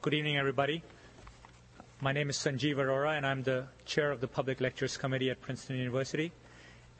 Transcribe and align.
good 0.00 0.14
evening, 0.14 0.36
everybody. 0.36 0.80
My 2.00 2.12
name 2.12 2.30
is 2.30 2.36
Sanjeev 2.36 2.76
Arora, 2.76 3.16
and 3.16 3.26
I'm 3.26 3.42
the 3.42 3.66
chair 3.84 4.12
of 4.12 4.20
the 4.20 4.28
Public 4.28 4.60
Lectures 4.60 4.96
Committee 4.96 5.28
at 5.28 5.40
Princeton 5.40 5.76
University. 5.76 6.30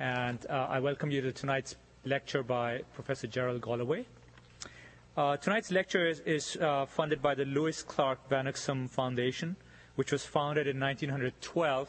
And 0.00 0.44
uh, 0.50 0.66
I 0.68 0.80
welcome 0.80 1.12
you 1.12 1.20
to 1.20 1.30
tonight's 1.30 1.76
lecture 2.04 2.42
by 2.42 2.80
Professor 2.94 3.28
Gerald 3.28 3.62
Galloway. 3.62 4.04
Uh, 5.16 5.36
tonight's 5.36 5.70
lecture 5.70 6.08
is, 6.08 6.20
is 6.20 6.56
uh, 6.56 6.86
funded 6.86 7.22
by 7.22 7.36
the 7.36 7.44
Lewis 7.44 7.84
Clark 7.84 8.28
Van 8.28 8.52
Foundation, 8.88 9.54
which 9.94 10.10
was 10.10 10.24
founded 10.24 10.66
in 10.66 10.80
1912 10.80 11.88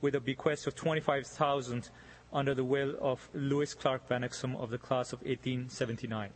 with 0.00 0.14
a 0.14 0.20
bequest 0.20 0.66
of 0.66 0.74
25,000 0.74 1.90
under 2.32 2.54
the 2.54 2.64
will 2.64 2.94
of 3.02 3.28
Louis 3.34 3.74
Clark 3.74 4.08
Van 4.08 4.24
of 4.24 4.70
the 4.70 4.78
class 4.78 5.12
of 5.12 5.20
1879. 5.20 6.30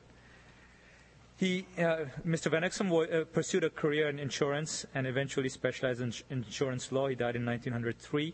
He, 1.42 1.66
uh, 1.76 2.04
Mr. 2.24 2.52
Vanuxem 2.52 2.88
uh, 2.92 3.24
pursued 3.24 3.64
a 3.64 3.70
career 3.70 4.08
in 4.08 4.20
insurance 4.20 4.86
and 4.94 5.08
eventually 5.08 5.48
specialized 5.48 6.00
in 6.00 6.14
insurance 6.30 6.92
law. 6.92 7.08
He 7.08 7.16
died 7.16 7.34
in 7.34 7.44
1903. 7.44 8.32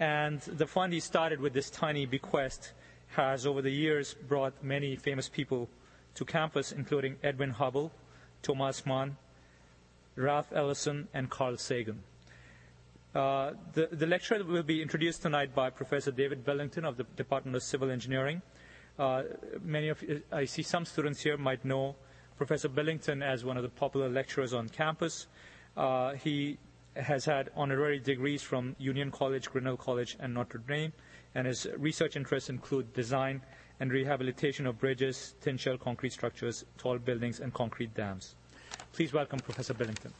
And 0.00 0.40
the 0.40 0.66
fund 0.66 0.92
he 0.92 0.98
started 0.98 1.38
with 1.40 1.52
this 1.52 1.70
tiny 1.70 2.04
bequest 2.04 2.72
has, 3.10 3.46
over 3.46 3.62
the 3.62 3.70
years, 3.70 4.14
brought 4.26 4.54
many 4.60 4.96
famous 4.96 5.28
people 5.28 5.68
to 6.16 6.24
campus, 6.24 6.72
including 6.72 7.14
Edwin 7.22 7.50
Hubble, 7.50 7.92
Thomas 8.42 8.84
Mann, 8.84 9.18
Ralph 10.16 10.52
Ellison, 10.52 11.06
and 11.14 11.30
Carl 11.30 11.56
Sagan. 11.56 12.02
Uh, 13.14 13.52
the, 13.72 13.86
the, 13.92 14.06
lecture 14.08 14.42
will 14.42 14.64
be 14.64 14.82
introduced 14.82 15.22
tonight 15.22 15.54
by 15.54 15.70
Professor 15.70 16.10
David 16.10 16.44
Billington 16.44 16.84
of 16.84 16.96
the 16.96 17.04
Department 17.04 17.54
of 17.54 17.62
Civil 17.62 17.88
Engineering. 17.88 18.42
Uh, 18.98 19.22
many 19.62 19.90
of 19.90 20.02
I 20.32 20.44
see 20.46 20.62
some 20.62 20.84
students 20.84 21.22
here 21.22 21.36
might 21.36 21.64
know 21.64 21.94
Professor 22.36 22.68
Billington 22.68 23.22
as 23.22 23.44
one 23.44 23.56
of 23.56 23.62
the 23.62 23.68
popular 23.68 24.08
lecturers 24.08 24.52
on 24.52 24.68
campus. 24.68 25.26
Uh, 25.76 26.12
he 26.14 26.58
has 26.94 27.24
had 27.24 27.50
honorary 27.54 27.98
degrees 27.98 28.42
from 28.42 28.74
Union 28.78 29.10
College, 29.10 29.50
Grinnell 29.50 29.76
College, 29.76 30.16
and 30.20 30.32
Notre 30.34 30.58
Dame, 30.58 30.92
and 31.34 31.46
his 31.46 31.66
research 31.76 32.16
interests 32.16 32.48
include 32.48 32.92
design 32.94 33.42
and 33.80 33.92
rehabilitation 33.92 34.66
of 34.66 34.78
bridges, 34.78 35.34
thin 35.40 35.56
shell 35.56 35.76
concrete 35.76 36.12
structures, 36.12 36.64
tall 36.78 36.98
buildings, 36.98 37.40
and 37.40 37.52
concrete 37.52 37.94
dams. 37.94 38.34
Please 38.92 39.12
welcome 39.12 39.38
Professor 39.40 39.74
Billington. 39.74 40.12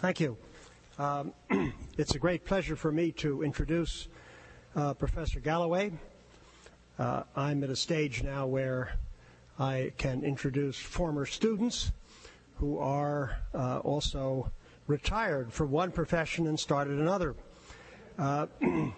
Thank 0.00 0.20
you. 0.20 0.36
Um, 1.00 1.32
it's 1.96 2.14
a 2.14 2.18
great 2.18 2.44
pleasure 2.44 2.76
for 2.76 2.92
me 2.92 3.10
to 3.12 3.42
introduce 3.42 4.08
uh, 4.76 4.92
Professor 4.92 5.40
Galloway. 5.40 5.92
Uh, 6.98 7.22
I'm 7.34 7.64
at 7.64 7.70
a 7.70 7.76
stage 7.76 8.22
now 8.22 8.46
where 8.46 8.98
I 9.58 9.94
can 9.96 10.22
introduce 10.22 10.78
former 10.78 11.24
students 11.24 11.92
who 12.56 12.76
are 12.76 13.38
uh, 13.54 13.78
also 13.78 14.52
retired 14.88 15.50
from 15.50 15.70
one 15.70 15.90
profession 15.90 16.46
and 16.46 16.60
started 16.60 16.98
another. 16.98 17.34
Uh, 18.18 18.48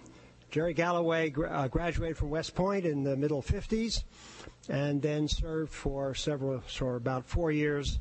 Jerry 0.51 0.73
Galloway 0.73 1.33
uh, 1.33 1.69
graduated 1.69 2.17
from 2.17 2.31
West 2.31 2.53
Point 2.53 2.83
in 2.83 3.05
the 3.05 3.15
middle 3.15 3.41
50s 3.41 4.03
and 4.67 5.01
then 5.01 5.29
served 5.29 5.71
for 5.71 6.13
several, 6.13 6.59
for 6.67 6.97
about 6.97 7.25
four 7.25 7.49
years 7.49 7.99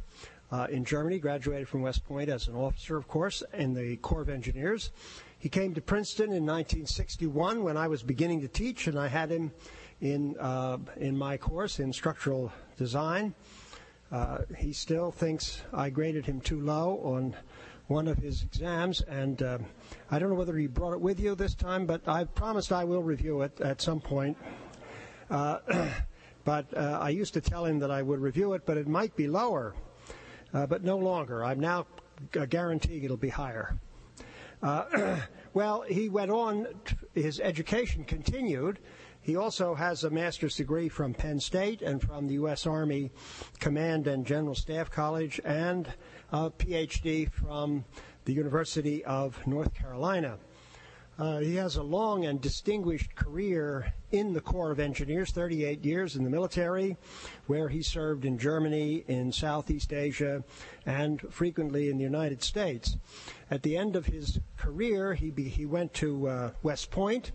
uh, 0.53 0.67
in 0.70 0.84
Germany, 0.84 1.19
graduated 1.19 1.67
from 1.67 1.81
West 1.81 2.05
Point 2.05 2.28
as 2.28 2.47
an 2.47 2.55
officer, 2.55 2.97
of 2.98 3.08
course, 3.08 3.42
in 3.55 3.72
the 3.72 3.97
Corps 3.97 4.20
of 4.20 4.28
Engineers. 4.28 4.91
He 5.39 5.48
came 5.48 5.75
to 5.75 5.81
Princeton 5.81 6.27
in 6.27 6.45
1961 6.45 7.64
when 7.64 7.77
I 7.78 7.89
was 7.89 8.03
beginning 8.03 8.42
to 8.42 8.48
teach, 8.48 8.86
and 8.86 8.98
I 8.98 9.08
had 9.08 9.30
him 9.30 9.51
in, 10.02 10.36
uh, 10.39 10.77
in 10.98 11.17
my 11.17 11.39
course 11.39 11.80
in 11.80 11.92
structural 11.92 12.52
design. 12.77 13.35
Uh, 14.12 14.42
he 14.58 14.74
still 14.74 15.11
thinks 15.11 15.62
I 15.73 15.89
graded 15.89 16.27
him 16.27 16.41
too 16.41 16.61
low 16.61 17.01
on 17.02 17.35
one 17.86 18.07
of 18.07 18.18
his 18.18 18.42
exams, 18.42 19.01
and 19.02 19.42
uh, 19.42 19.58
I 20.11 20.18
don't 20.18 20.29
know 20.29 20.35
whether 20.35 20.57
he 20.57 20.67
brought 20.67 20.92
it 20.92 21.01
with 21.01 21.18
you 21.18 21.35
this 21.35 21.55
time, 21.55 21.86
but 21.86 22.07
I 22.07 22.24
promised 22.24 22.73
I 22.73 22.85
will 22.85 23.02
review 23.02 23.41
it 23.41 23.58
at 23.62 23.80
some 23.80 24.01
point. 24.01 24.36
Uh, 25.30 25.58
but 26.45 26.67
uh, 26.77 26.98
I 27.01 27.08
used 27.08 27.33
to 27.35 27.41
tell 27.41 27.64
him 27.64 27.79
that 27.79 27.91
I 27.91 28.02
would 28.02 28.20
review 28.20 28.52
it, 28.52 28.67
but 28.67 28.77
it 28.77 28.86
might 28.86 29.17
be 29.17 29.29
lower 29.29 29.74
uh, 30.55 30.67
but 30.67 30.83
no 30.85 30.96
longer. 30.96 31.45
I'm 31.45 31.61
now 31.61 31.86
guaranteeing 32.30 33.05
it'll 33.05 33.17
be 33.17 33.29
higher. 33.29 33.79
Uh, 34.63 35.17
well, 35.55 35.83
he 35.83 36.08
went 36.08 36.30
on, 36.30 36.67
his 37.14 37.40
education 37.40 38.05
continued. 38.05 38.79
He 39.20 39.36
also 39.36 39.74
has 39.74 40.02
a 40.02 40.11
master's 40.11 40.57
degree 40.57 40.89
from 40.89 41.14
Penn 41.14 41.39
State 41.39 41.80
and 41.80 42.02
from 42.02 42.27
the 42.27 42.35
U.S. 42.35 42.67
Army 42.67 43.12
Command 43.61 44.08
and 44.08 44.27
General 44.27 44.55
Staff 44.55 44.91
College 44.91 45.41
and 45.45 45.92
a 46.33 46.51
PhD 46.51 47.30
from 47.30 47.85
the 48.24 48.33
University 48.33 49.05
of 49.05 49.45
North 49.46 49.74
Carolina. 49.74 50.39
Uh, 51.18 51.39
he 51.40 51.55
has 51.56 51.77
a 51.77 51.83
long 51.83 52.24
and 52.24 52.40
distinguished 52.40 53.14
career 53.14 53.92
in 54.12 54.33
the 54.33 54.40
Corps 54.40 54.70
of 54.70 54.80
Engineers, 54.80 55.30
38 55.30 55.84
years 55.84 56.17
in 56.17 56.24
the 56.24 56.30
military, 56.30 56.96
where 57.46 57.68
he 57.68 57.83
served 57.83 58.24
in 58.24 58.39
Germany, 58.39 59.05
in 59.08 59.30
Southeast 59.30 59.92
Asia, 59.92 60.42
and 60.86 61.20
frequently 61.30 61.90
in 61.90 61.98
the 61.98 62.02
United 62.02 62.42
States. 62.42 62.96
At 63.50 63.62
the 63.62 63.77
end 63.77 63.95
of 63.95 64.06
his 64.06 64.40
career, 64.56 65.12
he, 65.12 65.30
be, 65.30 65.48
he 65.48 65.67
went 65.67 65.92
to 65.95 66.28
uh, 66.28 66.50
West 66.62 66.90
Point, 66.90 67.33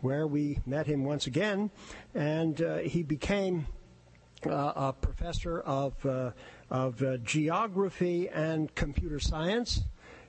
where 0.00 0.26
we 0.26 0.58
met 0.66 0.86
him 0.86 1.04
once 1.04 1.28
again, 1.28 1.70
and 2.14 2.60
uh, 2.60 2.78
he 2.78 3.04
became 3.04 3.66
uh, 4.46 4.72
a 4.74 4.92
professor 4.92 5.60
of, 5.60 6.04
uh, 6.04 6.32
of 6.70 7.00
uh, 7.02 7.18
geography 7.18 8.28
and 8.28 8.74
computer 8.74 9.20
science 9.20 9.82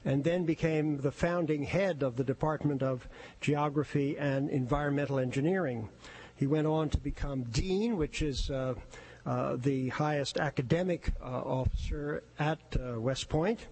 and 0.06 0.24
then 0.24 0.44
became 0.46 0.98
the 0.98 1.12
founding 1.12 1.64
head 1.64 2.04
of 2.04 2.16
the 2.16 2.24
Department 2.24 2.84
of 2.84 3.08
Geography 3.42 4.18
and 4.18 4.50
Environmental 4.50 5.20
Engineering. 5.20 5.90
He 6.36 6.48
went 6.48 6.68
on 6.68 6.90
to 6.90 6.98
become 6.98 7.44
dean, 7.44 7.98
which 7.98 8.22
is 8.22 8.50
uh, 8.50 8.76
uh, 9.26 9.56
the 9.56 9.88
highest 9.90 10.38
academic 10.38 11.14
uh, 11.22 11.26
officer 11.26 12.24
at 12.40 12.60
uh, 12.78 13.00
West 13.00 13.30
Point. 13.30 13.68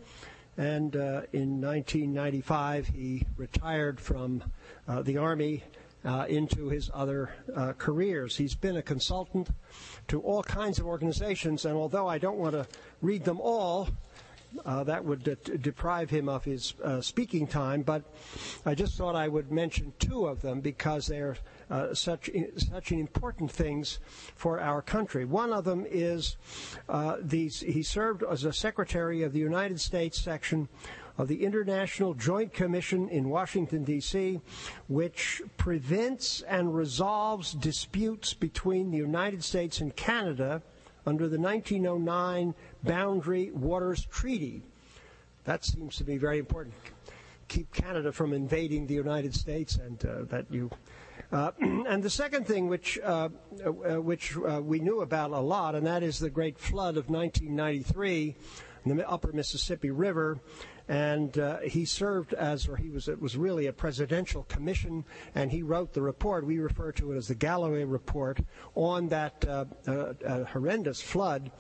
And 0.58 0.96
uh, 0.96 1.24
in 1.34 1.60
1995, 1.60 2.88
he 2.88 3.26
retired 3.36 4.00
from 4.00 4.44
uh, 4.88 5.02
the 5.02 5.18
Army 5.18 5.64
into 6.28 6.70
his 6.70 6.90
other 6.94 7.30
careers. 7.78 8.36
He's 8.36 8.56
been 8.56 8.78
a 8.78 8.82
consultant 8.82 9.50
to 10.08 10.20
all 10.22 10.42
kinds 10.42 10.80
of 10.80 10.88
organizations, 10.88 11.66
and 11.66 11.76
although 11.76 12.08
I 12.08 12.18
don't 12.18 12.38
want 12.38 12.54
to 12.54 12.66
read 13.02 13.24
them 13.24 13.40
all, 13.40 13.88
uh, 14.66 14.84
that 14.84 15.04
would 15.04 15.24
de- 15.24 15.36
deprive 15.58 16.10
him 16.10 16.28
of 16.30 16.44
his 16.44 16.74
uh, 16.84 17.02
speaking 17.02 17.48
time, 17.48 17.82
but 17.82 18.04
I 18.66 18.76
just 18.76 18.98
thought 18.98 19.16
I 19.16 19.28
would 19.28 19.52
mention 19.52 19.94
two 20.00 20.28
of 20.28 20.42
them 20.42 20.62
because 20.62 21.08
they're 21.08 21.38
uh, 21.70 21.94
such 21.94 22.30
such 22.58 22.92
important 22.92 23.52
things 23.52 24.00
for 24.36 24.60
our 24.60 24.82
country. 24.82 25.26
One 25.26 25.54
of 25.54 25.64
them 25.64 25.86
is 25.90 26.38
uh, 26.90 27.18
he 27.30 27.84
served 27.84 28.24
as 28.24 28.44
a 28.44 28.54
secretary 28.54 29.24
of 29.24 29.34
the 29.34 29.40
United 29.40 29.80
States 29.80 30.20
section 30.20 30.68
of 31.18 31.28
the 31.28 31.44
International 31.44 32.14
Joint 32.14 32.54
Commission 32.54 33.10
in 33.10 33.30
Washington, 33.30 33.84
D.C., 33.84 34.42
which 34.88 35.42
prevents 35.58 36.42
and 36.42 36.74
resolves 36.74 37.54
disputes 37.54 38.34
between 38.34 38.92
the 38.92 38.98
United 38.98 39.44
States 39.44 39.82
and 39.82 39.96
Canada 39.96 40.62
under 41.06 41.28
the 41.28 41.40
1909 41.40 42.54
Boundary 42.84 43.52
Waters 43.52 44.06
Treaty. 44.06 44.64
That 45.46 45.66
seems 45.66 45.96
to 45.98 46.04
be 46.04 46.18
very 46.18 46.40
important. 46.40 46.76
Keep 47.48 47.74
Canada 47.74 48.12
from 48.12 48.34
invading 48.34 48.88
the 48.88 48.94
United 48.94 49.34
States, 49.34 49.76
and 49.76 50.04
uh, 50.06 50.24
that 50.26 50.46
you. 50.50 50.70
Uh, 51.32 51.52
and 51.60 52.04
the 52.04 52.10
second 52.10 52.46
thing, 52.46 52.68
which 52.68 53.00
uh, 53.00 53.30
uh 53.66 54.02
which 54.02 54.38
uh, 54.38 54.62
we 54.62 54.80
knew 54.80 55.02
about 55.02 55.32
a 55.32 55.40
lot, 55.40 55.76
and 55.76 55.86
that 55.86 56.04
is 56.04 56.20
the 56.20 56.30
great 56.30 56.58
flood 56.58 56.98
of 56.98 57.10
1993 57.10 58.36
in 58.86 58.98
the 58.98 59.10
Upper 59.10 59.32
Mississippi 59.32 59.92
River, 59.92 60.40
and 60.88 61.38
uh, 61.38 61.60
he 61.60 61.86
served 61.86 62.34
as, 62.34 62.68
or 62.68 62.76
he 62.76 62.90
was, 62.90 63.08
it 63.08 63.22
was 63.22 63.38
really 63.38 63.68
a 63.68 63.74
presidential 63.74 64.44
commission, 64.44 65.06
and 65.36 65.52
he 65.52 65.64
wrote 65.64 65.94
the 65.94 66.02
report. 66.02 66.46
We 66.46 66.60
refer 66.60 66.92
to 66.94 67.12
it 67.12 67.18
as 67.18 67.28
the 67.28 67.36
Galloway 67.36 67.84
Report 67.84 68.40
on 68.76 69.10
that 69.10 69.46
uh, 69.48 69.66
uh, 69.88 70.14
uh 70.26 70.44
horrendous 70.46 71.02
flood 71.02 71.52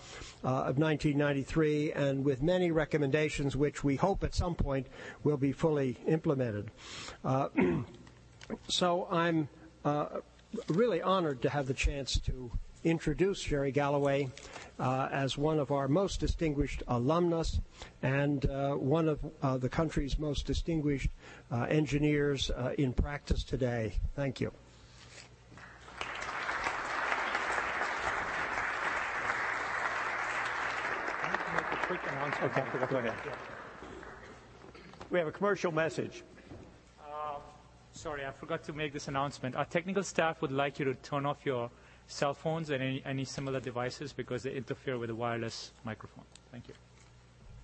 uh, 0.43 0.47
of 0.47 0.77
1993, 0.77 1.93
and 1.93 2.25
with 2.25 2.41
many 2.41 2.71
recommendations 2.71 3.55
which 3.55 3.83
we 3.83 3.95
hope 3.95 4.23
at 4.23 4.33
some 4.33 4.55
point 4.55 4.87
will 5.23 5.37
be 5.37 5.51
fully 5.51 5.97
implemented. 6.07 6.71
Uh, 7.23 7.49
so 8.67 9.07
I'm 9.09 9.49
really 10.67 11.01
honored 11.01 11.41
to 11.43 11.49
have 11.49 11.67
the 11.67 11.73
chance 11.73 12.19
to 12.19 12.51
introduce 12.83 13.41
Jerry 13.41 13.71
Galloway 13.71 14.29
uh, 14.79 15.09
as 15.11 15.37
one 15.37 15.59
of 15.59 15.71
our 15.71 15.87
most 15.87 16.19
distinguished 16.19 16.83
alumnus 16.87 17.59
and 18.01 18.45
uh, 18.47 18.73
one 18.73 19.07
of 19.07 19.19
uh, 19.41 19.57
the 19.57 19.69
country's 19.69 20.17
most 20.17 20.45
distinguished 20.45 21.09
uh, 21.51 21.63
engineers 21.63 22.49
uh, 22.51 22.73
in 22.77 22.93
practice 22.93 23.43
today. 23.43 23.93
Thank 24.15 24.41
you. 24.41 24.51
Okay. 31.91 33.11
We 35.09 35.19
have 35.19 35.27
a 35.27 35.31
commercial 35.31 35.73
message. 35.73 36.23
Uh, 36.99 37.35
sorry, 37.91 38.25
I 38.25 38.31
forgot 38.31 38.63
to 38.63 38.73
make 38.73 38.93
this 38.93 39.09
announcement. 39.09 39.55
Our 39.55 39.65
technical 39.65 40.01
staff 40.01 40.41
would 40.41 40.53
like 40.53 40.79
you 40.79 40.85
to 40.85 40.93
turn 40.95 41.25
off 41.25 41.45
your 41.45 41.69
cell 42.07 42.33
phones 42.33 42.69
and 42.69 42.81
any, 42.83 43.01
any 43.05 43.25
similar 43.25 43.59
devices 43.59 44.13
because 44.13 44.43
they 44.43 44.53
interfere 44.53 44.97
with 44.97 45.09
the 45.09 45.15
wireless 45.15 45.71
microphone. 45.83 46.25
Thank 46.51 46.67
you. 46.67 46.73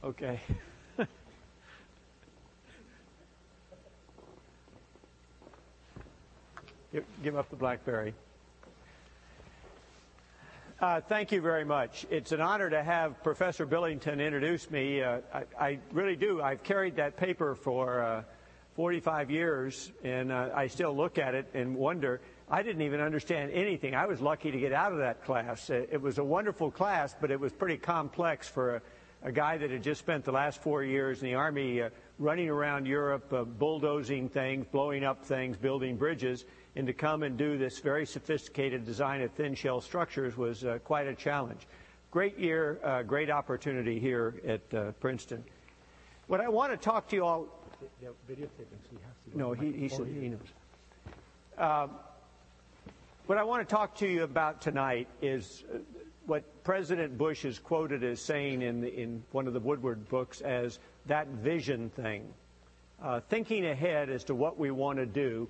Okay. 0.04 0.40
give, 6.94 7.06
give 7.24 7.36
up 7.36 7.50
the 7.50 7.56
BlackBerry. 7.56 8.14
Uh, 10.80 11.02
thank 11.02 11.32
you 11.32 11.42
very 11.42 11.66
much. 11.66 12.06
It's 12.12 12.32
an 12.32 12.40
honor 12.40 12.70
to 12.70 12.84
have 12.84 13.24
Professor 13.24 13.66
Billington 13.66 14.22
introduce 14.22 14.70
me. 14.70 15.02
Uh, 15.02 15.22
I, 15.34 15.44
I, 15.60 15.80
really 15.92 16.16
do. 16.16 16.40
I've 16.40 16.62
carried 16.62 16.98
that 16.98 17.18
paper 17.18 17.56
for 17.56 18.04
uh, 18.04 18.24
45 18.76 19.32
years, 19.32 19.92
and 20.04 20.32
uh, 20.32 20.50
I 20.54 20.68
still 20.68 20.96
look 20.96 21.18
at 21.18 21.34
it 21.34 21.50
and 21.56 21.76
wonder. 21.76 22.22
I 22.50 22.64
didn't 22.64 22.82
even 22.82 23.02
understand 23.02 23.52
anything. 23.52 23.94
I 23.94 24.06
was 24.06 24.22
lucky 24.22 24.52
to 24.52 24.60
get 24.60 24.72
out 24.72 24.94
of 24.94 25.00
that 25.00 25.24
class. 25.26 25.70
It 25.70 26.02
was 26.02 26.18
a 26.18 26.24
wonderful 26.24 26.72
class, 26.72 27.16
but 27.20 27.30
it 27.30 27.40
was 27.40 27.52
pretty 27.52 27.78
complex 27.78 28.48
for 28.48 28.76
a, 28.76 28.82
a 29.24 29.32
guy 29.32 29.58
that 29.58 29.70
had 29.70 29.84
just 29.84 30.00
spent 30.00 30.24
the 30.24 30.32
last 30.32 30.62
four 30.62 30.84
years 30.84 31.22
in 31.22 31.28
the 31.28 31.36
Army 31.36 31.82
uh, 31.82 31.90
running 32.20 32.50
around 32.50 32.86
Europe, 32.86 33.32
uh, 33.34 33.44
bulldozing 33.44 34.30
things, 34.30 34.66
blowing 34.72 35.04
up 35.04 35.26
things, 35.26 35.58
building 35.58 35.98
bridges 35.98 36.46
and 36.78 36.86
to 36.86 36.94
come 36.94 37.24
and 37.24 37.38
do 37.38 37.58
this 37.58 37.80
very 37.80 38.06
sophisticated 38.06 38.86
design 38.86 39.22
of 39.22 39.32
thin 39.32 39.56
shell 39.56 39.82
structures 39.82 40.38
was 40.38 40.64
uh, 40.64 40.78
quite 40.84 41.08
a 41.08 41.16
challenge. 41.16 41.68
Great 42.12 42.38
year, 42.38 42.80
uh, 42.84 43.02
great 43.02 43.32
opportunity 43.32 44.00
here 44.00 44.36
at 44.48 44.62
uh, 44.74 44.92
Princeton. 45.00 45.44
What 46.28 46.40
I 46.40 46.48
want 46.48 46.72
to 46.72 46.78
talk 46.78 47.10
to 47.10 47.16
you 47.16 47.26
all. 47.26 47.48
No, 49.34 49.54
he, 49.54 49.72
he 49.72 49.90
said 49.90 50.06
he 50.06 50.30
knows. 50.30 50.40
What 53.28 53.38
I 53.38 53.44
want 53.44 53.68
to 53.68 53.76
talk 53.76 53.96
to 53.96 54.08
you 54.08 54.24
about 54.24 54.62
tonight 54.62 55.10
is 55.22 55.66
uh, 55.70 55.80
what 56.28 56.64
President 56.64 57.18
Bush 57.18 57.44
is 57.44 57.60
quoted 57.60 58.02
as 58.02 58.22
saying 58.22 58.62
in, 58.62 58.80
the, 58.80 58.88
in 58.88 59.22
one 59.34 59.48
of 59.48 59.54
the 59.54 59.60
Woodward 59.60 60.08
books 60.08 60.40
as 60.40 60.80
that 61.08 61.28
vision 61.28 61.90
thing. 61.90 62.34
Uh, 63.04 63.20
thinking 63.20 63.66
ahead 63.66 64.10
as 64.10 64.24
to 64.24 64.34
what 64.34 64.58
we 64.58 64.72
want 64.72 65.00
to 65.00 65.06
do 65.06 65.50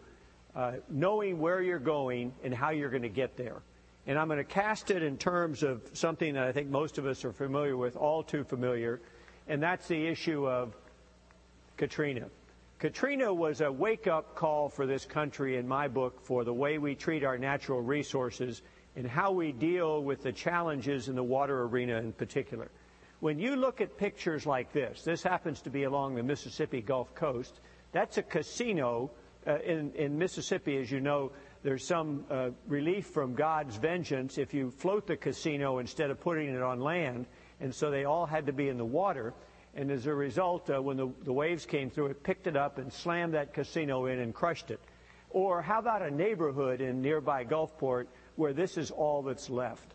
uh, 0.55 0.71
knowing 0.89 1.39
where 1.39 1.61
you're 1.61 1.77
going 1.77 2.33
and 2.43 2.51
how 2.51 2.71
you're 2.71 2.89
going 2.89 3.03
to 3.03 3.09
get 3.09 3.37
there. 3.37 3.61
And 4.07 4.17
I'm 4.17 4.25
going 4.25 4.39
to 4.39 4.43
cast 4.43 4.89
it 4.89 5.03
in 5.03 5.15
terms 5.15 5.61
of 5.61 5.83
something 5.93 6.33
that 6.33 6.45
I 6.45 6.51
think 6.51 6.69
most 6.69 6.97
of 6.97 7.05
us 7.05 7.23
are 7.25 7.31
familiar 7.31 7.77
with, 7.77 7.95
all 7.95 8.23
too 8.23 8.43
familiar, 8.43 9.01
and 9.47 9.61
that's 9.61 9.87
the 9.87 10.07
issue 10.07 10.47
of 10.47 10.75
Katrina. 11.77 12.25
Katrina 12.79 13.33
was 13.33 13.61
a 13.61 13.71
wake 13.71 14.05
up 14.05 14.35
call 14.35 14.69
for 14.69 14.85
this 14.85 15.03
country, 15.03 15.57
in 15.57 15.67
my 15.67 15.87
book, 15.87 16.21
for 16.23 16.43
the 16.43 16.53
way 16.53 16.77
we 16.77 16.93
treat 16.93 17.23
our 17.23 17.37
natural 17.37 17.81
resources 17.81 18.61
and 18.95 19.07
how 19.07 19.31
we 19.31 19.51
deal 19.51 20.03
with 20.03 20.21
the 20.21 20.31
challenges 20.31 21.07
in 21.07 21.15
the 21.15 21.23
water 21.23 21.63
arena 21.63 21.97
in 21.97 22.13
particular. 22.13 22.69
When 23.19 23.39
you 23.39 23.55
look 23.55 23.81
at 23.81 23.97
pictures 23.97 24.45
like 24.45 24.71
this, 24.73 25.01
this 25.01 25.23
happens 25.23 25.61
to 25.61 25.71
be 25.71 25.83
along 25.83 26.13
the 26.13 26.23
Mississippi 26.23 26.81
Gulf 26.81 27.15
Coast, 27.15 27.61
that's 27.93 28.19
a 28.19 28.23
casino 28.23 29.09
uh, 29.47 29.57
in, 29.59 29.91
in 29.93 30.15
Mississippi, 30.19 30.77
as 30.77 30.91
you 30.91 30.99
know, 30.99 31.31
there's 31.63 31.85
some 31.85 32.25
uh, 32.29 32.49
relief 32.67 33.07
from 33.07 33.33
God's 33.33 33.75
vengeance 33.77 34.37
if 34.37 34.53
you 34.53 34.69
float 34.69 35.07
the 35.07 35.17
casino 35.17 35.79
instead 35.79 36.11
of 36.11 36.19
putting 36.19 36.53
it 36.53 36.61
on 36.61 36.79
land. 36.79 37.25
And 37.59 37.73
so 37.73 37.89
they 37.89 38.05
all 38.05 38.27
had 38.27 38.45
to 38.45 38.53
be 38.53 38.69
in 38.69 38.77
the 38.77 38.85
water. 38.85 39.33
And 39.77 39.91
as 39.91 40.07
a 40.07 40.13
result, 40.13 40.71
uh, 40.71 40.81
when 40.81 40.97
the, 40.97 41.07
the 41.23 41.31
waves 41.31 41.67
came 41.67 41.91
through, 41.91 42.07
it 42.07 42.23
picked 42.23 42.47
it 42.47 42.57
up 42.57 42.79
and 42.79 42.91
slammed 42.91 43.35
that 43.35 43.53
casino 43.53 44.07
in 44.07 44.19
and 44.19 44.33
crushed 44.33 44.71
it. 44.71 44.79
Or 45.29 45.61
how 45.61 45.77
about 45.77 46.01
a 46.01 46.09
neighborhood 46.09 46.81
in 46.81 47.03
nearby 47.03 47.45
Gulfport 47.45 48.07
where 48.37 48.53
this 48.53 48.75
is 48.77 48.89
all 48.89 49.21
that's 49.21 49.51
left? 49.51 49.93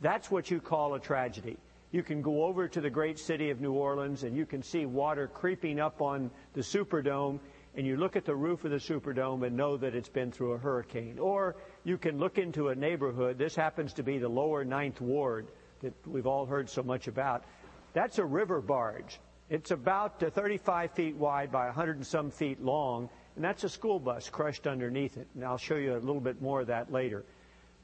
That's 0.00 0.30
what 0.30 0.52
you 0.52 0.60
call 0.60 0.94
a 0.94 1.00
tragedy. 1.00 1.58
You 1.90 2.04
can 2.04 2.22
go 2.22 2.44
over 2.44 2.68
to 2.68 2.80
the 2.80 2.90
great 2.90 3.18
city 3.18 3.50
of 3.50 3.60
New 3.60 3.72
Orleans 3.72 4.22
and 4.22 4.36
you 4.36 4.46
can 4.46 4.62
see 4.62 4.86
water 4.86 5.26
creeping 5.26 5.80
up 5.80 6.00
on 6.00 6.30
the 6.54 6.60
Superdome 6.60 7.40
and 7.74 7.84
you 7.84 7.96
look 7.96 8.14
at 8.14 8.24
the 8.24 8.36
roof 8.36 8.64
of 8.64 8.70
the 8.70 8.76
Superdome 8.76 9.44
and 9.44 9.56
know 9.56 9.76
that 9.78 9.96
it's 9.96 10.08
been 10.08 10.30
through 10.30 10.52
a 10.52 10.58
hurricane. 10.58 11.18
Or 11.18 11.56
you 11.82 11.98
can 11.98 12.18
look 12.18 12.38
into 12.38 12.68
a 12.68 12.74
neighborhood. 12.74 13.36
This 13.36 13.56
happens 13.56 13.94
to 13.94 14.04
be 14.04 14.18
the 14.18 14.28
lower 14.28 14.64
Ninth 14.64 15.00
Ward 15.00 15.48
that 15.80 15.92
we've 16.06 16.26
all 16.26 16.46
heard 16.46 16.70
so 16.70 16.84
much 16.84 17.08
about. 17.08 17.44
That's 17.92 18.18
a 18.18 18.24
river 18.24 18.60
barge. 18.60 19.18
It's 19.50 19.70
about 19.70 20.22
uh, 20.22 20.30
35 20.30 20.92
feet 20.92 21.16
wide 21.16 21.52
by 21.52 21.66
100 21.66 21.96
and 21.96 22.06
some 22.06 22.30
feet 22.30 22.62
long, 22.62 23.10
and 23.36 23.44
that's 23.44 23.64
a 23.64 23.68
school 23.68 23.98
bus 23.98 24.30
crushed 24.30 24.66
underneath 24.66 25.16
it. 25.16 25.26
And 25.34 25.44
I'll 25.44 25.58
show 25.58 25.76
you 25.76 25.94
a 25.94 25.98
little 25.98 26.20
bit 26.20 26.40
more 26.40 26.62
of 26.62 26.68
that 26.68 26.90
later. 26.90 27.24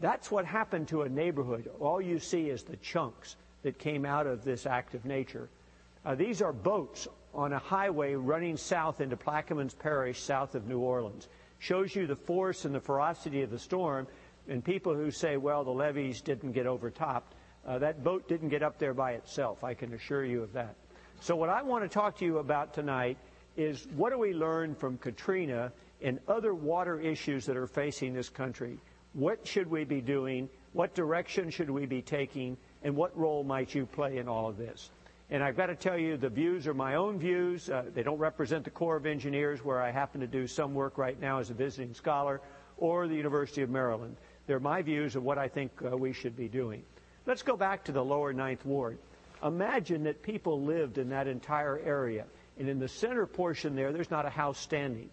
That's 0.01 0.31
what 0.31 0.45
happened 0.45 0.89
to 0.89 1.03
a 1.03 1.09
neighborhood. 1.09 1.71
All 1.81 2.01
you 2.01 2.19
see 2.21 2.49
is 2.49 2.63
the 2.63 2.77
chunks 2.77 3.37
that 3.63 3.79
came 3.79 4.07
out 4.07 4.27
of 4.27 4.45
this 4.45 4.65
act 4.65 4.95
of 4.95 5.05
nature. 5.05 5.49
Uh, 6.05 6.15
these 6.15 6.41
are 6.41 6.53
boats 6.53 7.09
on 7.35 7.53
a 7.53 7.59
highway 7.59 8.15
running 8.15 8.57
south 8.57 9.01
into 9.01 9.17
Plaquemines 9.17 9.79
Parish, 9.79 10.21
south 10.21 10.55
of 10.55 10.67
New 10.67 10.79
Orleans. 10.79 11.29
Shows 11.59 11.95
you 11.95 12.07
the 12.07 12.17
force 12.17 12.65
and 12.65 12.75
the 12.75 12.81
ferocity 12.81 13.43
of 13.43 13.51
the 13.51 13.59
storm. 13.59 14.07
And 14.49 14.65
people 14.65 14.95
who 14.95 15.11
say, 15.11 15.37
well, 15.37 15.65
the 15.65 15.71
levees 15.71 16.23
didn't 16.23 16.53
get 16.53 16.67
overtopped, 16.67 17.35
uh, 17.69 17.79
that 17.79 18.03
boat 18.03 18.27
didn't 18.27 18.49
get 18.49 18.63
up 18.63 18.79
there 18.79 18.95
by 18.95 19.13
itself. 19.13 19.63
I 19.63 19.75
can 19.75 19.93
assure 19.93 20.25
you 20.25 20.43
of 20.43 20.55
that. 20.55 20.75
So, 21.21 21.37
what 21.37 21.51
I 21.51 21.63
want 21.63 21.85
to 21.85 21.89
talk 21.89 22.17
to 22.19 22.25
you 22.25 22.39
about 22.39 22.73
tonight 22.73 23.19
is 23.57 23.87
what 23.95 24.11
do 24.11 24.19
we 24.19 24.33
learn 24.33 24.75
from 24.75 24.97
Katrina 24.97 25.71
and 26.01 26.19
other 26.27 26.55
water 26.55 26.99
issues 26.99 27.45
that 27.47 27.57
are 27.57 27.67
facing 27.67 28.15
this 28.15 28.31
country? 28.31 28.79
What 29.13 29.47
should 29.47 29.71
we 29.71 29.85
be 29.85 30.01
doing? 30.01 30.49
What 30.73 30.95
direction 30.95 31.51
should 31.51 31.69
we 31.69 31.85
be 31.85 32.01
taking? 32.01 32.57
And 32.83 32.97
what 32.97 33.17
role 33.19 33.45
might 33.45 33.75
you 33.75 33.85
play 33.85 34.17
in 34.17 34.29
all 34.29 34.49
of 34.49 34.57
this? 34.57 34.91
And 35.31 35.43
I've 35.43 35.57
got 35.57 35.67
to 35.67 35.75
tell 35.75 35.99
you, 35.99 36.17
the 36.17 36.31
views 36.31 36.67
are 36.67 36.75
my 36.75 36.95
own 36.95 37.19
views. 37.19 37.69
Uh, 37.69 37.85
they 37.93 38.03
don't 38.03 38.19
represent 38.19 38.65
the 38.65 38.71
Corps 38.71 38.97
of 38.97 39.05
Engineers, 39.05 39.63
where 39.63 39.83
I 39.83 39.91
happen 39.91 40.23
to 40.23 40.27
do 40.27 40.47
some 40.47 40.73
work 40.73 40.97
right 40.97 41.21
now 41.21 41.39
as 41.39 41.51
a 41.51 41.55
visiting 41.55 41.93
scholar, 41.93 42.41
or 42.79 43.09
the 43.09 43.17
University 43.17 43.61
of 43.61 43.69
Maryland. 43.69 44.17
They're 44.47 44.61
my 44.61 44.81
views 44.81 45.17
of 45.17 45.23
what 45.23 45.37
I 45.37 45.49
think 45.49 45.73
uh, 45.85 45.95
we 45.97 46.15
should 46.15 46.35
be 46.35 46.49
doing. 46.49 46.83
Let's 47.29 47.43
go 47.43 47.59
back 47.59 47.85
to 47.85 47.93
the 47.93 48.03
lower 48.03 48.33
Ninth 48.33 48.65
Ward. 48.65 48.97
Imagine 49.45 50.05
that 50.05 50.23
people 50.23 50.63
lived 50.63 50.97
in 50.97 51.11
that 51.11 51.29
entire 51.29 51.79
area, 51.79 52.25
and 52.59 52.71
in 52.71 52.79
the 52.79 52.89
center 52.89 53.27
portion 53.27 53.77
there, 53.77 53.93
there's 53.93 54.11
not 54.11 54.25
a 54.25 54.31
house 54.31 54.59
standing. 54.59 55.11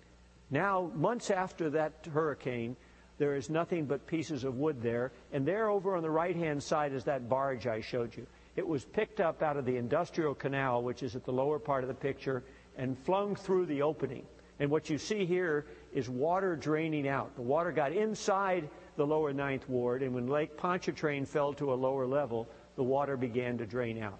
Now, 0.49 0.89
months 0.95 1.29
after 1.29 1.69
that 1.71 2.07
hurricane, 2.13 2.77
there 3.17 3.35
is 3.35 3.49
nothing 3.49 3.83
but 3.83 4.07
pieces 4.07 4.45
of 4.45 4.55
wood 4.55 4.81
there, 4.81 5.11
and 5.33 5.45
there 5.45 5.69
over 5.69 5.97
on 5.97 6.03
the 6.03 6.09
right 6.09 6.37
hand 6.37 6.63
side 6.63 6.93
is 6.93 7.03
that 7.03 7.27
barge 7.27 7.67
I 7.67 7.81
showed 7.81 8.15
you. 8.15 8.25
It 8.55 8.65
was 8.65 8.85
picked 8.85 9.19
up 9.19 9.43
out 9.43 9.57
of 9.57 9.65
the 9.65 9.75
industrial 9.75 10.35
canal, 10.35 10.83
which 10.83 11.03
is 11.03 11.17
at 11.17 11.25
the 11.25 11.33
lower 11.33 11.59
part 11.59 11.83
of 11.83 11.89
the 11.89 11.93
picture, 11.93 12.43
and 12.77 12.97
flung 12.99 13.35
through 13.35 13.65
the 13.65 13.81
opening. 13.81 14.23
And 14.61 14.71
what 14.71 14.89
you 14.89 14.97
see 14.97 15.25
here 15.25 15.65
is 15.93 16.09
water 16.09 16.55
draining 16.55 17.09
out. 17.09 17.35
The 17.35 17.41
water 17.41 17.73
got 17.73 17.91
inside 17.91 18.69
the 18.95 19.05
lower 19.05 19.33
Ninth 19.33 19.67
Ward, 19.69 20.03
and 20.03 20.13
when 20.13 20.27
Lake 20.27 20.57
Pontchartrain 20.57 21.25
fell 21.25 21.53
to 21.53 21.73
a 21.73 21.75
lower 21.75 22.05
level, 22.05 22.47
the 22.75 22.83
water 22.83 23.17
began 23.17 23.57
to 23.57 23.65
drain 23.65 24.01
out. 24.01 24.19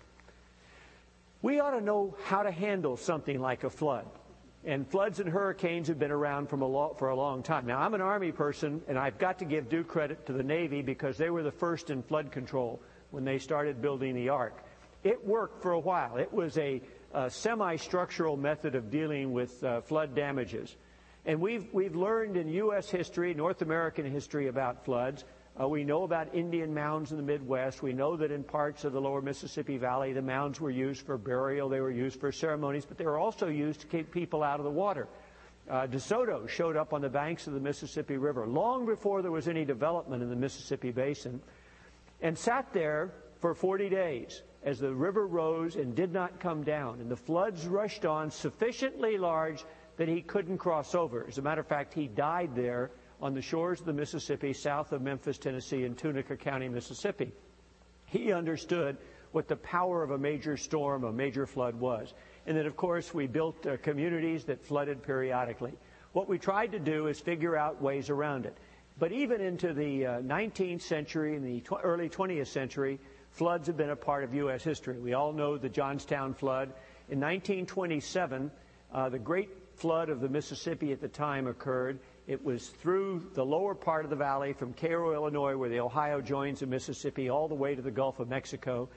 We 1.42 1.60
ought 1.60 1.72
to 1.72 1.82
know 1.82 2.16
how 2.24 2.44
to 2.44 2.52
handle 2.52 2.98
something 2.98 3.40
like 3.40 3.64
a 3.64 3.70
flood. 3.70 4.06
And 4.64 4.88
floods 4.90 5.20
and 5.20 5.30
hurricanes 5.30 5.90
have 5.90 6.00
been 6.00 6.12
around 6.12 6.52
a 6.52 6.56
lo- 6.56 6.96
for 6.98 7.10
a 7.10 7.16
long 7.16 7.44
time. 7.44 7.68
Now, 7.68 7.80
I'm 7.80 7.94
an 7.94 8.02
Army 8.02 8.32
person, 8.32 8.82
and 8.88 8.98
I've 8.98 9.20
got 9.20 9.38
to 9.40 9.46
give 9.46 9.70
due 9.70 9.84
credit 9.84 10.26
to 10.26 10.34
the 10.34 10.42
Navy 10.42 10.82
because 10.82 11.18
they 11.18 11.30
were 11.30 11.44
the 11.44 11.52
first 11.52 11.92
in 11.92 12.02
flood 12.02 12.32
control 12.32 12.82
when 13.12 13.24
they 13.24 13.38
started 13.38 13.80
building 13.80 14.16
the 14.16 14.30
ark. 14.30 14.66
It 15.04 15.24
worked 15.24 15.62
for 15.62 15.74
a 15.74 15.80
while. 15.80 16.18
It 16.18 16.34
was 16.34 16.58
a, 16.58 16.82
a 17.14 17.30
semi 17.30 17.76
structural 17.76 18.38
method 18.38 18.74
of 18.74 18.90
dealing 18.90 19.34
with 19.34 19.64
uh, 19.64 19.82
flood 19.82 20.16
damages. 20.16 20.76
And 21.26 21.42
we've, 21.42 21.68
we've 21.74 21.96
learned 21.96 22.38
in 22.38 22.48
U.S. 22.50 22.90
history, 22.90 23.34
North 23.34 23.62
American 23.64 24.10
history 24.10 24.48
about 24.48 24.86
floods. 24.86 25.26
Uh, 25.60 25.68
we 25.68 25.84
know 25.84 26.04
about 26.04 26.36
Indian 26.36 26.74
mounds 26.74 27.12
in 27.12 27.18
the 27.18 27.24
Midwest. 27.24 27.82
We 27.82 27.94
know 27.94 28.16
that 28.18 28.32
in 28.32 28.44
parts 28.44 28.84
of 28.84 28.94
the 28.94 29.02
lower 29.02 29.22
Mississippi 29.22 29.78
Valley, 29.78 30.14
the 30.14 30.22
mounds 30.22 30.60
were 30.60 30.70
used 30.70 31.06
for 31.06 31.18
burial, 31.18 31.70
they 31.70 31.80
were 31.80 31.92
used 31.92 32.20
for 32.20 32.32
ceremonies, 32.32 32.86
but 32.86 32.98
they 32.98 33.06
were 33.06 33.18
also 33.18 33.48
used 33.48 33.82
to 33.82 33.88
keep 33.88 34.12
people 34.12 34.44
out 34.44 34.60
of 34.60 34.66
the 34.66 34.72
water. 34.72 35.08
Uh, 35.68 35.88
DeSoto 35.88 36.48
showed 36.48 36.78
up 36.78 36.94
on 36.94 37.02
the 37.02 37.10
banks 37.10 37.48
of 37.48 37.54
the 37.54 37.60
Mississippi 37.60 38.18
River 38.18 38.46
long 38.46 38.86
before 38.86 39.24
there 39.24 39.32
was 39.32 39.48
any 39.48 39.66
development 39.66 40.22
in 40.22 40.30
the 40.30 40.36
Mississippi 40.36 40.92
Basin 40.92 41.42
and 42.22 42.38
sat 42.38 42.72
there 42.72 43.12
for 43.40 43.56
40 43.56 43.90
days 43.90 44.44
as 44.64 44.80
the 44.80 44.94
river 44.94 45.26
rose 45.26 45.76
and 45.76 45.96
did 45.96 46.12
not 46.12 46.40
come 46.40 46.64
down. 46.64 47.00
And 47.00 47.10
the 47.10 47.16
floods 47.16 47.66
rushed 47.66 48.06
on 48.06 48.30
sufficiently 48.30 49.18
large 49.18 49.64
that 49.98 50.08
he 50.08 50.22
couldn't 50.22 50.58
cross 50.58 50.96
over. 50.96 51.26
As 51.28 51.38
a 51.38 51.42
matter 51.42 51.62
of 51.62 51.68
fact, 51.68 51.94
he 51.94 52.08
died 52.08 52.56
there 52.56 52.92
on 53.22 53.34
the 53.34 53.42
shores 53.42 53.80
of 53.80 53.86
the 53.86 53.94
Mississippi, 53.94 54.54
south 54.54 54.92
of 54.92 55.02
Memphis, 55.02 55.38
Tennessee, 55.38 55.84
in 55.84 55.96
Tunica 55.96 56.36
County, 56.36 56.68
Mississippi. 56.68 57.32
He 58.06 58.32
understood 58.32 58.98
what 59.32 59.48
the 59.48 59.56
power 59.56 60.04
of 60.04 60.12
a 60.12 60.18
major 60.18 60.58
storm, 60.58 61.04
a 61.04 61.12
major 61.12 61.46
flood 61.46 61.76
was. 61.76 62.14
And 62.46 62.56
then, 62.56 62.66
of 62.66 62.78
course, 62.78 63.14
we 63.14 63.28
built 63.28 63.66
uh, 63.66 63.78
communities 63.78 64.46
that 64.46 64.64
flooded 64.64 65.04
periodically. 65.04 65.74
What 66.14 66.30
we 66.30 66.38
tried 66.38 66.72
to 66.74 66.80
do 66.80 67.08
is 67.08 67.20
figure 67.20 67.58
out 67.58 67.82
ways 67.82 68.10
around 68.10 68.46
it. 68.46 68.58
But 68.98 69.12
even 69.12 69.42
into 69.42 69.74
the 69.74 70.06
uh, 70.06 70.22
19th 70.22 70.82
century 70.82 71.36
and 71.36 71.46
the 71.46 71.60
tw- 71.62 71.84
early 71.84 72.08
20th 72.08 72.48
century, 72.48 73.00
floods 73.32 73.68
have 73.68 73.76
been 73.76 73.90
a 73.90 73.96
part 73.96 74.24
of 74.24 74.34
U.S. 74.34 74.64
history. 74.64 74.98
We 74.98 75.14
all 75.14 75.34
know 75.34 75.58
the 75.58 75.68
Johnstown 75.68 76.34
flood. 76.34 76.70
In 77.10 77.20
1927, 77.20 78.50
uh, 78.94 79.10
the 79.10 79.20
great 79.20 79.50
flood 79.76 80.10
of 80.10 80.22
the 80.22 80.30
Mississippi 80.30 80.92
at 80.92 81.02
the 81.02 81.08
time 81.08 81.48
occurred. 81.48 82.00
It 82.28 82.44
was 82.44 82.70
through 82.70 83.30
the 83.34 83.46
lower 83.46 83.76
part 83.76 84.04
of 84.04 84.10
the 84.10 84.16
valley 84.16 84.54
from 84.54 84.74
Cairo, 84.74 85.14
Illinois, 85.14 85.58
where 85.58 85.70
the 85.70 85.80
Ohio 85.80 86.22
joins 86.22 86.62
the 86.62 86.66
Mississippi, 86.66 87.30
all 87.30 87.48
the 87.48 87.56
way 87.56 87.76
to 87.76 87.82
the 87.82 87.92
Gulf 87.92 88.20
of 88.20 88.30
Mexico. 88.30 88.90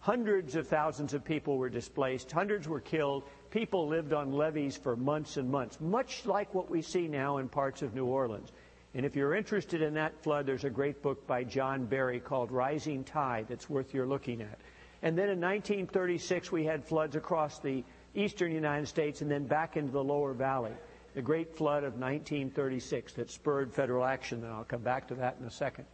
Hundreds 0.00 0.56
of 0.56 0.66
thousands 0.66 1.14
of 1.14 1.24
people 1.24 1.58
were 1.58 1.68
displaced, 1.68 2.32
hundreds 2.32 2.66
were 2.66 2.80
killed. 2.80 3.22
People 3.50 3.86
lived 3.86 4.12
on 4.12 4.32
levees 4.32 4.76
for 4.76 4.96
months 4.96 5.36
and 5.36 5.48
months, 5.48 5.80
much 5.80 6.26
like 6.26 6.52
what 6.54 6.68
we 6.68 6.82
see 6.82 7.06
now 7.06 7.38
in 7.38 7.48
parts 7.48 7.82
of 7.82 7.94
New 7.94 8.06
Orleans. 8.06 8.50
And 8.94 9.06
if 9.06 9.14
you're 9.14 9.34
interested 9.34 9.80
in 9.80 9.94
that 9.94 10.20
flood, 10.22 10.44
there's 10.44 10.64
a 10.64 10.70
great 10.70 11.02
book 11.02 11.26
by 11.26 11.44
John 11.44 11.86
Barry 11.86 12.18
called 12.18 12.50
Rising 12.50 13.04
Tide 13.04 13.46
that's 13.48 13.70
worth 13.70 13.94
your 13.94 14.06
looking 14.06 14.42
at. 14.42 14.58
And 15.02 15.16
then 15.16 15.28
in 15.28 15.40
1936, 15.40 16.52
we 16.52 16.64
had 16.64 16.84
floods 16.84 17.16
across 17.16 17.58
the 17.58 17.84
eastern 18.14 18.52
United 18.52 18.86
States 18.86 19.22
and 19.22 19.30
then 19.30 19.46
back 19.46 19.76
into 19.76 19.92
the 19.92 20.02
lower 20.02 20.32
valley. 20.32 20.72
The 21.14 21.22
Great 21.22 21.56
Flood 21.56 21.84
of 21.84 21.94
1936 21.94 23.12
that 23.14 23.30
spurred 23.30 23.72
federal 23.72 24.04
action, 24.04 24.42
and 24.44 24.52
I'll 24.52 24.64
come 24.64 24.82
back 24.82 25.08
to 25.08 25.14
that 25.16 25.36
in 25.40 25.46
a 25.46 25.50
second. 25.50 25.84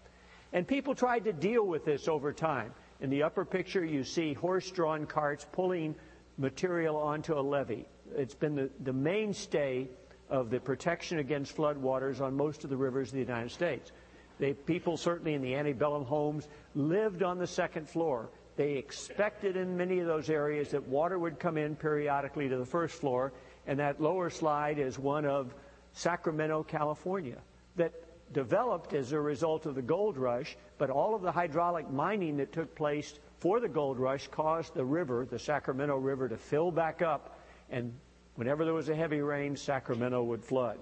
And 0.52 0.66
people 0.66 0.94
tried 0.94 1.24
to 1.24 1.32
deal 1.32 1.66
with 1.66 1.84
this 1.84 2.08
over 2.08 2.32
time. 2.32 2.72
In 3.00 3.10
the 3.10 3.22
upper 3.22 3.44
picture, 3.44 3.84
you 3.84 4.04
see 4.04 4.32
horse 4.32 4.70
drawn 4.70 5.06
carts 5.06 5.46
pulling 5.52 5.94
material 6.38 6.96
onto 6.96 7.34
a 7.34 7.40
levee. 7.40 7.86
It's 8.16 8.34
been 8.34 8.54
the, 8.54 8.70
the 8.84 8.92
mainstay 8.92 9.88
of 10.30 10.50
the 10.50 10.60
protection 10.60 11.18
against 11.18 11.56
floodwaters 11.56 12.20
on 12.20 12.36
most 12.36 12.64
of 12.64 12.70
the 12.70 12.76
rivers 12.76 13.08
of 13.08 13.14
the 13.14 13.20
United 13.20 13.50
States. 13.50 13.92
They, 14.38 14.52
people, 14.52 14.96
certainly 14.96 15.34
in 15.34 15.42
the 15.42 15.54
antebellum 15.54 16.04
homes, 16.04 16.48
lived 16.74 17.22
on 17.22 17.38
the 17.38 17.46
second 17.46 17.88
floor. 17.88 18.30
They 18.58 18.72
expected 18.72 19.56
in 19.56 19.78
many 19.78 20.00
of 20.00 20.06
those 20.06 20.28
areas 20.28 20.72
that 20.72 20.86
water 20.86 21.18
would 21.18 21.38
come 21.38 21.56
in 21.56 21.76
periodically 21.76 22.50
to 22.50 22.58
the 22.58 22.66
first 22.66 23.00
floor, 23.00 23.32
and 23.66 23.78
that 23.78 24.02
lower 24.02 24.28
slide 24.28 24.78
is 24.78 24.98
one 24.98 25.24
of 25.24 25.54
Sacramento, 25.94 26.64
California, 26.64 27.38
that 27.76 27.94
developed 28.34 28.92
as 28.92 29.12
a 29.12 29.20
result 29.20 29.64
of 29.64 29.74
the 29.74 29.80
gold 29.80 30.18
rush, 30.18 30.58
but 30.76 30.90
all 30.90 31.14
of 31.14 31.22
the 31.22 31.32
hydraulic 31.32 31.90
mining 31.90 32.36
that 32.36 32.52
took 32.52 32.74
place 32.74 33.18
for 33.38 33.60
the 33.60 33.68
gold 33.68 33.98
rush 33.98 34.28
caused 34.28 34.74
the 34.74 34.84
river, 34.84 35.24
the 35.24 35.38
Sacramento 35.38 35.96
River, 35.96 36.28
to 36.28 36.36
fill 36.36 36.70
back 36.70 37.00
up 37.00 37.38
and 37.70 37.94
Whenever 38.38 38.64
there 38.64 38.72
was 38.72 38.88
a 38.88 38.94
heavy 38.94 39.20
rain, 39.20 39.56
Sacramento 39.56 40.22
would 40.22 40.44
flood. 40.44 40.78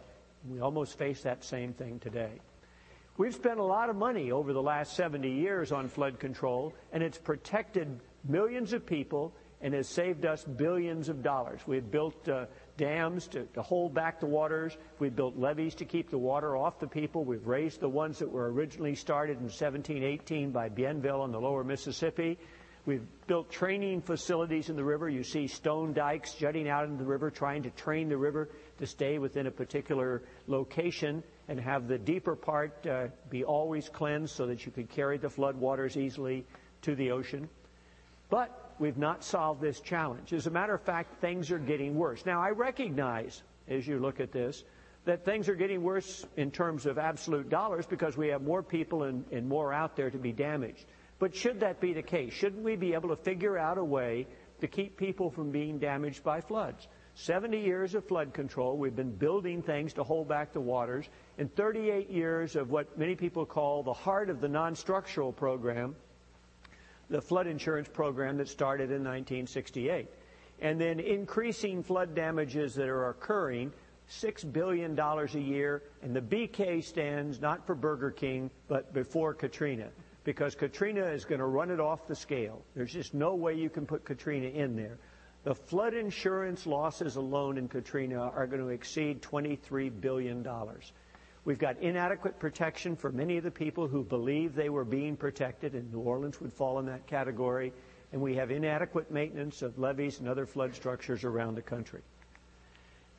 We 0.47 0.61
almost 0.61 0.99
face 0.99 1.23
that 1.23 1.42
same 1.42 1.73
thing 1.73 1.99
today. 2.00 2.33
We've 3.18 3.35
spent 3.35 3.58
a 3.58 3.64
lot 3.64 3.88
of 3.88 3.96
money 3.96 4.30
over 4.30 4.52
the 4.52 4.62
last 4.62 4.94
70 4.94 5.30
years 5.30 5.73
on 5.73 5.88
flood 5.88 6.20
control, 6.20 6.75
and 6.92 7.02
it's 7.02 7.16
protected 7.16 8.00
millions 8.28 8.75
of 8.75 8.85
people 8.85 9.32
and 9.62 9.73
has 9.73 9.88
saved 9.88 10.26
us 10.26 10.44
billions 10.44 11.08
of 11.08 11.23
dollars. 11.23 11.61
We've 11.66 11.90
built 11.90 12.28
uh, 12.28 12.44
dams 12.76 13.26
to, 13.28 13.44
to, 13.54 13.62
hold 13.62 13.94
back 13.94 14.20
the 14.20 14.26
waters. 14.26 14.76
We've 14.99 15.16
built 15.16 15.38
levees 15.38 15.75
to 15.76 15.87
keep 15.87 16.11
the 16.11 16.18
water 16.18 16.58
off 16.58 16.78
the 16.78 16.87
people. 16.87 17.25
We've 17.25 17.46
raised 17.46 17.80
the 17.80 17.88
ones 17.88 18.18
that 18.18 18.30
were 18.30 18.52
originally 18.52 18.94
started 18.94 19.38
in 19.38 19.44
1718 19.44 20.50
by 20.50 20.68
Bienville 20.68 21.23
on 21.23 21.32
the 21.32 21.40
lower 21.40 21.64
Mississippi. 21.64 22.38
We've 22.85 23.06
built 23.26 23.50
training 23.50 24.02
facilities 24.02 24.68
in 24.68 24.76
the 24.76 24.85
river. 24.85 25.08
You 25.08 25.25
see 25.25 25.46
stone 25.46 25.94
dikes 25.94 26.35
jutting 26.35 26.68
out 26.68 26.85
into 26.85 26.99
the 26.99 27.08
river, 27.08 27.30
trying 27.30 27.62
to 27.62 27.70
train 27.70 28.11
the 28.11 28.18
river 28.18 28.50
to 28.78 28.87
stay 28.87 29.18
within 29.18 29.46
a 29.46 29.50
particular 29.50 30.23
location 30.46 31.23
and 31.48 31.60
have 31.60 31.88
the 31.88 31.98
deeper 31.98 32.34
part 32.34 32.86
uh, 32.86 33.06
be 33.30 33.44
always 33.44 33.88
cleansed 33.88 34.34
so 34.34 34.46
that 34.46 34.66
you 34.66 34.72
could 34.72 34.88
carry 34.88 35.18
the 35.18 35.30
flood 35.30 35.56
waters 35.56 35.96
easily 35.96 36.44
to 36.82 36.94
the 36.94 37.10
ocean. 37.10 37.48
But 38.28 38.74
we've 38.78 38.96
not 38.96 39.24
solved 39.24 39.60
this 39.60 39.80
challenge. 39.80 40.32
As 40.32 40.46
a 40.46 40.50
matter 40.50 40.74
of 40.74 40.82
fact, 40.82 41.20
things 41.20 41.50
are 41.50 41.58
getting 41.58 41.94
worse. 41.94 42.26
Now, 42.26 42.42
I 42.42 42.50
recognize, 42.50 43.42
as 43.68 43.86
you 43.86 43.98
look 43.98 44.20
at 44.20 44.32
this, 44.32 44.64
that 45.04 45.24
things 45.24 45.48
are 45.48 45.54
getting 45.54 45.82
worse 45.82 46.26
in 46.36 46.50
terms 46.50 46.84
of 46.84 46.98
absolute 46.98 47.48
dollars 47.48 47.86
because 47.86 48.16
we 48.16 48.28
have 48.28 48.42
more 48.42 48.62
people 48.62 49.04
and, 49.04 49.24
and 49.30 49.48
more 49.48 49.72
out 49.72 49.94
there 49.94 50.10
to 50.10 50.18
be 50.18 50.32
damaged. 50.32 50.84
But 51.18 51.34
should 51.34 51.60
that 51.60 51.80
be 51.80 51.92
the 51.92 52.02
case? 52.02 52.32
Shouldn't 52.32 52.62
we 52.62 52.74
be 52.74 52.92
able 52.94 53.10
to 53.10 53.16
figure 53.16 53.56
out 53.56 53.78
a 53.78 53.84
way 53.84 54.26
to 54.60 54.66
keep 54.66 54.96
people 54.96 55.30
from 55.30 55.50
being 55.50 55.78
damaged 55.78 56.24
by 56.24 56.40
floods? 56.40 56.88
70 57.18 57.58
years 57.58 57.94
of 57.94 58.04
flood 58.04 58.35
control. 58.35 58.76
We've 58.76 58.94
been 58.94 59.16
building 59.16 59.62
things 59.62 59.94
to 59.94 60.04
hold 60.04 60.28
back 60.28 60.52
the 60.52 60.61
waters. 60.61 61.08
And 61.38 61.52
38 61.56 62.11
years 62.11 62.56
of 62.56 62.70
what 62.70 62.99
many 62.99 63.14
people 63.14 63.46
call 63.46 63.82
the 63.82 63.92
heart 63.92 64.28
of 64.28 64.42
the 64.42 64.49
non 64.49 64.75
structural 64.76 65.32
program, 65.32 65.96
the 67.08 67.23
flood 67.23 67.46
insurance 67.46 67.88
program 67.88 68.37
that 68.37 68.49
started 68.49 68.90
in 68.90 69.02
1968. 69.02 70.08
And 70.61 70.78
then 70.78 71.00
increasing 71.00 71.82
flood 71.82 72.14
damages 72.14 72.75
that 72.75 72.88
are 72.88 73.08
occurring, 73.08 73.73
$6 74.11 74.52
billion 74.52 74.99
a 74.99 75.26
year. 75.38 75.85
And 76.02 76.14
the 76.14 76.20
BK 76.20 76.85
stands 76.85 77.40
not 77.40 77.66
for 77.66 77.75
Burger 77.75 78.11
King, 78.11 78.50
but 78.68 78.92
before 78.92 79.32
Katrina 79.32 79.88
because 80.25 80.56
Katrina 80.56 81.04
is 81.04 81.25
going 81.25 81.38
to 81.38 81.46
run 81.46 81.70
it 81.70 81.78
off 81.78 82.08
the 82.08 82.16
scale. 82.16 82.61
There's 82.75 82.92
just 82.92 83.14
no 83.14 83.37
way 83.37 83.54
you 83.54 83.70
can 83.70 83.87
put 83.87 84.04
Katrina 84.04 84.49
in 84.49 84.75
there. 84.75 84.99
The 85.46 85.54
flood 85.54 85.94
insurance 85.94 86.66
losses 86.66 87.14
alone 87.14 87.56
in 87.56 87.68
Katrina 87.68 88.18
are 88.18 88.48
going 88.48 88.60
to 88.60 88.70
exceed 88.70 89.22
$23 89.22 90.00
billion. 90.00 90.44
We've 91.44 91.56
got 91.56 91.78
inadequate 91.80 92.40
protection 92.40 92.96
for 92.96 93.12
many 93.12 93.36
of 93.36 93.44
the 93.44 93.52
people 93.52 93.86
who 93.86 94.02
believe 94.02 94.56
they 94.56 94.70
were 94.70 94.84
being 94.84 95.16
protected, 95.16 95.76
and 95.76 95.92
New 95.92 96.00
Orleans 96.00 96.40
would 96.40 96.52
fall 96.52 96.80
in 96.80 96.86
that 96.86 97.06
category. 97.06 97.72
And 98.12 98.20
we 98.20 98.34
have 98.34 98.50
inadequate 98.50 99.12
maintenance 99.12 99.62
of 99.62 99.78
levees 99.78 100.18
and 100.18 100.28
other 100.28 100.46
flood 100.46 100.74
structures 100.74 101.22
around 101.22 101.54
the 101.54 101.62
country. 101.62 102.00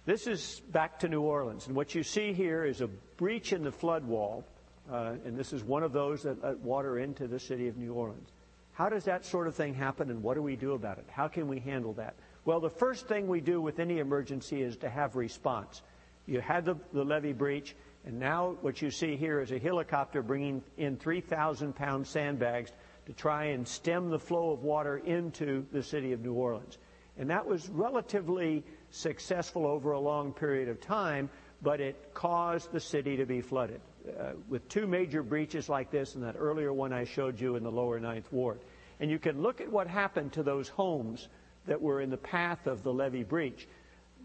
This 0.05 0.27
is 0.27 0.61
back 0.73 0.99
to 0.99 1.07
New 1.07 1.21
Orleans. 1.21 1.67
And 1.67 1.77
what 1.77 1.95
you 1.95 2.03
see 2.03 2.33
here 2.33 2.65
is 2.65 2.81
a 2.81 2.87
breach 3.15 3.53
in 3.53 3.63
the 3.63 3.71
flood 3.71 4.03
wall 4.03 4.43
uh, 4.91 5.15
and 5.25 5.37
this 5.37 5.51
is 5.51 5.63
one 5.63 5.83
of 5.83 5.91
those 5.91 6.23
that 6.23 6.41
let 6.41 6.59
water 6.59 6.99
into 6.99 7.27
the 7.27 7.39
city 7.39 7.67
of 7.67 7.77
New 7.77 7.93
Orleans. 7.93 8.29
How 8.77 8.89
does 8.89 9.05
that 9.05 9.25
sort 9.25 9.47
of 9.47 9.55
thing 9.55 9.73
happen, 9.73 10.11
and 10.11 10.21
what 10.21 10.35
do 10.35 10.43
we 10.43 10.55
do 10.55 10.73
about 10.73 10.99
it? 10.99 11.05
How 11.09 11.27
can 11.27 11.47
we 11.47 11.59
handle 11.59 11.93
that? 11.93 12.13
Well, 12.45 12.59
the 12.59 12.69
first 12.69 13.07
thing 13.07 13.27
we 13.27 13.41
do 13.41 13.59
with 13.59 13.79
any 13.79 13.97
emergency 13.97 14.61
is 14.61 14.77
to 14.77 14.89
have 14.89 15.15
response. 15.15 15.81
You 16.27 16.41
had 16.41 16.63
the, 16.63 16.75
the 16.93 17.03
levee 17.03 17.33
breach, 17.33 17.75
and 18.05 18.19
now 18.19 18.55
what 18.61 18.79
you 18.79 18.91
see 18.91 19.15
here 19.15 19.41
is 19.41 19.51
a 19.51 19.57
helicopter 19.57 20.21
bringing 20.21 20.61
in 20.77 20.95
3,000 20.95 21.75
pound 21.75 22.05
sandbags 22.05 22.71
to 23.07 23.13
try 23.13 23.45
and 23.45 23.67
stem 23.67 24.11
the 24.11 24.19
flow 24.19 24.51
of 24.51 24.61
water 24.61 24.99
into 24.99 25.65
the 25.71 25.81
city 25.81 26.13
of 26.13 26.21
New 26.21 26.33
Orleans. 26.33 26.77
And 27.17 27.31
that 27.31 27.47
was 27.47 27.67
relatively 27.69 28.63
successful 28.91 29.65
over 29.65 29.93
a 29.93 29.99
long 29.99 30.33
period 30.33 30.69
of 30.69 30.79
time, 30.79 31.31
but 31.63 31.81
it 31.81 32.13
caused 32.13 32.71
the 32.71 32.79
city 32.79 33.17
to 33.17 33.25
be 33.25 33.41
flooded 33.41 33.81
uh, 34.09 34.31
with 34.47 34.67
two 34.69 34.87
major 34.87 35.23
breaches 35.23 35.69
like 35.69 35.91
this 35.91 36.15
and 36.15 36.23
that 36.23 36.35
earlier 36.37 36.73
one 36.73 36.93
I 36.93 37.03
showed 37.03 37.39
you 37.39 37.55
in 37.55 37.63
the 37.63 37.71
lower 37.71 37.99
ninth 37.99 38.31
ward. 38.31 38.59
And 38.99 39.11
you 39.11 39.19
can 39.19 39.41
look 39.41 39.61
at 39.61 39.71
what 39.71 39.87
happened 39.87 40.33
to 40.33 40.43
those 40.43 40.69
homes 40.69 41.27
that 41.67 41.81
were 41.81 42.01
in 42.01 42.09
the 42.09 42.17
path 42.17 42.67
of 42.67 42.83
the 42.83 42.93
levee 42.93 43.23
breach. 43.23 43.67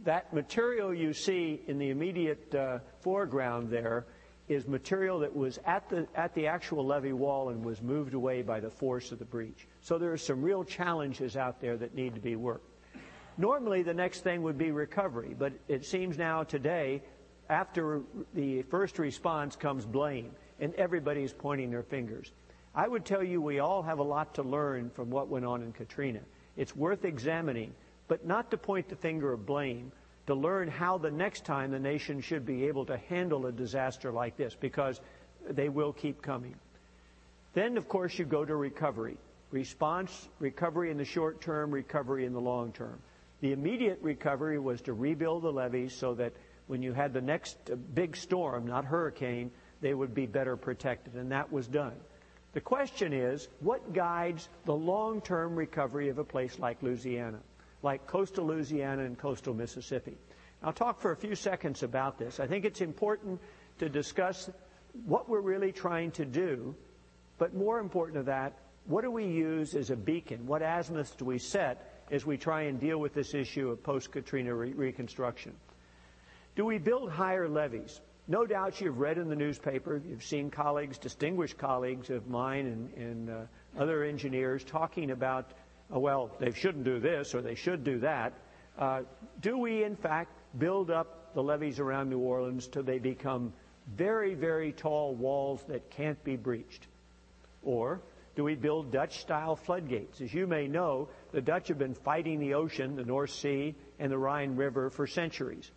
That 0.04 0.32
material 0.32 0.94
you 0.94 1.12
see 1.12 1.60
in 1.66 1.78
the 1.78 1.90
immediate 1.90 2.54
uh, 2.54 2.78
foreground 3.00 3.70
there 3.70 4.06
is 4.48 4.66
material 4.66 5.20
that 5.20 5.34
was 5.34 5.58
at 5.64 5.88
the, 5.88 6.06
at 6.14 6.34
the 6.34 6.46
actual 6.46 6.84
levee 6.86 7.12
wall 7.12 7.50
and 7.50 7.64
was 7.64 7.80
moved 7.80 8.14
away 8.14 8.42
by 8.42 8.60
the 8.60 8.70
force 8.70 9.12
of 9.12 9.18
the 9.18 9.24
breach. 9.24 9.66
So 9.80 9.98
there 9.98 10.12
are 10.12 10.18
some 10.18 10.42
real 10.42 10.64
challenges 10.64 11.36
out 11.36 11.60
there 11.60 11.76
that 11.76 11.94
need 11.94 12.14
to 12.14 12.20
be 12.20 12.36
worked. 12.36 12.68
Normally, 13.38 13.82
the 13.82 13.94
next 13.94 14.20
thing 14.20 14.42
would 14.42 14.58
be 14.58 14.72
recovery, 14.72 15.34
but 15.38 15.52
it 15.66 15.86
seems 15.86 16.18
now 16.18 16.42
today 16.42 17.02
after 17.52 18.00
the 18.32 18.62
first 18.62 18.98
response 18.98 19.56
comes 19.56 19.84
blame, 19.84 20.30
and 20.58 20.74
everybody's 20.74 21.34
pointing 21.34 21.70
their 21.70 21.82
fingers. 21.82 22.32
I 22.74 22.88
would 22.88 23.04
tell 23.04 23.22
you 23.22 23.42
we 23.42 23.58
all 23.58 23.82
have 23.82 23.98
a 23.98 24.02
lot 24.02 24.34
to 24.36 24.42
learn 24.42 24.90
from 24.90 25.10
what 25.10 25.28
went 25.28 25.44
on 25.44 25.62
in 25.62 25.72
Katrina. 25.72 26.20
It's 26.56 26.74
worth 26.74 27.04
examining, 27.04 27.74
but 28.08 28.26
not 28.26 28.50
to 28.52 28.56
point 28.56 28.88
the 28.88 28.96
finger 28.96 29.32
of 29.34 29.44
blame, 29.44 29.92
to 30.28 30.34
learn 30.34 30.68
how 30.68 30.96
the 30.96 31.10
next 31.10 31.44
time 31.44 31.70
the 31.70 31.78
nation 31.78 32.22
should 32.22 32.46
be 32.46 32.64
able 32.68 32.86
to 32.86 32.96
handle 32.96 33.44
a 33.44 33.52
disaster 33.52 34.10
like 34.10 34.38
this, 34.38 34.56
because 34.58 35.02
they 35.50 35.68
will 35.68 35.92
keep 35.92 36.22
coming. 36.22 36.54
Then, 37.52 37.76
of 37.76 37.86
course, 37.86 38.18
you 38.18 38.24
go 38.24 38.46
to 38.46 38.56
recovery. 38.56 39.18
Response, 39.50 40.28
recovery 40.38 40.90
in 40.90 40.96
the 40.96 41.04
short 41.04 41.42
term, 41.42 41.70
recovery 41.70 42.24
in 42.24 42.32
the 42.32 42.40
long 42.40 42.72
term. 42.72 42.98
The 43.42 43.52
immediate 43.52 43.98
recovery 44.00 44.58
was 44.58 44.80
to 44.82 44.94
rebuild 44.94 45.42
the 45.42 45.52
levees 45.52 45.92
so 45.92 46.14
that 46.14 46.32
when 46.66 46.82
you 46.82 46.92
had 46.92 47.12
the 47.12 47.20
next 47.20 47.58
big 47.94 48.16
storm, 48.16 48.66
not 48.66 48.84
hurricane, 48.84 49.50
they 49.80 49.94
would 49.94 50.14
be 50.14 50.26
better 50.26 50.56
protected. 50.56 51.14
And 51.14 51.32
that 51.32 51.52
was 51.52 51.66
done. 51.66 51.94
The 52.52 52.60
question 52.60 53.12
is, 53.12 53.48
what 53.60 53.94
guides 53.94 54.48
the 54.66 54.74
long-term 54.74 55.56
recovery 55.56 56.08
of 56.08 56.18
a 56.18 56.24
place 56.24 56.58
like 56.58 56.82
Louisiana, 56.82 57.38
like 57.82 58.06
coastal 58.06 58.46
Louisiana 58.46 59.04
and 59.04 59.18
coastal 59.18 59.54
Mississippi? 59.54 60.16
I'll 60.62 60.72
talk 60.72 61.00
for 61.00 61.12
a 61.12 61.16
few 61.16 61.34
seconds 61.34 61.82
about 61.82 62.18
this. 62.18 62.38
I 62.38 62.46
think 62.46 62.64
it's 62.64 62.80
important 62.80 63.40
to 63.78 63.88
discuss 63.88 64.50
what 65.06 65.28
we're 65.28 65.40
really 65.40 65.72
trying 65.72 66.10
to 66.12 66.24
do, 66.24 66.74
but 67.38 67.54
more 67.54 67.80
important 67.80 68.16
than 68.16 68.26
that, 68.26 68.58
what 68.84 69.02
do 69.02 69.10
we 69.10 69.26
use 69.26 69.74
as 69.74 69.90
a 69.90 69.96
beacon? 69.96 70.46
What 70.46 70.62
azimuths 70.62 71.16
do 71.16 71.24
we 71.24 71.38
set 71.38 72.04
as 72.10 72.26
we 72.26 72.36
try 72.36 72.62
and 72.62 72.78
deal 72.78 72.98
with 72.98 73.14
this 73.14 73.32
issue 73.34 73.70
of 73.70 73.82
post-Katrina 73.82 74.54
re- 74.54 74.72
reconstruction? 74.72 75.52
Do 76.54 76.66
we 76.66 76.76
build 76.76 77.10
higher 77.10 77.48
levees? 77.48 77.98
No 78.28 78.44
doubt 78.44 78.80
you've 78.80 78.98
read 78.98 79.16
in 79.16 79.28
the 79.28 79.36
newspaper, 79.36 80.02
you've 80.06 80.22
seen 80.22 80.50
colleagues, 80.50 80.98
distinguished 80.98 81.56
colleagues 81.56 82.10
of 82.10 82.28
mine 82.28 82.66
and, 82.66 82.94
and 82.94 83.30
uh, 83.30 83.40
other 83.78 84.04
engineers 84.04 84.62
talking 84.62 85.10
about, 85.10 85.50
uh, 85.92 85.98
well, 85.98 86.30
they 86.38 86.52
shouldn't 86.52 86.84
do 86.84 87.00
this 87.00 87.34
or 87.34 87.40
they 87.40 87.54
should 87.54 87.84
do 87.84 88.00
that. 88.00 88.34
Uh, 88.78 89.02
do 89.40 89.56
we, 89.58 89.82
in 89.82 89.96
fact, 89.96 90.30
build 90.58 90.90
up 90.90 91.34
the 91.34 91.42
levees 91.42 91.80
around 91.80 92.10
New 92.10 92.18
Orleans 92.18 92.66
till 92.66 92.82
they 92.82 92.98
become 92.98 93.54
very, 93.96 94.34
very 94.34 94.72
tall 94.72 95.14
walls 95.14 95.62
that 95.68 95.90
can't 95.90 96.22
be 96.22 96.36
breached? 96.36 96.86
Or 97.62 98.02
do 98.36 98.44
we 98.44 98.54
build 98.54 98.92
Dutch 98.92 99.20
style 99.20 99.56
floodgates? 99.56 100.20
As 100.20 100.32
you 100.32 100.46
may 100.46 100.68
know, 100.68 101.08
the 101.32 101.40
Dutch 101.40 101.68
have 101.68 101.78
been 101.78 101.94
fighting 101.94 102.40
the 102.40 102.54
ocean, 102.54 102.94
the 102.94 103.04
North 103.04 103.30
Sea, 103.30 103.74
and 103.98 104.12
the 104.12 104.18
Rhine 104.18 104.56
River 104.56 104.90
for 104.90 105.06
centuries. 105.06 105.70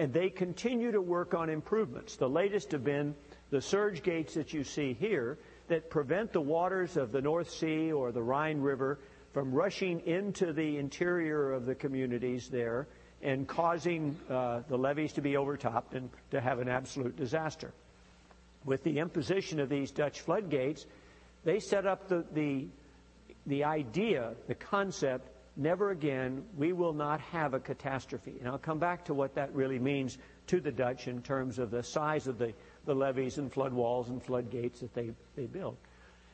And 0.00 0.14
they 0.14 0.30
continue 0.30 0.92
to 0.92 1.02
work 1.02 1.34
on 1.34 1.50
improvements. 1.50 2.16
The 2.16 2.26
latest 2.26 2.72
have 2.72 2.82
been 2.82 3.14
the 3.50 3.60
surge 3.60 4.02
gates 4.02 4.32
that 4.32 4.54
you 4.54 4.64
see 4.64 4.94
here 4.94 5.36
that 5.68 5.90
prevent 5.90 6.32
the 6.32 6.40
waters 6.40 6.96
of 6.96 7.12
the 7.12 7.20
North 7.20 7.50
Sea 7.50 7.92
or 7.92 8.10
the 8.10 8.22
Rhine 8.22 8.62
River 8.62 8.98
from 9.34 9.52
rushing 9.52 10.00
into 10.06 10.54
the 10.54 10.78
interior 10.78 11.52
of 11.52 11.66
the 11.66 11.74
communities 11.74 12.48
there 12.48 12.88
and 13.20 13.46
causing 13.46 14.16
uh, 14.30 14.62
the 14.70 14.78
levees 14.78 15.12
to 15.12 15.20
be 15.20 15.36
overtopped 15.36 15.94
and 15.94 16.08
to 16.30 16.40
have 16.40 16.60
an 16.60 16.68
absolute 16.70 17.14
disaster. 17.16 17.70
With 18.64 18.82
the 18.82 19.00
imposition 19.00 19.60
of 19.60 19.68
these 19.68 19.90
Dutch 19.90 20.22
floodgates, 20.22 20.86
they 21.44 21.60
set 21.60 21.86
up 21.86 22.08
the, 22.08 22.24
the, 22.32 22.68
the 23.44 23.64
idea, 23.64 24.32
the 24.48 24.54
concept, 24.54 25.28
never 25.60 25.90
again, 25.90 26.42
we 26.56 26.72
will 26.72 26.94
not 26.94 27.20
have 27.20 27.54
a 27.54 27.60
catastrophe. 27.60 28.36
And 28.40 28.48
I'll 28.48 28.58
come 28.58 28.78
back 28.78 29.04
to 29.04 29.14
what 29.14 29.34
that 29.34 29.54
really 29.54 29.78
means 29.78 30.18
to 30.46 30.58
the 30.58 30.72
Dutch 30.72 31.06
in 31.06 31.22
terms 31.22 31.58
of 31.58 31.70
the 31.70 31.82
size 31.82 32.26
of 32.26 32.38
the, 32.38 32.54
the 32.86 32.94
levees 32.94 33.38
and 33.38 33.52
flood 33.52 33.72
walls 33.72 34.08
and 34.08 34.22
floodgates 34.22 34.80
that 34.80 34.94
they, 34.94 35.10
they 35.36 35.46
built. 35.46 35.76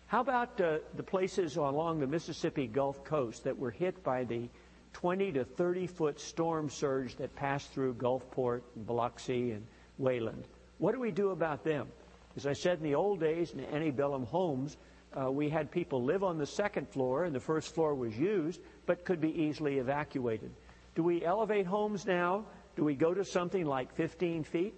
How 0.07 0.21
about 0.21 0.61
uh, 0.61 0.79
the 0.95 1.03
places 1.03 1.57
along 1.57 1.99
the 1.99 2.07
Mississippi 2.07 2.69
Gulf 2.69 3.03
Coast 3.05 3.43
that 3.45 3.59
were 3.59 3.73
hit 3.73 4.05
by 4.05 4.23
the 4.23 4.49
20 4.93 5.33
to 5.33 5.45
30 5.45 5.89
foot 5.89 6.21
storm 6.21 6.71
surge 6.71 7.17
that 7.17 7.35
passed 7.35 7.73
through 7.73 7.95
Gulfport 7.95 8.63
and 8.77 8.87
Biloxi 8.87 9.51
and 9.51 9.67
Waveland? 9.99 10.45
What 10.79 10.95
do 10.95 11.01
we 11.01 11.11
do 11.11 11.31
about 11.31 11.65
them? 11.65 11.89
As 12.37 12.47
I 12.47 12.53
said 12.53 12.79
in 12.79 12.85
the 12.85 12.95
old 12.95 13.19
days 13.19 13.53
in 13.53 13.65
antebellum 13.65 14.25
homes, 14.27 14.77
uh, 15.15 15.31
we 15.31 15.49
had 15.49 15.71
people 15.71 16.03
live 16.03 16.23
on 16.23 16.39
the 16.39 16.47
second 16.47 16.89
floor 16.89 17.25
and 17.25 17.35
the 17.35 17.41
first 17.41 17.75
floor 17.75 17.95
was 17.95 18.17
used, 18.17 18.61
but 18.87 19.05
could 19.05 19.21
be 19.21 19.43
easily 19.43 19.79
evacuated. 19.79 20.51
Do 20.95 21.03
we 21.03 21.25
elevate 21.25 21.67
homes 21.67 22.07
now? 22.07 22.47
Do 22.77 22.85
we 22.85 22.95
go 22.95 23.15
to 23.15 23.25
something 23.25 23.65
like 23.65 23.95
15 23.95 24.45
feet? 24.45 24.75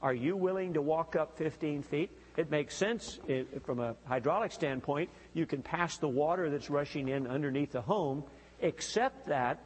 Are 0.00 0.14
you 0.14 0.36
willing 0.36 0.74
to 0.74 0.82
walk 0.82 1.16
up 1.16 1.38
15 1.38 1.82
feet? 1.82 2.10
It 2.36 2.50
makes 2.50 2.74
sense 2.74 3.20
it, 3.28 3.64
from 3.64 3.78
a 3.78 3.94
hydraulic 4.06 4.52
standpoint. 4.52 5.10
You 5.34 5.46
can 5.46 5.62
pass 5.62 5.98
the 5.98 6.08
water 6.08 6.50
that's 6.50 6.70
rushing 6.70 7.08
in 7.08 7.26
underneath 7.26 7.72
the 7.72 7.82
home, 7.82 8.24
except 8.60 9.26
that 9.26 9.60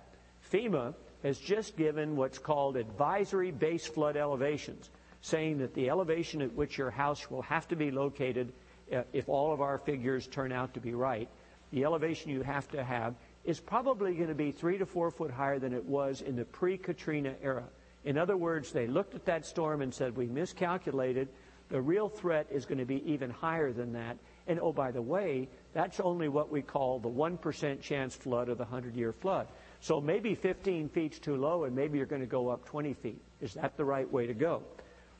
FEMA 0.53 0.95
has 1.23 1.38
just 1.38 1.77
given 1.77 2.17
what's 2.17 2.38
called 2.38 2.77
advisory 2.77 3.51
base 3.51 3.87
flood 3.87 4.17
elevations, 4.17 4.91
saying 5.23 5.59
that 5.59 5.75
the 5.75 5.88
elevation 5.88 6.43
at 6.43 6.53
which 6.53 6.77
your 6.77 6.91
house 6.91 7.31
will 7.31 7.43
have 7.43 7.67
to 7.69 7.77
be 7.77 7.91
located 7.91 8.53
Uh, 8.92 9.03
if 9.12 9.29
all 9.29 9.53
of 9.53 9.61
our 9.61 9.79
figures 9.79 10.27
turn 10.27 10.53
out 10.53 10.75
to 10.75 10.81
be 10.81 10.94
right, 10.94 11.29
the 11.72 11.85
elevation 11.85 12.31
you 12.31 12.42
have 12.42 12.68
to 12.68 12.85
have 12.85 13.14
is 13.44 13.61
probably 13.61 14.14
going 14.14 14.29
to 14.29 14.35
be 14.35 14.53
three 14.53 14.79
to 14.79 14.87
four 14.87 15.11
foot 15.11 15.31
higher 15.31 15.59
than 15.59 15.72
it 15.72 15.85
was 15.85 16.20
in 16.20 16.37
the 16.37 16.44
pre 16.44 16.77
Katrina 16.79 17.35
era. 17.42 17.64
In 18.05 18.16
other 18.16 18.37
words, 18.37 18.72
they 18.72 18.87
looked 18.87 19.14
at 19.14 19.25
that 19.25 19.44
storm 19.44 19.83
and 19.83 19.92
said, 19.92 20.16
We 20.16 20.27
miscalculated. 20.27 21.29
The 21.68 21.81
real 21.81 22.09
threat 22.09 22.46
is 22.51 22.64
going 22.64 22.79
to 22.79 22.85
be 22.85 23.03
even 23.11 23.31
higher 23.31 23.72
than 23.72 23.92
that. 23.94 24.18
And 24.46 24.61
oh, 24.61 24.72
by 24.72 24.92
the 24.92 25.03
way, 25.03 25.49
that's 25.72 25.99
only 25.99 26.29
what 26.29 26.51
we 26.51 26.62
call 26.62 27.01
the 27.01 27.09
1% 27.09 27.81
chance 27.81 28.14
flood 28.14 28.49
of 28.49 28.59
the 28.59 28.64
100 28.64 28.94
year 28.94 29.12
flood. 29.12 29.49
So 29.81 30.01
maybe 30.01 30.37
15 30.37 30.88
feet's 30.88 31.18
too 31.18 31.37
low 31.37 31.64
and 31.64 31.75
maybe 31.75 31.99
you're 31.99 32.07
going 32.07 32.22
to 32.22 32.27
go 32.27 32.49
up 32.49 32.64
20 32.66 32.94
feet. 32.94 33.20
Is 33.40 33.55
that 33.55 33.77
the 33.77 33.85
right 33.85 34.11
way 34.11 34.29
to 34.29 34.35
go? 34.35 34.62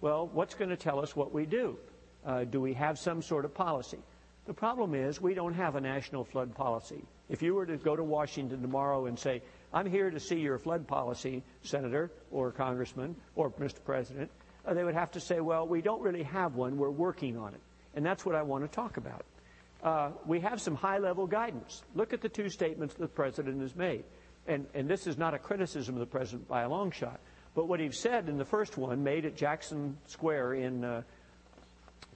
Well, 0.01 0.29
what's 0.29 0.55
going 0.55 0.71
to 0.71 0.77
tell 0.77 1.01
us 1.01 1.17
what 1.17 1.33
we 1.33 1.47
do? 1.47 1.77
Uh, 2.27 2.45
do 2.45 2.61
we 2.61 2.75
have 2.75 2.99
some 2.99 3.23
sort 3.23 3.45
of 3.45 3.55
policy? 3.55 3.99
The 4.47 4.55
problem 4.55 4.95
is 4.95 5.21
we 5.21 5.35
don't 5.35 5.55
have 5.55 5.77
a 5.77 5.81
national 5.81 6.25
flood 6.25 6.55
policy. 6.55 7.03
If 7.29 7.43
you 7.43 7.55
were 7.55 7.67
to 7.67 7.77
go 7.77 7.97
to 7.97 8.03
Washington 8.03 8.61
tomorrow 8.61 9.07
and 9.07 9.19
say, 9.19 9.43
I'm 9.73 9.91
here 9.91 10.11
to 10.11 10.21
see 10.21 10.37
your 10.37 10.59
flood 10.59 10.87
policy, 10.87 11.43
Senator 11.63 12.11
or 12.31 12.51
Congressman 12.51 13.17
or 13.35 13.51
Mr. 13.51 13.83
President, 13.85 14.31
uh, 14.65 14.75
they 14.75 14.85
would 14.85 14.95
have 14.95 15.13
to 15.13 15.21
say, 15.21 15.41
well, 15.41 15.67
we 15.67 15.81
don't 15.81 16.03
really 16.03 16.25
have 16.25 16.55
one. 16.55 16.77
We're 16.77 16.91
working 16.91 17.37
on 17.37 17.55
it. 17.55 17.61
And 17.95 18.05
that's 18.05 18.27
what 18.27 18.35
I 18.35 18.43
want 18.43 18.65
to 18.65 18.69
talk 18.69 18.97
about. 18.97 19.25
Uh, 19.83 20.11
we 20.27 20.41
have 20.41 20.61
some 20.61 20.75
high 20.75 20.99
level 20.99 21.27
guidance. 21.27 21.83
Look 21.95 22.13
at 22.13 22.21
the 22.21 22.29
two 22.29 22.49
statements 22.49 22.95
the 22.95 23.07
President 23.07 23.61
has 23.61 23.77
made. 23.77 24.05
And, 24.49 24.67
and 24.75 24.89
this 24.89 25.07
is 25.07 25.19
not 25.19 25.35
a 25.35 25.39
criticism 25.39 25.95
of 25.95 26.01
the 26.01 26.07
President 26.07 26.49
by 26.49 26.63
a 26.63 26.69
long 26.69 26.91
shot. 26.91 27.21
But 27.55 27.69
what 27.69 27.81
he 27.81 27.91
said 27.91 28.29
in 28.29 28.37
the 28.37 28.45
first 28.45 28.77
one, 28.77 29.03
made 29.03 29.25
at 29.25 29.37
Jackson 29.37 29.97
Square 30.07 30.55
in 30.55 30.85
uh, 30.85 31.03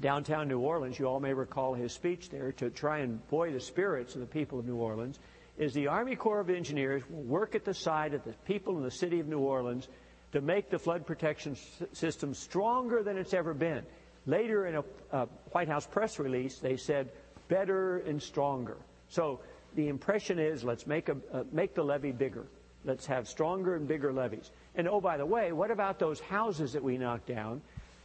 downtown 0.00 0.48
New 0.48 0.61
Orleans, 0.61 0.98
you 0.98 1.07
all 1.07 1.20
may 1.20 1.35
recall 1.35 1.74
his 1.74 1.92
speech 1.92 2.31
there 2.31 2.53
to 2.53 2.70
try 2.70 2.98
and 2.98 3.26
buoy 3.29 3.53
the 3.53 3.61
spirits 3.61 4.14
of 4.14 4.20
the 4.20 4.26
people 4.26 4.59
of 4.59 4.66
New 4.66 4.76
Orleans, 4.76 5.18
is 5.59 5.74
the 5.74 5.88
Army 5.88 6.16
Corps 6.16 6.40
of 6.40 6.48
Engineers 6.48 7.03
will 7.11 7.22
work 7.22 7.55
at 7.55 7.64
the 7.64 7.74
side 7.74 8.14
of 8.14 8.24
the 8.24 8.33
people 8.46 8.79
in 8.79 8.83
the 8.83 8.90
city 8.90 9.20
of 9.20 9.29
New 9.29 9.40
Orleans 9.40 9.88
to 10.33 10.40
make 10.40 10.70
the 10.70 10.79
flood 10.79 11.07
protection 11.07 11.57
system 11.92 12.35
stronger 12.35 13.03
than 13.03 13.18
it's 13.18 13.35
ever 13.35 13.53
been. 13.53 13.85
Later 14.26 14.66
in 14.66 14.76
a, 14.76 14.85
a 15.12 15.26
White 15.53 15.68
House 15.68 15.87
press 15.87 16.18
release, 16.18 16.59
they 16.59 16.76
said 16.76 17.11
better 17.48 17.98
and 17.98 18.22
stronger. 18.22 18.76
So 19.09 19.40
the 19.74 19.88
impression 19.88 20.38
is 20.38 20.64
let's 20.64 20.87
make, 20.87 21.09
a, 21.09 21.16
uh, 21.33 21.44
make 21.53 21.74
the 21.74 21.83
levee 21.83 22.12
bigger. 22.12 22.46
Let's 22.85 23.05
have 23.07 23.29
stronger 23.29 23.74
and 23.74 23.87
bigger 23.87 24.12
levees. 24.12 24.50
And 24.74 24.88
oh, 24.88 25.00
by 25.00 25.18
the 25.18 25.26
way, 25.26 25.53
what 25.53 25.70
about 25.70 25.98
those 25.98 26.20
houses 26.20 26.72
that 26.72 26.83
we 26.83 26.96
knocked 26.96 27.26
down? 27.26 27.61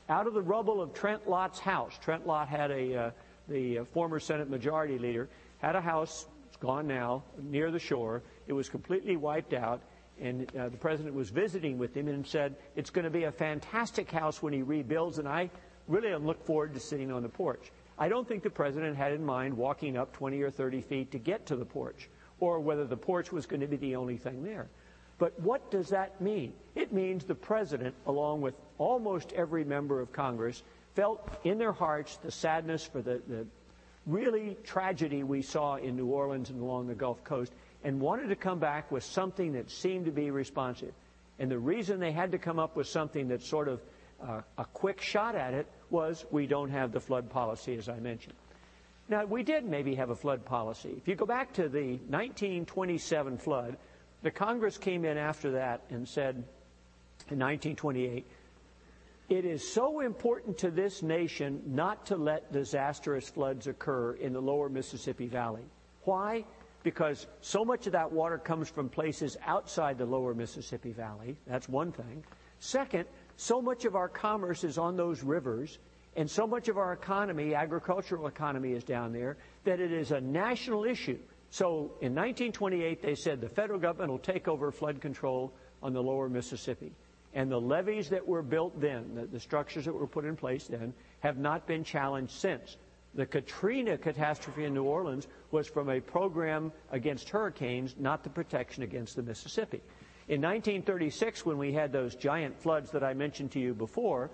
Out 0.10 0.28
of 0.28 0.34
the 0.34 0.42
rubble 0.42 0.82
of 0.82 0.94
Trent 0.94 1.28
Lott's 1.28 1.60
house. 1.60 1.98
Trent 2.02 2.28
Lott 2.28 2.48
had 2.48 2.72
a, 2.72 2.96
uh, 2.96 3.12
the 3.48 3.80
uh, 3.80 3.86
former 3.86 4.20
Senate 4.20 4.50
Majority 4.50 4.98
Leader, 4.98 5.30
had 5.60 5.76
a 5.76 5.82
house, 5.82 6.28
it's 6.48 6.58
gone 6.58 6.88
now, 6.88 7.24
near 7.42 7.72
the 7.72 7.80
shore. 7.80 8.22
It 8.48 8.54
was 8.54 8.70
completely 8.70 9.18
wiped 9.18 9.54
out. 9.54 9.82
And 10.22 10.50
uh, 10.56 10.70
the 10.70 10.78
president 10.78 11.14
was 11.14 11.30
visiting 11.30 11.78
with 11.78 11.94
him 11.94 12.08
and 12.08 12.26
said, 12.26 12.56
It's 12.76 12.90
going 12.90 13.04
to 13.04 13.12
be 13.12 13.24
a 13.26 13.32
fantastic 13.32 14.10
house 14.10 14.42
when 14.42 14.54
he 14.54 14.62
rebuilds, 14.62 15.20
and 15.20 15.28
I 15.28 15.50
really 15.88 16.16
look 16.16 16.46
forward 16.46 16.74
to 16.74 16.80
sitting 16.80 17.12
on 17.12 17.22
the 17.22 17.30
porch. 17.30 17.72
I 17.98 18.08
don't 18.08 18.28
think 18.28 18.44
the 18.44 18.50
president 18.50 18.96
had 18.96 19.12
in 19.12 19.26
mind 19.26 19.56
walking 19.56 19.98
up 19.98 20.14
20 20.14 20.42
or 20.42 20.50
30 20.50 20.82
feet 20.82 21.12
to 21.12 21.20
get 21.20 21.46
to 21.48 21.56
the 21.58 21.66
porch, 21.66 22.10
or 22.40 22.60
whether 22.60 22.86
the 22.86 22.98
porch 22.98 23.32
was 23.34 23.46
going 23.46 23.60
to 23.60 23.68
be 23.68 23.78
the 23.78 23.96
only 23.96 24.16
thing 24.16 24.44
there. 24.44 24.70
But 25.18 25.40
what 25.40 25.72
does 25.72 25.90
that 25.90 26.20
mean? 26.20 26.54
It 26.76 26.92
means 26.92 27.24
the 27.24 27.36
president, 27.36 27.96
along 28.06 28.42
with 28.42 28.56
almost 28.78 29.32
every 29.34 29.64
member 29.64 30.02
of 30.02 30.12
Congress, 30.12 30.62
felt 30.94 31.28
in 31.44 31.58
their 31.58 31.72
hearts 31.72 32.18
the 32.18 32.32
sadness 32.32 32.86
for 32.86 33.02
the, 33.02 33.22
the 33.28 33.46
really 34.06 34.58
tragedy 34.64 35.24
we 35.24 35.42
saw 35.42 35.76
in 35.76 35.96
New 35.96 36.08
Orleans 36.08 36.50
and 36.50 36.62
along 36.62 36.88
the 36.88 36.96
Gulf 36.96 37.24
Coast 37.24 37.54
and 37.84 38.00
wanted 38.00 38.28
to 38.28 38.36
come 38.36 38.60
back 38.60 38.92
with 38.92 39.04
something 39.04 39.54
that 39.54 39.70
seemed 39.70 40.06
to 40.06 40.12
be 40.12 40.32
responsive. 40.32 40.94
And 41.40 41.50
the 41.52 41.60
reason 41.60 42.00
they 42.00 42.12
had 42.12 42.32
to 42.32 42.38
come 42.38 42.60
up 42.60 42.76
with 42.76 42.88
something 42.88 43.28
that's 43.28 43.48
sort 43.48 43.68
of 43.68 43.82
uh, 44.22 44.42
a 44.58 44.66
quick 44.66 45.02
shot 45.02 45.36
at 45.36 45.54
it 45.54 45.68
was 45.90 46.26
we 46.32 46.48
don't 46.48 46.72
have 46.72 46.92
the 46.92 47.00
flood 47.00 47.30
policy, 47.30 47.76
as 47.76 47.90
I 47.90 48.00
mentioned. 48.00 48.36
Now, 49.08 49.26
we 49.26 49.44
did 49.44 49.66
maybe 49.66 49.96
have 49.96 50.10
a 50.10 50.16
flood 50.16 50.46
policy. 50.46 50.94
If 50.98 51.08
you 51.08 51.16
go 51.16 51.26
back 51.26 51.54
to 51.54 51.70
the 51.70 51.92
1927 52.10 53.38
flood, 53.38 53.78
the 54.26 54.32
Congress 54.32 54.80
came 54.80 55.06
in 55.06 55.20
after 55.20 55.52
that 55.52 55.84
and 55.92 56.08
said 56.08 56.34
in 57.30 57.38
1928, 57.38 58.26
it 59.30 59.46
is 59.46 59.72
so 59.72 60.00
important 60.00 60.58
to 60.58 60.72
this 60.72 61.04
nation 61.04 61.62
not 61.68 62.08
to 62.08 62.16
let 62.16 62.52
disastrous 62.52 63.30
floods 63.30 63.68
occur 63.68 64.14
in 64.14 64.34
the 64.34 64.42
lower 64.42 64.68
Mississippi 64.68 65.28
Valley. 65.28 65.62
Why? 66.06 66.44
Because 66.82 67.28
so 67.42 67.64
much 67.64 67.86
of 67.86 67.94
that 67.94 68.12
water 68.12 68.40
comes 68.40 68.68
from 68.68 68.90
places 68.90 69.38
outside 69.46 70.00
the 70.00 70.08
lower 70.08 70.34
Mississippi 70.34 70.92
Valley. 70.92 71.38
That's 71.46 71.70
one 71.70 71.92
thing. 71.92 72.24
Second, 72.60 73.06
so 73.38 73.62
much 73.62 73.86
of 73.86 73.96
our 73.96 74.10
commerce 74.10 74.64
is 74.64 74.80
on 74.80 74.98
those 74.98 75.22
rivers, 75.22 75.78
and 76.16 76.28
so 76.28 76.48
much 76.48 76.68
of 76.68 76.80
our 76.80 76.94
economy, 76.94 77.54
agricultural 77.54 78.26
economy, 78.26 78.72
is 78.72 78.84
down 78.84 79.14
there, 79.14 79.38
that 79.66 79.80
it 79.80 79.92
is 79.92 80.10
a 80.10 80.20
national 80.20 80.84
issue. 80.84 81.20
So 81.56 81.94
in 82.02 82.14
1928, 82.14 83.02
they 83.02 83.16
said 83.16 83.40
the 83.40 83.48
federal 83.48 83.80
government 83.80 84.12
will 84.12 84.20
take 84.20 84.50
over 84.50 84.74
flood 84.74 85.00
control 85.00 85.54
on 85.82 85.94
the 85.94 86.04
lower 86.04 86.28
Mississippi. 86.28 86.92
And 87.34 87.50
the 87.50 87.62
levees 87.62 88.10
that 88.10 88.28
were 88.28 88.42
built 88.42 88.78
then, 88.82 89.16
the, 89.16 89.26
the 89.26 89.40
structures 89.40 89.86
that 89.86 89.94
were 89.94 90.06
put 90.06 90.26
in 90.26 90.36
place 90.36 90.68
then, 90.68 90.94
have 91.22 91.38
not 91.38 91.66
been 91.66 91.86
challenged 91.86 92.34
since. 92.34 92.76
The 93.14 93.26
Katrina 93.26 93.98
catastrophe 93.98 94.66
in 94.66 94.74
New 94.74 94.84
Orleans 94.84 95.30
was 95.52 95.66
from 95.66 95.90
a 95.90 96.02
program 96.02 96.74
against 96.92 97.30
hurricanes, 97.30 97.96
not 97.98 98.26
the 98.26 98.30
protection 98.30 98.84
against 98.84 99.16
the 99.16 99.24
Mississippi. 99.24 99.82
In 100.28 100.42
1936, 100.42 101.46
when 101.46 101.58
we 101.58 101.72
had 101.72 101.94
those 101.94 102.16
giant 102.16 102.60
floods 102.60 102.92
that 102.92 103.02
I 103.02 103.14
mentioned 103.14 103.52
to 103.52 103.62
you 103.62 103.74
before, 103.74 104.30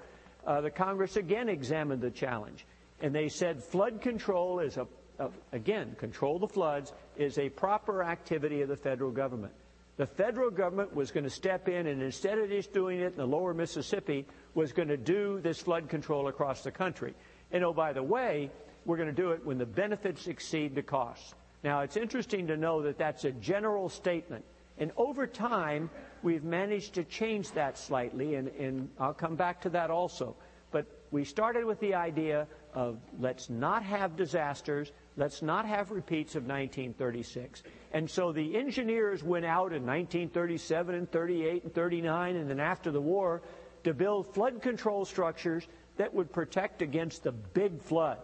uh, 0.47 0.61
the 0.61 0.71
Congress 0.71 1.17
again 1.17 1.49
examined 1.49 2.01
the 2.01 2.09
challenge. 2.09 2.65
And 2.99 3.13
they 3.13 3.29
said 3.29 3.63
flood 3.63 4.01
control 4.01 4.59
is 4.59 4.77
a, 4.77 4.87
a, 5.21 5.29
again, 5.55 5.95
control 5.97 6.39
the 6.39 6.47
floods 6.47 6.93
is 7.15 7.37
a 7.37 7.49
proper 7.49 8.03
activity 8.03 8.61
of 8.61 8.69
the 8.69 8.75
federal 8.75 9.11
government. 9.11 9.53
The 9.97 10.07
federal 10.07 10.49
government 10.49 10.95
was 10.95 11.11
going 11.11 11.25
to 11.25 11.29
step 11.29 11.67
in 11.67 11.87
and 11.87 12.01
instead 12.01 12.39
of 12.39 12.49
just 12.49 12.73
doing 12.73 12.99
it 12.99 13.11
in 13.11 13.17
the 13.17 13.25
lower 13.25 13.53
Mississippi, 13.53 14.25
was 14.53 14.73
going 14.73 14.87
to 14.87 14.97
do 14.97 15.39
this 15.41 15.61
flood 15.61 15.89
control 15.89 16.27
across 16.27 16.63
the 16.63 16.71
country. 16.71 17.13
And 17.51 17.63
oh, 17.63 17.73
by 17.73 17.93
the 17.93 18.03
way, 18.03 18.49
we're 18.85 18.97
going 18.97 19.13
to 19.13 19.21
do 19.21 19.31
it 19.31 19.45
when 19.45 19.57
the 19.57 19.65
benefits 19.65 20.27
exceed 20.27 20.75
the 20.75 20.81
costs. 20.81 21.35
Now, 21.63 21.81
it's 21.81 21.97
interesting 21.97 22.47
to 22.47 22.57
know 22.57 22.81
that 22.81 22.97
that's 22.97 23.25
a 23.25 23.31
general 23.31 23.89
statement. 23.89 24.43
And 24.77 24.91
over 24.97 25.27
time, 25.27 25.89
we've 26.23 26.43
managed 26.43 26.95
to 26.95 27.03
change 27.03 27.51
that 27.51 27.77
slightly, 27.77 28.35
and, 28.35 28.47
and, 28.47 28.89
I'll 28.99 29.13
come 29.13 29.35
back 29.35 29.61
to 29.61 29.69
that 29.69 29.91
also. 29.91 30.35
But 30.71 30.87
we 31.11 31.23
started 31.23 31.65
with 31.65 31.79
the 31.79 31.93
idea 31.93 32.47
of 32.73 32.97
let's 33.19 33.49
not 33.49 33.83
have 33.83 34.15
disasters, 34.15 34.91
let's 35.17 35.41
not 35.41 35.65
have 35.65 35.91
repeats 35.91 36.35
of 36.35 36.43
1936. 36.43 37.63
And 37.93 38.09
so 38.09 38.31
the 38.31 38.55
engineers 38.55 39.23
went 39.23 39.45
out 39.45 39.73
in 39.73 39.85
1937 39.85 40.95
and 40.95 41.11
38 41.11 41.63
and 41.63 41.73
39, 41.73 42.35
and 42.35 42.49
then 42.49 42.59
after 42.59 42.91
the 42.91 43.01
war, 43.01 43.41
to 43.83 43.93
build 43.93 44.33
flood 44.33 44.61
control 44.61 45.05
structures 45.05 45.67
that 45.97 46.13
would 46.13 46.31
protect 46.31 46.81
against 46.81 47.23
the 47.23 47.31
big 47.31 47.81
flood 47.81 48.17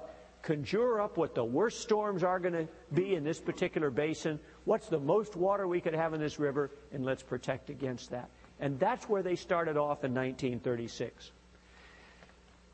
conjure 0.48 1.02
up 1.02 1.18
what 1.18 1.36
the 1.36 1.44
worst 1.44 1.82
storms 1.82 2.24
are 2.24 2.40
going 2.40 2.54
to 2.54 2.68
be 2.94 3.16
in 3.16 3.24
this 3.26 3.42
particular 3.42 3.90
basin, 3.90 4.40
what's 4.64 4.88
the 4.88 5.00
most 5.00 5.36
water 5.36 5.68
we 5.68 5.82
could 5.82 5.94
have 5.94 6.14
in 6.14 6.22
this 6.22 6.40
river, 6.40 6.72
and 6.94 7.04
let's 7.04 7.22
protect 7.22 7.70
against 7.70 8.12
that. 8.12 8.30
And 8.62 8.80
that's 8.80 9.10
where 9.10 9.22
they 9.22 9.36
started 9.36 9.76
off 9.76 10.06
in 10.06 10.14
1936. 10.14 11.32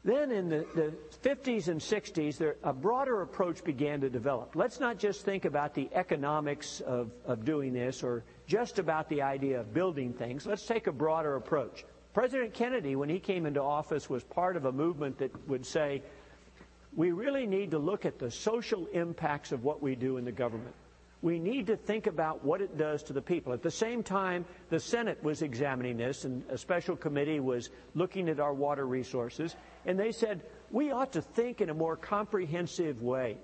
Then 0.06 0.32
in 0.32 0.50
the, 0.50 0.66
the 0.76 0.94
50s 1.24 1.70
and 1.70 1.80
60s, 1.80 2.38
there, 2.38 2.58
a 2.62 2.74
broader 2.74 3.22
approach 3.22 3.64
began 3.64 4.02
to 4.02 4.10
develop. 4.10 4.54
Let's 4.54 4.82
not 4.82 4.98
just 4.98 5.24
think 5.24 5.46
about 5.46 5.74
the 5.74 5.90
economics 5.94 6.82
of, 6.82 7.12
of 7.26 7.46
doing 7.46 7.72
this 7.72 8.04
or 8.04 8.24
just 8.46 8.80
about 8.80 9.08
the 9.08 9.22
idea 9.22 9.62
of 9.62 9.74
building 9.74 10.12
things. 10.12 10.46
Let's 10.46 10.66
take 10.66 10.88
a 10.88 10.92
broader 10.92 11.38
approach. 11.38 11.86
President 12.14 12.54
Kennedy, 12.54 12.98
when 12.98 13.08
he 13.08 13.18
came 13.18 13.46
into 13.46 13.62
office, 13.62 14.10
was 14.10 14.24
part 14.26 14.58
of 14.58 14.66
a 14.66 14.72
movement 14.72 15.18
that 15.20 15.32
would 15.48 15.66
say, 15.66 16.04
we 16.96 17.12
really 17.12 17.48
need 17.48 17.72
to 17.72 17.80
look 17.80 18.06
at 18.06 18.20
the 18.20 18.30
social 18.30 18.88
impacts 18.88 19.54
of 19.54 19.64
what 19.64 19.82
we 19.82 19.96
do 19.96 20.18
in 20.18 20.26
the 20.26 20.32
government. 20.32 20.76
We 21.24 21.40
need 21.40 21.68
to 21.68 21.78
think 21.78 22.08
about 22.08 22.44
what 22.44 22.62
it 22.62 22.78
does 22.78 23.02
to 23.04 23.14
the 23.14 23.22
people. 23.22 23.54
At 23.54 23.64
the 23.64 23.72
same 23.72 24.04
time, 24.04 24.44
the 24.70 24.80
Senate 24.80 25.24
was 25.24 25.42
examining 25.42 25.96
this, 25.96 26.26
and 26.26 26.44
a 26.50 26.58
special 26.58 26.98
committee 26.98 27.40
was 27.40 27.70
looking 27.96 28.28
at 28.28 28.42
our 28.42 28.54
water 28.54 28.86
resources, 28.86 29.56
and 29.86 29.98
they 29.98 30.12
said, 30.12 30.44
we 30.70 30.92
ought 30.92 31.14
to 31.14 31.22
think 31.22 31.62
in 31.62 31.70
a 31.70 31.74
more 31.74 31.96
comprehensive 31.96 33.02
way. 33.02 33.38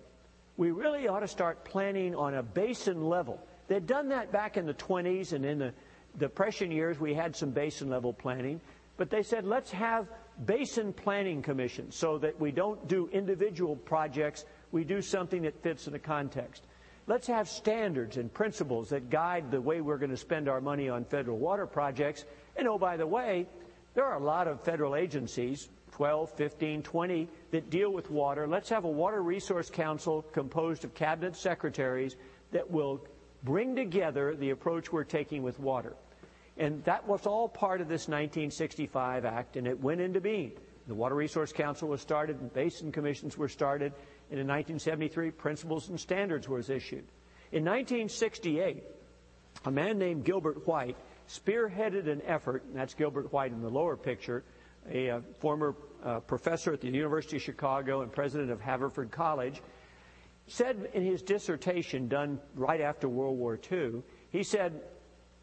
We 0.57 0.71
really 0.71 1.07
ought 1.07 1.21
to 1.21 1.27
start 1.27 1.63
planning 1.63 2.13
on 2.15 2.33
a 2.33 2.43
basin 2.43 3.07
level. 3.07 3.39
They'd 3.69 3.87
done 3.87 4.09
that 4.09 4.29
back 4.29 4.57
in 4.57 4.65
the 4.65 4.73
20s, 4.73 5.31
and 5.31 5.45
in 5.45 5.59
the 5.59 5.73
Depression 6.17 6.71
years, 6.71 6.99
we 6.99 7.13
had 7.13 7.33
some 7.33 7.51
basin 7.51 7.89
level 7.89 8.11
planning. 8.11 8.59
But 8.97 9.09
they 9.09 9.23
said, 9.23 9.45
let's 9.45 9.71
have 9.71 10.09
basin 10.43 10.91
planning 10.91 11.41
commissions 11.41 11.95
so 11.95 12.17
that 12.17 12.37
we 12.41 12.51
don't 12.51 12.89
do 12.89 13.07
individual 13.13 13.77
projects, 13.77 14.43
we 14.73 14.83
do 14.83 15.01
something 15.01 15.43
that 15.43 15.63
fits 15.63 15.87
in 15.87 15.93
the 15.93 15.99
context. 15.99 16.63
Let's 17.09 17.25
have 17.25 17.49
standards 17.49 18.17
and 18.17 18.31
principles 18.31 18.89
that 18.89 19.09
guide 19.09 19.49
the 19.49 19.59
way 19.59 19.81
we're 19.81 19.97
going 19.97 20.11
to 20.11 20.15
spend 20.15 20.47
our 20.47 20.61
money 20.61 20.89
on 20.89 21.03
federal 21.03 21.39
water 21.39 21.65
projects. 21.65 22.23
And 22.55 22.67
oh, 22.67 22.77
by 22.77 22.97
the 22.97 23.07
way, 23.07 23.47
there 23.95 24.05
are 24.05 24.19
a 24.19 24.23
lot 24.23 24.47
of 24.47 24.61
federal 24.61 24.95
agencies, 24.95 25.69
12, 25.93 26.29
15, 26.33 26.83
20, 26.83 27.27
that 27.49 27.71
deal 27.71 27.91
with 27.91 28.11
water. 28.11 28.47
Let's 28.47 28.69
have 28.69 28.83
a 28.83 28.89
Water 28.89 29.23
Resource 29.23 29.71
Council 29.71 30.23
composed 30.33 30.85
of 30.85 30.93
cabinet 30.93 31.35
secretaries 31.35 32.15
that 32.51 32.69
will 32.69 33.01
bring 33.41 33.75
together 33.75 34.35
the 34.35 34.51
approach 34.51 34.93
we're 34.93 35.03
taking 35.03 35.41
with 35.41 35.59
water. 35.59 35.95
And 36.57 36.83
that 36.83 37.07
was 37.07 37.25
all 37.25 37.49
part 37.49 37.81
of 37.81 37.87
this 37.87 38.07
1965 38.07 39.25
Act, 39.25 39.57
and 39.57 39.65
it 39.65 39.81
went 39.81 39.99
into 39.99 40.21
being. 40.21 40.51
The 40.87 40.93
Water 40.93 41.15
Resource 41.15 41.53
Council 41.53 41.87
was 41.87 42.01
started, 42.01 42.39
and 42.39 42.53
basin 42.53 42.91
commissions 42.91 43.35
were 43.35 43.49
started, 43.49 43.93
and 44.31 44.39
in 44.39 44.47
1973, 44.47 45.31
principles 45.31 45.89
and 45.89 45.99
standards 45.99 46.47
was 46.47 46.69
issued. 46.69 47.05
In 47.51 47.65
1968, 47.65 48.83
a 49.65 49.71
man 49.71 49.97
named 49.97 50.23
Gilbert 50.23 50.67
White 50.67 50.95
spearheaded 51.27 52.07
an 52.07 52.21
effort, 52.25 52.63
and 52.65 52.75
that's 52.75 52.93
Gilbert 52.93 53.33
White 53.33 53.51
in 53.51 53.61
the 53.61 53.69
lower 53.69 53.97
picture, 53.97 54.43
a, 54.91 55.07
a 55.07 55.21
former 55.39 55.75
uh, 56.03 56.19
professor 56.19 56.73
at 56.73 56.81
the 56.81 56.87
University 56.87 57.37
of 57.37 57.41
Chicago 57.41 58.01
and 58.01 58.11
president 58.11 58.51
of 58.51 58.61
Haverford 58.61 59.11
College, 59.11 59.61
said 60.47 60.89
in 60.93 61.03
his 61.03 61.21
dissertation 61.21 62.07
done 62.07 62.39
right 62.55 62.81
after 62.81 63.09
World 63.09 63.37
War 63.37 63.59
II, 63.71 64.03
he 64.31 64.43
said, 64.43 64.81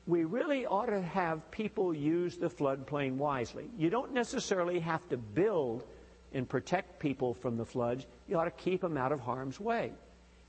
we 0.07 0.25
really 0.25 0.67
ought 0.67 0.87
to 0.87 1.03
have 1.03 1.51
people 1.51 1.93
use 1.93 2.37
the 2.37 2.49
floodplain 2.49 3.17
wisely. 3.17 3.69
You 3.77 3.91
don't 3.91 4.13
necessarily 4.13 4.79
have 4.79 5.09
to 5.09 5.17
build 5.17 5.85
and 6.33 6.49
protect 6.49 6.99
people 7.01 7.35
from 7.35 7.57
the 7.57 7.65
floods. 7.65 8.07
You 8.29 8.39
ought 8.39 8.45
to 8.45 8.51
keep 8.51 8.81
them 8.81 8.97
out 8.97 9.13
of 9.13 9.21
harm's 9.21 9.61
way. 9.61 9.93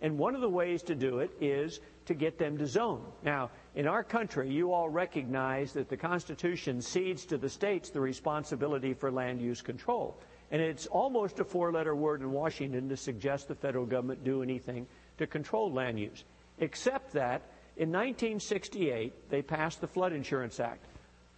And 0.01 0.17
one 0.17 0.35
of 0.35 0.41
the 0.41 0.49
ways 0.49 0.83
to 0.83 0.95
do 0.95 1.19
it 1.19 1.31
is 1.41 1.79
to 2.05 2.13
get 2.13 2.37
them 2.37 2.57
to 2.59 2.67
zone. 2.67 3.03
Now, 3.23 3.49
in 3.75 3.87
our 3.87 4.03
country, 4.03 4.49
you 4.49 4.71
all 4.71 4.89
recognize 4.89 5.73
that 5.73 5.89
the 5.89 5.97
Constitution 5.97 6.81
cedes 6.81 7.25
to 7.25 7.37
the 7.37 7.49
states 7.49 7.89
the 7.89 7.99
responsibility 7.99 8.93
for 8.93 9.11
land 9.11 9.41
use 9.41 9.61
control. 9.61 10.19
And 10.51 10.61
it's 10.61 10.85
almost 10.87 11.39
a 11.39 11.43
four 11.43 11.71
letter 11.71 11.95
word 11.95 12.21
in 12.21 12.31
Washington 12.31 12.87
to 12.89 12.97
suggest 12.97 13.47
the 13.47 13.55
federal 13.55 13.85
government 13.85 14.23
do 14.23 14.43
anything 14.43 14.87
to 15.17 15.27
control 15.27 15.71
land 15.71 15.99
use. 15.99 16.23
Except 16.59 17.13
that 17.13 17.41
in 17.75 17.89
1968, 17.89 19.29
they 19.29 19.41
passed 19.41 19.81
the 19.81 19.87
Flood 19.87 20.13
Insurance 20.13 20.59
Act. 20.59 20.85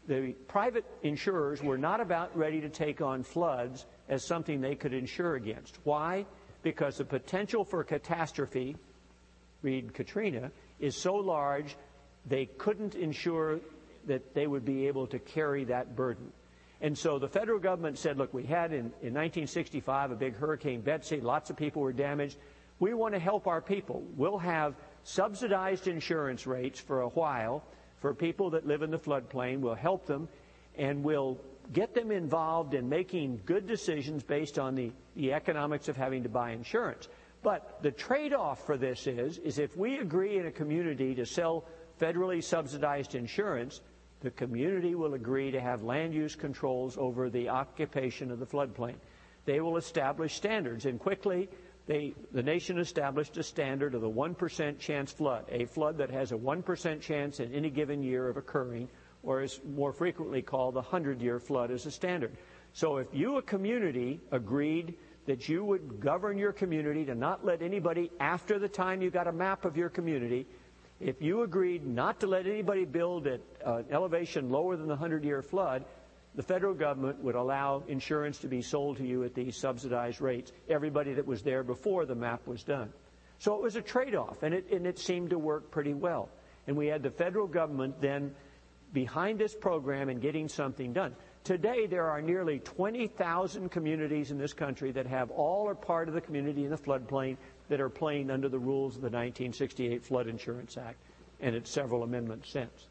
The 0.08 0.34
private 0.48 0.86
insurers 1.04 1.62
were 1.62 1.78
not 1.78 2.02
about 2.02 2.36
ready 2.36 2.62
to 2.62 2.70
take 2.70 3.02
on 3.02 3.24
floods 3.24 3.86
as 4.10 4.26
something 4.26 4.60
they 4.60 4.76
could 4.76 4.94
insure 4.94 5.36
against. 5.36 5.78
Why? 5.84 6.26
Because 6.64 6.98
the 6.98 7.06
potential 7.06 7.64
for 7.64 7.84
catastrophe, 7.84 8.76
read 9.62 9.94
Katrina, 9.94 10.52
is 10.80 10.96
so 10.96 11.16
large 11.16 11.78
they 12.26 12.46
couldn't 12.46 12.96
insure 12.96 13.60
that 14.08 14.34
they 14.34 14.48
would 14.48 14.66
be 14.66 14.88
able 14.88 15.08
to 15.08 15.20
carry 15.20 15.64
that 15.66 15.96
burden. 15.96 16.32
And 16.82 16.98
so 16.98 17.20
the 17.20 17.28
federal 17.28 17.60
government 17.60 17.98
said, 17.98 18.18
look, 18.18 18.34
we 18.34 18.44
had 18.44 18.72
in, 18.72 18.86
in 19.02 19.14
1965 19.14 20.12
a 20.12 20.16
big 20.16 20.36
Hurricane 20.36 20.82
Betsy, 20.82 21.20
lots 21.20 21.50
of 21.50 21.58
people 21.58 21.82
were 21.82 21.94
damaged. 21.94 22.38
We 22.80 22.94
want 22.94 23.14
to 23.14 23.20
help 23.20 23.48
our 23.48 23.62
people. 23.62 24.04
We'll 24.16 24.38
have 24.38 24.76
subsidized 25.04 25.88
insurance 25.88 26.48
rates 26.48 26.80
for 26.80 27.02
a 27.02 27.10
while 27.10 27.64
for 28.00 28.14
people 28.14 28.52
that 28.52 28.66
live 28.66 28.82
in 28.82 28.92
the 28.92 28.98
floodplain. 28.98 29.60
We'll 29.60 29.76
help 29.76 30.06
them 30.06 30.30
and 30.78 31.04
we'll 31.04 31.38
get 31.74 31.94
them 31.94 32.12
involved 32.12 32.74
in 32.74 32.90
making 32.90 33.42
good 33.46 33.68
decisions 33.68 34.24
based 34.24 34.58
on 34.58 34.76
the, 34.76 34.92
the 35.16 35.34
economics 35.34 35.88
of 35.88 35.96
having 35.98 36.24
to 36.24 36.30
buy 36.30 36.52
insurance. 36.52 37.08
But 37.42 37.82
the 37.82 37.92
trade-off 37.92 38.66
for 38.66 38.78
this 38.78 39.08
is, 39.08 39.38
is 39.40 39.60
if 39.60 39.78
we 39.78 40.00
agree 40.00 40.38
in 40.38 40.46
a 40.48 40.52
community 40.52 41.16
to 41.16 41.26
sell 41.26 41.66
federally 42.00 42.44
subsidized 42.44 43.16
insurance, 43.16 43.82
the 44.22 44.32
community 44.32 44.96
will 44.96 45.14
agree 45.14 45.52
to 45.52 45.62
have 45.62 45.84
land 45.84 46.14
use 46.14 46.36
controls 46.36 46.98
over 46.98 47.30
the 47.30 47.50
occupation 47.50 48.32
of 48.32 48.40
the 48.40 48.46
floodplain. 48.46 48.96
They 49.46 49.62
will 49.62 49.78
establish 49.78 50.36
standards, 50.36 50.86
and 50.86 51.00
quickly 51.00 51.50
they, 51.86 52.14
the 52.34 52.44
nation 52.44 52.78
established 52.78 53.38
a 53.38 53.44
standard 53.44 53.96
of 53.96 54.02
the 54.02 54.10
1% 54.10 54.80
chance 54.80 55.12
flood, 55.12 55.46
a 55.50 55.66
flood 55.66 55.98
that 55.98 56.10
has 56.10 56.32
a 56.32 56.36
1% 56.36 57.02
chance 57.02 57.40
in 57.40 57.54
any 57.54 57.70
given 57.70 58.04
year 58.04 58.28
of 58.28 58.38
occurring, 58.38 58.90
or 59.24 59.42
is 59.42 59.60
more 59.76 59.92
frequently 59.92 60.42
called 60.42 60.76
the 60.76 60.82
100 60.82 61.22
year 61.22 61.40
flood 61.40 61.72
as 61.72 61.86
a 61.86 61.92
standard. 61.92 62.36
So 62.74 62.98
if 62.98 63.08
you, 63.14 63.38
a 63.38 63.42
community, 63.42 64.20
agreed 64.32 64.96
that 65.26 65.50
you 65.50 65.64
would 65.64 66.00
govern 66.00 66.38
your 66.38 66.54
community 66.54 67.06
to 67.06 67.16
not 67.16 67.46
let 67.46 67.62
anybody, 67.62 68.12
after 68.20 68.58
the 68.58 68.70
time 68.70 69.02
you 69.02 69.12
got 69.12 69.28
a 69.28 69.32
map 69.32 69.66
of 69.66 69.78
your 69.78 69.90
community, 69.90 70.46
if 71.00 71.22
you 71.22 71.44
agreed 71.44 71.86
not 71.86 72.20
to 72.20 72.28
let 72.28 72.46
anybody 72.46 72.86
build 72.86 73.28
at 73.28 73.42
an 73.66 73.86
elevation 73.92 74.50
lower 74.50 74.76
than 74.76 74.88
the 74.88 74.96
100 74.96 75.24
year 75.24 75.42
flood, 75.42 75.86
the 76.36 76.44
federal 76.44 76.74
government 76.74 77.24
would 77.24 77.36
allow 77.36 77.84
insurance 77.88 78.38
to 78.40 78.48
be 78.48 78.62
sold 78.62 78.98
to 78.98 79.06
you 79.06 79.24
at 79.24 79.34
these 79.34 79.58
subsidized 79.58 80.22
rates, 80.22 80.52
everybody 80.70 81.14
that 81.14 81.26
was 81.26 81.42
there 81.42 81.64
before 81.64 82.06
the 82.06 82.16
map 82.16 82.46
was 82.48 82.64
done. 82.64 82.92
So 83.40 83.56
it 83.56 83.62
was 83.62 83.76
a 83.76 83.82
trade 83.82 84.16
off, 84.16 84.44
and 84.44 84.54
it, 84.54 84.70
and 84.72 84.86
it 84.86 85.00
seemed 85.00 85.32
to 85.32 85.40
work 85.40 85.72
pretty 85.72 85.94
well. 85.94 86.30
And 86.68 86.76
we 86.76 86.88
had 86.88 87.02
the 87.02 87.10
federal 87.10 87.48
government 87.48 88.00
then 88.02 88.36
behind 88.94 89.40
this 89.40 89.56
program 89.56 90.10
and 90.10 90.22
getting 90.22 90.48
something 90.48 90.94
done. 90.94 91.16
Today, 91.44 91.88
there 91.88 92.10
are 92.10 92.22
nearly 92.22 92.60
20,000 92.60 93.70
communities 93.70 94.32
in 94.32 94.38
this 94.38 94.54
country 94.54 94.92
that 94.92 95.08
have 95.08 95.32
all 95.32 95.68
or 95.68 95.76
part 95.76 96.08
of 96.08 96.14
the 96.14 96.22
community 96.22 96.66
in 96.66 96.70
the 96.70 96.78
floodplain 96.78 97.38
that 97.70 97.80
are 97.80 97.90
playing 97.90 98.30
under 98.30 98.50
the 98.50 98.60
rules 98.60 98.96
of 98.96 99.02
the 99.02 99.08
1968 99.08 100.04
Flood 100.04 100.28
Insurance 100.28 100.78
Act 100.78 100.98
and 101.40 101.56
its 101.56 101.70
several 101.70 102.04
amendments 102.04 102.50
since. 102.50 102.88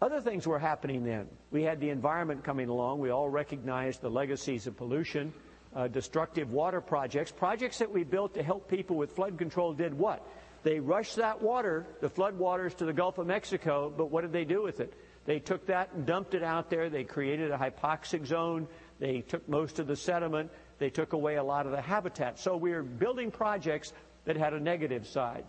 Other 0.00 0.20
things 0.20 0.46
were 0.46 0.58
happening 0.58 1.04
then. 1.04 1.26
We 1.50 1.62
had 1.62 1.80
the 1.80 1.90
environment 1.90 2.44
coming 2.44 2.68
along. 2.68 3.00
We 3.00 3.10
all 3.10 3.28
recognized 3.30 4.02
the 4.02 4.10
legacies 4.10 4.66
of 4.66 4.76
pollution, 4.76 5.32
uh, 5.74 5.88
destructive 5.88 6.52
water 6.52 6.80
projects. 6.80 7.32
Projects 7.32 7.78
that 7.78 7.90
we 7.90 8.04
built 8.04 8.34
to 8.34 8.42
help 8.42 8.68
people 8.68 8.96
with 8.96 9.12
flood 9.12 9.38
control 9.38 9.72
did 9.72 9.94
what? 9.94 10.26
They 10.62 10.80
rushed 10.80 11.16
that 11.16 11.40
water, 11.40 11.86
the 12.00 12.08
flood 12.08 12.36
waters, 12.38 12.74
to 12.74 12.84
the 12.84 12.92
Gulf 12.92 13.18
of 13.18 13.26
Mexico, 13.26 13.92
but 13.96 14.10
what 14.10 14.22
did 14.22 14.32
they 14.32 14.44
do 14.44 14.62
with 14.62 14.80
it? 14.80 14.92
They 15.26 15.40
took 15.40 15.66
that 15.66 15.92
and 15.92 16.06
dumped 16.06 16.34
it 16.34 16.42
out 16.42 16.70
there. 16.70 16.88
They 16.88 17.04
created 17.04 17.50
a 17.50 17.58
hypoxic 17.58 18.26
zone. 18.26 18.66
They 18.98 19.20
took 19.20 19.46
most 19.48 19.78
of 19.78 19.86
the 19.86 19.96
sediment. 19.96 20.50
They 20.78 20.88
took 20.88 21.12
away 21.12 21.36
a 21.36 21.42
lot 21.42 21.66
of 21.66 21.72
the 21.72 21.80
habitat. 21.80 22.38
So 22.38 22.56
we 22.56 22.70
were 22.70 22.82
building 22.82 23.30
projects 23.30 23.92
that 24.24 24.36
had 24.36 24.54
a 24.54 24.60
negative 24.60 25.06
side. 25.06 25.44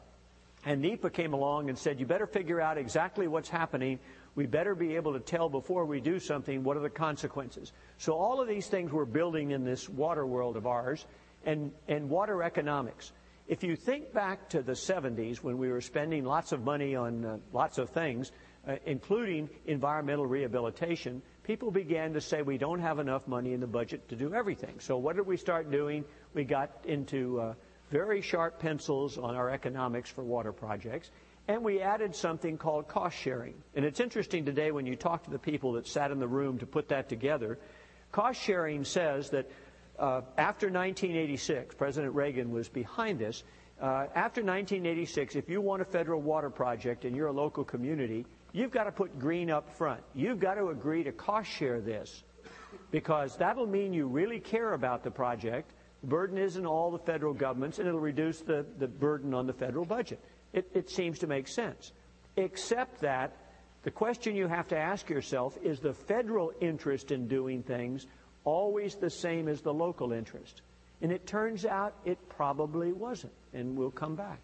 And 0.66 0.82
NEPA 0.82 1.12
came 1.12 1.34
along 1.34 1.70
and 1.70 1.78
said, 1.78 2.00
you 2.00 2.06
better 2.06 2.28
figure 2.28 2.60
out 2.60 2.78
exactly 2.78 3.28
what's 3.28 3.50
happening. 3.50 4.00
We 4.36 4.48
better 4.48 4.76
be 4.76 4.96
able 4.96 5.14
to 5.14 5.20
tell 5.20 5.48
before 5.48 5.86
we 5.86 6.02
do 6.02 6.20
something 6.20 6.64
what 6.64 6.76
are 6.76 6.82
the 6.82 6.90
consequences. 6.90 7.72
So 7.98 8.14
all 8.14 8.42
of 8.42 8.48
these 8.48 8.68
things 8.68 8.92
we're 8.92 9.06
building 9.06 9.52
in 9.52 9.64
this 9.64 9.88
water 9.88 10.26
world 10.26 10.58
of 10.58 10.66
ours 10.66 11.06
and, 11.46 11.72
and 11.88 12.10
water 12.10 12.44
economics. 12.44 13.12
If 13.48 13.64
you 13.64 13.78
think 13.78 14.14
back 14.14 14.50
to 14.50 14.62
the 14.62 14.74
70s 14.74 15.38
when 15.38 15.58
we 15.58 15.70
were 15.70 15.80
spending 15.80 16.26
lots 16.26 16.52
of 16.52 16.66
money 16.66 16.98
on 16.98 17.24
uh, 17.24 17.38
lots 17.54 17.78
of 17.78 17.90
things, 17.92 18.34
uh, 18.68 18.76
including 18.86 19.50
environmental 19.66 20.26
rehabilitation, 20.26 21.22
people 21.44 21.72
began 21.72 22.12
to 22.14 22.20
say 22.20 22.42
we 22.42 22.58
don't 22.58 22.82
have 22.82 23.00
enough 23.00 23.26
money 23.26 23.54
in 23.54 23.62
the 23.62 23.68
budget 23.68 24.10
to 24.10 24.18
do 24.18 24.34
everything. 24.34 24.82
So 24.82 24.98
what 24.98 25.16
did 25.16 25.26
we 25.26 25.38
start 25.38 25.72
doing? 25.72 26.04
We 26.34 26.44
got 26.44 26.72
into 26.84 27.40
uh, 27.40 27.54
very 27.90 28.22
sharp 28.22 28.60
pencils 28.60 29.18
on 29.18 29.34
our 29.34 29.50
economics 29.50 30.10
for 30.10 30.26
water 30.26 30.52
projects, 30.52 31.10
and 31.48 31.64
we 31.64 31.80
added 31.80 32.14
something 32.14 32.58
called 32.58 32.90
cost 32.90 33.18
sharing. 33.18 33.54
And 33.76 33.86
it's 33.86 34.02
interesting 34.02 34.44
today 34.44 34.72
when 34.72 34.86
you 34.86 34.98
talk 34.98 35.24
to 35.24 35.30
the 35.32 35.40
people 35.40 35.72
that 35.74 35.88
sat 35.88 36.12
in 36.12 36.20
the 36.20 36.28
room 36.28 36.58
to 36.58 36.66
put 36.66 36.90
that 36.90 37.08
together. 37.08 37.60
Cost 38.12 38.42
sharing 38.42 38.84
says 38.84 39.30
that 39.30 39.50
uh, 40.00 40.22
after 40.38 40.68
1986, 40.68 41.76
President 41.76 42.14
Reagan 42.14 42.52
was 42.52 42.70
behind 42.70 43.20
this. 43.20 43.44
Uh, 43.82 44.06
after 44.16 44.42
1986, 44.42 45.36
if 45.36 45.50
you 45.50 45.62
want 45.62 45.82
a 45.82 45.86
federal 45.86 46.22
water 46.22 46.50
project 46.50 47.06
and 47.06 47.16
you're 47.16 47.28
a 47.28 47.32
local 47.32 47.64
community, 47.64 48.26
you've 48.54 48.72
got 48.72 48.86
to 48.86 48.92
put 48.92 49.18
green 49.20 49.50
up 49.50 49.76
front. 49.76 50.02
You've 50.14 50.40
got 50.40 50.56
to 50.56 50.70
agree 50.70 51.04
to 51.04 51.12
cost 51.12 51.50
share 51.50 51.80
this 51.80 52.24
because 52.92 53.36
that'll 53.38 53.68
mean 53.68 53.94
you 53.94 54.08
really 54.08 54.40
care 54.40 54.74
about 54.74 55.04
the 55.04 55.12
project. 55.12 55.72
The 56.02 56.08
burden 56.08 56.38
isn't 56.38 56.66
all 56.66 56.92
the 56.92 57.00
federal 57.00 57.34
government's, 57.34 57.80
and 57.80 57.88
it'll 57.88 58.00
reduce 58.00 58.42
the, 58.42 58.66
the 58.78 58.88
burden 58.88 59.34
on 59.34 59.48
the 59.48 59.54
federal 59.54 59.86
budget. 59.86 60.20
It, 60.54 60.70
it 60.74 60.90
seems 60.90 61.20
to 61.20 61.28
make 61.28 61.48
sense. 61.48 61.92
Except 62.36 63.02
that 63.02 63.36
the 63.84 63.92
question 63.92 64.36
you 64.36 64.48
have 64.48 64.68
to 64.70 64.78
ask 64.78 65.10
yourself 65.10 65.58
is 65.64 65.80
the 65.80 65.94
federal 65.94 66.52
interest 66.62 67.12
in 67.12 67.28
doing 67.28 67.64
things 67.64 68.06
always 68.48 68.96
the 68.96 69.10
same 69.10 69.50
as 69.50 69.60
the 69.62 69.74
local 69.74 70.14
interest? 70.14 70.62
And 71.02 71.12
it 71.12 71.28
turns 71.28 71.66
out 71.66 71.94
it 72.06 72.18
probably 72.30 72.94
wasn't, 72.94 73.34
and 73.54 73.76
we'll 73.78 73.92
come 73.92 74.16
back. 74.16 74.40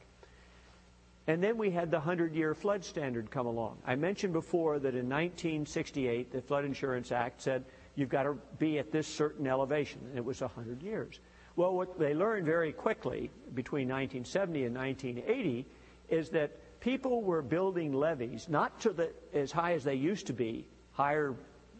And 1.25 1.41
then 1.41 1.57
we 1.57 1.71
had 1.71 1.89
the 1.89 1.97
100 1.97 2.35
year 2.35 2.53
flood 2.53 2.83
standard 2.83 3.31
come 3.31 3.47
along. 3.47 3.77
I 3.85 3.95
mentioned 3.95 4.33
before 4.33 4.77
that 4.79 4.93
in 4.93 5.07
1968, 5.07 6.33
the 6.33 6.41
Flood 6.41 6.65
Insurance 6.65 7.13
Act 7.13 7.41
said 7.41 7.63
you've 7.95 8.09
got 8.09 8.23
to 8.23 8.37
be 8.59 8.77
at 8.77 8.91
this 8.91 9.07
certain 9.07 9.47
elevation, 9.47 10.01
and 10.09 10.17
it 10.17 10.25
was 10.25 10.41
100 10.41 10.83
years. 10.83 11.19
Well, 11.55 11.73
what 11.73 11.97
they 11.97 12.13
learned 12.13 12.45
very 12.45 12.73
quickly 12.73 13.31
between 13.53 13.87
1970 13.87 14.65
and 14.65 14.75
1980 14.75 15.65
is 16.09 16.29
that 16.29 16.79
people 16.81 17.21
were 17.21 17.41
building 17.41 17.93
levees 17.93 18.49
not 18.49 18.81
to 18.81 18.89
the 18.89 19.11
as 19.33 19.51
high 19.51 19.73
as 19.73 19.85
they 19.85 19.95
used 19.95 20.27
to 20.27 20.33
be, 20.33 20.67
higher 20.91 21.35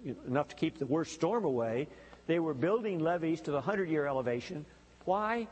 you 0.06 0.14
know, 0.14 0.20
enough 0.28 0.48
to 0.50 0.56
keep 0.56 0.78
the 0.78 0.86
worst 0.86 1.14
storm 1.14 1.44
away. 1.44 1.88
They 2.28 2.40
were 2.40 2.54
building 2.54 3.00
levees 3.00 3.42
to 3.42 3.52
the 3.52 3.58
100 3.58 3.90
year 3.90 4.08
elevation. 4.08 4.66
Why? 5.06 5.48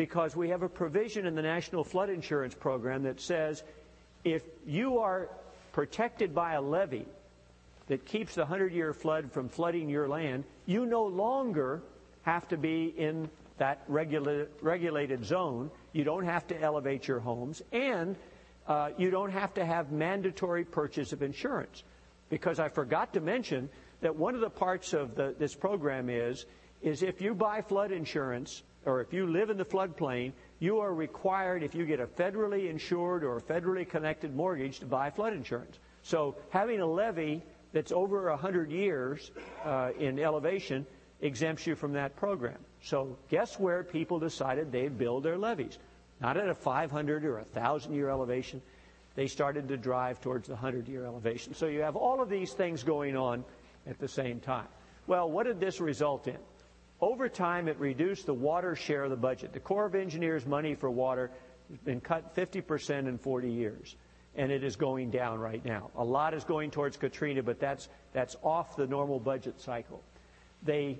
because 0.00 0.34
we 0.34 0.48
have 0.48 0.62
a 0.62 0.68
provision 0.68 1.26
in 1.26 1.34
the 1.34 1.42
National 1.42 1.84
Flood 1.84 2.08
Insurance 2.08 2.54
Program 2.54 3.02
that 3.02 3.20
says 3.20 3.62
if 4.24 4.42
you 4.66 5.00
are 5.00 5.28
protected 5.72 6.34
by 6.34 6.54
a 6.54 6.62
levee 6.62 7.04
that 7.88 8.06
keeps 8.06 8.34
the 8.34 8.40
100 8.40 8.72
year 8.72 8.94
flood 8.94 9.30
from 9.30 9.50
flooding 9.50 9.90
your 9.90 10.08
land, 10.08 10.44
you 10.64 10.86
no 10.86 11.04
longer 11.04 11.82
have 12.22 12.48
to 12.48 12.56
be 12.56 12.94
in 12.96 13.28
that 13.58 13.82
regula- 13.88 14.46
regulated 14.62 15.22
zone. 15.22 15.70
You 15.92 16.04
don't 16.04 16.24
have 16.24 16.46
to 16.46 16.58
elevate 16.58 17.06
your 17.06 17.20
homes, 17.20 17.60
and 17.70 18.16
uh, 18.66 18.92
you 18.96 19.10
don't 19.10 19.32
have 19.32 19.52
to 19.52 19.66
have 19.66 19.92
mandatory 19.92 20.64
purchase 20.64 21.12
of 21.12 21.22
insurance. 21.22 21.82
Because 22.30 22.58
I 22.58 22.70
forgot 22.70 23.12
to 23.12 23.20
mention 23.20 23.68
that 24.00 24.14
one 24.14 24.34
of 24.34 24.40
the 24.40 24.50
parts 24.50 24.92
of 24.92 25.14
the, 25.14 25.34
this 25.38 25.54
program 25.54 26.08
is 26.08 26.46
is 26.82 27.02
if 27.02 27.20
you 27.20 27.34
buy 27.34 27.60
flood 27.60 27.92
insurance 27.92 28.62
or 28.86 29.00
if 29.00 29.12
you 29.12 29.26
live 29.26 29.50
in 29.50 29.58
the 29.58 29.64
floodplain, 29.64 30.32
you 30.58 30.78
are 30.78 30.94
required, 30.94 31.62
if 31.62 31.74
you 31.74 31.84
get 31.84 32.00
a 32.00 32.06
federally 32.06 32.70
insured 32.70 33.22
or 33.24 33.38
federally 33.40 33.86
connected 33.86 34.34
mortgage, 34.34 34.80
to 34.80 34.86
buy 34.86 35.10
flood 35.10 35.34
insurance. 35.34 35.78
So 36.02 36.36
having 36.48 36.80
a 36.80 36.86
levee 36.86 37.42
that's 37.72 37.92
over 37.92 38.30
100 38.30 38.70
years 38.70 39.30
uh, 39.64 39.90
in 39.98 40.18
elevation 40.18 40.86
exempts 41.20 41.66
you 41.66 41.74
from 41.74 41.92
that 41.92 42.16
program. 42.16 42.58
So 42.82 43.16
guess 43.28 43.58
where 43.58 43.84
people 43.84 44.18
decided 44.18 44.72
they'd 44.72 44.96
build 44.96 45.22
their 45.22 45.36
levees? 45.36 45.78
Not 46.20 46.36
at 46.36 46.48
a 46.48 46.54
500 46.54 47.24
or 47.24 47.38
a 47.38 47.42
1,000 47.42 47.94
year 47.94 48.08
elevation. 48.08 48.62
They 49.14 49.26
started 49.26 49.68
to 49.68 49.76
drive 49.76 50.20
towards 50.20 50.48
the 50.48 50.54
100 50.54 50.88
year 50.88 51.04
elevation. 51.04 51.54
So 51.54 51.66
you 51.66 51.82
have 51.82 51.96
all 51.96 52.22
of 52.22 52.30
these 52.30 52.52
things 52.52 52.82
going 52.82 53.16
on 53.16 53.44
at 53.90 53.98
the 53.98 54.08
same 54.08 54.40
time. 54.40 54.68
Well, 55.06 55.30
what 55.30 55.46
did 55.46 55.60
this 55.60 55.80
result 55.80 56.28
in? 56.28 56.38
Over 57.00 57.28
time, 57.28 57.68
it 57.68 57.78
reduced 57.78 58.26
the 58.26 58.34
water 58.34 58.76
share 58.76 59.04
of 59.04 59.10
the 59.10 59.16
budget. 59.16 59.52
The 59.52 59.60
Corps 59.60 59.86
of 59.86 59.94
Engineers' 59.94 60.46
money 60.46 60.74
for 60.74 60.90
water 60.90 61.30
has 61.70 61.78
been 61.78 62.00
cut 62.00 62.34
50% 62.36 63.08
in 63.08 63.18
40 63.18 63.50
years, 63.50 63.96
and 64.36 64.52
it 64.52 64.62
is 64.62 64.76
going 64.76 65.10
down 65.10 65.38
right 65.38 65.64
now. 65.64 65.90
A 65.96 66.04
lot 66.04 66.34
is 66.34 66.44
going 66.44 66.70
towards 66.70 66.96
Katrina, 66.96 67.42
but 67.42 67.58
that's, 67.58 67.88
that's 68.12 68.36
off 68.42 68.76
the 68.76 68.86
normal 68.86 69.18
budget 69.18 69.60
cycle. 69.60 70.02
They 70.62 70.98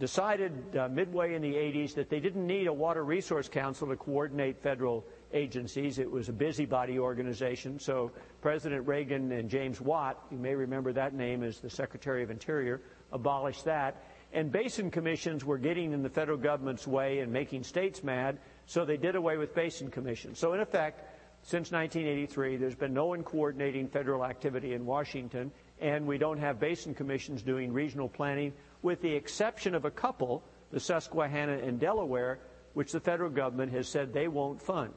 decided 0.00 0.76
uh, 0.76 0.88
midway 0.88 1.34
in 1.34 1.42
the 1.42 1.54
80s 1.54 1.94
that 1.94 2.10
they 2.10 2.20
didn't 2.20 2.46
need 2.46 2.66
a 2.66 2.72
Water 2.72 3.04
Resource 3.04 3.48
Council 3.48 3.88
to 3.88 3.96
coordinate 3.96 4.60
federal 4.60 5.04
agencies. 5.32 5.98
It 5.98 6.10
was 6.10 6.28
a 6.28 6.32
busybody 6.32 6.98
organization. 6.98 7.78
So 7.78 8.10
President 8.40 8.86
Reagan 8.86 9.32
and 9.32 9.48
James 9.48 9.80
Watt, 9.80 10.22
you 10.30 10.38
may 10.38 10.54
remember 10.54 10.92
that 10.92 11.14
name 11.14 11.42
as 11.42 11.60
the 11.60 11.70
Secretary 11.70 12.22
of 12.22 12.30
Interior, 12.30 12.80
abolished 13.12 13.64
that 13.64 14.02
and 14.32 14.52
basin 14.52 14.90
commissions 14.90 15.44
were 15.44 15.58
getting 15.58 15.92
in 15.92 16.02
the 16.02 16.10
federal 16.10 16.36
government's 16.36 16.86
way 16.86 17.20
and 17.20 17.32
making 17.32 17.62
states 17.62 18.02
mad, 18.02 18.38
so 18.66 18.84
they 18.84 18.96
did 18.96 19.16
away 19.16 19.38
with 19.38 19.54
basin 19.54 19.90
commissions. 19.90 20.38
So, 20.38 20.52
in 20.52 20.60
effect, 20.60 21.00
since 21.42 21.72
1983, 21.72 22.56
there's 22.56 22.74
been 22.74 22.92
no 22.92 23.06
one 23.06 23.22
coordinating 23.22 23.88
federal 23.88 24.24
activity 24.24 24.74
in 24.74 24.84
Washington, 24.84 25.50
and 25.80 26.06
we 26.06 26.18
don't 26.18 26.38
have 26.38 26.60
basin 26.60 26.94
commissions 26.94 27.42
doing 27.42 27.72
regional 27.72 28.08
planning, 28.08 28.52
with 28.82 29.00
the 29.00 29.14
exception 29.14 29.74
of 29.74 29.84
a 29.84 29.90
couple, 29.90 30.42
the 30.72 30.80
Susquehanna 30.80 31.58
and 31.58 31.80
Delaware, 31.80 32.38
which 32.74 32.92
the 32.92 33.00
federal 33.00 33.30
government 33.30 33.72
has 33.72 33.88
said 33.88 34.12
they 34.12 34.28
won't 34.28 34.60
fund. 34.60 34.92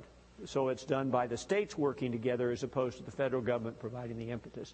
So 0.45 0.69
it's 0.69 0.86
done 0.86 1.10
by 1.10 1.27
the 1.27 1.38
states 1.38 1.77
working 1.77 2.12
together 2.12 2.51
as 2.51 2.63
opposed 2.63 2.97
to 2.97 3.04
the 3.04 3.12
federal 3.12 3.41
government 3.41 3.80
providing 3.80 4.17
the 4.17 4.32
impetus. 4.32 4.73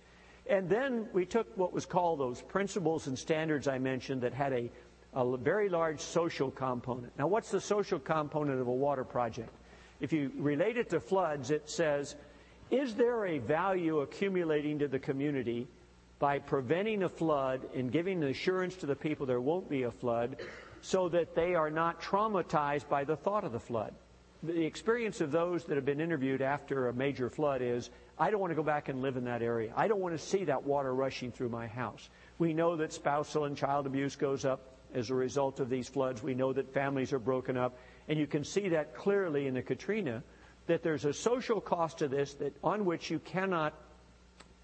And 0.49 0.69
then 0.69 1.08
we 1.13 1.25
took 1.25 1.47
what 1.58 1.73
was 1.73 1.86
called 1.86 2.19
those 2.19 2.41
principles 2.41 3.08
and 3.08 3.17
standards 3.19 3.67
I 3.67 3.80
mentioned 3.80 4.21
that 4.21 4.34
had 4.34 4.53
a, 4.53 4.69
a 5.13 5.38
very 5.38 5.67
large 5.67 5.99
social 5.99 6.51
component. 6.51 7.17
Now, 7.17 7.27
what's 7.27 7.51
the 7.51 7.60
social 7.60 7.99
component 7.99 8.62
of 8.62 8.67
a 8.67 8.71
water 8.73 9.03
project? 9.03 9.49
If 9.99 10.13
you 10.13 10.32
relate 10.38 10.77
it 10.77 10.89
to 10.91 10.99
floods, 10.99 11.51
it 11.51 11.69
says, 11.69 12.15
is 12.69 12.95
there 12.95 13.25
a 13.25 13.39
value 13.39 13.99
accumulating 13.99 14.80
to 14.80 14.88
the 14.88 14.99
community 14.99 15.67
by 16.19 16.39
preventing 16.39 17.03
a 17.03 17.10
flood 17.10 17.62
and 17.75 17.91
giving 17.91 18.19
the 18.19 18.27
assurance 18.27 18.75
to 18.77 18.86
the 18.86 18.95
people 18.95 19.25
there 19.25 19.41
won't 19.41 19.69
be 19.69 19.84
a 19.84 19.91
flood 19.91 20.38
so 20.82 21.10
that 21.10 21.36
they 21.36 21.56
are 21.56 21.69
not 21.69 22.01
traumatized 22.01 22.88
by 22.88 23.03
the 23.03 23.15
thought 23.15 23.43
of 23.43 23.51
the 23.51 23.60
flood? 23.60 23.93
The 24.43 24.65
experience 24.65 25.19
of 25.19 25.32
those 25.32 25.63
that 25.65 25.76
have 25.76 25.86
been 25.86 26.00
interviewed 26.00 26.41
after 26.41 26.88
a 26.88 26.93
major 26.93 27.30
flood 27.30 27.62
is 27.62 27.89
I 28.19 28.30
don't 28.30 28.39
want 28.39 28.52
to 28.52 28.56
go 28.56 28.63
back 28.63 28.88
and 28.88 29.02
live 29.02 29.17
in 29.17 29.26
that 29.26 29.41
area. 29.41 29.73
I 29.76 29.88
don't 29.88 30.00
want 30.00 30.17
to 30.17 30.23
see 30.23 30.43
that 30.45 30.63
water 30.63 30.93
rushing 30.93 31.32
through 31.32 31.50
my 31.50 31.67
house. 31.67 32.10
We 32.38 32.54
know 32.54 32.76
that 32.76 32.93
spousal 32.93 33.45
and 33.45 33.58
child 33.58 33.88
abuse 33.88 34.15
goes 34.15 34.45
up 34.45 34.78
as 34.93 35.10
a 35.10 35.15
result 35.15 35.60
of 35.60 35.69
these 35.69 35.89
floods. 35.89 36.21
We 36.21 36.36
know 36.36 36.54
that 36.54 36.73
families 36.73 37.13
are 37.13 37.19
broken 37.19 37.58
up. 37.58 37.78
And 38.08 38.17
you 38.17 38.28
can 38.28 38.43
see 38.43 38.69
that 38.69 38.95
clearly 38.95 39.47
in 39.47 39.54
the 39.54 39.62
Katrina 39.62 40.23
that 40.67 40.84
there's 40.84 41.06
a 41.06 41.13
social 41.13 41.60
cost 41.60 42.00
to 42.00 42.08
this 42.08 42.36
that 42.36 42.56
on 42.63 42.86
which 42.86 43.10
you 43.10 43.19
cannot 43.19 43.73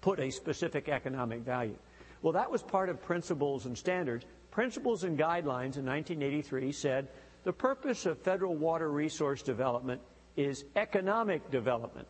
put 0.00 0.20
a 0.20 0.30
specific 0.30 0.88
economic 0.88 1.40
value. 1.40 1.76
Well, 2.22 2.32
that 2.34 2.50
was 2.50 2.62
part 2.62 2.88
of 2.88 3.02
principles 3.02 3.66
and 3.66 3.76
standards. 3.76 4.24
Principles 4.50 5.04
and 5.04 5.18
guidelines 5.18 5.76
in 5.76 5.84
1983 5.84 6.72
said 6.72 7.08
the 7.44 7.52
purpose 7.52 8.06
of 8.06 8.18
federal 8.18 8.56
water 8.56 8.90
resource 8.90 9.42
development 9.42 10.00
is 10.36 10.64
economic 10.74 11.50
development. 11.50 12.08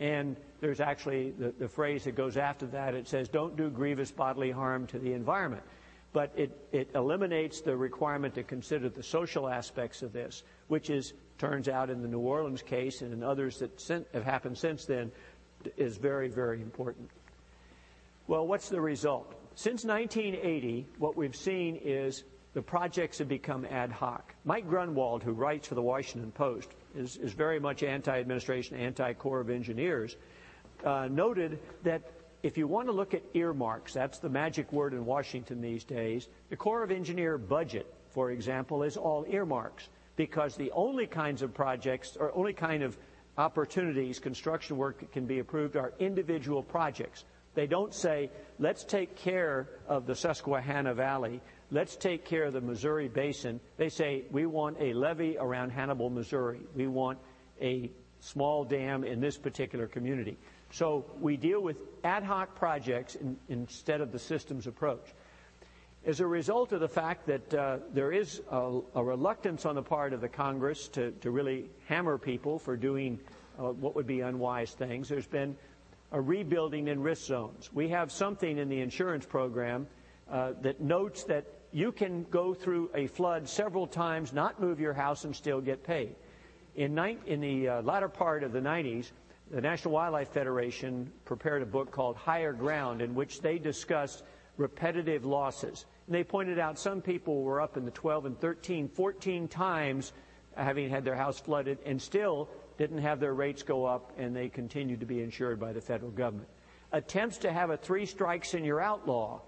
And 0.00 0.36
there's 0.60 0.80
actually 0.80 1.32
the, 1.32 1.52
the, 1.58 1.68
phrase 1.68 2.04
that 2.04 2.14
goes 2.14 2.36
after 2.36 2.66
that. 2.66 2.94
It 2.94 3.08
says, 3.08 3.28
don't 3.28 3.56
do 3.56 3.68
grievous 3.68 4.12
bodily 4.12 4.52
harm 4.52 4.86
to 4.88 4.98
the 4.98 5.12
environment. 5.12 5.64
But 6.12 6.32
it, 6.36 6.56
it 6.72 6.90
eliminates 6.94 7.60
the 7.60 7.76
requirement 7.76 8.34
to 8.36 8.44
consider 8.44 8.88
the 8.88 9.02
social 9.02 9.48
aspects 9.48 10.02
of 10.02 10.12
this, 10.12 10.44
which 10.68 10.88
is, 10.88 11.12
turns 11.36 11.68
out 11.68 11.90
in 11.90 12.00
the 12.00 12.08
New 12.08 12.20
Orleans 12.20 12.62
case 12.62 13.02
and 13.02 13.12
in 13.12 13.22
others 13.22 13.58
that 13.58 14.06
have 14.14 14.24
happened 14.24 14.56
since 14.56 14.84
then, 14.84 15.10
is 15.76 15.96
very, 15.96 16.28
very 16.28 16.62
important. 16.62 17.10
Well, 18.28 18.46
what's 18.46 18.68
the 18.68 18.80
result? 18.80 19.34
Since 19.56 19.84
1980, 19.84 20.86
what 20.98 21.16
we've 21.16 21.34
seen 21.34 21.76
is 21.82 22.22
the 22.58 22.62
projects 22.62 23.18
have 23.18 23.28
become 23.28 23.64
ad 23.70 23.92
hoc. 23.92 24.34
Mike 24.44 24.68
Grunwald, 24.68 25.22
who 25.22 25.30
writes 25.30 25.68
for 25.68 25.76
the 25.76 25.82
Washington 25.82 26.32
Post, 26.32 26.74
is, 26.96 27.16
is 27.18 27.32
very 27.32 27.60
much 27.60 27.84
anti 27.84 28.18
administration, 28.18 28.76
anti 28.76 29.12
Corps 29.12 29.38
of 29.38 29.48
Engineers, 29.48 30.16
uh, 30.84 31.06
noted 31.08 31.60
that 31.84 32.02
if 32.42 32.58
you 32.58 32.66
want 32.66 32.88
to 32.88 32.92
look 32.92 33.14
at 33.14 33.22
earmarks, 33.34 33.92
that's 33.92 34.18
the 34.18 34.28
magic 34.28 34.72
word 34.72 34.92
in 34.92 35.06
Washington 35.06 35.60
these 35.60 35.84
days, 35.84 36.26
the 36.50 36.56
Corps 36.56 36.82
of 36.82 36.90
Engineer 36.90 37.38
budget, 37.38 37.94
for 38.10 38.32
example, 38.32 38.82
is 38.82 38.96
all 38.96 39.24
earmarks 39.28 39.88
because 40.16 40.56
the 40.56 40.72
only 40.72 41.06
kinds 41.06 41.42
of 41.42 41.54
projects 41.54 42.16
or 42.18 42.34
only 42.34 42.54
kind 42.54 42.82
of 42.82 42.98
opportunities, 43.36 44.18
construction 44.18 44.76
work 44.76 45.12
can 45.12 45.26
be 45.26 45.38
approved 45.38 45.76
are 45.76 45.92
individual 46.00 46.64
projects. 46.64 47.24
They 47.54 47.68
don't 47.68 47.94
say, 47.94 48.30
let's 48.58 48.84
take 48.84 49.16
care 49.16 49.68
of 49.88 50.06
the 50.06 50.14
Susquehanna 50.14 50.94
Valley, 50.94 51.40
let's 51.70 51.96
take 51.96 52.24
care 52.24 52.44
of 52.44 52.52
the 52.52 52.60
Missouri 52.60 53.08
Basin. 53.08 53.60
They 53.76 53.88
say, 53.88 54.24
we 54.30 54.46
want 54.46 54.76
a 54.80 54.94
levee 54.94 55.36
around 55.38 55.70
Hannibal, 55.70 56.10
Missouri. 56.10 56.60
We 56.74 56.86
want 56.86 57.18
a 57.60 57.90
small 58.20 58.64
dam 58.64 59.04
in 59.04 59.20
this 59.20 59.36
particular 59.36 59.86
community. 59.86 60.36
So 60.70 61.04
we 61.20 61.36
deal 61.36 61.60
with 61.60 61.76
ad 62.04 62.24
hoc 62.24 62.54
projects 62.54 63.14
in, 63.14 63.36
instead 63.48 64.00
of 64.00 64.12
the 64.12 64.18
systems 64.18 64.66
approach. 64.66 65.14
As 66.04 66.20
a 66.20 66.26
result 66.26 66.72
of 66.72 66.80
the 66.80 66.88
fact 66.88 67.26
that 67.26 67.54
uh, 67.54 67.78
there 67.92 68.12
is 68.12 68.40
a, 68.50 68.80
a, 68.94 69.02
reluctance 69.02 69.66
on 69.66 69.74
the 69.74 69.82
part 69.82 70.12
of 70.12 70.20
the 70.20 70.28
Congress 70.28 70.88
to, 70.88 71.10
to 71.20 71.30
really 71.30 71.68
hammer 71.86 72.18
people 72.18 72.58
for 72.58 72.76
doing 72.76 73.18
uh, 73.58 73.72
what 73.72 73.96
would 73.96 74.06
be 74.06 74.20
unwise 74.20 74.72
things, 74.72 75.08
there's 75.08 75.26
been 75.26 75.56
a 76.12 76.20
rebuilding 76.20 76.88
in 76.88 77.02
risk 77.02 77.26
zones. 77.26 77.70
We 77.72 77.88
have 77.88 78.12
something 78.12 78.58
in 78.58 78.68
the 78.68 78.80
insurance 78.80 79.26
program 79.26 79.86
uh, 80.30 80.52
that 80.62 80.80
notes 80.80 81.24
that 81.24 81.46
you 81.72 81.92
can 81.92 82.24
go 82.30 82.54
through 82.54 82.90
a 82.94 83.06
flood 83.06 83.48
several 83.48 83.86
times, 83.86 84.32
not 84.32 84.60
move 84.60 84.80
your 84.80 84.94
house, 84.94 85.24
and 85.24 85.34
still 85.34 85.60
get 85.60 85.82
paid. 85.82 86.14
In, 86.76 86.94
ni- 86.94 87.18
in 87.26 87.40
the 87.40 87.68
uh, 87.68 87.82
latter 87.82 88.08
part 88.08 88.42
of 88.42 88.52
the 88.52 88.60
90s, 88.60 89.10
the 89.50 89.60
National 89.60 89.94
Wildlife 89.94 90.28
Federation 90.28 91.10
prepared 91.24 91.62
a 91.62 91.66
book 91.66 91.90
called 91.90 92.16
Higher 92.16 92.52
Ground 92.52 93.02
in 93.02 93.14
which 93.14 93.40
they 93.40 93.58
discussed 93.58 94.22
repetitive 94.56 95.24
losses. 95.24 95.86
And 96.06 96.14
they 96.14 96.24
pointed 96.24 96.58
out 96.58 96.78
some 96.78 97.00
people 97.00 97.42
were 97.42 97.60
up 97.60 97.76
in 97.76 97.84
the 97.84 97.90
12 97.90 98.26
and 98.26 98.40
13, 98.40 98.88
14 98.88 99.48
times 99.48 100.12
having 100.56 100.90
had 100.90 101.04
their 101.04 101.14
house 101.14 101.38
flooded 101.38 101.78
and 101.86 102.00
still 102.00 102.48
didn't 102.76 102.98
have 102.98 103.20
their 103.20 103.34
rates 103.34 103.62
go 103.62 103.84
up 103.84 104.12
and 104.18 104.34
they 104.34 104.48
continued 104.48 105.00
to 105.00 105.06
be 105.06 105.22
insured 105.22 105.58
by 105.58 105.72
the 105.72 105.80
federal 105.80 106.10
government. 106.10 106.48
Attempts 106.92 107.38
to 107.38 107.52
have 107.52 107.70
a 107.70 107.76
three 107.76 108.06
strikes 108.06 108.54
and 108.54 108.64
you're 108.64 108.80
outlaw 108.80 109.40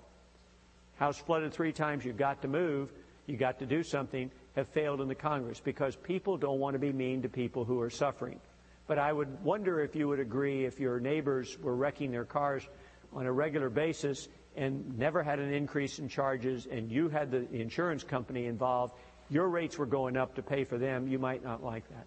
house 1.01 1.19
flooded 1.19 1.53
three 1.53 1.73
times, 1.73 2.05
you've 2.05 2.19
got 2.19 2.43
to 2.43 2.49
move, 2.49 2.93
you 3.27 3.37
got 3.37 3.59
to 3.59 3.67
do 3.67 3.83
something, 3.83 4.31
have 4.55 4.69
failed 4.69 5.01
in 5.01 5.09
the 5.09 5.15
Congress 5.15 5.59
because 5.59 5.97
people 5.97 6.37
don't 6.37 6.61
want 6.61 6.75
to 6.75 6.79
be 6.79 6.93
mean 6.93 7.23
to 7.23 7.29
people 7.29 7.65
who 7.65 7.81
are 7.81 7.89
suffering. 7.89 8.39
But 8.87 8.99
I 8.99 9.13
would 9.13 9.43
wonder 9.43 9.81
if 9.81 9.97
you 9.97 10.09
would 10.09 10.21
agree 10.21 10.67
if 10.67 10.79
your 10.79 11.01
neighbors 11.01 11.59
were 11.59 11.75
wrecking 11.75 12.11
their 12.11 12.27
cars 12.27 12.69
on 13.15 13.25
a 13.25 13.33
regular 13.33 13.71
basis 13.71 14.29
and 14.57 14.99
never 14.99 15.23
had 15.23 15.39
an 15.39 15.53
increase 15.55 15.99
in 15.99 16.09
charges 16.09 16.67
and 16.71 16.91
you 16.91 17.09
had 17.09 17.31
the 17.31 17.51
insurance 17.51 18.05
company 18.05 18.45
involved, 18.47 18.95
your 19.31 19.49
rates 19.49 19.79
were 19.79 19.87
going 19.87 20.19
up 20.19 20.35
to 20.35 20.43
pay 20.43 20.65
for 20.65 20.77
them, 20.77 21.09
you 21.09 21.19
might 21.19 21.43
not 21.43 21.65
like 21.65 21.89
that. 21.89 22.07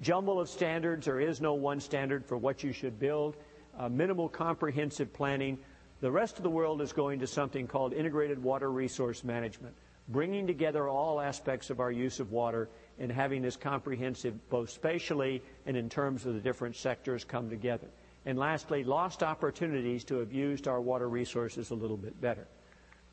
Jumble 0.00 0.40
of 0.40 0.48
standards, 0.48 1.04
there 1.04 1.20
is 1.20 1.42
no 1.42 1.52
one 1.52 1.78
standard 1.78 2.24
for 2.24 2.38
what 2.38 2.62
you 2.64 2.72
should 2.72 2.98
build. 2.98 3.36
Uh, 3.78 3.88
minimal 3.88 4.28
comprehensive 4.28 5.12
planning. 5.12 5.58
The 6.00 6.10
rest 6.10 6.38
of 6.38 6.42
the 6.42 6.50
world 6.50 6.80
is 6.80 6.94
going 6.94 7.18
to 7.18 7.26
something 7.26 7.66
called 7.66 7.92
integrated 7.92 8.42
water 8.42 8.70
resource 8.70 9.22
management, 9.22 9.74
bringing 10.08 10.46
together 10.46 10.88
all 10.88 11.20
aspects 11.20 11.68
of 11.68 11.78
our 11.78 11.92
use 11.92 12.20
of 12.20 12.32
water 12.32 12.70
and 12.98 13.12
having 13.12 13.42
this 13.42 13.56
comprehensive, 13.56 14.48
both 14.48 14.70
spatially 14.70 15.42
and 15.66 15.76
in 15.76 15.90
terms 15.90 16.24
of 16.24 16.32
the 16.32 16.40
different 16.40 16.76
sectors, 16.76 17.22
come 17.22 17.50
together. 17.50 17.86
And 18.24 18.38
lastly, 18.38 18.82
lost 18.82 19.22
opportunities 19.22 20.04
to 20.04 20.16
have 20.16 20.32
used 20.32 20.68
our 20.68 20.80
water 20.80 21.08
resources 21.08 21.70
a 21.70 21.74
little 21.74 21.96
bit 21.98 22.18
better. 22.18 22.46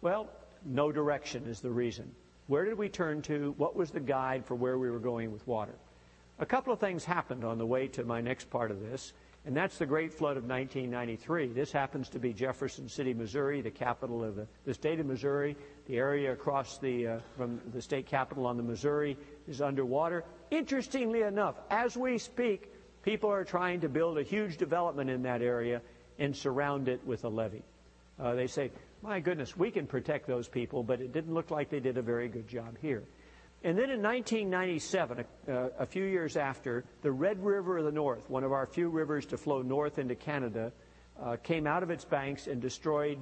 Well, 0.02 0.30
no 0.66 0.92
direction 0.92 1.46
is 1.46 1.60
the 1.60 1.70
reason. 1.70 2.10
Where 2.48 2.64
did 2.64 2.78
we 2.78 2.88
turn 2.88 3.22
to? 3.24 3.54
What 3.58 3.76
was 3.76 3.92
the 3.92 4.00
guide 4.00 4.46
for 4.46 4.56
where 4.56 4.78
we 4.78 4.90
were 4.90 5.00
going 5.00 5.34
with 5.34 5.46
water? 5.46 5.76
A 6.40 6.46
couple 6.46 6.72
of 6.72 6.80
things 6.80 7.04
happened 7.04 7.44
on 7.44 7.58
the 7.58 7.66
way 7.66 7.88
to 7.90 8.06
my 8.06 8.22
next 8.22 8.50
part 8.50 8.72
of 8.72 8.80
this. 8.80 9.12
And 9.46 9.56
that's 9.56 9.78
the 9.78 9.86
Great 9.86 10.14
Flood 10.14 10.36
of 10.36 10.44
1993. 10.44 11.48
This 11.48 11.72
happens 11.72 12.10
to 12.10 12.20
be 12.20 12.34
Jefferson 12.34 12.90
City, 12.90 13.14
Missouri, 13.14 13.62
the 13.62 13.72
capital 13.72 14.24
of 14.24 14.36
the, 14.36 14.48
the 14.66 14.74
state 14.74 15.00
of 15.00 15.06
Missouri. 15.06 15.56
The 15.88 15.98
area 15.98 16.34
across 16.34 16.80
the, 16.80 17.08
uh, 17.08 17.20
from 17.38 17.62
the 17.74 17.82
state 17.82 18.08
capital 18.08 18.46
on 18.46 18.58
the 18.58 18.64
Missouri 18.64 19.18
is 19.48 19.62
underwater. 19.62 20.26
Interestingly 20.52 21.22
enough, 21.22 21.56
as 21.70 21.96
we 21.96 22.18
speak, 22.18 22.74
people 23.04 23.32
are 23.32 23.46
trying 23.46 23.82
to 23.82 23.90
build 23.90 24.18
a 24.18 24.24
huge 24.24 24.58
development 24.58 25.10
in 25.10 25.24
that 25.24 25.42
area 25.42 25.82
and 26.20 26.36
surround 26.36 26.90
it 26.90 27.06
with 27.06 27.24
a 27.24 27.30
levee. 27.30 27.64
Uh, 28.20 28.34
they 28.34 28.48
say, 28.48 28.72
my 29.02 29.20
goodness, 29.20 29.56
we 29.56 29.72
can 29.72 29.86
protect 29.88 30.28
those 30.28 30.48
people, 30.48 30.84
but 30.84 31.00
it 31.00 31.14
didn't 31.14 31.34
look 31.34 31.52
like 31.52 31.70
they 31.70 31.80
did 31.80 31.98
a 31.98 32.02
very 32.02 32.28
good 32.28 32.48
job 32.48 32.78
here. 32.82 33.04
And 33.64 33.78
then 33.78 33.90
in 33.90 34.02
1997, 34.04 35.26
a, 35.48 35.52
uh, 35.52 35.70
a, 35.80 35.86
few 35.86 36.04
years 36.04 36.38
after, 36.38 36.84
the 37.02 37.12
Red 37.12 37.44
River 37.44 37.80
of 37.80 37.86
the 37.86 37.92
North, 37.92 38.30
one 38.30 38.44
of 38.44 38.52
our 38.52 38.68
few 38.68 38.88
rivers 38.90 39.26
to 39.28 39.38
flow 39.38 39.64
north 39.64 39.98
into 39.98 40.16
Canada, 40.16 40.72
uh, 41.20 41.38
came 41.38 41.66
out 41.66 41.82
of 41.82 41.90
its 41.90 42.06
banks 42.06 42.46
and 42.46 42.62
destroyed 42.62 43.18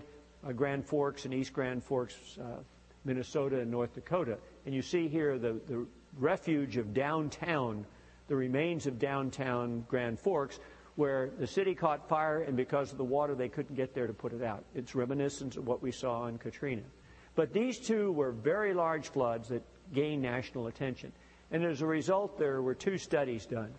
uh, 0.46 0.52
Grand 0.52 0.86
Forks 0.86 1.24
and 1.26 1.34
East 1.34 1.54
Grand 1.54 1.82
Forks, 1.84 2.38
uh, 2.38 2.58
Minnesota 3.06 3.60
and 3.62 3.72
North 3.72 3.94
Dakota. 3.94 4.38
And 4.66 4.76
you 4.76 4.82
see 4.82 5.08
here 5.08 5.40
the, 5.40 5.54
the 5.68 5.86
refuge 6.18 6.76
of 6.76 6.94
downtown, 6.94 7.86
the 8.28 8.36
remains 8.36 8.88
of 8.88 9.00
downtown 9.00 9.86
Grand 9.88 10.20
Forks, 10.20 10.60
where 10.96 11.30
the 11.40 11.48
city 11.48 11.76
caught 11.76 12.10
fire 12.10 12.42
and 12.42 12.58
because 12.58 12.92
of 12.92 12.98
the 12.98 13.04
water 13.04 13.36
they 13.36 13.50
couldn't 13.50 13.76
get 13.76 13.94
there 13.94 14.08
to 14.08 14.14
put 14.14 14.34
it 14.34 14.44
out. 14.44 14.66
It's 14.74 14.96
reminiscent 14.96 15.56
of 15.56 15.66
what 15.66 15.82
we 15.82 15.92
saw 15.92 16.28
in 16.28 16.38
Katrina. 16.38 16.84
But 17.36 17.54
these 17.54 17.80
two 17.80 18.12
were 18.14 18.32
very 18.32 18.74
large 18.74 19.10
floods 19.10 19.50
that 19.50 19.62
gain 19.94 20.22
national 20.22 20.68
attention. 20.68 21.12
And 21.52 21.64
as 21.64 21.82
a 21.82 21.86
result, 21.86 22.38
there 22.38 22.62
were 22.62 22.76
two 22.76 22.98
studies 22.98 23.46
done. 23.46 23.74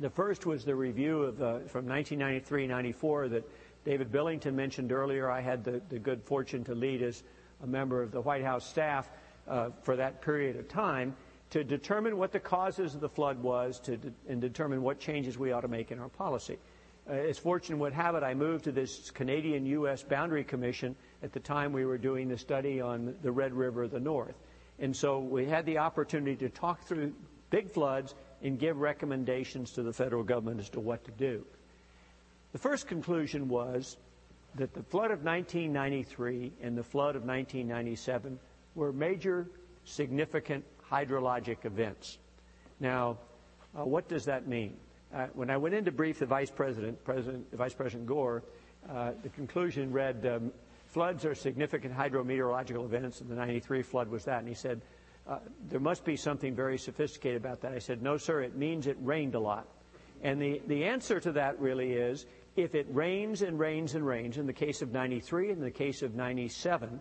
The 0.00 0.10
first 0.10 0.44
was 0.44 0.64
the 0.64 0.74
review 0.74 1.22
of 1.22 1.42
uh, 1.42 1.58
from 1.60 1.86
1993-94 1.86 3.30
that 3.30 3.48
David 3.84 4.10
Billington 4.10 4.56
mentioned 4.56 4.92
earlier. 4.92 5.30
I 5.30 5.40
had 5.40 5.62
the, 5.62 5.80
the, 5.88 5.98
good 5.98 6.22
fortune 6.24 6.64
to 6.64 6.74
lead 6.74 7.02
as 7.02 7.22
a 7.62 7.66
member 7.66 8.02
of 8.02 8.10
the 8.10 8.20
White 8.20 8.42
House 8.42 8.68
staff 8.68 9.08
uh, 9.46 9.70
for 9.82 9.96
that 9.96 10.20
period 10.20 10.56
of 10.56 10.68
time 10.68 11.14
to 11.50 11.62
determine 11.62 12.16
what 12.16 12.32
the 12.32 12.40
causes 12.40 12.94
of 12.94 13.00
the 13.00 13.08
flood 13.08 13.40
was 13.40 13.78
to 13.80 13.96
de- 13.96 14.12
and 14.28 14.40
determine 14.40 14.82
what 14.82 14.98
changes 14.98 15.38
we 15.38 15.52
ought 15.52 15.60
to 15.60 15.68
make 15.68 15.92
in 15.92 16.00
our 16.00 16.08
policy. 16.08 16.58
Uh, 17.08 17.12
as 17.12 17.38
fortune 17.38 17.78
would 17.78 17.92
have 17.92 18.14
it, 18.14 18.22
I 18.22 18.34
moved 18.34 18.64
to 18.64 18.72
this 18.72 19.10
Canadian-U.S. 19.10 20.02
Boundary 20.02 20.42
Commission 20.42 20.96
at 21.22 21.32
the 21.32 21.40
time 21.40 21.72
we 21.72 21.84
were 21.84 21.98
doing 21.98 22.28
the 22.28 22.38
study 22.38 22.80
on 22.80 23.14
the 23.22 23.30
Red 23.30 23.52
River 23.52 23.84
of 23.84 23.90
the 23.90 24.00
North. 24.00 24.34
And 24.78 24.94
so 24.94 25.18
we 25.20 25.46
had 25.46 25.66
the 25.66 25.78
opportunity 25.78 26.36
to 26.36 26.48
talk 26.48 26.82
through 26.82 27.12
big 27.50 27.70
floods 27.70 28.14
and 28.42 28.58
give 28.58 28.78
recommendations 28.78 29.72
to 29.72 29.82
the 29.82 29.92
federal 29.92 30.22
government 30.22 30.60
as 30.60 30.68
to 30.70 30.80
what 30.80 31.04
to 31.04 31.10
do. 31.12 31.44
The 32.52 32.58
first 32.58 32.86
conclusion 32.86 33.48
was 33.48 33.96
that 34.56 34.74
the 34.74 34.82
flood 34.82 35.10
of 35.10 35.24
1993 35.24 36.52
and 36.62 36.76
the 36.76 36.82
flood 36.82 37.16
of 37.16 37.22
1997 37.24 38.38
were 38.74 38.92
major 38.92 39.48
significant 39.84 40.64
hydrologic 40.90 41.64
events. 41.64 42.18
Now, 42.80 43.18
uh, 43.76 43.84
what 43.84 44.08
does 44.08 44.24
that 44.26 44.46
mean? 44.46 44.76
Uh, 45.12 45.26
when 45.34 45.50
I 45.50 45.56
went 45.56 45.74
in 45.74 45.84
to 45.84 45.92
brief 45.92 46.18
the 46.18 46.26
Vice 46.26 46.50
President, 46.50 47.02
President 47.04 47.46
Vice 47.52 47.74
President 47.74 48.06
Gore, 48.06 48.42
uh, 48.88 49.12
the 49.22 49.28
conclusion 49.30 49.92
read 49.92 50.26
um, 50.26 50.52
floods 50.94 51.24
are 51.24 51.34
significant 51.34 51.92
hydrometeorological 51.92 52.84
events, 52.84 53.20
and 53.20 53.28
the 53.28 53.34
93 53.34 53.82
flood 53.82 54.08
was 54.08 54.24
that. 54.26 54.38
And 54.38 54.48
he 54.48 54.54
said, 54.54 54.80
uh, 55.26 55.40
there 55.68 55.80
must 55.80 56.04
be 56.04 56.14
something 56.14 56.54
very 56.54 56.78
sophisticated 56.78 57.44
about 57.44 57.62
that. 57.62 57.72
I 57.72 57.80
said, 57.80 58.00
no, 58.00 58.16
sir, 58.16 58.42
it 58.42 58.56
means 58.56 58.86
it 58.86 58.96
rained 59.00 59.34
a 59.34 59.40
lot. 59.40 59.66
And 60.22 60.40
the, 60.40 60.62
the 60.68 60.84
answer 60.84 61.18
to 61.18 61.32
that 61.32 61.58
really 61.58 61.94
is 61.94 62.26
if 62.54 62.76
it 62.76 62.86
rains 62.90 63.42
and 63.42 63.58
rains 63.58 63.96
and 63.96 64.06
rains, 64.06 64.38
in 64.38 64.46
the 64.46 64.52
case 64.52 64.82
of 64.82 64.92
93, 64.92 65.50
in 65.50 65.60
the 65.60 65.70
case 65.70 66.02
of 66.02 66.14
97, 66.14 67.00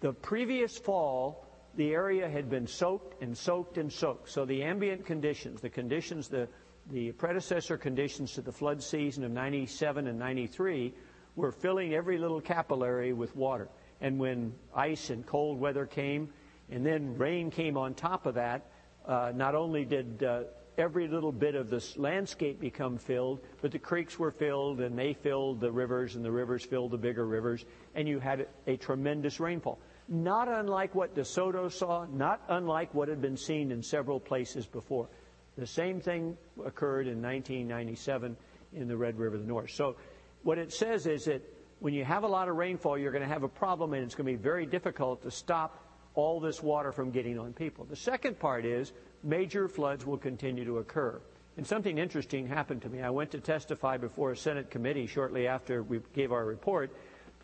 the 0.00 0.12
previous 0.12 0.76
fall, 0.76 1.46
the 1.76 1.94
area 1.94 2.28
had 2.28 2.50
been 2.50 2.66
soaked 2.66 3.22
and 3.22 3.36
soaked 3.36 3.78
and 3.78 3.90
soaked. 3.90 4.28
So 4.28 4.44
the 4.44 4.64
ambient 4.64 5.06
conditions, 5.06 5.62
the 5.62 5.70
conditions, 5.70 6.28
the, 6.28 6.46
the 6.90 7.12
predecessor 7.12 7.78
conditions 7.78 8.34
to 8.34 8.42
the 8.42 8.52
flood 8.52 8.82
season 8.82 9.24
of 9.24 9.30
97 9.30 10.06
and 10.06 10.18
93, 10.18 10.92
were 11.40 11.52
filling 11.52 11.94
every 11.94 12.18
little 12.18 12.40
capillary 12.40 13.12
with 13.12 13.34
water. 13.34 13.68
And 14.00 14.18
when 14.18 14.54
ice 14.74 15.10
and 15.10 15.26
cold 15.26 15.58
weather 15.58 15.86
came, 15.86 16.32
and 16.70 16.86
then 16.86 17.18
rain 17.18 17.50
came 17.50 17.76
on 17.76 17.94
top 17.94 18.26
of 18.26 18.34
that, 18.34 18.70
uh, 19.06 19.32
not 19.34 19.54
only 19.54 19.84
did 19.84 20.22
uh, 20.22 20.42
every 20.78 21.08
little 21.08 21.32
bit 21.32 21.54
of 21.54 21.68
this 21.68 21.96
landscape 21.96 22.60
become 22.60 22.96
filled, 22.96 23.40
but 23.60 23.72
the 23.72 23.78
creeks 23.78 24.18
were 24.18 24.30
filled 24.30 24.80
and 24.80 24.98
they 24.98 25.12
filled 25.12 25.60
the 25.60 25.70
rivers 25.70 26.16
and 26.16 26.24
the 26.24 26.30
rivers 26.30 26.64
filled 26.64 26.92
the 26.92 26.98
bigger 26.98 27.26
rivers, 27.26 27.64
and 27.94 28.08
you 28.08 28.20
had 28.20 28.46
a 28.66 28.76
tremendous 28.76 29.40
rainfall 29.40 29.78
not 30.10 30.48
unlike 30.48 30.92
what 30.94 31.14
DeSoto 31.14 31.70
saw, 31.70 32.04
not 32.12 32.42
unlike 32.48 32.92
what 32.92 33.08
had 33.08 33.22
been 33.22 33.36
seen 33.36 33.70
in 33.70 33.80
several 33.80 34.18
places 34.18 34.66
before. 34.66 35.08
The 35.56 35.66
same 35.66 36.00
thing 36.00 36.36
occurred 36.64 37.06
in 37.06 37.22
1997 37.22 38.36
in 38.74 38.88
the 38.88 38.96
Red 38.96 39.18
River 39.18 39.36
of 39.36 39.42
the 39.42 39.48
North. 39.48 39.70
So, 39.70 39.96
what 40.42 40.58
it 40.58 40.72
says 40.72 41.06
is 41.06 41.24
that 41.26 41.42
when 41.80 41.94
you 41.94 42.04
have 42.04 42.24
a 42.24 42.28
lot 42.28 42.48
of 42.48 42.56
rainfall, 42.56 42.98
you're 42.98 43.12
going 43.12 43.22
to 43.22 43.28
have 43.28 43.42
a 43.42 43.48
problem, 43.48 43.94
and 43.94 44.04
it's 44.04 44.14
going 44.14 44.26
to 44.26 44.38
be 44.38 44.42
very 44.42 44.66
difficult 44.66 45.22
to 45.22 45.30
stop 45.30 45.82
all 46.14 46.40
this 46.40 46.62
water 46.62 46.92
from 46.92 47.10
getting 47.10 47.38
on 47.38 47.52
people. 47.52 47.84
The 47.84 47.96
second 47.96 48.38
part 48.38 48.64
is 48.64 48.92
major 49.22 49.68
floods 49.68 50.04
will 50.04 50.18
continue 50.18 50.64
to 50.64 50.78
occur. 50.78 51.20
And 51.56 51.66
something 51.66 51.98
interesting 51.98 52.46
happened 52.46 52.82
to 52.82 52.88
me. 52.88 53.02
I 53.02 53.10
went 53.10 53.32
to 53.32 53.40
testify 53.40 53.96
before 53.96 54.32
a 54.32 54.36
Senate 54.36 54.70
committee 54.70 55.06
shortly 55.06 55.46
after 55.46 55.82
we 55.82 56.00
gave 56.14 56.32
our 56.32 56.44
report, 56.44 56.90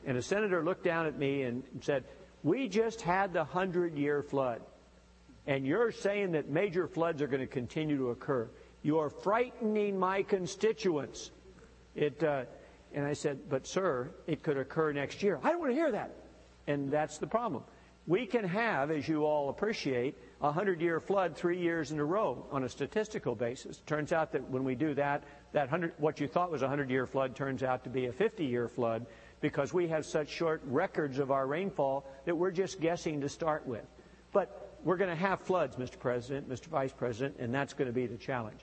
and 0.05 0.17
a 0.17 0.23
senator 0.23 0.63
looked 0.63 0.85
down 0.85 1.07
at 1.07 1.19
me 1.19 1.43
and 1.43 1.63
said, 1.81 2.05
we 2.43 2.69
just 2.69 3.01
had 3.01 3.33
the 3.33 3.45
hundred 3.45 3.97
year 3.97 4.23
flood, 4.23 4.61
and 5.47 5.67
you're 5.67 5.91
saying 5.91 6.33
that 6.33 6.49
major 6.49 6.87
floods 6.87 7.23
are 7.23 7.27
going 7.27 7.41
to 7.41 7.47
continue 7.47 7.97
to 7.99 8.11
occur. 8.11 8.49
You 8.83 8.99
are 8.99 9.11
frightening 9.11 9.99
my 9.99 10.23
constituents. 10.23 11.31
It, 11.95 12.23
uh, 12.23 12.45
and 12.97 13.05
I 13.05 13.13
said, 13.13 13.39
but 13.51 13.67
sir, 13.67 14.11
it 14.27 14.43
could 14.43 14.57
occur 14.57 14.91
next 14.91 15.23
year. 15.23 15.39
I 15.43 15.51
don't 15.51 15.61
want 15.61 15.71
to 15.71 15.77
hear 15.77 15.93
that. 15.93 16.17
And 16.67 16.91
that's 16.91 17.19
the 17.19 17.27
problem. 17.27 17.63
We 18.07 18.25
can 18.25 18.43
have, 18.43 18.91
as 18.91 19.07
you 19.07 19.25
all 19.25 19.51
appreciate, 19.51 20.17
a 20.41 20.51
hundred 20.51 20.81
year 20.81 20.99
flood 20.99 21.37
three 21.37 21.59
years 21.59 21.93
in 21.93 21.99
a 21.99 22.05
row 22.05 22.47
on 22.51 22.65
a 22.65 22.69
statistical 22.69 23.35
basis. 23.35 23.83
Turns 23.87 24.13
out 24.13 24.33
that 24.33 24.49
when 24.49 24.65
we 24.65 24.75
do 24.75 24.95
that, 24.95 25.25
that 25.53 25.69
what 26.01 26.21
you 26.21 26.27
thought 26.27 26.51
was 26.51 26.63
a 26.63 26.69
hundred 26.69 26.89
year 26.89 27.07
flood 27.07 27.37
turns 27.37 27.63
out 27.63 27.85
to 27.85 27.91
be 27.91 28.07
a 28.07 28.13
50 28.13 28.45
year 28.47 28.67
flood 28.67 29.05
because 29.43 29.75
we 29.75 29.89
have 29.89 30.07
such 30.07 30.29
short 30.31 30.63
records 30.65 31.19
of 31.19 31.31
our 31.31 31.47
rainfall 31.47 32.09
that 32.25 32.35
we're 32.35 32.51
just 32.51 32.81
guessing 32.81 33.21
to 33.21 33.29
start 33.29 33.67
with. 33.67 33.85
But 34.33 34.79
we're 34.85 34.97
going 34.97 35.11
to 35.11 35.17
have 35.17 35.41
floods, 35.41 35.77
Mr. 35.77 35.99
President, 35.99 36.49
Mr. 36.49 36.67
Vice 36.67 36.93
President, 36.93 37.37
and 37.41 37.53
that's 37.53 37.75
going 37.75 37.89
to 37.89 37.95
be 37.95 38.07
the 38.07 38.17
challenge. 38.17 38.61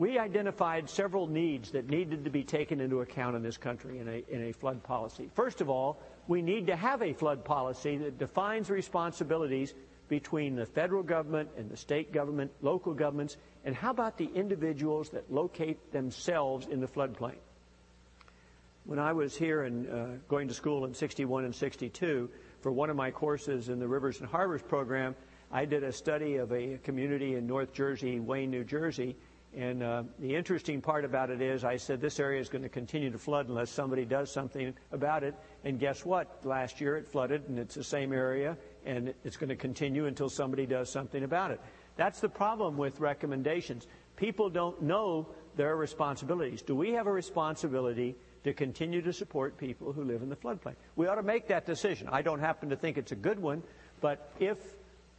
We 0.00 0.18
identified 0.18 0.88
several 0.88 1.26
needs 1.26 1.72
that 1.72 1.90
needed 1.90 2.24
to 2.24 2.30
be 2.30 2.42
taken 2.42 2.80
into 2.80 3.02
account 3.02 3.36
in 3.36 3.42
this 3.42 3.58
country 3.58 3.98
in 3.98 4.08
a, 4.08 4.24
in 4.30 4.48
a 4.48 4.52
flood 4.52 4.82
policy. 4.82 5.28
First 5.34 5.60
of 5.60 5.68
all, 5.68 6.00
we 6.26 6.40
need 6.40 6.68
to 6.68 6.74
have 6.74 7.02
a 7.02 7.12
flood 7.12 7.44
policy 7.44 7.98
that 7.98 8.16
defines 8.16 8.70
responsibilities 8.70 9.74
between 10.08 10.56
the 10.56 10.64
federal 10.64 11.02
government 11.02 11.50
and 11.58 11.68
the 11.68 11.76
state 11.76 12.14
government, 12.14 12.50
local 12.62 12.94
governments, 12.94 13.36
and 13.66 13.74
how 13.74 13.90
about 13.90 14.16
the 14.16 14.30
individuals 14.34 15.10
that 15.10 15.30
locate 15.30 15.92
themselves 15.92 16.66
in 16.66 16.80
the 16.80 16.88
floodplain? 16.88 17.36
When 18.86 18.98
I 18.98 19.12
was 19.12 19.36
here 19.36 19.64
and 19.64 19.86
uh, 19.86 20.06
going 20.28 20.48
to 20.48 20.54
school 20.54 20.86
in 20.86 20.94
61 20.94 21.44
and 21.44 21.54
62, 21.54 22.30
for 22.62 22.72
one 22.72 22.88
of 22.88 22.96
my 22.96 23.10
courses 23.10 23.68
in 23.68 23.78
the 23.78 23.86
Rivers 23.86 24.18
and 24.20 24.30
Harbors 24.30 24.62
program, 24.62 25.14
I 25.52 25.66
did 25.66 25.82
a 25.82 25.92
study 25.92 26.36
of 26.36 26.52
a 26.52 26.78
community 26.84 27.34
in 27.34 27.46
North 27.46 27.74
Jersey, 27.74 28.18
Wayne, 28.18 28.50
New 28.50 28.64
Jersey. 28.64 29.14
And 29.56 29.82
uh, 29.82 30.04
the 30.20 30.36
interesting 30.36 30.80
part 30.80 31.04
about 31.04 31.30
it 31.30 31.42
is, 31.42 31.64
I 31.64 31.76
said 31.76 32.00
this 32.00 32.20
area 32.20 32.40
is 32.40 32.48
going 32.48 32.62
to 32.62 32.68
continue 32.68 33.10
to 33.10 33.18
flood 33.18 33.48
unless 33.48 33.70
somebody 33.70 34.04
does 34.04 34.30
something 34.30 34.74
about 34.92 35.24
it. 35.24 35.34
And 35.64 35.78
guess 35.80 36.04
what? 36.04 36.44
Last 36.44 36.80
year 36.80 36.96
it 36.96 37.08
flooded, 37.08 37.48
and 37.48 37.58
it's 37.58 37.74
the 37.74 37.82
same 37.82 38.12
area, 38.12 38.56
and 38.86 39.12
it's 39.24 39.36
going 39.36 39.48
to 39.48 39.56
continue 39.56 40.06
until 40.06 40.28
somebody 40.28 40.66
does 40.66 40.88
something 40.88 41.24
about 41.24 41.50
it. 41.50 41.60
That's 41.96 42.20
the 42.20 42.28
problem 42.28 42.76
with 42.76 43.00
recommendations. 43.00 43.88
People 44.16 44.50
don't 44.50 44.80
know 44.82 45.26
their 45.56 45.76
responsibilities. 45.76 46.62
Do 46.62 46.76
we 46.76 46.92
have 46.92 47.08
a 47.08 47.12
responsibility 47.12 48.14
to 48.44 48.52
continue 48.52 49.02
to 49.02 49.12
support 49.12 49.58
people 49.58 49.92
who 49.92 50.04
live 50.04 50.22
in 50.22 50.28
the 50.28 50.36
floodplain. 50.36 50.74
We 50.96 51.06
ought 51.06 51.16
to 51.16 51.22
make 51.22 51.48
that 51.48 51.66
decision. 51.66 52.08
I 52.10 52.22
don't 52.22 52.40
happen 52.40 52.70
to 52.70 52.76
think 52.76 52.96
it's 52.96 53.12
a 53.12 53.16
good 53.16 53.38
one, 53.38 53.62
but 54.00 54.32
if 54.40 54.56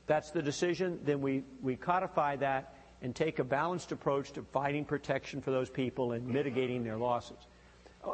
that's 0.08 0.32
the 0.32 0.42
decision, 0.42 1.00
then 1.04 1.22
we, 1.22 1.44
we 1.62 1.76
codify 1.76 2.38
that 2.38 2.76
and 3.02 3.16
take 3.16 3.40
a 3.40 3.44
balanced 3.44 3.92
approach 3.92 4.32
to 4.34 4.44
finding 4.44 4.86
protection 4.86 5.42
for 5.42 5.52
those 5.52 5.70
people 5.70 6.12
and 6.12 6.28
mitigating 6.28 6.84
their 6.84 6.98
losses. 6.98 7.48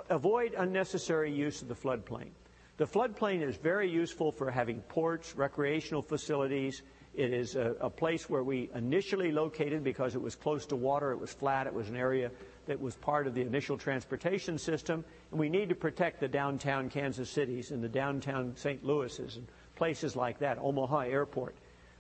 Avoid 0.10 0.54
unnecessary 0.58 1.32
use 1.32 1.62
of 1.62 1.68
the 1.68 1.76
floodplain. 1.76 2.30
The 2.78 2.86
floodplain 2.86 3.42
is 3.42 3.58
very 3.58 3.90
useful 3.90 4.32
for 4.32 4.52
having 4.52 4.82
ports, 4.82 5.36
recreational 5.36 6.02
facilities. 6.02 6.84
It 7.16 7.34
is 7.34 7.56
a, 7.56 7.76
a, 7.82 7.90
place 7.90 8.30
where 8.30 8.44
we 8.44 8.70
initially 8.76 9.32
located 9.32 9.84
because 9.84 10.14
it 10.14 10.22
was 10.22 10.36
close 10.36 10.68
to 10.68 10.76
water, 10.76 11.12
it 11.12 11.20
was 11.20 11.34
flat, 11.34 11.66
it 11.66 11.74
was 11.74 11.90
an 11.90 11.96
area 11.96 12.30
that 12.68 12.80
was 12.80 12.96
part 12.96 13.26
of 13.26 13.34
the 13.34 13.42
initial 13.42 13.78
transportation 13.78 14.60
system, 14.60 15.04
and 15.32 15.40
we 15.40 15.50
need 15.50 15.70
to 15.70 15.76
protect 15.76 16.20
the 16.20 16.28
downtown 16.28 16.90
Kansas 16.90 17.30
cities 17.30 17.72
and 17.72 17.84
the 17.84 17.90
downtown 17.90 18.56
St. 18.56 18.84
Louis's 18.84 19.38
and 19.38 19.48
places 19.76 20.16
like 20.16 20.38
that, 20.40 20.60
Omaha 20.60 21.00
Airport. 21.00 21.56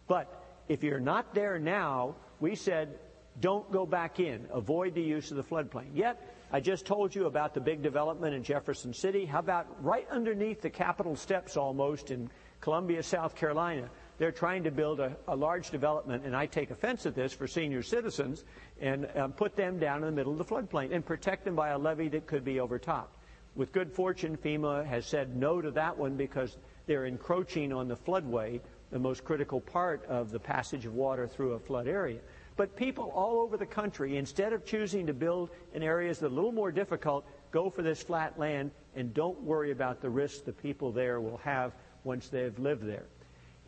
But 0.07 0.43
if 0.67 0.83
you're 0.83 0.99
not 0.99 1.33
there 1.33 1.57
now, 1.57 2.15
we 2.39 2.55
said 2.55 2.99
don't 3.39 3.71
go 3.71 3.85
back 3.85 4.19
in, 4.19 4.47
avoid 4.51 4.95
the 4.95 5.01
use 5.01 5.29
of 5.29 5.37
the 5.37 5.43
floodplain. 5.43 5.89
Yet, 5.93 6.33
I 6.51 6.59
just 6.59 6.85
told 6.85 7.13
you 7.13 7.25
about 7.25 7.53
the 7.53 7.59
big 7.59 7.83
development 7.83 8.33
in 8.33 8.43
Jefferson 8.43 8.93
City. 8.93 9.25
How 9.25 9.39
about 9.39 9.67
right 9.83 10.07
underneath 10.09 10.61
the 10.61 10.69
Capitol 10.69 11.15
steps 11.15 11.55
almost 11.55 12.09
in 12.09 12.29
Columbia, 12.61 13.03
South 13.03 13.35
Carolina? 13.35 13.89
they're 14.17 14.31
trying 14.31 14.63
to 14.63 14.71
build 14.71 14.99
a, 14.99 15.15
a, 15.27 15.35
large 15.35 15.69
development, 15.69 16.25
and 16.25 16.35
I 16.35 16.45
take 16.45 16.71
offense 16.71 17.05
at 17.05 17.15
this 17.15 17.33
for 17.33 17.47
senior 17.47 17.83
citizens, 17.83 18.43
and 18.81 19.07
um, 19.15 19.31
put 19.31 19.55
them 19.55 19.79
down 19.79 19.97
in 19.97 20.05
the 20.05 20.11
middle 20.11 20.31
of 20.31 20.37
the 20.37 20.45
floodplain 20.45 20.93
and 20.93 21.05
protect 21.05 21.45
them 21.45 21.55
by 21.55 21.69
a 21.69 21.77
levee 21.77 22.09
that 22.09 22.27
could 22.27 22.43
be 22.43 22.59
overtopped. 22.59 23.15
With 23.55 23.71
good 23.71 23.91
fortune, 23.91 24.37
FEMA 24.37 24.85
has 24.85 25.05
said 25.05 25.35
no 25.35 25.61
to 25.61 25.71
that 25.71 25.97
one 25.97 26.15
because 26.15 26.57
they're 26.85 27.05
encroaching 27.05 27.73
on 27.73 27.87
the 27.87 27.95
floodway, 27.95 28.59
the 28.91 28.99
most 28.99 29.23
critical 29.23 29.59
part 29.59 30.05
of 30.05 30.31
the 30.31 30.39
passage 30.39 30.85
of 30.85 30.93
water 30.93 31.27
through 31.27 31.53
a 31.53 31.59
flood 31.59 31.87
area. 31.87 32.19
But 32.55 32.75
people 32.75 33.11
all 33.13 33.39
over 33.39 33.57
the 33.57 33.65
country, 33.65 34.17
instead 34.17 34.53
of 34.53 34.65
choosing 34.65 35.05
to 35.07 35.13
build 35.13 35.51
in 35.73 35.83
areas 35.83 36.19
that 36.19 36.27
are 36.27 36.29
a 36.29 36.33
little 36.33 36.51
more 36.51 36.71
difficult, 36.71 37.25
go 37.51 37.69
for 37.69 37.81
this 37.81 38.01
flat 38.01 38.39
land 38.39 38.71
and 38.95 39.13
don't 39.13 39.39
worry 39.41 39.71
about 39.71 40.01
the 40.01 40.09
risks 40.09 40.41
the 40.41 40.53
people 40.53 40.91
there 40.91 41.21
will 41.21 41.37
have 41.37 41.73
once 42.03 42.29
they've 42.29 42.57
lived 42.57 42.87
there 42.87 43.05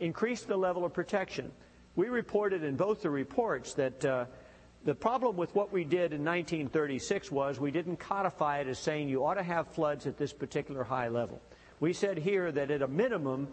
increase 0.00 0.42
the 0.42 0.56
level 0.56 0.84
of 0.84 0.92
protection. 0.92 1.52
We 1.94 2.08
reported 2.08 2.64
in 2.64 2.76
both 2.76 3.02
the 3.02 3.10
reports 3.10 3.74
that 3.74 4.04
uh, 4.04 4.24
the 4.84 4.94
problem 4.94 5.36
with 5.36 5.54
what 5.54 5.72
we 5.72 5.84
did 5.84 6.12
in 6.12 6.24
1936 6.24 7.30
was 7.30 7.60
we 7.60 7.70
didn't 7.70 7.98
codify 7.98 8.58
it 8.60 8.66
as 8.66 8.78
saying 8.78 9.08
you 9.08 9.24
ought 9.24 9.34
to 9.34 9.42
have 9.42 9.68
floods 9.68 10.06
at 10.06 10.16
this 10.16 10.32
particular 10.32 10.82
high 10.82 11.08
level. 11.08 11.40
We 11.78 11.92
said 11.92 12.18
here 12.18 12.50
that 12.50 12.70
at 12.70 12.82
a 12.82 12.88
minimum, 12.88 13.48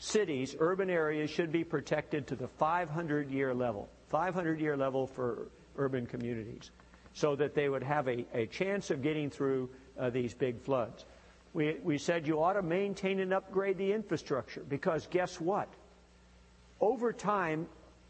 cities, 0.00 0.56
urban 0.58 0.90
areas 0.90 1.30
should 1.30 1.52
be 1.52 1.62
protected 1.62 2.26
to 2.26 2.34
the 2.34 2.48
500 2.48 3.30
year 3.30 3.54
level, 3.54 3.88
500 4.08 4.58
year 4.58 4.76
level 4.76 5.06
for 5.06 5.46
urban 5.76 6.06
communities, 6.06 6.70
so 7.12 7.36
that 7.36 7.54
they 7.54 7.68
would 7.68 7.82
have 7.82 8.08
a, 8.08 8.24
a 8.34 8.46
chance 8.46 8.90
of 8.90 9.02
getting 9.02 9.30
through 9.30 9.68
uh, 9.98 10.10
these 10.10 10.34
big 10.34 10.60
floods. 10.60 11.04
We, 11.52 11.76
we 11.82 11.98
said 11.98 12.26
you 12.26 12.42
ought 12.42 12.54
to 12.54 12.62
maintain 12.62 13.20
and 13.20 13.34
upgrade 13.34 13.76
the 13.76 13.92
infrastructure 13.92 14.62
because 14.68 15.06
guess 15.10 15.40
what? 15.40 15.68
Over 16.80 17.12
time, 17.12 17.66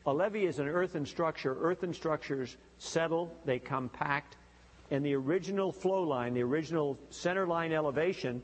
a 0.06 0.12
levee 0.12 0.46
is 0.46 0.60
an 0.60 0.68
earthen 0.68 1.04
structure. 1.04 1.56
Earthen 1.60 1.92
structures 1.92 2.56
settle, 2.78 3.34
they 3.44 3.58
compact, 3.58 4.36
and 4.92 5.04
the 5.04 5.14
original 5.14 5.72
flow 5.72 6.02
line, 6.02 6.34
the 6.34 6.42
original 6.42 6.96
center 7.10 7.46
line 7.46 7.72
elevation, 7.72 8.42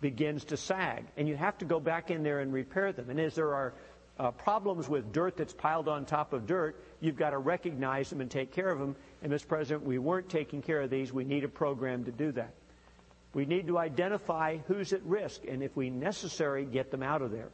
begins 0.00 0.44
to 0.46 0.56
sag. 0.56 1.04
And 1.16 1.28
you 1.28 1.36
have 1.36 1.58
to 1.58 1.64
go 1.64 1.80
back 1.80 2.10
in 2.10 2.22
there 2.22 2.40
and 2.40 2.52
repair 2.52 2.92
them. 2.92 3.10
And 3.10 3.18
as 3.18 3.34
there 3.34 3.54
are 3.54 3.74
uh, 4.18 4.30
problems 4.32 4.88
with 4.88 5.12
dirt 5.12 5.36
that's 5.36 5.52
piled 5.52 5.88
on 5.88 6.04
top 6.04 6.32
of 6.32 6.46
dirt, 6.46 6.82
you've 7.00 7.16
got 7.16 7.30
to 7.30 7.38
recognize 7.38 8.10
them 8.10 8.20
and 8.20 8.30
take 8.30 8.52
care 8.52 8.68
of 8.68 8.78
them. 8.78 8.96
And, 9.22 9.32
Mr. 9.32 9.48
President, 9.48 9.84
we 9.84 9.98
weren't 9.98 10.28
taking 10.28 10.62
care 10.62 10.80
of 10.80 10.90
these. 10.90 11.12
We 11.12 11.24
need 11.24 11.44
a 11.44 11.48
program 11.48 12.04
to 12.04 12.12
do 12.12 12.32
that. 12.32 12.54
We 13.34 13.44
need 13.44 13.66
to 13.66 13.78
identify 13.78 14.56
who's 14.66 14.92
at 14.92 15.02
risk, 15.04 15.42
and 15.46 15.62
if 15.62 15.76
we 15.76 15.90
necessary, 15.90 16.64
get 16.64 16.90
them 16.90 17.02
out 17.02 17.22
of 17.22 17.30
there. 17.30 17.50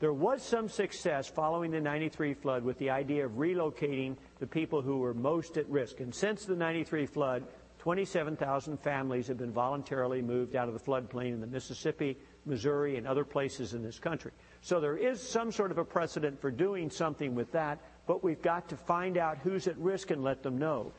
There 0.00 0.12
was 0.14 0.42
some 0.42 0.70
success 0.70 1.28
following 1.28 1.70
the 1.70 1.80
93 1.80 2.32
flood 2.32 2.64
with 2.64 2.78
the 2.78 2.88
idea 2.88 3.26
of 3.26 3.32
relocating 3.32 4.16
the 4.38 4.46
people 4.46 4.80
who 4.80 4.96
were 4.96 5.12
most 5.12 5.58
at 5.58 5.68
risk. 5.68 6.00
And 6.00 6.14
since 6.14 6.46
the 6.46 6.56
93 6.56 7.04
flood, 7.04 7.44
27,000 7.80 8.78
families 8.78 9.26
have 9.28 9.38
been 9.38 9.52
voluntarily 9.52 10.20
moved 10.20 10.54
out 10.54 10.68
of 10.68 10.74
the 10.74 10.80
floodplain 10.80 11.32
in 11.32 11.40
the 11.40 11.46
Mississippi, 11.46 12.14
Missouri, 12.44 12.96
and 12.96 13.06
other 13.06 13.24
places 13.24 13.72
in 13.72 13.82
this 13.82 13.98
country. 13.98 14.32
So 14.60 14.80
there 14.80 14.98
is 14.98 15.26
some 15.26 15.50
sort 15.50 15.70
of 15.70 15.78
a 15.78 15.84
precedent 15.84 16.38
for 16.42 16.50
doing 16.50 16.90
something 16.90 17.34
with 17.34 17.50
that, 17.52 17.78
but 18.06 18.22
we've 18.22 18.42
got 18.42 18.68
to 18.68 18.76
find 18.76 19.16
out 19.16 19.38
who's 19.38 19.66
at 19.66 19.78
risk 19.78 20.10
and 20.10 20.22
let 20.22 20.42
them 20.42 20.58
know. 20.58 20.92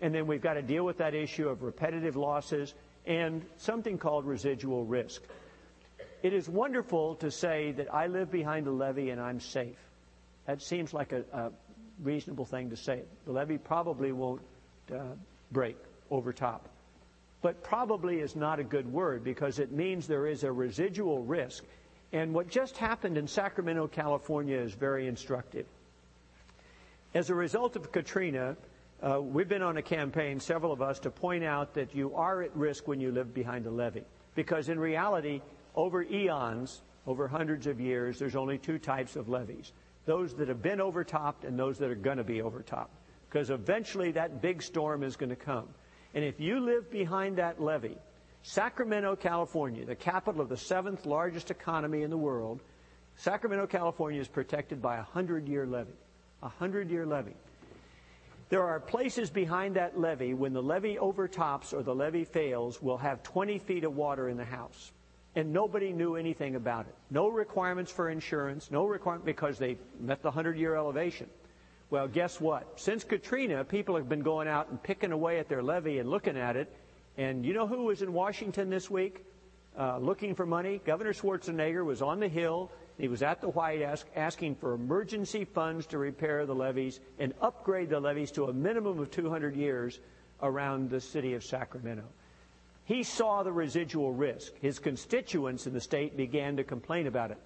And 0.00 0.14
then 0.14 0.28
we've 0.28 0.40
got 0.40 0.54
to 0.54 0.62
deal 0.62 0.84
with 0.84 0.98
that 0.98 1.16
issue 1.16 1.48
of 1.48 1.64
repetitive 1.64 2.14
losses 2.14 2.74
and 3.06 3.44
something 3.56 3.98
called 3.98 4.24
residual 4.24 4.84
risk. 4.84 5.22
It 6.22 6.32
is 6.32 6.48
wonderful 6.48 7.16
to 7.16 7.32
say 7.32 7.72
that 7.72 7.92
I 7.92 8.06
live 8.06 8.30
behind 8.30 8.68
a 8.68 8.70
levee 8.70 9.10
and 9.10 9.20
I'm 9.20 9.40
safe. 9.40 9.78
That 10.46 10.62
seems 10.62 10.94
like 10.94 11.10
a, 11.10 11.24
a 11.32 11.50
reasonable 12.00 12.44
thing 12.44 12.70
to 12.70 12.76
say. 12.76 13.02
The 13.26 13.32
levee 13.32 13.58
probably 13.58 14.12
won't 14.12 14.42
uh, 14.94 15.00
break 15.50 15.76
over 16.10 16.32
top. 16.32 16.68
But 17.42 17.62
probably 17.62 18.20
is 18.20 18.36
not 18.36 18.58
a 18.58 18.64
good 18.64 18.90
word 18.92 19.24
because 19.24 19.58
it 19.58 19.72
means 19.72 20.06
there 20.06 20.26
is 20.26 20.44
a 20.44 20.52
residual 20.52 21.22
risk. 21.22 21.64
And 22.12 22.34
what 22.34 22.48
just 22.48 22.76
happened 22.76 23.16
in 23.16 23.26
Sacramento, 23.26 23.86
California 23.88 24.58
is 24.58 24.72
very 24.72 25.06
instructive. 25.06 25.66
As 27.14 27.30
a 27.30 27.34
result 27.34 27.76
of 27.76 27.90
Katrina, 27.92 28.56
uh, 29.02 29.20
we've 29.20 29.48
been 29.48 29.62
on 29.62 29.78
a 29.78 29.82
campaign, 29.82 30.38
several 30.38 30.72
of 30.72 30.82
us, 30.82 30.98
to 31.00 31.10
point 31.10 31.44
out 31.44 31.74
that 31.74 31.94
you 31.94 32.14
are 32.14 32.42
at 32.42 32.54
risk 32.54 32.86
when 32.86 33.00
you 33.00 33.10
live 33.10 33.32
behind 33.32 33.66
a 33.66 33.70
levee. 33.70 34.04
Because 34.34 34.68
in 34.68 34.78
reality, 34.78 35.40
over 35.74 36.02
eons, 36.02 36.82
over 37.06 37.26
hundreds 37.26 37.66
of 37.66 37.80
years, 37.80 38.18
there's 38.18 38.36
only 38.36 38.58
two 38.58 38.78
types 38.78 39.16
of 39.16 39.28
levees 39.28 39.72
those 40.06 40.34
that 40.34 40.48
have 40.48 40.62
been 40.62 40.80
overtopped 40.80 41.44
and 41.44 41.58
those 41.58 41.78
that 41.78 41.90
are 41.90 41.94
going 41.94 42.16
to 42.16 42.24
be 42.24 42.42
overtopped. 42.42 42.94
Because 43.28 43.50
eventually 43.50 44.10
that 44.12 44.40
big 44.42 44.62
storm 44.62 45.02
is 45.02 45.14
going 45.14 45.30
to 45.30 45.36
come. 45.36 45.68
And 46.14 46.24
if 46.24 46.40
you 46.40 46.60
live 46.60 46.90
behind 46.90 47.36
that 47.36 47.60
levee, 47.60 47.96
Sacramento, 48.42 49.16
California, 49.16 49.84
the 49.84 49.94
capital 49.94 50.40
of 50.40 50.48
the 50.48 50.56
seventh 50.56 51.06
largest 51.06 51.50
economy 51.50 52.02
in 52.02 52.10
the 52.10 52.16
world, 52.16 52.60
Sacramento, 53.16 53.66
California 53.66 54.20
is 54.20 54.28
protected 54.28 54.80
by 54.80 54.96
a 54.96 55.02
hundred 55.02 55.46
year 55.46 55.66
levee. 55.66 55.92
A 56.42 56.48
hundred 56.48 56.90
year 56.90 57.04
levee. 57.04 57.36
There 58.48 58.64
are 58.64 58.80
places 58.80 59.30
behind 59.30 59.76
that 59.76 60.00
levee 60.00 60.34
when 60.34 60.52
the 60.52 60.62
levee 60.62 60.98
overtops 60.98 61.72
or 61.72 61.82
the 61.82 61.94
levee 61.94 62.24
fails 62.24 62.82
will 62.82 62.96
have 62.96 63.22
20 63.22 63.58
feet 63.58 63.84
of 63.84 63.94
water 63.94 64.28
in 64.28 64.36
the 64.36 64.44
house 64.44 64.90
and 65.36 65.52
nobody 65.52 65.92
knew 65.92 66.16
anything 66.16 66.56
about 66.56 66.86
it. 66.86 66.94
No 67.10 67.28
requirements 67.28 67.92
for 67.92 68.10
insurance, 68.10 68.70
no 68.70 68.86
requirement 68.86 69.24
because 69.24 69.58
they 69.58 69.78
met 70.00 70.22
the 70.22 70.28
100 70.28 70.56
year 70.56 70.74
elevation. 70.74 71.28
Well, 71.90 72.06
guess 72.06 72.40
what? 72.40 72.78
Since 72.78 73.02
Katrina, 73.02 73.64
people 73.64 73.96
have 73.96 74.08
been 74.08 74.22
going 74.22 74.46
out 74.46 74.68
and 74.68 74.80
picking 74.80 75.10
away 75.10 75.40
at 75.40 75.48
their 75.48 75.60
levee 75.60 75.98
and 75.98 76.08
looking 76.08 76.36
at 76.36 76.56
it. 76.56 76.72
And 77.18 77.44
you 77.44 77.52
know 77.52 77.66
who 77.66 77.84
was 77.84 78.00
in 78.00 78.12
Washington 78.12 78.70
this 78.70 78.88
week 78.88 79.24
uh, 79.76 79.98
looking 79.98 80.36
for 80.36 80.46
money? 80.46 80.80
Governor 80.86 81.12
Schwarzenegger 81.12 81.84
was 81.84 82.00
on 82.00 82.20
the 82.20 82.28
Hill. 82.28 82.70
He 82.96 83.08
was 83.08 83.22
at 83.22 83.40
the 83.40 83.48
White 83.48 83.82
House 83.82 84.04
asking 84.14 84.54
for 84.54 84.74
emergency 84.74 85.44
funds 85.44 85.84
to 85.86 85.98
repair 85.98 86.46
the 86.46 86.54
levees 86.54 87.00
and 87.18 87.34
upgrade 87.40 87.90
the 87.90 87.98
levees 87.98 88.30
to 88.32 88.44
a 88.44 88.52
minimum 88.52 89.00
of 89.00 89.10
200 89.10 89.56
years 89.56 89.98
around 90.42 90.90
the 90.90 91.00
city 91.00 91.34
of 91.34 91.42
Sacramento. 91.42 92.04
He 92.84 93.02
saw 93.02 93.42
the 93.42 93.52
residual 93.52 94.12
risk. 94.12 94.52
His 94.60 94.78
constituents 94.78 95.66
in 95.66 95.72
the 95.72 95.80
state 95.80 96.16
began 96.16 96.56
to 96.56 96.62
complain 96.62 97.08
about 97.08 97.32
it. 97.32 97.38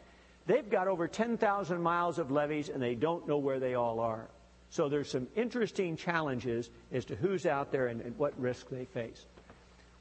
They've 0.47 0.69
got 0.69 0.89
over 0.89 1.09
10,000 1.09 1.81
miles 1.81 2.19
of 2.19 2.31
levees 2.31 2.69
and 2.69 2.83
they 2.83 2.95
don't 2.95 3.27
know 3.27 3.39
where 3.39 3.59
they 3.59 3.75
all 3.75 4.01
are. 4.01 4.29
So 4.75 4.89
there's 4.89 5.09
some 5.09 5.29
interesting 5.37 5.97
challenges 5.97 6.69
as 6.91 7.05
to 7.05 7.15
who's 7.15 7.47
out 7.47 7.71
there 7.71 7.87
and, 7.87 8.01
and 8.01 8.19
what 8.19 8.37
risk 8.37 8.69
they 8.71 8.87
face. 8.87 9.25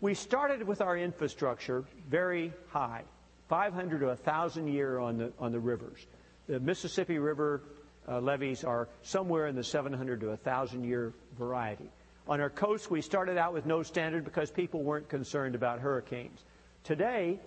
We 0.01 0.15
started 0.15 0.65
with 0.65 0.81
our 0.81 0.97
infrastructure 0.97 1.83
very 2.09 2.51
high, 2.69 3.03
500 3.49 3.99
to 3.99 4.07
1,000 4.07 4.67
year 4.67 4.97
on 4.97 5.19
the, 5.19 5.31
on 5.37 5.51
the 5.51 5.59
rivers. 5.59 6.07
The 6.47 6.59
Mississippi 6.59 7.19
River 7.19 7.61
uh, 8.09 8.19
levees 8.19 8.63
are 8.63 8.87
somewhere 9.03 9.45
in 9.45 9.55
the 9.55 9.63
700 9.63 10.21
to 10.21 10.29
1,000 10.29 10.83
year 10.83 11.13
variety. 11.37 11.91
On 12.27 12.41
our 12.41 12.49
coast, 12.49 12.89
we 12.89 12.99
started 12.99 13.37
out 13.37 13.53
with 13.53 13.67
no 13.67 13.83
standard 13.83 14.25
because 14.25 14.49
people 14.49 14.81
weren't 14.81 15.07
concerned 15.07 15.53
about 15.53 15.81
hurricanes. 15.81 16.43
Today, 16.83 17.39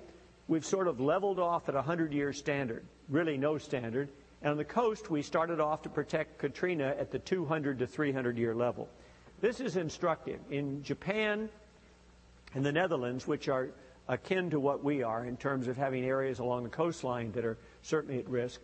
we've 0.47 0.64
sort 0.64 0.87
of 0.87 1.01
leveled 1.01 1.41
off 1.41 1.68
at 1.68 1.74
a 1.74 1.79
100 1.79 2.12
year 2.12 2.33
standard, 2.33 2.85
really 3.09 3.37
no 3.37 3.59
standard. 3.59 4.11
And 4.47 4.53
on 4.53 4.59
the 4.59 4.64
coast, 4.64 5.11
we 5.11 5.22
started 5.22 5.59
off 5.59 5.82
to 5.82 5.88
protect 5.88 6.38
Katrina 6.38 6.94
at 7.01 7.11
the 7.11 7.18
200 7.18 7.80
to 7.80 7.86
300 7.88 8.38
year 8.38 8.55
level. 8.55 8.88
This 9.40 9.59
is 9.59 9.76
instructive. 9.76 10.38
In 10.53 10.84
Japan 10.84 11.49
and 12.55 12.64
the 12.64 12.70
Netherlands, 12.70 13.26
which 13.26 13.49
are 13.49 13.70
akin 14.07 14.51
to 14.51 14.61
what 14.61 14.84
we 14.84 15.03
are 15.03 15.24
in 15.24 15.36
terms 15.36 15.66
of 15.66 15.76
having 15.76 16.05
areas 16.05 16.38
along 16.38 16.62
the 16.62 16.68
coastline 16.68 17.32
that 17.32 17.44
are 17.44 17.59
certainly 17.82 18.20
at 18.20 18.28
risk, 18.28 18.61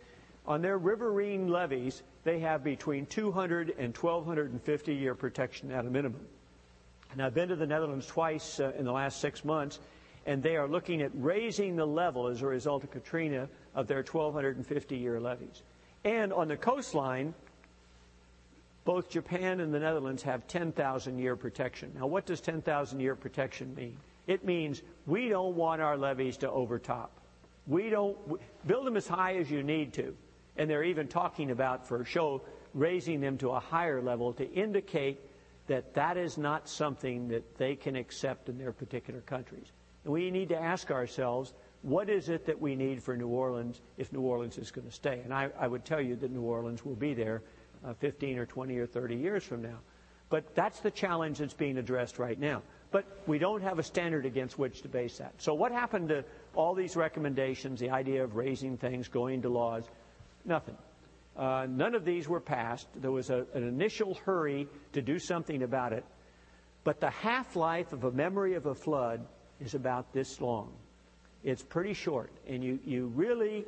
on 0.46 0.62
their 0.62 0.78
riverine 0.78 1.48
levees, 1.48 2.04
they 2.22 2.38
have 2.38 2.62
between 2.62 3.04
200 3.06 3.74
and 3.76 3.96
1,250 3.96 4.94
year 4.94 5.16
protection 5.16 5.72
at 5.72 5.84
a 5.84 5.90
minimum. 5.90 6.24
And 7.10 7.20
I've 7.20 7.34
been 7.34 7.48
to 7.48 7.56
the 7.56 7.66
Netherlands 7.66 8.06
twice 8.06 8.60
uh, 8.60 8.70
in 8.78 8.84
the 8.84 8.92
last 8.92 9.20
six 9.20 9.44
months, 9.44 9.80
and 10.26 10.44
they 10.44 10.54
are 10.54 10.68
looking 10.68 11.02
at 11.02 11.10
raising 11.12 11.74
the 11.74 11.84
level 11.84 12.28
as 12.28 12.40
a 12.40 12.46
result 12.46 12.84
of 12.84 12.92
Katrina 12.92 13.48
of 13.74 13.88
their 13.88 14.04
1,250 14.04 14.96
year 14.96 15.18
levees. 15.18 15.64
And 16.04 16.32
on 16.32 16.48
the 16.48 16.56
coastline, 16.56 17.34
both 18.84 19.08
Japan 19.08 19.60
and 19.60 19.72
the 19.72 19.78
Netherlands 19.78 20.22
have 20.24 20.46
10,000 20.48 21.18
year 21.18 21.36
protection. 21.36 21.92
Now, 21.94 22.06
what 22.06 22.26
does 22.26 22.40
10,000 22.40 23.00
year 23.00 23.14
protection 23.14 23.74
mean? 23.74 23.96
It 24.26 24.44
means 24.44 24.82
we 25.06 25.28
don't 25.28 25.54
want 25.56 25.80
our 25.80 25.96
levees 25.96 26.36
to 26.38 26.50
overtop. 26.50 27.12
We 27.66 27.90
don't 27.90 28.16
build 28.66 28.86
them 28.86 28.96
as 28.96 29.06
high 29.06 29.36
as 29.36 29.50
you 29.50 29.62
need 29.62 29.92
to. 29.94 30.14
And 30.56 30.68
they're 30.68 30.84
even 30.84 31.08
talking 31.08 31.50
about, 31.50 31.86
for 31.86 32.04
show, 32.04 32.42
raising 32.74 33.20
them 33.20 33.38
to 33.38 33.50
a 33.50 33.60
higher 33.60 34.02
level 34.02 34.32
to 34.34 34.50
indicate 34.52 35.20
that 35.68 35.94
that 35.94 36.16
is 36.16 36.36
not 36.36 36.68
something 36.68 37.28
that 37.28 37.56
they 37.56 37.76
can 37.76 37.94
accept 37.94 38.48
in 38.48 38.58
their 38.58 38.72
particular 38.72 39.20
countries. 39.20 39.66
And 40.04 40.12
we 40.12 40.30
need 40.30 40.48
to 40.48 40.60
ask 40.60 40.90
ourselves, 40.90 41.52
what 41.82 42.08
is 42.08 42.28
it 42.28 42.46
that 42.46 42.60
we 42.60 42.76
need 42.76 43.02
for 43.02 43.16
New 43.16 43.28
Orleans 43.28 43.80
if 43.98 44.12
New 44.12 44.20
Orleans 44.20 44.56
is 44.56 44.70
going 44.70 44.86
to 44.86 44.92
stay? 44.92 45.20
And 45.24 45.34
I, 45.34 45.50
I 45.58 45.66
would 45.66 45.84
tell 45.84 46.00
you 46.00 46.16
that 46.16 46.30
New 46.30 46.42
Orleans 46.42 46.84
will 46.84 46.94
be 46.94 47.12
there 47.12 47.42
uh, 47.84 47.92
15 47.94 48.38
or 48.38 48.46
20 48.46 48.78
or 48.78 48.86
30 48.86 49.16
years 49.16 49.42
from 49.42 49.62
now. 49.62 49.78
But 50.28 50.54
that's 50.54 50.80
the 50.80 50.90
challenge 50.90 51.38
that's 51.38 51.54
being 51.54 51.76
addressed 51.76 52.18
right 52.18 52.38
now. 52.38 52.62
But 52.90 53.04
we 53.26 53.38
don't 53.38 53.62
have 53.62 53.78
a 53.78 53.82
standard 53.82 54.24
against 54.24 54.58
which 54.58 54.82
to 54.82 54.88
base 54.88 55.18
that. 55.18 55.34
So 55.38 55.54
what 55.54 55.72
happened 55.72 56.08
to 56.10 56.24
all 56.54 56.74
these 56.74 56.96
recommendations, 56.96 57.80
the 57.80 57.90
idea 57.90 58.22
of 58.22 58.36
raising 58.36 58.76
things, 58.76 59.08
going 59.08 59.42
to 59.42 59.48
laws? 59.48 59.84
Nothing. 60.44 60.76
Uh, 61.36 61.66
none 61.68 61.94
of 61.94 62.04
these 62.04 62.28
were 62.28 62.40
passed. 62.40 62.86
There 62.94 63.10
was 63.10 63.30
a, 63.30 63.46
an 63.54 63.66
initial 63.66 64.14
hurry 64.26 64.68
to 64.92 65.02
do 65.02 65.18
something 65.18 65.62
about 65.62 65.92
it. 65.92 66.04
But 66.84 67.00
the 67.00 67.10
half 67.10 67.56
life 67.56 67.92
of 67.92 68.04
a 68.04 68.10
memory 68.10 68.54
of 68.54 68.66
a 68.66 68.74
flood 68.74 69.26
is 69.60 69.74
about 69.74 70.12
this 70.12 70.40
long. 70.40 70.72
It's 71.44 71.62
pretty 71.62 71.92
short. 71.94 72.30
And 72.46 72.62
you, 72.62 72.78
you 72.84 73.06
really 73.14 73.64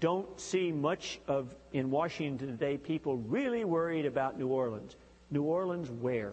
don't 0.00 0.40
see 0.40 0.72
much 0.72 1.20
of, 1.26 1.54
in 1.72 1.90
Washington 1.90 2.46
today, 2.48 2.76
people 2.78 3.16
really 3.16 3.64
worried 3.64 4.06
about 4.06 4.38
New 4.38 4.48
Orleans. 4.48 4.96
New 5.30 5.42
Orleans, 5.42 5.90
where? 5.90 6.32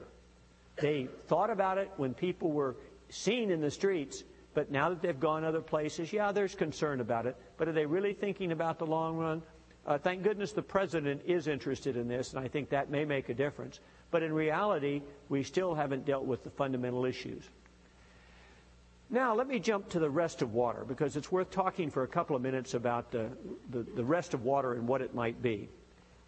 They 0.78 1.08
thought 1.28 1.50
about 1.50 1.78
it 1.78 1.92
when 1.98 2.14
people 2.14 2.52
were 2.52 2.76
seen 3.10 3.50
in 3.50 3.62
the 3.62 3.72
streets, 3.72 4.24
but 4.54 4.72
now 4.72 4.90
that 4.90 5.02
they've 5.02 5.20
gone 5.20 5.44
other 5.44 5.62
places, 5.62 6.14
yeah, 6.14 6.32
there's 6.32 6.56
concern 6.56 7.02
about 7.02 7.26
it. 7.26 7.36
But 7.58 7.68
are 7.68 7.72
they 7.74 7.86
really 7.86 8.14
thinking 8.14 8.52
about 8.52 8.80
the 8.80 8.86
long 8.86 9.18
run? 9.18 9.42
Uh, 9.86 9.98
thank 9.98 10.24
goodness 10.24 10.52
the 10.52 10.62
president 10.62 11.22
is 11.26 11.48
interested 11.48 11.96
in 11.98 12.08
this, 12.08 12.34
and 12.34 12.44
I 12.44 12.48
think 12.48 12.70
that 12.70 12.90
may 12.90 13.06
make 13.06 13.30
a 13.30 13.34
difference. 13.34 13.80
But 14.12 14.24
in 14.24 14.34
reality, 14.34 15.02
we 15.30 15.44
still 15.44 15.76
haven't 15.76 16.06
dealt 16.06 16.26
with 16.26 16.44
the 16.44 16.50
fundamental 16.50 17.06
issues. 17.06 17.44
Now, 19.10 19.36
let 19.36 19.48
me 19.48 19.60
jump 19.60 19.90
to 19.90 20.00
the 20.00 20.10
rest 20.10 20.42
of 20.42 20.54
water 20.54 20.84
because 20.84 21.16
it's 21.16 21.32
worth 21.32 21.52
talking 21.52 21.92
for 21.92 22.04
a 22.04 22.08
couple 22.08 22.36
of 22.36 22.42
minutes 22.42 22.74
about 22.74 23.12
the, 23.12 23.30
the, 23.70 23.84
the 23.84 24.04
rest 24.04 24.34
of 24.34 24.44
water 24.44 24.74
and 24.74 24.88
what 24.88 25.02
it 25.02 25.14
might 25.14 25.42
be. 25.42 25.70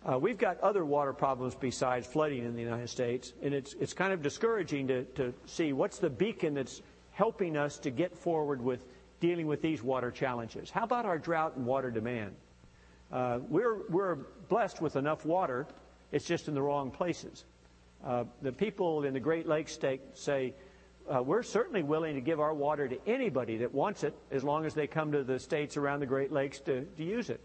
Uh, 0.06 0.18
we've 0.20 0.38
got 0.38 0.60
other 0.62 0.86
water 0.86 1.12
problems 1.12 1.56
besides 1.56 2.06
flooding 2.06 2.46
in 2.46 2.56
the 2.56 2.62
United 2.62 2.88
States, 2.88 3.34
and 3.42 3.54
it's, 3.54 3.74
it's 3.80 3.94
kind 3.94 4.14
of 4.14 4.22
discouraging 4.22 4.88
to, 4.88 5.04
to 5.16 5.34
see 5.46 5.74
what's 5.74 5.98
the 5.98 6.10
beacon 6.10 6.54
that's 6.54 6.82
helping 7.12 7.58
us 7.58 7.80
to 7.80 7.90
get 7.90 8.16
forward 8.16 8.62
with 8.62 8.86
dealing 9.20 9.48
with 9.48 9.62
these 9.62 9.82
water 9.82 10.12
challenges. 10.12 10.70
How 10.70 10.84
about 10.84 11.06
our 11.06 11.18
drought 11.18 11.56
and 11.56 11.66
water 11.66 11.90
demand? 11.90 12.36
Uh, 13.12 13.40
we're, 13.50 13.88
we're 13.90 14.16
blessed 14.50 14.82
with 14.82 14.96
enough 14.96 15.26
water, 15.26 15.66
it's 16.12 16.26
just 16.26 16.48
in 16.48 16.54
the 16.54 16.62
wrong 16.62 16.92
places. 16.92 17.46
Uh, 18.06 18.26
the 18.44 18.52
people 18.52 19.04
in 19.04 19.14
the 19.14 19.20
Great 19.20 19.48
Lakes 19.48 19.74
state 19.74 20.02
say, 20.14 20.54
uh, 21.10 21.22
we're 21.22 21.44
certainly 21.44 21.84
willing 21.84 22.16
to 22.16 22.22
give 22.22 22.40
our 22.40 22.54
water 22.54 22.88
to 22.88 22.98
anybody 23.08 23.58
that 23.58 23.74
wants 23.74 24.04
it 24.04 24.14
as 24.32 24.44
long 24.44 24.66
as 24.66 24.74
they 24.74 24.88
come 24.88 25.12
to 25.12 25.24
the 25.24 25.40
states 25.40 25.78
around 25.78 26.00
the 26.00 26.06
Great 26.06 26.32
Lakes 26.32 26.60
to, 26.62 26.86
to 26.86 27.04
use 27.04 27.30
it. 27.30 27.42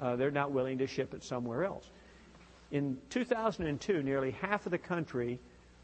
Uh, 0.00 0.16
they're 0.16 0.30
not 0.30 0.52
willing 0.52 0.78
to 0.78 0.86
ship 0.86 1.14
it 1.14 1.22
somewhere 1.22 1.64
else. 1.64 1.88
In 2.70 2.98
2002, 3.10 4.02
nearly 4.02 4.32
half 4.32 4.66
of 4.66 4.72
the 4.72 4.78
country 4.78 5.38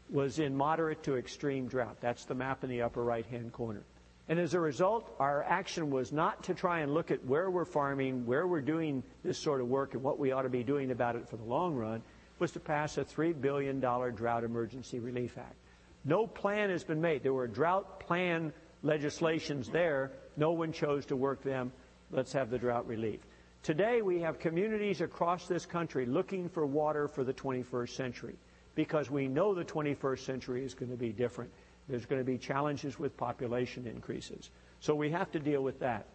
was 0.09 0.39
in 0.39 0.55
moderate 0.55 1.03
to 1.03 1.15
extreme 1.15 1.67
drought. 1.67 1.97
That's 2.01 2.25
the 2.25 2.35
map 2.35 2.63
in 2.63 2.69
the 2.69 2.81
upper 2.81 3.03
right 3.03 3.25
hand 3.25 3.53
corner. 3.53 3.83
And 4.27 4.39
as 4.39 4.53
a 4.53 4.59
result, 4.59 5.13
our 5.19 5.43
action 5.43 5.89
was 5.89 6.11
not 6.11 6.43
to 6.43 6.53
try 6.53 6.79
and 6.79 6.93
look 6.93 7.11
at 7.11 7.25
where 7.25 7.49
we're 7.49 7.65
farming, 7.65 8.25
where 8.25 8.47
we're 8.47 8.61
doing 8.61 9.03
this 9.23 9.37
sort 9.37 9.61
of 9.61 9.67
work, 9.67 9.93
and 9.93 10.03
what 10.03 10.19
we 10.19 10.31
ought 10.31 10.43
to 10.43 10.49
be 10.49 10.63
doing 10.63 10.91
about 10.91 11.15
it 11.15 11.27
for 11.27 11.37
the 11.37 11.43
long 11.43 11.75
run, 11.75 12.01
was 12.39 12.51
to 12.51 12.59
pass 12.59 12.97
a 12.97 13.05
$3 13.05 13.39
billion 13.39 13.79
Drought 13.79 14.43
Emergency 14.43 14.99
Relief 14.99 15.37
Act. 15.37 15.55
No 16.03 16.25
plan 16.25 16.69
has 16.69 16.83
been 16.83 17.01
made. 17.01 17.23
There 17.23 17.33
were 17.33 17.47
drought 17.47 17.99
plan 17.99 18.53
legislations 18.81 19.69
there. 19.69 20.11
No 20.37 20.51
one 20.51 20.71
chose 20.71 21.05
to 21.07 21.15
work 21.15 21.43
them. 21.43 21.71
Let's 22.09 22.33
have 22.33 22.49
the 22.49 22.57
drought 22.57 22.87
relief. 22.87 23.19
Today, 23.63 24.01
we 24.01 24.19
have 24.21 24.39
communities 24.39 25.01
across 25.01 25.47
this 25.47 25.67
country 25.67 26.07
looking 26.07 26.49
for 26.49 26.65
water 26.65 27.07
for 27.07 27.23
the 27.23 27.33
21st 27.33 27.89
century 27.89 28.35
because 28.73 29.11
we 29.11 29.27
know 29.27 29.53
the 29.53 29.63
21st 29.63 30.19
century 30.19 30.65
is 30.65 30.73
going 30.73 30.89
to 30.89 30.97
be 30.97 31.11
different. 31.11 31.51
There's 31.87 32.05
going 32.05 32.19
to 32.19 32.25
be 32.25 32.39
challenges 32.39 32.97
with 32.97 33.15
population 33.17 33.85
increases. 33.85 34.49
So 34.79 34.95
we 34.95 35.11
have 35.11 35.31
to 35.31 35.39
deal 35.39 35.61
with 35.61 35.79
that. 35.79 36.07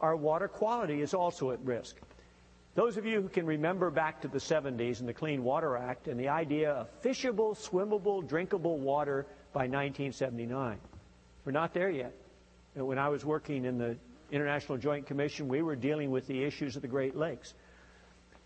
Our 0.00 0.16
water 0.16 0.48
quality 0.48 1.00
is 1.00 1.14
also 1.14 1.52
at 1.52 1.60
risk. 1.64 1.96
Those 2.74 2.96
of 2.96 3.04
you 3.04 3.20
who 3.20 3.28
can 3.28 3.46
remember 3.46 3.90
back 3.90 4.20
to 4.22 4.28
the 4.28 4.38
70s 4.38 5.00
and 5.00 5.08
the 5.08 5.12
Clean 5.12 5.42
Water 5.42 5.76
Act 5.76 6.06
and 6.06 6.18
the 6.18 6.28
idea 6.28 6.70
of 6.72 7.02
fishable, 7.02 7.56
swimmable, 7.56 8.26
drinkable 8.26 8.78
water 8.78 9.26
by 9.52 9.62
1979, 9.62 10.78
we're 11.44 11.52
not 11.52 11.74
there 11.74 11.90
yet. 11.90 12.14
When 12.74 12.98
I 12.98 13.08
was 13.08 13.24
working 13.24 13.64
in 13.64 13.76
the 13.76 13.96
International 14.30 14.78
Joint 14.78 15.06
Commission, 15.06 15.48
we 15.48 15.62
were 15.62 15.74
dealing 15.74 16.12
with 16.12 16.28
the 16.28 16.44
issues 16.44 16.76
of 16.76 16.82
the 16.82 16.88
Great 16.88 17.16
Lakes. 17.16 17.54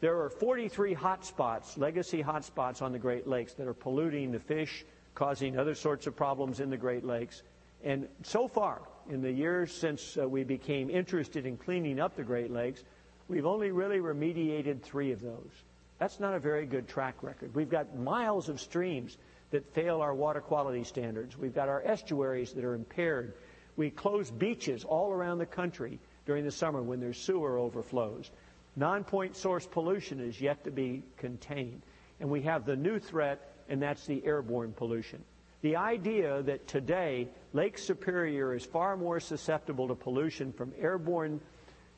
There 0.00 0.18
are 0.22 0.30
43 0.30 0.94
hotspots, 0.94 1.76
legacy 1.76 2.22
hotspots 2.22 2.80
on 2.80 2.92
the 2.92 2.98
Great 2.98 3.26
Lakes 3.26 3.52
that 3.54 3.66
are 3.66 3.74
polluting 3.74 4.32
the 4.32 4.38
fish, 4.38 4.86
causing 5.14 5.58
other 5.58 5.74
sorts 5.74 6.06
of 6.06 6.16
problems 6.16 6.60
in 6.60 6.70
the 6.70 6.76
Great 6.78 7.04
Lakes. 7.04 7.42
And 7.82 8.08
so 8.22 8.48
far, 8.48 8.80
in 9.10 9.20
the 9.20 9.30
years 9.30 9.70
since 9.70 10.16
uh, 10.16 10.26
we 10.26 10.44
became 10.44 10.88
interested 10.88 11.44
in 11.44 11.58
cleaning 11.58 12.00
up 12.00 12.16
the 12.16 12.22
Great 12.22 12.50
Lakes, 12.50 12.84
we've 13.28 13.46
only 13.46 13.70
really 13.70 13.98
remediated 13.98 14.82
three 14.82 15.12
of 15.12 15.20
those. 15.20 15.50
That's 15.98 16.20
not 16.20 16.34
a 16.34 16.38
very 16.38 16.66
good 16.66 16.88
track 16.88 17.22
record. 17.22 17.54
We've 17.54 17.70
got 17.70 17.96
miles 17.96 18.48
of 18.48 18.60
streams 18.60 19.16
that 19.50 19.72
fail 19.72 20.00
our 20.00 20.14
water 20.14 20.40
quality 20.40 20.84
standards. 20.84 21.38
We've 21.38 21.54
got 21.54 21.68
our 21.68 21.82
estuaries 21.84 22.52
that 22.52 22.64
are 22.64 22.74
impaired. 22.74 23.34
We 23.76 23.90
close 23.90 24.30
beaches 24.30 24.84
all 24.84 25.12
around 25.12 25.38
the 25.38 25.46
country 25.46 26.00
during 26.26 26.44
the 26.44 26.50
summer 26.50 26.82
when 26.82 27.00
there's 27.00 27.18
sewer 27.18 27.58
overflows. 27.58 28.30
Non-point 28.76 29.36
source 29.36 29.66
pollution 29.66 30.20
is 30.20 30.40
yet 30.40 30.64
to 30.64 30.70
be 30.70 31.04
contained. 31.16 31.82
And 32.18 32.28
we 32.28 32.42
have 32.42 32.66
the 32.66 32.76
new 32.76 32.98
threat, 32.98 33.52
and 33.68 33.80
that's 33.80 34.06
the 34.06 34.24
airborne 34.24 34.72
pollution. 34.72 35.22
The 35.62 35.76
idea 35.76 36.42
that 36.42 36.66
today 36.66 37.28
Lake 37.52 37.78
Superior 37.78 38.54
is 38.54 38.64
far 38.64 38.96
more 38.96 39.20
susceptible 39.20 39.88
to 39.88 39.94
pollution 39.94 40.52
from 40.52 40.72
airborne 40.78 41.40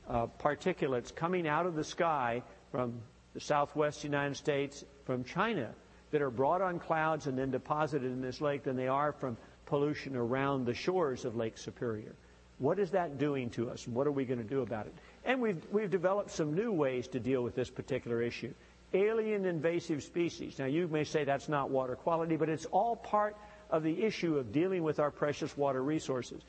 uh, 0.08 0.26
particulates 0.38 1.14
coming 1.14 1.46
out 1.46 1.66
of 1.66 1.74
the 1.74 1.84
sky 1.84 2.42
from 2.70 3.00
the 3.34 3.40
southwest 3.40 4.04
United 4.04 4.36
States, 4.36 4.84
from 5.04 5.24
China, 5.24 5.70
that 6.10 6.22
are 6.22 6.30
brought 6.30 6.62
on 6.62 6.78
clouds 6.78 7.26
and 7.26 7.36
then 7.38 7.50
deposited 7.50 8.10
in 8.10 8.20
this 8.20 8.40
lake 8.40 8.64
than 8.64 8.76
they 8.76 8.88
are 8.88 9.12
from 9.12 9.36
pollution 9.66 10.16
around 10.16 10.64
the 10.64 10.74
shores 10.74 11.24
of 11.24 11.36
Lake 11.36 11.58
Superior. 11.58 12.14
What 12.58 12.78
is 12.78 12.92
that 12.92 13.18
doing 13.18 13.50
to 13.50 13.70
us, 13.70 13.86
what 13.86 14.06
are 14.06 14.12
we 14.12 14.24
going 14.24 14.38
to 14.38 14.48
do 14.48 14.62
about 14.62 14.86
it? 14.86 14.94
And 15.24 15.42
we've, 15.42 15.60
we've 15.70 15.90
developed 15.90 16.30
some 16.30 16.54
new 16.54 16.72
ways 16.72 17.08
to 17.08 17.20
deal 17.20 17.42
with 17.42 17.54
this 17.54 17.68
particular 17.68 18.22
issue. 18.22 18.54
Alien 18.94 19.44
invasive 19.44 20.02
species. 20.02 20.58
Now, 20.58 20.66
you 20.66 20.88
may 20.88 21.04
say 21.04 21.24
that's 21.24 21.48
not 21.48 21.70
water 21.70 21.96
quality, 21.96 22.36
but 22.36 22.48
it's 22.48 22.64
all 22.66 22.96
part 22.96 23.36
of 23.68 23.82
the 23.82 24.02
issue 24.04 24.38
of 24.38 24.52
dealing 24.52 24.84
with 24.84 25.00
our 25.00 25.10
precious 25.10 25.54
water 25.56 25.82
resources. 25.82 26.40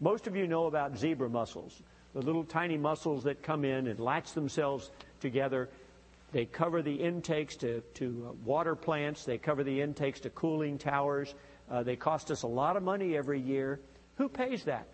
Most 0.00 0.26
of 0.26 0.36
you 0.36 0.46
know 0.46 0.66
about 0.66 0.96
zebra 0.96 1.28
mussels, 1.28 1.82
the 2.14 2.22
little 2.22 2.44
tiny 2.44 2.76
mussels 2.76 3.24
that 3.24 3.42
come 3.42 3.64
in 3.64 3.86
and 3.86 4.00
latch 4.00 4.32
themselves 4.32 4.90
together. 5.20 5.68
They 6.32 6.44
cover 6.44 6.82
the 6.82 6.94
intakes 6.94 7.56
to, 7.56 7.80
to 7.94 8.28
uh, 8.28 8.32
water 8.44 8.74
plants, 8.74 9.24
they 9.24 9.38
cover 9.38 9.64
the 9.64 9.80
intakes 9.80 10.20
to 10.20 10.30
cooling 10.30 10.78
towers. 10.78 11.34
Uh, 11.70 11.82
they 11.82 11.96
cost 11.96 12.30
us 12.30 12.42
a 12.42 12.46
lot 12.46 12.76
of 12.76 12.82
money 12.82 13.16
every 13.16 13.40
year. 13.40 13.80
Who 14.16 14.28
pays 14.28 14.64
that? 14.64 14.88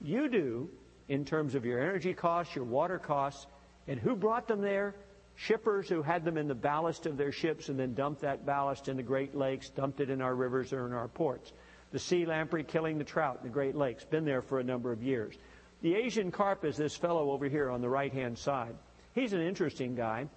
You 0.00 0.28
do 0.28 0.68
in 1.08 1.24
terms 1.24 1.54
of 1.54 1.64
your 1.64 1.80
energy 1.80 2.14
costs, 2.14 2.54
your 2.54 2.64
water 2.64 2.98
costs. 2.98 3.46
And 3.88 4.00
who 4.00 4.16
brought 4.16 4.48
them 4.48 4.60
there? 4.60 4.94
Shippers 5.36 5.88
who 5.88 6.02
had 6.02 6.24
them 6.24 6.36
in 6.36 6.48
the 6.48 6.54
ballast 6.54 7.06
of 7.06 7.16
their 7.16 7.30
ships 7.30 7.68
and 7.68 7.78
then 7.78 7.94
dumped 7.94 8.22
that 8.22 8.44
ballast 8.44 8.88
in 8.88 8.96
the 8.96 9.02
Great 9.02 9.34
Lakes, 9.34 9.68
dumped 9.68 10.00
it 10.00 10.10
in 10.10 10.20
our 10.20 10.34
rivers 10.34 10.72
or 10.72 10.86
in 10.86 10.92
our 10.92 11.08
ports. 11.08 11.52
The 11.92 11.98
sea 11.98 12.26
lamprey 12.26 12.64
killing 12.64 12.98
the 12.98 13.04
trout 13.04 13.38
in 13.40 13.48
the 13.48 13.52
Great 13.52 13.76
Lakes, 13.76 14.04
been 14.04 14.24
there 14.24 14.42
for 14.42 14.58
a 14.58 14.64
number 14.64 14.92
of 14.92 15.02
years. 15.02 15.36
The 15.82 15.94
Asian 15.94 16.30
carp 16.30 16.64
is 16.64 16.76
this 16.76 16.96
fellow 16.96 17.30
over 17.30 17.48
here 17.48 17.70
on 17.70 17.80
the 17.80 17.88
right 17.88 18.12
hand 18.12 18.38
side. 18.38 18.74
He's 19.14 19.32
an 19.32 19.40
interesting 19.40 19.94
guy. 19.94 20.28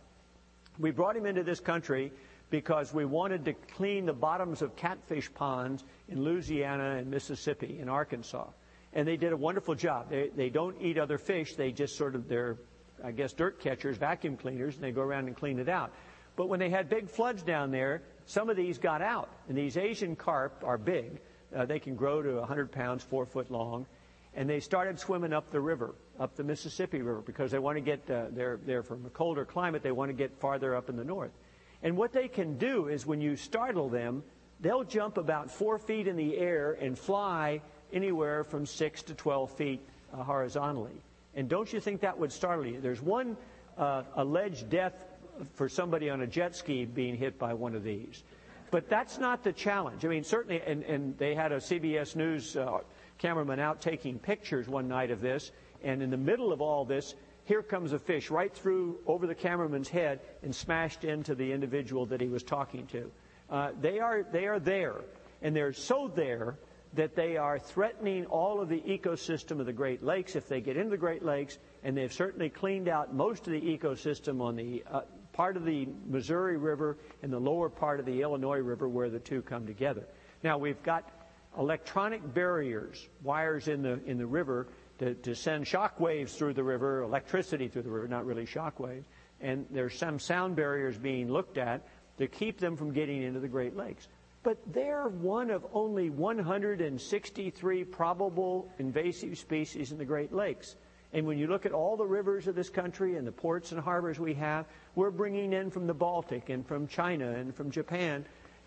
We 0.77 0.91
brought 0.91 1.15
him 1.15 1.25
into 1.25 1.43
this 1.43 1.59
country 1.59 2.11
because 2.49 2.93
we 2.93 3.05
wanted 3.05 3.45
to 3.45 3.53
clean 3.53 4.05
the 4.05 4.13
bottoms 4.13 4.61
of 4.61 4.75
catfish 4.75 5.31
ponds 5.33 5.83
in 6.07 6.23
Louisiana 6.23 6.97
and 6.97 7.09
Mississippi 7.09 7.77
and 7.79 7.89
Arkansas. 7.89 8.47
And 8.93 9.07
they 9.07 9.17
did 9.17 9.33
a 9.33 9.37
wonderful 9.37 9.75
job. 9.75 10.09
They, 10.09 10.29
they 10.35 10.49
don't 10.49 10.75
eat 10.81 10.97
other 10.97 11.17
fish. 11.17 11.55
They 11.55 11.71
just 11.71 11.95
sort 11.95 12.15
of, 12.15 12.27
they're, 12.27 12.57
I 13.03 13.11
guess, 13.11 13.33
dirt 13.33 13.59
catchers, 13.59 13.97
vacuum 13.97 14.35
cleaners, 14.35 14.75
and 14.75 14.83
they 14.83 14.91
go 14.91 15.01
around 15.01 15.27
and 15.27 15.35
clean 15.35 15.59
it 15.59 15.69
out. 15.69 15.91
But 16.35 16.47
when 16.47 16.59
they 16.59 16.69
had 16.69 16.89
big 16.89 17.09
floods 17.09 17.43
down 17.43 17.69
there, 17.71 18.01
some 18.25 18.49
of 18.49 18.55
these 18.55 18.77
got 18.77 19.01
out. 19.01 19.29
And 19.47 19.57
these 19.57 19.77
Asian 19.77 20.15
carp 20.15 20.63
are 20.65 20.77
big. 20.77 21.19
Uh, 21.55 21.65
they 21.65 21.79
can 21.79 21.95
grow 21.95 22.21
to 22.21 22.35
100 22.35 22.71
pounds, 22.71 23.03
four 23.03 23.25
foot 23.25 23.51
long. 23.51 23.85
And 24.35 24.49
they 24.49 24.59
started 24.59 24.99
swimming 24.99 25.33
up 25.33 25.51
the 25.51 25.59
river, 25.59 25.95
up 26.19 26.35
the 26.35 26.43
Mississippi 26.43 27.01
River, 27.01 27.21
because 27.21 27.51
they 27.51 27.59
want 27.59 27.77
to 27.77 27.81
get, 27.81 28.09
uh, 28.09 28.25
they're, 28.31 28.59
they're 28.65 28.83
from 28.83 29.05
a 29.05 29.09
colder 29.09 29.45
climate. 29.45 29.81
They 29.81 29.91
want 29.91 30.09
to 30.09 30.13
get 30.13 30.37
farther 30.39 30.75
up 30.75 30.89
in 30.89 30.95
the 30.95 31.03
north. 31.03 31.31
And 31.81 31.97
what 31.97 32.11
they 32.11 32.27
can 32.27 32.57
do 32.57 32.87
is 32.87 33.05
when 33.05 33.21
you 33.21 33.35
startle 33.35 33.89
them, 33.89 34.23
they'll 34.59 34.83
jump 34.83 35.17
about 35.17 35.49
four 35.49 35.79
feet 35.79 36.07
in 36.07 36.15
the 36.15 36.37
air 36.37 36.77
and 36.79 36.97
fly 36.97 37.61
anywhere 37.91 38.43
from 38.43 38.65
six 38.65 39.01
to 39.03 39.13
12 39.13 39.51
feet 39.51 39.81
uh, 40.13 40.23
horizontally. 40.23 41.01
And 41.35 41.47
don't 41.47 41.71
you 41.71 41.79
think 41.79 42.01
that 42.01 42.17
would 42.17 42.31
startle 42.31 42.65
you? 42.65 42.81
There's 42.81 43.01
one 43.01 43.37
uh, 43.77 44.03
alleged 44.15 44.69
death 44.69 45.05
for 45.53 45.69
somebody 45.69 46.09
on 46.09 46.21
a 46.21 46.27
jet 46.27 46.55
ski 46.55 46.85
being 46.85 47.15
hit 47.15 47.39
by 47.39 47.53
one 47.53 47.75
of 47.75 47.83
these. 47.83 48.23
But 48.71 48.89
that's 48.89 49.17
not 49.17 49.43
the 49.43 49.53
challenge. 49.53 50.05
I 50.05 50.09
mean, 50.09 50.23
certainly, 50.23 50.61
and, 50.61 50.83
and 50.83 51.17
they 51.17 51.33
had 51.33 51.51
a 51.51 51.57
CBS 51.57 52.15
News 52.15 52.55
uh, 52.55 52.79
cameraman 53.19 53.59
out 53.59 53.81
taking 53.81 54.17
pictures 54.17 54.67
one 54.67 54.87
night 54.87 55.11
of 55.11 55.21
this, 55.21 55.51
and 55.83 56.01
in 56.01 56.09
the 56.09 56.17
middle 56.17 56.51
of 56.51 56.61
all 56.61 56.85
this, 56.85 57.13
here 57.45 57.61
comes 57.61 57.93
a 57.93 57.99
fish 57.99 58.29
right 58.29 58.53
through 58.53 58.99
over 59.05 59.27
the 59.27 59.35
cameraman's 59.35 59.89
head 59.89 60.19
and 60.43 60.53
smashed 60.53 61.03
into 61.03 61.35
the 61.35 61.51
individual 61.51 62.05
that 62.07 62.21
he 62.21 62.27
was 62.27 62.43
talking 62.43 62.87
to. 62.87 63.11
Uh, 63.49 63.71
they 63.79 63.99
are 63.99 64.23
they 64.23 64.45
are 64.45 64.59
there, 64.59 64.95
and 65.41 65.55
they're 65.55 65.73
so 65.73 66.11
there 66.13 66.57
that 66.93 67.15
they 67.15 67.37
are 67.37 67.59
threatening 67.59 68.25
all 68.25 68.61
of 68.61 68.69
the 68.69 68.81
ecosystem 68.81 69.59
of 69.59 69.65
the 69.65 69.73
Great 69.73 70.03
Lakes 70.03 70.35
if 70.35 70.47
they 70.47 70.59
get 70.59 70.75
into 70.75 70.89
the 70.89 70.97
Great 70.97 71.23
Lakes, 71.23 71.57
and 71.83 71.95
they've 71.95 72.13
certainly 72.13 72.49
cleaned 72.49 72.87
out 72.87 73.13
most 73.13 73.45
of 73.47 73.53
the 73.53 73.61
ecosystem 73.61 74.41
on 74.41 74.55
the 74.55 74.83
uh, 74.91 75.01
part 75.33 75.55
of 75.55 75.65
the 75.65 75.87
Missouri 76.07 76.57
River 76.57 76.97
and 77.21 77.31
the 77.31 77.39
lower 77.39 77.69
part 77.69 77.99
of 77.99 78.05
the 78.05 78.21
Illinois 78.21 78.59
River 78.59 78.89
where 78.89 79.09
the 79.09 79.19
two 79.19 79.41
come 79.41 79.65
together. 79.65 80.03
Now 80.43 80.57
we've 80.57 80.81
got 80.83 81.09
electronic 81.57 82.33
barriers, 82.33 83.07
wires 83.23 83.67
in 83.67 83.81
the 83.81 83.99
in 84.05 84.17
the 84.17 84.25
river 84.25 84.67
to, 84.99 85.15
to 85.15 85.35
send 85.35 85.67
shock 85.67 85.99
waves 85.99 86.35
through 86.35 86.53
the 86.53 86.63
river, 86.63 87.01
electricity 87.01 87.67
through 87.67 87.83
the 87.83 87.89
river, 87.89 88.07
not 88.07 88.25
really 88.25 88.45
shock 88.45 88.79
waves. 88.79 89.07
And 89.41 89.65
there's 89.71 89.97
some 89.97 90.19
sound 90.19 90.55
barriers 90.55 90.97
being 90.97 91.31
looked 91.31 91.57
at 91.57 91.87
to 92.17 92.27
keep 92.27 92.59
them 92.59 92.75
from 92.75 92.91
getting 92.91 93.23
into 93.23 93.39
the 93.39 93.47
Great 93.47 93.75
Lakes. 93.75 94.07
But 94.43 94.57
they're 94.73 95.07
one 95.07 95.49
of 95.49 95.65
only 95.73 96.09
163 96.09 97.83
probable 97.85 98.71
invasive 98.77 99.37
species 99.37 99.91
in 99.91 99.97
the 99.97 100.05
Great 100.05 100.33
Lakes. 100.33 100.75
And 101.11 101.25
when 101.25 101.37
you 101.37 101.47
look 101.47 101.65
at 101.65 101.71
all 101.71 101.97
the 101.97 102.05
rivers 102.05 102.47
of 102.47 102.55
this 102.55 102.69
country 102.69 103.15
and 103.15 103.25
the 103.25 103.31
ports 103.31 103.71
and 103.71 103.81
harbors 103.81 104.19
we 104.19 104.33
have, 104.35 104.65
we're 104.95 105.09
bringing 105.11 105.53
in 105.53 105.71
from 105.71 105.87
the 105.87 105.93
Baltic 105.93 106.49
and 106.49 106.65
from 106.65 106.87
China 106.87 107.31
and 107.31 107.53
from 107.55 107.71
Japan 107.71 108.25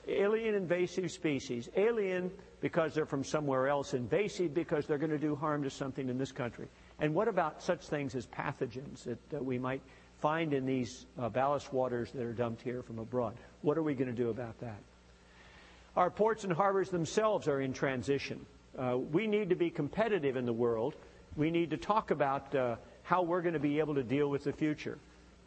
alien 0.09 0.55
invasive 0.55 1.11
species. 1.11 1.68
Alien 1.76 2.30
because 2.62 2.94
they're 2.94 3.07
from 3.07 3.24
somewhere 3.24 3.68
else, 3.68 3.92
invasive 3.92 4.55
because 4.55 4.86
they're 4.86 4.96
going 4.96 5.11
to 5.11 5.18
do 5.18 5.34
harm 5.34 5.64
to 5.64 5.70
something 5.70 6.09
in 6.09 6.16
this 6.16 6.32
country. 6.32 6.68
And 7.00 7.12
what 7.14 7.26
about 7.26 7.61
such 7.61 7.88
things 7.88 8.14
as 8.14 8.26
pathogens 8.26 9.03
that, 9.05 9.18
that 9.30 9.44
we 9.44 9.59
might 9.59 9.82
find 10.20 10.55
in 10.55 10.64
these 10.64 11.07
uh, 11.18 11.28
ballast 11.28 11.72
waters 11.72 12.12
that 12.12 12.22
are 12.22 12.32
dumped 12.32 12.62
here 12.62 12.82
from 12.82 13.00
abroad? 13.00 13.34
What 13.62 13.76
are 13.76 13.82
we 13.82 13.94
going 13.94 14.14
to 14.14 14.16
do 14.16 14.30
about 14.30 14.59
that? 14.61 14.78
Our 15.96 16.09
ports 16.09 16.44
and 16.44 16.53
harbors 16.53 16.88
themselves 16.88 17.48
are 17.48 17.61
in 17.61 17.72
transition. 17.72 18.46
Uh, 18.78 18.96
we 18.96 19.26
need 19.26 19.50
to 19.50 19.57
be 19.57 19.68
competitive 19.68 20.36
in 20.36 20.46
the 20.46 20.53
world. 20.53 20.94
We 21.36 21.50
need 21.50 21.70
to 21.70 21.76
talk 21.76 22.12
about 22.12 22.55
uh, 22.55 22.76
how 23.03 23.22
we're 23.22 23.42
going 23.42 23.55
to 23.55 23.61
be 23.61 23.80
able 23.80 23.96
to 23.96 24.05
deal 24.05 24.30
with 24.30 24.44
the 24.44 24.53
future. 24.53 24.98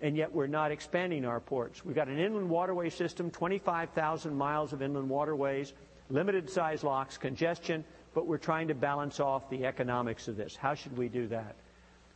And 0.06 0.16
yet 0.16 0.32
we're 0.32 0.46
not 0.46 0.72
expanding 0.72 1.26
our 1.26 1.40
ports. 1.40 1.84
We've 1.84 1.96
got 1.96 2.10
an 2.10 2.20
inland 2.20 2.48
waterway 2.48 2.92
system, 2.92 3.32
25,000 3.32 4.36
miles 4.36 4.72
of 4.72 4.84
inland 4.84 5.10
waterways, 5.10 5.74
limited 6.12 6.48
size 6.48 6.84
locks, 6.84 7.18
congestion, 7.18 7.84
but 8.14 8.28
we're 8.28 8.38
trying 8.38 8.68
to 8.68 8.76
balance 8.76 9.20
off 9.20 9.50
the 9.50 9.66
economics 9.66 10.28
of 10.28 10.38
this. 10.38 10.56
How 10.56 10.76
should 10.76 10.96
we 10.96 11.10
do 11.10 11.28
that? 11.30 11.56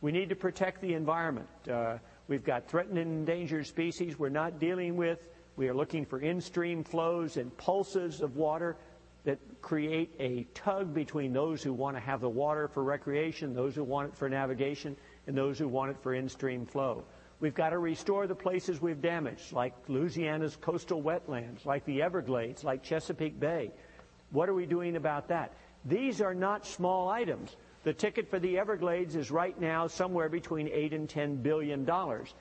We 0.02 0.12
need 0.12 0.28
to 0.28 0.36
protect 0.36 0.80
the 0.82 0.94
environment. 0.94 1.48
Uh, 1.68 1.98
we've 2.28 2.44
got 2.44 2.68
threatened 2.68 2.96
and 2.96 3.10
endangered 3.10 3.66
species 3.66 4.16
we're 4.16 4.28
not 4.28 4.60
dealing 4.60 4.96
with. 4.96 5.18
We 5.56 5.68
are 5.68 5.74
looking 5.74 6.06
for 6.06 6.20
in 6.20 6.40
stream 6.40 6.84
flows 6.84 7.38
and 7.38 7.54
pulses 7.56 8.20
of 8.20 8.36
water 8.36 8.76
that 9.24 9.40
create 9.62 10.14
a 10.20 10.44
tug 10.54 10.94
between 10.94 11.32
those 11.32 11.60
who 11.60 11.72
want 11.72 11.96
to 11.96 12.00
have 12.00 12.20
the 12.20 12.28
water 12.28 12.68
for 12.68 12.84
recreation, 12.84 13.52
those 13.52 13.74
who 13.74 13.82
want 13.82 14.10
it 14.10 14.16
for 14.16 14.28
navigation, 14.28 14.96
and 15.26 15.36
those 15.36 15.58
who 15.58 15.66
want 15.66 15.90
it 15.90 15.96
for 16.00 16.14
in 16.14 16.28
stream 16.28 16.64
flow. 16.64 17.02
We've 17.40 17.54
got 17.54 17.70
to 17.70 17.78
restore 17.78 18.26
the 18.26 18.34
places 18.34 18.82
we've 18.82 19.00
damaged, 19.00 19.52
like 19.52 19.74
Louisiana's 19.88 20.56
coastal 20.56 21.02
wetlands, 21.02 21.64
like 21.64 21.84
the 21.86 22.02
Everglades, 22.02 22.64
like 22.64 22.82
Chesapeake 22.82 23.40
Bay. 23.40 23.70
What 24.30 24.48
are 24.48 24.54
we 24.54 24.66
doing 24.66 24.96
about 24.96 25.28
that? 25.28 25.54
These 25.86 26.20
are 26.20 26.34
not 26.34 26.66
small 26.66 27.08
items. 27.08 27.56
The 27.82 27.94
ticket 27.94 28.28
for 28.28 28.38
the 28.38 28.58
Everglades 28.58 29.16
is 29.16 29.30
right 29.30 29.58
now 29.58 29.86
somewhere 29.86 30.28
between 30.28 30.68
8 30.68 30.92
and 30.92 31.08
10 31.08 31.36
billion 31.36 31.86
dollars. 31.86 32.34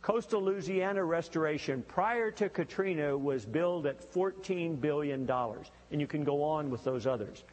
Coastal 0.00 0.42
Louisiana 0.42 1.04
restoration 1.04 1.82
prior 1.86 2.30
to 2.30 2.48
Katrina 2.48 3.18
was 3.18 3.44
billed 3.44 3.86
at 3.86 4.00
$14 4.00 4.80
billion, 4.80 5.28
and 5.28 6.00
you 6.00 6.06
can 6.06 6.24
go 6.24 6.42
on 6.42 6.70
with 6.70 6.84
those 6.84 7.06
others. 7.06 7.44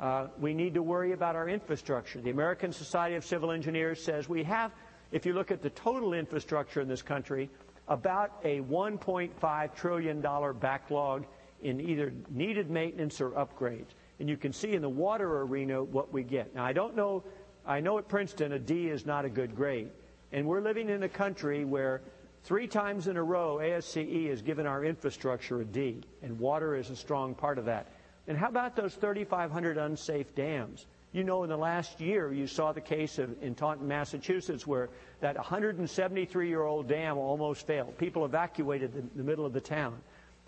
Uh, 0.00 0.26
we 0.40 0.52
need 0.52 0.74
to 0.74 0.82
worry 0.82 1.12
about 1.12 1.36
our 1.36 1.48
infrastructure. 1.48 2.20
The 2.20 2.30
American 2.30 2.72
Society 2.72 3.14
of 3.14 3.24
Civil 3.24 3.52
Engineers 3.52 4.02
says 4.02 4.28
we 4.28 4.42
have, 4.42 4.72
if 5.12 5.26
you 5.26 5.34
look 5.34 5.50
at 5.50 5.62
the 5.62 5.70
total 5.70 6.14
infrastructure 6.14 6.80
in 6.80 6.88
this 6.88 7.02
country, 7.02 7.50
about 7.88 8.40
a 8.44 8.60
$1.5 8.60 9.74
trillion 9.74 10.20
backlog 10.58 11.26
in 11.62 11.80
either 11.80 12.12
needed 12.30 12.70
maintenance 12.70 13.20
or 13.20 13.30
upgrades. 13.30 13.94
And 14.18 14.28
you 14.28 14.36
can 14.36 14.52
see 14.52 14.72
in 14.72 14.82
the 14.82 14.88
water 14.88 15.42
arena 15.42 15.82
what 15.82 16.12
we 16.12 16.22
get. 16.22 16.54
Now, 16.54 16.64
I 16.64 16.72
don't 16.72 16.96
know, 16.96 17.22
I 17.66 17.80
know 17.80 17.98
at 17.98 18.08
Princeton 18.08 18.52
a 18.52 18.58
D 18.58 18.88
is 18.88 19.04
not 19.04 19.24
a 19.24 19.28
good 19.28 19.54
grade. 19.54 19.90
And 20.32 20.46
we're 20.46 20.60
living 20.60 20.88
in 20.88 21.02
a 21.02 21.08
country 21.08 21.64
where 21.64 22.00
three 22.44 22.66
times 22.66 23.06
in 23.06 23.16
a 23.16 23.22
row 23.22 23.58
ASCE 23.58 24.28
has 24.30 24.42
given 24.42 24.66
our 24.66 24.84
infrastructure 24.84 25.60
a 25.60 25.64
D, 25.64 26.02
and 26.22 26.38
water 26.38 26.74
is 26.74 26.90
a 26.90 26.96
strong 26.96 27.34
part 27.34 27.58
of 27.58 27.66
that. 27.66 27.88
And 28.26 28.38
how 28.38 28.48
about 28.48 28.76
those 28.76 28.94
3,500 28.94 29.76
unsafe 29.76 30.34
dams? 30.34 30.86
You 31.12 31.24
know, 31.24 31.42
in 31.42 31.50
the 31.50 31.58
last 31.58 32.00
year, 32.00 32.32
you 32.32 32.46
saw 32.46 32.72
the 32.72 32.80
case 32.80 33.18
of, 33.18 33.42
in 33.42 33.54
Taunton, 33.54 33.86
Massachusetts, 33.86 34.66
where 34.66 34.88
that 35.20 35.36
173 35.36 36.48
year 36.48 36.62
old 36.62 36.88
dam 36.88 37.18
almost 37.18 37.66
failed. 37.66 37.98
People 37.98 38.24
evacuated 38.24 38.94
the, 38.94 39.02
the 39.16 39.22
middle 39.22 39.44
of 39.44 39.52
the 39.52 39.60
town. 39.60 39.98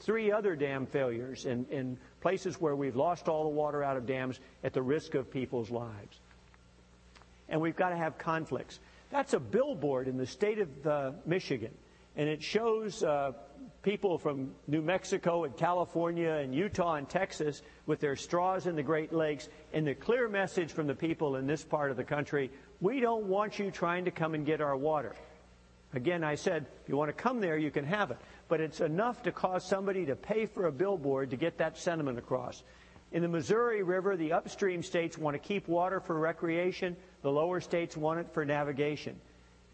Three 0.01 0.33
other 0.33 0.57
dam 0.57 0.87
failures 0.87 1.45
in, 1.45 1.67
in 1.71 1.99
places 2.23 2.61
where 2.61 2.75
we've 2.75 2.97
lost 2.97 3.29
all 3.29 3.45
the 3.45 3.51
water 3.51 3.85
out 3.85 3.97
of 3.99 4.07
dams 4.07 4.41
at 4.65 4.73
the 4.73 4.83
risk 4.83 5.15
of 5.15 5.31
people's 5.31 5.71
lives. 5.71 6.19
And 7.51 7.61
we've 7.61 7.77
got 7.77 7.91
to 7.91 7.97
have 7.97 8.17
conflicts. 8.17 8.81
That's 9.11 9.35
a 9.35 9.41
billboard 9.41 10.09
in 10.09 10.17
the 10.17 10.27
state 10.27 10.59
of 10.59 10.87
uh, 10.87 11.13
Michigan, 11.27 11.73
and 12.17 12.29
it 12.29 12.43
shows 12.43 13.03
uh, 13.03 13.33
people 13.85 14.19
from 14.19 14.51
New 14.67 14.83
Mexico 14.83 15.45
and 15.45 15.55
California 15.57 16.31
and 16.31 16.55
Utah 16.55 16.95
and 16.95 17.09
Texas 17.09 17.63
with 17.87 18.01
their 18.01 18.17
straws 18.17 18.67
in 18.67 18.75
the 18.75 18.83
Great 18.83 19.13
Lakes, 19.13 19.49
and 19.75 19.87
the 19.87 19.95
clear 19.95 20.27
message 20.27 20.73
from 20.73 20.87
the 20.87 20.95
people 20.95 21.37
in 21.37 21.47
this 21.47 21.63
part 21.63 21.91
of 21.91 21.97
the 21.97 22.05
country 22.05 22.51
we 22.81 23.01
don't 23.01 23.27
want 23.27 23.59
you 23.59 23.71
trying 23.71 24.07
to 24.07 24.11
come 24.11 24.35
and 24.35 24.45
get 24.45 24.61
our 24.61 24.77
water. 24.77 25.15
Again, 25.93 26.25
I 26.25 26.35
said, 26.35 26.67
if 26.83 26.89
you 26.89 26.97
want 26.97 27.17
to 27.17 27.23
come 27.23 27.41
there, 27.41 27.57
you 27.57 27.71
can 27.71 27.85
have 27.85 28.11
it. 28.11 28.19
But 28.49 28.61
it's 28.61 28.81
enough 28.81 29.23
to 29.23 29.33
cause 29.33 29.65
somebody 29.65 30.07
to 30.07 30.17
pay 30.17 30.47
for 30.47 30.67
a 30.67 30.73
billboard 30.73 31.31
to 31.31 31.37
get 31.37 31.59
that 31.59 31.79
sentiment 31.79 32.19
across. 32.19 32.63
In 33.13 33.23
the 33.23 33.29
Missouri 33.29 33.83
River, 33.83 34.17
the 34.17 34.33
upstream 34.33 34.83
states 34.83 35.17
want 35.17 35.35
to 35.35 35.39
keep 35.39 35.69
water 35.69 36.01
for 36.01 36.19
recreation. 36.19 36.97
The 37.23 37.31
lower 37.31 37.61
states 37.61 37.97
want 37.97 38.21
it 38.21 38.27
for 38.33 38.45
navigation. 38.45 39.17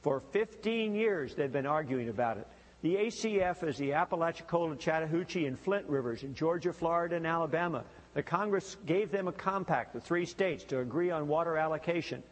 For 0.03 0.21
15 0.33 0.95
years, 0.95 1.35
they've 1.35 1.51
been 1.51 1.67
arguing 1.67 2.11
about 2.11 2.37
it. 2.37 2.47
The 2.83 2.97
ACF 2.97 3.63
is 3.63 3.77
the 3.77 3.93
Apalachicola, 3.93 4.77
Chattahoochee, 4.77 5.47
and 5.47 5.59
Flint 5.59 5.87
rivers 5.87 6.23
in 6.23 6.35
Georgia, 6.35 6.73
Florida, 6.73 7.17
and 7.17 7.27
Alabama. 7.27 7.85
The 8.15 8.23
Congress 8.23 8.79
gave 8.87 9.11
them 9.11 9.29
a 9.29 9.33
compact, 9.33 9.93
the 9.93 10.01
three 10.01 10.25
states, 10.25 10.65
to 10.65 10.81
agree 10.81 11.11
on 11.11 11.29
water 11.29 11.59
allocation. 11.59 12.23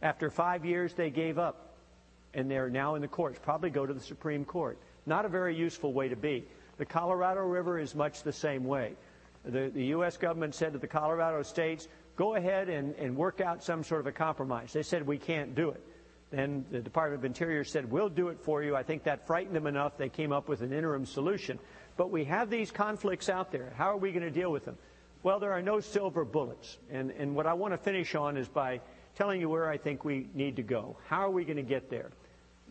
After 0.00 0.30
five 0.30 0.64
years, 0.64 0.94
they 0.94 1.10
gave 1.10 1.36
up, 1.36 1.74
and 2.32 2.48
they're 2.48 2.70
now 2.70 2.94
in 2.94 3.02
the 3.02 3.08
courts, 3.08 3.40
probably 3.42 3.70
go 3.70 3.84
to 3.84 3.92
the 3.92 4.00
Supreme 4.00 4.44
Court. 4.44 4.78
Not 5.04 5.24
a 5.24 5.28
very 5.28 5.56
useful 5.56 5.92
way 5.92 6.08
to 6.08 6.16
be. 6.16 6.44
The 6.78 6.86
Colorado 6.86 7.40
River 7.40 7.80
is 7.80 7.94
much 7.96 8.22
the 8.22 8.32
same 8.32 8.64
way. 8.64 8.92
The, 9.44 9.68
the 9.74 9.86
U.S. 9.86 10.16
government 10.16 10.54
said 10.54 10.74
to 10.74 10.78
the 10.78 10.86
Colorado 10.86 11.42
states, 11.42 11.88
go 12.16 12.36
ahead 12.36 12.68
and, 12.68 12.94
and 12.94 13.16
work 13.16 13.40
out 13.40 13.64
some 13.64 13.82
sort 13.82 14.00
of 14.00 14.06
a 14.06 14.12
compromise. 14.12 14.72
They 14.72 14.84
said, 14.84 15.04
we 15.04 15.18
can't 15.18 15.56
do 15.56 15.70
it. 15.70 15.82
Then 16.32 16.64
the 16.70 16.80
Department 16.80 17.20
of 17.20 17.24
Interior 17.26 17.62
said, 17.62 17.90
we'll 17.90 18.08
do 18.08 18.28
it 18.28 18.40
for 18.40 18.62
you. 18.62 18.74
I 18.74 18.82
think 18.82 19.04
that 19.04 19.26
frightened 19.26 19.54
them 19.54 19.66
enough. 19.66 19.98
They 19.98 20.08
came 20.08 20.32
up 20.32 20.48
with 20.48 20.62
an 20.62 20.72
interim 20.72 21.04
solution. 21.06 21.58
But 21.96 22.10
we 22.10 22.24
have 22.24 22.48
these 22.48 22.70
conflicts 22.70 23.28
out 23.28 23.52
there. 23.52 23.72
How 23.76 23.90
are 23.90 23.98
we 23.98 24.12
going 24.12 24.24
to 24.24 24.30
deal 24.30 24.50
with 24.50 24.64
them? 24.64 24.78
Well, 25.22 25.38
there 25.38 25.52
are 25.52 25.62
no 25.62 25.78
silver 25.78 26.24
bullets. 26.24 26.78
And, 26.90 27.10
and 27.12 27.36
what 27.36 27.46
I 27.46 27.52
want 27.52 27.74
to 27.74 27.78
finish 27.78 28.14
on 28.14 28.36
is 28.36 28.48
by 28.48 28.80
telling 29.14 29.40
you 29.40 29.50
where 29.50 29.68
I 29.68 29.76
think 29.76 30.04
we 30.04 30.26
need 30.34 30.56
to 30.56 30.62
go. 30.62 30.96
How 31.06 31.20
are 31.20 31.30
we 31.30 31.44
going 31.44 31.58
to 31.58 31.62
get 31.62 31.90
there? 31.90 32.10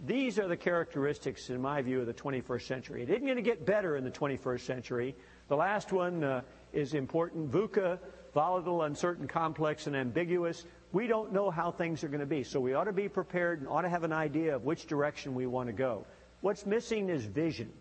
These 0.05 0.39
are 0.39 0.47
the 0.47 0.57
characteristics, 0.57 1.51
in 1.51 1.61
my 1.61 1.83
view, 1.83 2.01
of 2.01 2.07
the 2.07 2.13
21st 2.13 2.63
century. 2.63 3.03
It 3.03 3.09
isn't 3.11 3.25
going 3.25 3.35
to 3.35 3.43
get 3.43 3.65
better 3.65 3.95
in 3.95 4.03
the 4.03 4.09
21st 4.09 4.61
century. 4.61 5.15
The 5.47 5.55
last 5.55 5.93
one, 5.93 6.23
uh, 6.23 6.41
is 6.73 6.93
important. 6.93 7.51
VUCA, 7.51 7.99
volatile, 8.33 8.83
uncertain, 8.83 9.27
complex, 9.27 9.87
and 9.87 9.95
ambiguous. 9.95 10.65
We 10.91 11.07
don't 11.07 11.31
know 11.31 11.49
how 11.49 11.71
things 11.71 12.03
are 12.03 12.07
going 12.07 12.21
to 12.21 12.25
be. 12.25 12.43
So 12.43 12.59
we 12.59 12.73
ought 12.73 12.85
to 12.85 12.93
be 12.93 13.07
prepared 13.07 13.59
and 13.59 13.67
ought 13.67 13.81
to 13.81 13.89
have 13.89 14.03
an 14.03 14.13
idea 14.13 14.55
of 14.55 14.63
which 14.63 14.87
direction 14.87 15.35
we 15.35 15.47
want 15.47 15.67
to 15.67 15.73
go. 15.73 16.05
What's 16.41 16.65
missing 16.65 17.09
is 17.09 17.25
vision. 17.25 17.71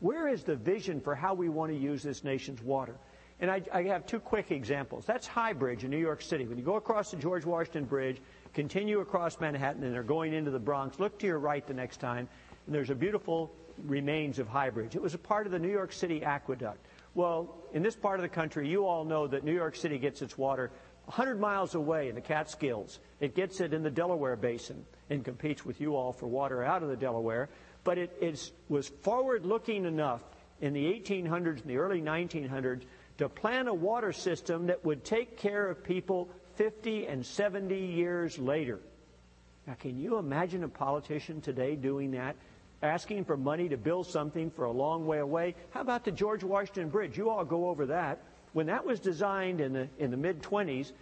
Where 0.00 0.28
is 0.28 0.44
the 0.44 0.56
vision 0.56 1.00
for 1.00 1.14
how 1.14 1.34
we 1.34 1.48
want 1.48 1.72
to 1.72 1.78
use 1.78 2.02
this 2.02 2.22
nation's 2.22 2.62
water? 2.62 2.94
And 3.40 3.50
I, 3.50 3.62
I, 3.72 3.82
have 3.84 4.06
two 4.06 4.18
quick 4.18 4.50
examples. 4.50 5.04
That's 5.04 5.26
High 5.26 5.52
Bridge 5.52 5.84
in 5.84 5.90
New 5.90 5.98
York 5.98 6.22
City. 6.22 6.46
When 6.46 6.56
you 6.56 6.64
go 6.64 6.76
across 6.76 7.10
the 7.10 7.18
George 7.18 7.44
Washington 7.44 7.84
Bridge, 7.84 8.20
continue 8.54 9.00
across 9.00 9.38
Manhattan, 9.40 9.84
and 9.84 9.94
are 9.94 10.02
going 10.02 10.32
into 10.32 10.50
the 10.50 10.58
Bronx, 10.58 10.98
look 10.98 11.18
to 11.18 11.26
your 11.26 11.38
right 11.38 11.66
the 11.66 11.74
next 11.74 11.98
time, 11.98 12.28
and 12.66 12.74
there's 12.74 12.88
a 12.88 12.94
beautiful 12.94 13.52
remains 13.84 14.38
of 14.38 14.48
High 14.48 14.70
Bridge. 14.70 14.96
It 14.96 15.02
was 15.02 15.12
a 15.12 15.18
part 15.18 15.44
of 15.44 15.52
the 15.52 15.58
New 15.58 15.70
York 15.70 15.92
City 15.92 16.22
aqueduct. 16.24 16.78
Well, 17.16 17.56
in 17.72 17.82
this 17.82 17.96
part 17.96 18.20
of 18.20 18.22
the 18.22 18.28
country, 18.28 18.68
you 18.68 18.86
all 18.86 19.06
know 19.06 19.26
that 19.26 19.42
New 19.42 19.54
York 19.54 19.74
City 19.74 19.96
gets 19.96 20.20
its 20.20 20.36
water 20.36 20.70
100 21.06 21.40
miles 21.40 21.74
away 21.74 22.10
in 22.10 22.14
the 22.14 22.20
Catskills. 22.20 22.98
It 23.20 23.34
gets 23.34 23.62
it 23.62 23.72
in 23.72 23.82
the 23.82 23.90
Delaware 23.90 24.36
Basin 24.36 24.84
and 25.08 25.24
competes 25.24 25.64
with 25.64 25.80
you 25.80 25.96
all 25.96 26.12
for 26.12 26.26
water 26.26 26.62
out 26.62 26.82
of 26.82 26.90
the 26.90 26.96
Delaware. 26.96 27.48
But 27.84 27.96
it 27.96 28.52
was 28.68 28.88
forward 29.00 29.46
looking 29.46 29.86
enough 29.86 30.20
in 30.60 30.74
the 30.74 30.84
1800s 30.84 31.62
and 31.62 31.70
the 31.70 31.78
early 31.78 32.02
1900s 32.02 32.82
to 33.16 33.30
plan 33.30 33.66
a 33.68 33.72
water 33.74 34.12
system 34.12 34.66
that 34.66 34.84
would 34.84 35.02
take 35.02 35.38
care 35.38 35.70
of 35.70 35.82
people 35.82 36.28
50 36.56 37.06
and 37.06 37.24
70 37.24 37.78
years 37.78 38.38
later. 38.38 38.78
Now, 39.66 39.74
can 39.80 39.98
you 39.98 40.18
imagine 40.18 40.64
a 40.64 40.68
politician 40.68 41.40
today 41.40 41.76
doing 41.76 42.10
that? 42.10 42.36
Asking 42.82 43.24
for 43.24 43.36
money 43.36 43.68
to 43.68 43.76
build 43.76 44.06
something 44.06 44.50
for 44.50 44.64
a 44.64 44.72
long 44.72 45.06
way 45.06 45.18
away. 45.18 45.54
How 45.70 45.80
about 45.80 46.04
the 46.04 46.12
George 46.12 46.44
Washington 46.44 46.88
Bridge? 46.88 47.16
You 47.16 47.30
all 47.30 47.44
go 47.44 47.68
over 47.68 47.86
that. 47.86 48.20
When 48.52 48.66
that 48.66 48.86
was 48.86 49.00
designed 49.00 49.60
in 49.60 49.72
the, 49.72 49.88
in 49.98 50.10
the 50.10 50.16
mid 50.16 50.42
20s, 50.42 50.92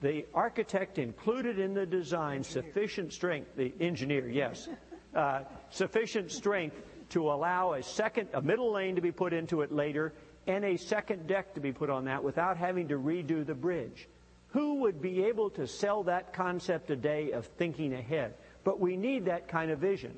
the 0.00 0.26
architect 0.32 0.98
included 0.98 1.58
in 1.58 1.74
the 1.74 1.86
design 1.86 2.44
sufficient 2.44 3.12
strength, 3.12 3.56
the 3.56 3.72
engineer, 3.80 4.28
yes, 4.28 4.68
uh, 5.14 5.40
sufficient 5.70 6.30
strength 6.30 6.76
to 7.10 7.30
allow 7.30 7.72
a 7.72 7.82
second, 7.82 8.28
a 8.32 8.42
middle 8.42 8.72
lane 8.72 8.94
to 8.94 9.00
be 9.00 9.10
put 9.10 9.32
into 9.32 9.62
it 9.62 9.72
later 9.72 10.12
and 10.46 10.64
a 10.64 10.76
second 10.76 11.26
deck 11.26 11.54
to 11.54 11.60
be 11.60 11.72
put 11.72 11.90
on 11.90 12.06
that 12.06 12.24
without 12.24 12.56
having 12.56 12.88
to 12.88 12.98
redo 12.98 13.44
the 13.44 13.54
bridge. 13.54 14.08
Who 14.48 14.76
would 14.76 15.02
be 15.02 15.24
able 15.24 15.50
to 15.50 15.66
sell 15.66 16.04
that 16.04 16.32
concept 16.32 16.86
today 16.86 17.32
of 17.32 17.46
thinking 17.58 17.92
ahead? 17.92 18.34
But 18.64 18.80
we 18.80 18.96
need 18.96 19.26
that 19.26 19.48
kind 19.48 19.70
of 19.70 19.78
vision. 19.78 20.14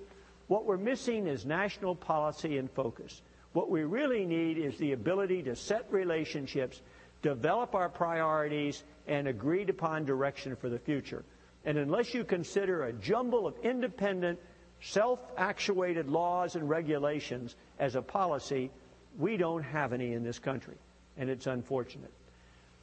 What 0.51 0.65
we're 0.65 0.79
missing 0.79 1.29
is 1.29 1.47
national 1.47 1.95
policy 1.95 2.59
and 2.59 2.69
focus. 2.69 3.23
What 3.53 3.71
we 3.71 3.85
really 3.85 4.25
need 4.25 4.59
is 4.59 4.77
the 4.79 4.91
ability 4.91 5.45
to 5.45 5.55
set 5.55 5.87
relationships, 5.93 6.83
develop 7.23 7.77
our 7.77 7.89
priorities, 7.89 8.83
and 9.07 9.29
agreed 9.29 9.71
upon 9.71 10.07
direction 10.07 10.57
for 10.57 10.69
the 10.69 10.81
future. 10.81 11.25
And 11.65 11.79
unless 11.79 12.15
you 12.15 12.25
consider 12.25 12.83
a 12.83 12.93
jumble 12.93 13.47
of 13.47 13.55
independent, 13.63 14.41
self 14.83 15.21
actuated 15.37 16.09
laws 16.09 16.57
and 16.57 16.69
regulations 16.69 17.55
as 17.79 17.95
a 17.95 18.03
policy, 18.03 18.73
we 19.21 19.37
don't 19.37 19.63
have 19.63 19.93
any 19.93 20.15
in 20.15 20.25
this 20.25 20.41
country. 20.41 20.79
And 21.17 21.31
it's 21.31 21.47
unfortunate. 21.47 22.11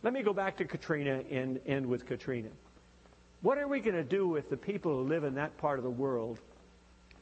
Let 0.04 0.14
me 0.14 0.24
go 0.24 0.32
back 0.32 0.56
to 0.60 0.64
Katrina 0.64 1.22
and 1.30 1.60
end 1.66 1.86
with 1.86 2.06
Katrina. 2.06 2.52
What 3.42 3.58
are 3.58 3.68
we 3.68 3.82
going 3.82 3.98
to 3.98 4.06
do 4.06 4.26
with 4.26 4.50
the 4.50 4.56
people 4.56 4.96
who 4.96 5.10
live 5.10 5.26
in 5.26 5.36
that 5.36 5.58
part 5.58 5.80
of 5.80 5.84
the 5.84 5.92
world 5.92 6.40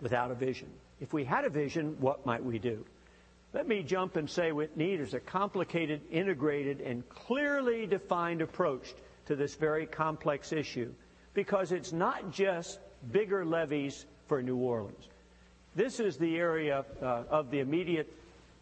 without 0.02 0.32
a 0.32 0.36
vision. 0.36 0.70
If 1.00 1.14
we 1.14 1.24
had 1.24 1.46
a 1.46 1.50
vision, 1.50 1.98
what 2.00 2.26
might 2.26 2.44
we 2.44 2.60
do? 2.60 2.86
Let 3.54 3.68
me 3.68 3.84
jump 3.84 4.18
and 4.18 4.30
say 4.30 4.52
what 4.52 4.76
need 4.76 5.00
is 5.00 5.14
a 5.14 5.20
complicated, 5.20 6.02
integrated, 6.12 6.82
and 6.82 7.08
clearly 7.10 7.86
defined 7.86 8.42
approach 8.42 8.94
to 9.28 9.36
this 9.36 9.56
very 9.56 9.86
complex 9.86 10.52
issue 10.52 10.94
because 11.34 11.72
it's 11.72 11.94
not 11.94 12.32
just 12.32 12.80
bigger 13.12 13.46
levees 13.46 14.06
for 14.28 14.42
New 14.42 14.58
Orleans. 14.58 15.08
This 15.76 16.00
is 16.00 16.18
the 16.18 16.38
area 16.38 16.86
uh, 17.02 17.24
of 17.30 17.52
the 17.52 17.60
immediate 17.60 18.12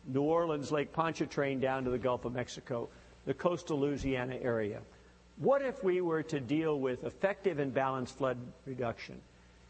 New 0.08 0.22
Orleans 0.22 0.72
Lake 0.72 0.92
Pontchartrain 0.92 1.60
down 1.60 1.84
to 1.86 1.90
the 1.90 1.98
Gulf 1.98 2.26
of 2.26 2.34
Mexico, 2.34 2.90
the 3.26 3.34
coastal 3.34 3.80
Louisiana 3.80 4.38
area. 4.42 4.82
What 5.38 5.62
if 5.62 5.84
we 5.84 6.02
were 6.02 6.24
to 6.24 6.40
deal 6.40 6.80
with 6.80 7.04
effective 7.04 7.60
and 7.60 7.74
balanced 7.74 8.18
flood 8.18 8.38
reduction? 8.66 9.22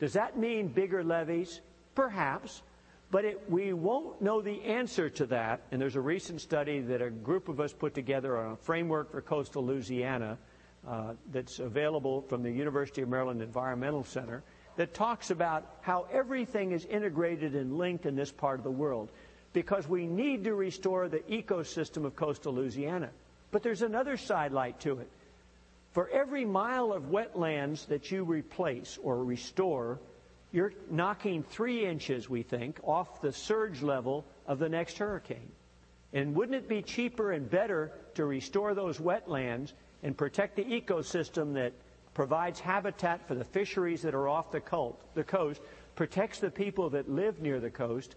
Does 0.04 0.14
that 0.14 0.38
mean 0.38 0.68
bigger 0.68 1.02
levees? 1.02 1.62
Perhaps. 1.96 2.62
But 3.10 3.24
it, 3.24 3.50
we 3.50 3.72
won't 3.72 4.22
know 4.22 4.42
the 4.42 4.62
answer 4.64 5.10
to 5.12 5.26
that. 5.28 5.62
And 5.72 5.82
there's 5.82 5.96
a 5.96 6.02
recent 6.02 6.42
study 6.42 6.82
that 6.82 7.02
a 7.02 7.10
group 7.10 7.48
of 7.48 7.62
us 7.62 7.72
put 7.72 7.94
together 7.94 8.36
on 8.38 8.52
a 8.52 8.56
framework 8.58 9.14
for 9.14 9.22
coastal 9.22 9.66
Louisiana 9.66 10.38
uh, 10.86 11.14
that's 11.32 11.60
available 11.60 12.22
from 12.24 12.44
the 12.44 12.52
University 12.52 13.02
of 13.02 13.08
Maryland 13.08 13.42
Environmental 13.42 14.04
Center 14.04 14.44
that 14.76 14.94
talks 14.94 15.32
about 15.32 15.78
how 15.80 16.06
everything 16.12 16.74
is 16.74 16.84
integrated 16.84 17.56
and 17.56 17.78
linked 17.78 18.06
in 18.06 18.14
this 18.14 18.30
part 18.30 18.60
of 18.60 18.66
the 18.66 18.72
world 18.72 19.10
because 19.54 19.88
we 19.88 20.06
need 20.06 20.44
to 20.44 20.54
restore 20.54 21.08
the 21.08 21.20
ecosystem 21.20 22.04
of 22.04 22.14
coastal 22.18 22.54
Louisiana. 22.54 23.10
But 23.52 23.64
there's 23.64 23.84
another 23.84 24.18
sidelight 24.18 24.82
to 24.82 25.00
it. 25.00 25.10
For 25.94 26.10
every 26.10 26.44
mile 26.44 26.92
of 26.92 27.12
wetlands 27.12 27.88
that 27.88 28.12
you 28.12 28.24
replace 28.24 28.98
or 29.04 29.24
restore, 29.24 30.00
you're 30.52 30.74
knocking 30.90 31.44
three 31.44 31.86
inches, 31.86 32.28
we 32.28 32.42
think, 32.42 32.80
off 32.84 33.22
the 33.22 33.32
surge 33.32 33.84
level 33.84 34.26
of 34.48 34.58
the 34.58 34.70
next 34.70 34.98
hurricane. 34.98 35.52
And 36.12 36.36
wouldn't 36.36 36.58
it 36.58 36.68
be 36.68 36.82
cheaper 36.82 37.32
and 37.32 37.48
better 37.50 37.92
to 38.16 38.26
restore 38.26 38.74
those 38.74 38.98
wetlands 38.98 39.74
and 40.02 40.18
protect 40.18 40.56
the 40.56 40.66
ecosystem 40.66 41.54
that 41.54 41.74
provides 42.16 42.60
habitat 42.60 43.28
for 43.28 43.36
the 43.36 43.46
fisheries 43.46 44.02
that 44.02 44.16
are 44.16 44.28
off 44.28 44.52
the, 44.52 44.62
cult, 44.62 45.00
the 45.14 45.24
coast, 45.24 45.62
protects 45.96 46.40
the 46.40 46.52
people 46.52 46.90
that 46.92 47.10
live 47.10 47.40
near 47.40 47.60
the 47.60 47.70
coast, 47.70 48.16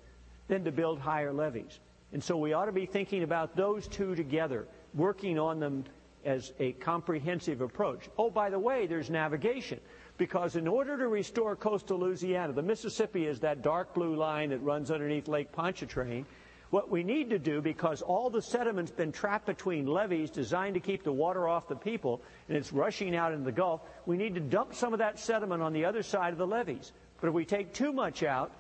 than 0.49 0.65
to 0.65 0.73
build 0.73 0.99
higher 0.99 1.33
levees. 1.33 1.81
And 2.13 2.23
so 2.23 2.37
we 2.37 2.53
ought 2.53 2.67
to 2.67 2.73
be 2.73 2.87
thinking 2.87 3.23
about 3.23 3.57
those 3.57 3.87
two 3.87 4.15
together, 4.15 4.67
working 4.95 5.39
on 5.39 5.61
them 5.61 5.85
as 6.27 6.53
a 6.59 6.73
comprehensive 6.73 7.61
approach. 7.61 8.09
Oh, 8.19 8.31
by 8.31 8.51
the 8.51 8.59
way, 8.59 8.87
there's 8.87 9.09
navigation. 9.09 9.81
Because 10.19 10.57
in 10.57 10.67
order 10.67 10.97
to 10.99 11.09
restore 11.09 11.57
coastal 11.57 12.01
Louisiana, 12.01 12.53
the 12.53 12.63
Mississippi 12.63 13.27
is 13.27 13.41
that 13.41 13.63
dark 13.63 13.95
blue 13.95 14.17
line 14.17 14.51
that 14.51 14.63
runs 14.63 14.91
underneath 14.91 15.29
Lake 15.29 15.53
Pontchartrain. 15.53 16.27
What 16.71 16.91
we 16.91 17.05
need 17.05 17.31
to 17.31 17.39
do, 17.39 17.61
because 17.61 18.03
all 18.03 18.29
the 18.29 18.43
sediment's 18.43 18.91
been 18.91 19.13
trapped 19.13 19.47
between 19.47 19.87
levees 19.87 20.31
designed 20.31 20.75
to 20.75 20.81
keep 20.81 21.05
the 21.05 21.13
water 21.13 21.47
off 21.47 21.69
the 21.69 21.77
people, 21.77 22.21
and 22.49 22.57
it's 22.57 22.73
rushing 22.73 23.15
out 23.15 23.33
into 23.33 23.45
the 23.45 23.53
Gulf, 23.53 23.83
we 24.05 24.17
need 24.17 24.35
to 24.35 24.41
dump 24.41 24.75
some 24.75 24.93
of 24.93 24.99
that 24.99 25.19
sediment 25.19 25.63
on 25.63 25.73
the 25.73 25.85
other 25.85 26.03
side 26.03 26.33
of 26.33 26.39
the 26.39 26.47
levees. 26.47 26.93
But 27.21 27.29
if 27.29 27.35
we 27.35 27.45
take 27.45 27.73
too 27.73 27.93
much 27.93 28.23
out, 28.23 28.51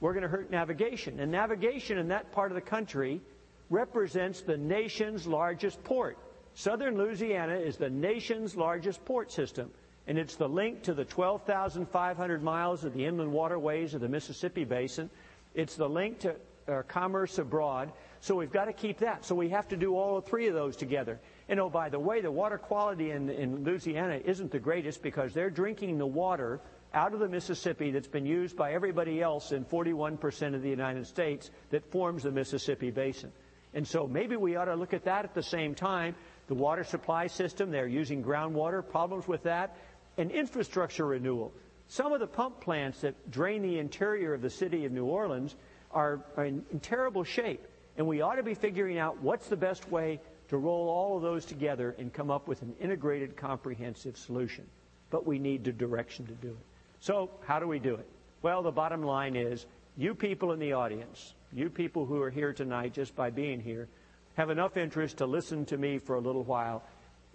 we're 0.00 0.14
going 0.14 0.22
to 0.22 0.28
hurt 0.28 0.50
navigation. 0.50 1.20
And 1.20 1.30
navigation 1.30 1.98
in 1.98 2.08
that 2.08 2.32
part 2.32 2.50
of 2.50 2.54
the 2.54 2.62
country 2.62 3.20
represents 3.70 4.40
the 4.40 4.56
nation's 4.56 5.26
largest 5.26 5.82
port. 5.84 6.16
Southern 6.54 6.96
Louisiana 6.96 7.54
is 7.54 7.76
the 7.76 7.90
nation's 7.90 8.56
largest 8.56 9.04
port 9.04 9.32
system, 9.32 9.70
and 10.06 10.18
it's 10.18 10.36
the 10.36 10.48
link 10.48 10.82
to 10.82 10.94
the 10.94 11.04
12,500 11.04 12.42
miles 12.42 12.84
of 12.84 12.92
the 12.92 13.04
inland 13.04 13.32
waterways 13.32 13.94
of 13.94 14.00
the 14.00 14.08
Mississippi 14.08 14.64
Basin. 14.64 15.08
It's 15.54 15.76
the 15.76 15.88
link 15.88 16.20
to 16.20 16.36
uh, 16.68 16.82
commerce 16.82 17.38
abroad. 17.38 17.92
So 18.20 18.36
we've 18.36 18.52
got 18.52 18.66
to 18.66 18.72
keep 18.72 18.98
that. 18.98 19.24
So 19.24 19.34
we 19.34 19.48
have 19.48 19.68
to 19.68 19.76
do 19.76 19.96
all 19.96 20.20
three 20.20 20.46
of 20.46 20.54
those 20.54 20.76
together. 20.76 21.18
And 21.48 21.58
oh, 21.58 21.68
by 21.68 21.88
the 21.88 21.98
way, 21.98 22.20
the 22.20 22.30
water 22.30 22.58
quality 22.58 23.10
in, 23.10 23.28
in 23.30 23.64
Louisiana 23.64 24.20
isn't 24.24 24.52
the 24.52 24.60
greatest 24.60 25.02
because 25.02 25.34
they're 25.34 25.50
drinking 25.50 25.98
the 25.98 26.06
water 26.06 26.60
out 26.94 27.14
of 27.14 27.20
the 27.20 27.28
Mississippi 27.28 27.90
that's 27.90 28.06
been 28.06 28.26
used 28.26 28.56
by 28.56 28.74
everybody 28.74 29.22
else 29.22 29.52
in 29.52 29.64
41% 29.64 30.54
of 30.54 30.62
the 30.62 30.68
United 30.68 31.06
States 31.06 31.50
that 31.70 31.90
forms 31.90 32.22
the 32.22 32.30
Mississippi 32.30 32.90
Basin. 32.90 33.32
And 33.74 33.88
so 33.88 34.06
maybe 34.06 34.36
we 34.36 34.56
ought 34.56 34.66
to 34.66 34.74
look 34.74 34.92
at 34.92 35.04
that 35.04 35.24
at 35.24 35.34
the 35.34 35.42
same 35.42 35.74
time. 35.74 36.14
The 36.52 36.58
water 36.58 36.84
supply 36.84 37.28
system, 37.28 37.70
they're 37.70 37.88
using 37.88 38.22
groundwater, 38.22 38.86
problems 38.86 39.26
with 39.26 39.44
that, 39.44 39.74
and 40.18 40.30
infrastructure 40.30 41.06
renewal. 41.06 41.50
Some 41.88 42.12
of 42.12 42.20
the 42.20 42.26
pump 42.26 42.60
plants 42.60 43.00
that 43.00 43.30
drain 43.30 43.62
the 43.62 43.78
interior 43.78 44.34
of 44.34 44.42
the 44.42 44.50
city 44.50 44.84
of 44.84 44.92
New 44.92 45.06
Orleans 45.06 45.56
are, 45.92 46.20
are 46.36 46.44
in, 46.44 46.62
in 46.70 46.78
terrible 46.78 47.24
shape. 47.24 47.66
And 47.96 48.06
we 48.06 48.20
ought 48.20 48.34
to 48.34 48.42
be 48.42 48.52
figuring 48.52 48.98
out 48.98 49.22
what's 49.22 49.48
the 49.48 49.56
best 49.56 49.90
way 49.90 50.20
to 50.48 50.58
roll 50.58 50.90
all 50.90 51.16
of 51.16 51.22
those 51.22 51.46
together 51.46 51.94
and 51.98 52.12
come 52.12 52.30
up 52.30 52.46
with 52.46 52.60
an 52.60 52.74
integrated, 52.78 53.34
comprehensive 53.34 54.18
solution. 54.18 54.66
But 55.08 55.26
we 55.26 55.38
need 55.38 55.64
the 55.64 55.72
direction 55.72 56.26
to 56.26 56.34
do 56.34 56.48
it. 56.48 56.66
So, 57.00 57.30
how 57.46 57.60
do 57.60 57.66
we 57.66 57.78
do 57.78 57.94
it? 57.94 58.06
Well, 58.42 58.62
the 58.62 58.70
bottom 58.70 59.02
line 59.02 59.36
is 59.36 59.64
you 59.96 60.14
people 60.14 60.52
in 60.52 60.58
the 60.58 60.74
audience, 60.74 61.32
you 61.50 61.70
people 61.70 62.04
who 62.04 62.20
are 62.20 62.28
here 62.28 62.52
tonight 62.52 62.92
just 62.92 63.16
by 63.16 63.30
being 63.30 63.58
here, 63.58 63.88
have 64.34 64.50
enough 64.50 64.76
interest 64.76 65.18
to 65.18 65.26
listen 65.26 65.64
to 65.66 65.76
me 65.76 65.98
for 65.98 66.16
a 66.16 66.20
little 66.20 66.44
while. 66.44 66.82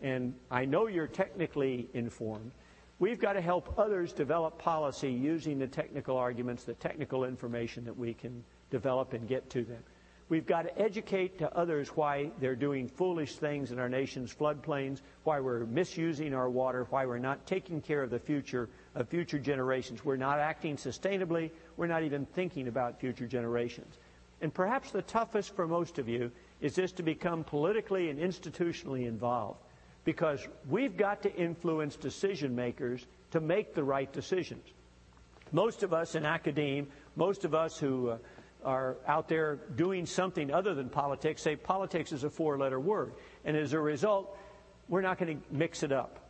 And 0.02 0.34
I 0.52 0.66
know 0.66 0.88
you're 0.88 1.08
technically 1.08 1.90
informed. 1.94 2.52
We've 3.00 3.20
got 3.20 3.34
to 3.34 3.42
help 3.42 3.78
others 3.78 4.12
develop 4.12 4.58
policy 4.58 5.12
using 5.12 5.60
the 5.60 5.68
technical 5.68 6.18
arguments, 6.18 6.64
the 6.64 6.74
technical 6.74 7.26
information 7.26 7.86
that 7.86 7.98
we 7.98 8.14
can 8.14 8.44
develop 8.72 9.14
and 9.14 9.28
get 9.28 9.50
to 9.52 9.64
them. 9.64 9.84
We've 10.30 10.46
got 10.46 10.64
to 10.64 10.78
educate 10.78 11.38
to 11.40 11.56
others 11.56 11.90
why 11.90 12.32
they're 12.42 12.56
doing 12.56 12.90
foolish 12.90 13.36
things 13.36 13.72
in 13.72 13.80
our 13.80 13.88
nation's 13.88 14.34
floodplains, 14.34 15.02
why 15.24 15.40
we're 15.40 15.66
misusing 15.66 16.34
our 16.34 16.50
water, 16.50 16.86
why 16.90 17.06
we're 17.06 17.18
not 17.18 17.46
taking 17.46 17.80
care 17.82 18.04
of 18.04 18.10
the 18.10 18.20
future 18.20 18.68
of 18.96 19.08
future 19.08 19.40
generations. 19.40 20.04
We're 20.04 20.18
not 20.18 20.40
acting 20.40 20.76
sustainably. 20.76 21.52
We're 21.78 21.88
not 21.88 22.04
even 22.04 22.26
thinking 22.26 22.68
about 22.68 23.00
future 23.00 23.28
generations. 23.28 24.00
And 24.42 24.54
perhaps 24.54 24.92
the 24.92 25.02
toughest 25.04 25.56
for 25.56 25.66
most 25.66 25.98
of 25.98 26.10
you 26.10 26.32
is 26.62 26.76
just 26.76 26.98
to 26.98 27.04
become 27.04 27.44
politically 27.44 28.10
and 28.10 28.20
institutionally 28.20 29.08
involved 29.08 29.60
because 30.04 30.48
we've 30.70 30.96
got 30.96 31.22
to 31.24 31.36
influence 31.36 31.96
decision 31.96 32.56
makers 32.56 33.06
to 33.32 33.42
make 33.42 33.74
the 33.74 33.84
right 33.84 34.12
decisions. 34.14 34.66
Most 35.52 35.84
of 35.84 35.94
us 35.94 36.16
in 36.16 36.26
academia, 36.26 36.86
most 37.16 37.46
of 37.46 37.54
us 37.54 37.78
who 37.78 38.10
uh, 38.10 38.18
are 38.64 38.98
out 39.08 39.28
there 39.28 39.60
doing 39.76 40.06
something 40.06 40.52
other 40.52 40.74
than 40.74 40.90
politics 40.90 41.42
say 41.42 41.56
politics 41.56 42.12
is 42.12 42.24
a 42.24 42.30
four 42.30 42.58
letter 42.58 42.80
word. 42.80 43.14
And 43.46 43.56
as 43.56 43.74
a 43.74 43.80
result, 43.80 44.38
we're 44.90 45.02
not 45.02 45.18
going 45.18 45.38
to 45.38 45.44
mix 45.52 45.84
it 45.84 45.92
up. 45.92 46.28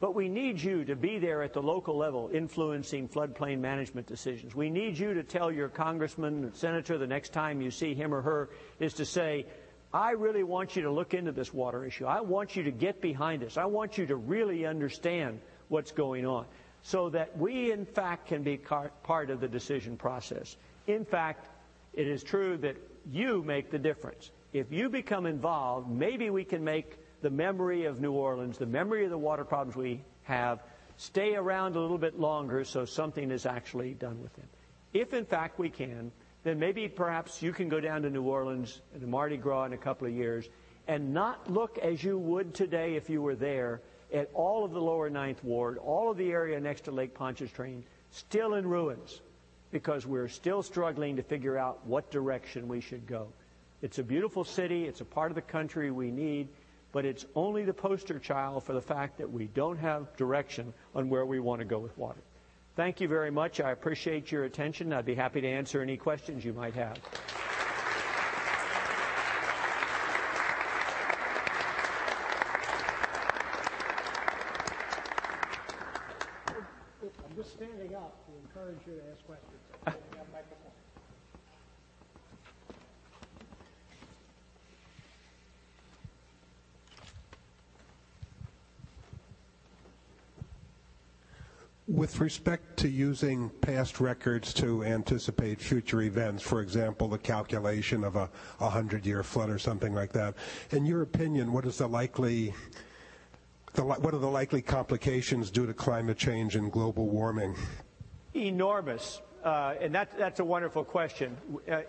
But 0.00 0.14
we 0.14 0.30
need 0.30 0.58
you 0.58 0.86
to 0.86 0.96
be 0.96 1.18
there 1.18 1.42
at 1.42 1.52
the 1.52 1.60
local 1.60 1.96
level 1.96 2.30
influencing 2.32 3.06
floodplain 3.06 3.60
management 3.60 4.06
decisions. 4.06 4.54
We 4.54 4.70
need 4.70 4.98
you 4.98 5.12
to 5.12 5.22
tell 5.22 5.52
your 5.52 5.68
congressman 5.68 6.44
and 6.44 6.56
senator 6.56 6.96
the 6.96 7.06
next 7.06 7.34
time 7.34 7.60
you 7.60 7.70
see 7.70 7.92
him 7.92 8.14
or 8.14 8.22
her 8.22 8.48
is 8.78 8.94
to 8.94 9.04
say, 9.04 9.44
I 9.92 10.12
really 10.12 10.44
want 10.44 10.76
you 10.76 10.82
to 10.82 10.90
look 10.90 11.14
into 11.14 11.32
this 11.32 11.52
water 11.52 11.84
issue. 11.84 12.06
I 12.06 12.20
want 12.20 12.54
you 12.54 12.62
to 12.64 12.70
get 12.70 13.00
behind 13.00 13.42
this. 13.42 13.56
I 13.56 13.64
want 13.64 13.98
you 13.98 14.06
to 14.06 14.16
really 14.16 14.64
understand 14.64 15.40
what's 15.68 15.90
going 15.90 16.26
on 16.26 16.46
so 16.82 17.10
that 17.10 17.36
we, 17.36 17.72
in 17.72 17.84
fact, 17.84 18.28
can 18.28 18.42
be 18.42 18.56
part 18.56 19.30
of 19.30 19.40
the 19.40 19.48
decision 19.48 19.96
process. 19.96 20.56
In 20.86 21.04
fact, 21.04 21.48
it 21.92 22.06
is 22.06 22.22
true 22.22 22.56
that 22.58 22.76
you 23.10 23.42
make 23.42 23.70
the 23.70 23.78
difference. 23.78 24.30
If 24.52 24.72
you 24.72 24.88
become 24.88 25.26
involved, 25.26 25.90
maybe 25.90 26.30
we 26.30 26.44
can 26.44 26.64
make 26.64 26.98
the 27.20 27.30
memory 27.30 27.84
of 27.84 28.00
New 28.00 28.12
Orleans, 28.12 28.58
the 28.58 28.66
memory 28.66 29.04
of 29.04 29.10
the 29.10 29.18
water 29.18 29.44
problems 29.44 29.76
we 29.76 30.02
have, 30.22 30.62
stay 30.96 31.34
around 31.34 31.76
a 31.76 31.80
little 31.80 31.98
bit 31.98 32.18
longer 32.18 32.64
so 32.64 32.84
something 32.84 33.30
is 33.30 33.46
actually 33.46 33.94
done 33.94 34.22
with 34.22 34.34
them. 34.34 34.46
If, 34.92 35.14
in 35.14 35.24
fact, 35.24 35.58
we 35.58 35.70
can, 35.70 36.12
then 36.42 36.58
maybe 36.58 36.88
perhaps 36.88 37.42
you 37.42 37.52
can 37.52 37.68
go 37.68 37.80
down 37.80 38.02
to 38.02 38.10
New 38.10 38.22
Orleans 38.22 38.80
at 38.94 39.02
Mardi 39.02 39.36
Gras 39.36 39.64
in 39.64 39.72
a 39.72 39.78
couple 39.78 40.06
of 40.06 40.14
years 40.14 40.48
and 40.88 41.12
not 41.12 41.50
look 41.50 41.78
as 41.78 42.02
you 42.02 42.18
would 42.18 42.54
today 42.54 42.96
if 42.96 43.10
you 43.10 43.20
were 43.22 43.34
there 43.34 43.80
at 44.12 44.30
all 44.34 44.64
of 44.64 44.72
the 44.72 44.80
lower 44.80 45.08
Ninth 45.10 45.42
Ward, 45.44 45.78
all 45.78 46.10
of 46.10 46.16
the 46.16 46.30
area 46.32 46.58
next 46.58 46.82
to 46.82 46.90
Lake 46.90 47.14
Pontchartrain, 47.14 47.84
still 48.10 48.54
in 48.54 48.66
ruins 48.66 49.20
because 49.70 50.06
we're 50.06 50.28
still 50.28 50.62
struggling 50.62 51.16
to 51.16 51.22
figure 51.22 51.56
out 51.56 51.86
what 51.86 52.10
direction 52.10 52.66
we 52.66 52.80
should 52.80 53.06
go. 53.06 53.28
It's 53.82 53.98
a 53.98 54.02
beautiful 54.02 54.44
city. 54.44 54.84
It's 54.84 55.00
a 55.00 55.04
part 55.04 55.30
of 55.30 55.36
the 55.36 55.42
country 55.42 55.90
we 55.90 56.10
need, 56.10 56.48
but 56.92 57.04
it's 57.04 57.24
only 57.34 57.64
the 57.64 57.72
poster 57.72 58.18
child 58.18 58.64
for 58.64 58.72
the 58.72 58.80
fact 58.80 59.18
that 59.18 59.30
we 59.30 59.46
don't 59.46 59.78
have 59.78 60.16
direction 60.16 60.72
on 60.94 61.08
where 61.08 61.24
we 61.24 61.38
want 61.38 61.60
to 61.60 61.64
go 61.64 61.78
with 61.78 61.96
water. 61.96 62.20
Thank 62.76 63.00
you 63.00 63.08
very 63.08 63.30
much. 63.30 63.60
I 63.60 63.72
appreciate 63.72 64.30
your 64.30 64.44
attention. 64.44 64.92
I'd 64.92 65.04
be 65.04 65.14
happy 65.14 65.40
to 65.40 65.48
answer 65.48 65.82
any 65.82 65.96
questions 65.96 66.44
you 66.44 66.52
might 66.52 66.74
have. 66.74 66.98
I'm 77.02 77.36
just 77.36 77.52
standing 77.54 77.94
up 77.96 78.14
to 78.26 78.32
encourage 78.42 78.60
encourage 78.60 78.78
you 78.86 78.94
to 78.94 79.00
ask 79.10 79.26
questions. 79.26 79.60
With 92.20 92.26
respect 92.26 92.76
to 92.80 92.88
using 92.90 93.48
past 93.62 93.98
records 93.98 94.52
to 94.54 94.84
anticipate 94.84 95.58
future 95.58 96.02
events, 96.02 96.42
for 96.42 96.60
example, 96.60 97.08
the 97.08 97.16
calculation 97.16 98.04
of 98.04 98.14
a 98.14 98.28
100-year 98.60 99.22
flood 99.22 99.48
or 99.48 99.58
something 99.58 99.94
like 99.94 100.12
that, 100.12 100.34
in 100.70 100.84
your 100.84 101.00
opinion, 101.00 101.50
what 101.50 101.64
is 101.64 101.78
the 101.78 101.86
likely 101.86 102.52
the, 103.72 103.82
what 103.82 104.12
are 104.12 104.18
the 104.18 104.28
likely 104.28 104.60
complications 104.60 105.50
due 105.50 105.64
to 105.64 105.72
climate 105.72 106.18
change 106.18 106.56
and 106.56 106.70
global 106.70 107.08
warming? 107.08 107.56
Enormous. 108.34 109.22
Uh, 109.42 109.76
and 109.80 109.94
that, 109.94 110.10
that's 110.18 110.40
a 110.40 110.44
wonderful 110.44 110.84
question. 110.84 111.34
Uh, 111.72 111.80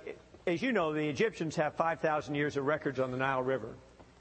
as 0.47 0.61
you 0.61 0.71
know, 0.71 0.93
the 0.93 1.09
Egyptians 1.09 1.57
have 1.57 1.75
5,000 1.75 2.35
years 2.35 2.55
of 2.55 2.65
records 2.65 3.01
on 3.01 3.11
the 3.11 3.17
Nile 3.17 3.43
River, 3.43 3.75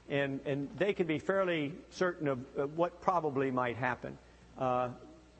and, 0.09 0.41
and 0.45 0.67
they 0.77 0.91
can 0.91 1.07
be 1.07 1.19
fairly 1.19 1.71
certain 1.89 2.27
of, 2.27 2.39
of 2.57 2.77
what 2.77 2.99
probably 2.99 3.49
might 3.49 3.77
happen. 3.77 4.17
Uh, 4.57 4.89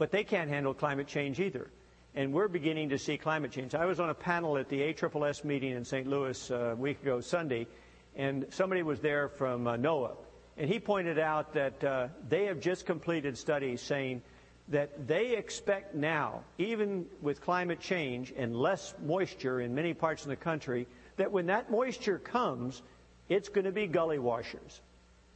but 0.01 0.09
they 0.09 0.23
can't 0.23 0.49
handle 0.49 0.73
climate 0.73 1.05
change 1.05 1.39
either. 1.39 1.69
And 2.15 2.33
we're 2.33 2.47
beginning 2.47 2.89
to 2.89 2.97
see 2.97 3.19
climate 3.19 3.51
change. 3.51 3.75
I 3.75 3.85
was 3.85 3.99
on 3.99 4.09
a 4.09 4.15
panel 4.15 4.57
at 4.57 4.67
the 4.67 4.79
AAAS 4.79 5.43
meeting 5.43 5.73
in 5.73 5.85
St. 5.85 6.07
Louis 6.07 6.49
uh, 6.49 6.71
a 6.71 6.75
week 6.75 7.03
ago 7.03 7.21
Sunday, 7.21 7.67
and 8.15 8.47
somebody 8.49 8.81
was 8.81 8.99
there 8.99 9.29
from 9.29 9.67
uh, 9.67 9.77
NOAA. 9.77 10.15
And 10.57 10.67
he 10.67 10.79
pointed 10.79 11.19
out 11.19 11.53
that 11.53 11.83
uh, 11.83 12.07
they 12.27 12.45
have 12.45 12.59
just 12.59 12.87
completed 12.87 13.37
studies 13.37 13.79
saying 13.79 14.23
that 14.69 15.07
they 15.07 15.37
expect 15.37 15.93
now, 15.93 16.45
even 16.57 17.05
with 17.21 17.39
climate 17.39 17.79
change 17.79 18.33
and 18.35 18.55
less 18.55 18.95
moisture 19.05 19.61
in 19.61 19.75
many 19.75 19.93
parts 19.93 20.23
of 20.23 20.29
the 20.29 20.35
country, 20.35 20.87
that 21.17 21.31
when 21.31 21.45
that 21.45 21.69
moisture 21.69 22.17
comes, 22.17 22.81
it's 23.29 23.49
going 23.49 23.65
to 23.65 23.71
be 23.71 23.85
gully 23.85 24.17
washers. 24.17 24.81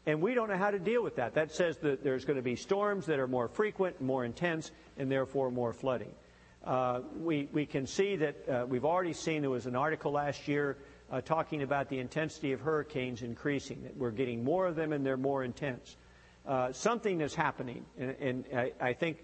And 0.05 0.21
we 0.21 0.33
don't 0.35 0.49
know 0.49 0.57
how 0.57 0.71
to 0.71 0.79
deal 0.79 1.03
with 1.03 1.15
that. 1.15 1.33
That 1.33 1.51
says 1.51 1.77
that 1.77 2.03
there's 2.03 2.25
going 2.25 2.37
to 2.37 2.43
be 2.43 2.55
storms 2.55 3.07
that 3.07 3.19
are 3.19 3.27
more 3.27 3.47
frequent, 3.47 3.99
more 4.01 4.23
intense, 4.23 4.71
and 4.97 5.11
therefore 5.11 5.49
more 5.49 5.73
flooding. 5.73 6.11
Uh, 6.63 7.01
we, 7.19 7.47
we 7.51 7.65
can 7.65 7.85
see 7.87 8.15
that 8.15 8.49
uh, 8.49 8.65
we've 8.67 8.85
already 8.85 9.13
seen 9.13 9.41
there 9.41 9.49
was 9.49 9.65
an 9.65 9.75
article 9.75 10.11
last 10.11 10.47
year 10.47 10.77
uh, 11.11 11.21
talking 11.21 11.61
about 11.61 11.89
the 11.89 11.99
intensity 11.99 12.51
of 12.51 12.61
hurricanes 12.61 13.21
increasing, 13.21 13.83
that 13.83 13.95
we're 13.97 14.11
getting 14.11 14.43
more 14.43 14.65
of 14.67 14.75
them 14.75 14.91
and 14.91 15.05
they're 15.05 15.17
more 15.17 15.43
intense. 15.43 15.95
Uh, 16.47 16.71
something 16.71 17.21
is 17.21 17.33
happening, 17.33 17.85
and, 17.97 18.15
and 18.19 18.45
I, 18.55 18.71
I, 18.79 18.93
think 18.93 19.23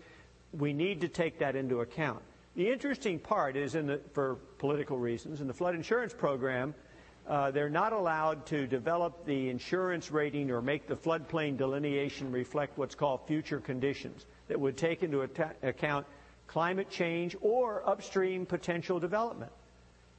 we 0.54 0.74
need 0.74 1.02
to 1.02 1.08
take 1.08 1.40
that 1.40 1.56
into 1.56 1.82
account. 1.82 2.24
The 2.56 2.72
interesting 2.72 3.20
part 3.20 3.56
is, 3.56 3.76
in 3.76 3.86
the, 3.86 4.02
for 4.14 4.36
political 4.58 4.98
reasons, 4.98 5.40
in 5.40 5.48
the 5.48 5.54
flood 5.54 5.76
insurance 5.76 6.14
program, 6.14 6.74
uh, 7.28 7.52
they're 7.52 7.70
not 7.70 7.94
allowed 7.94 8.46
to 8.48 8.68
develop 8.68 9.26
the 9.26 9.50
insurance 9.50 10.12
rating 10.12 10.52
or 10.52 10.62
make 10.62 10.88
the 10.88 10.96
floodplain 10.96 11.58
delineation 11.58 12.32
reflect 12.32 12.78
what's 12.78 12.96
called 12.96 13.26
future 13.28 13.60
conditions 13.60 14.26
that 14.48 14.60
would 14.60 14.76
take 14.76 15.04
into 15.04 15.22
account 15.22 16.06
climate 16.48 16.90
change 16.90 17.36
or 17.42 17.88
upstream 17.88 18.46
potential 18.46 19.00
development. 19.00 19.52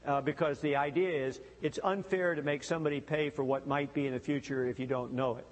Uh, 0.05 0.21
because 0.21 0.59
the 0.61 0.75
idea 0.75 1.27
is 1.27 1.41
it's 1.61 1.79
unfair 1.85 2.35
to 2.35 2.43
make 2.43 2.65
somebody 2.65 3.01
pay 3.01 3.31
for 3.31 3.45
what 3.45 3.69
might 3.69 3.95
be 3.95 4.07
in 4.07 4.13
the 4.13 4.19
future 4.19 4.67
if 4.67 4.81
you 4.81 4.87
don't 4.87 5.13
know 5.13 5.37
it. 5.37 5.47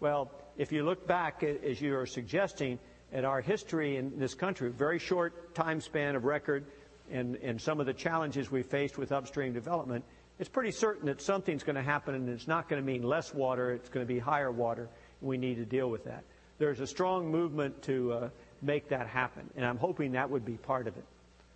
Well, 0.00 0.30
if 0.56 0.72
you 0.72 0.84
look 0.84 1.06
back, 1.06 1.42
as 1.42 1.82
you 1.82 1.94
are 1.96 2.06
suggesting, 2.06 2.78
at 3.12 3.24
our 3.24 3.40
history 3.40 3.96
in 3.96 4.18
this 4.18 4.34
country, 4.34 4.70
very 4.70 4.98
short 4.98 5.54
time 5.54 5.80
span 5.80 6.16
of 6.16 6.24
record, 6.24 6.64
and, 7.10 7.36
and 7.36 7.60
some 7.60 7.80
of 7.80 7.86
the 7.86 7.92
challenges 7.92 8.50
we 8.50 8.62
faced 8.62 8.96
with 8.96 9.12
upstream 9.12 9.52
development, 9.52 10.04
it's 10.40 10.48
pretty 10.48 10.70
certain 10.70 11.06
that 11.06 11.20
something's 11.20 11.62
going 11.62 11.76
to 11.76 11.82
happen 11.82 12.14
and 12.14 12.26
it's 12.30 12.48
not 12.48 12.66
going 12.66 12.80
to 12.80 12.86
mean 12.86 13.02
less 13.02 13.34
water, 13.34 13.72
it's 13.72 13.90
going 13.90 14.04
to 14.04 14.10
be 14.12 14.18
higher 14.18 14.50
water. 14.50 14.88
And 15.20 15.28
we 15.28 15.36
need 15.36 15.56
to 15.56 15.66
deal 15.66 15.90
with 15.90 16.04
that. 16.04 16.24
There's 16.58 16.80
a 16.80 16.86
strong 16.86 17.30
movement 17.30 17.82
to 17.82 18.12
uh, 18.12 18.28
make 18.62 18.88
that 18.88 19.06
happen, 19.06 19.48
and 19.54 19.66
I'm 19.66 19.76
hoping 19.76 20.12
that 20.12 20.30
would 20.30 20.46
be 20.46 20.54
part 20.54 20.86
of 20.86 20.96
it. 20.96 21.04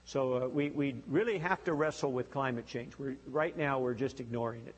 So 0.04 0.34
uh, 0.34 0.48
we, 0.48 0.68
we 0.68 0.96
really 1.08 1.38
have 1.38 1.64
to 1.64 1.72
wrestle 1.72 2.12
with 2.12 2.30
climate 2.30 2.66
change. 2.66 2.92
We're, 2.98 3.16
right 3.26 3.56
now, 3.56 3.78
we're 3.78 3.94
just 3.94 4.20
ignoring 4.20 4.60
it. 4.66 4.74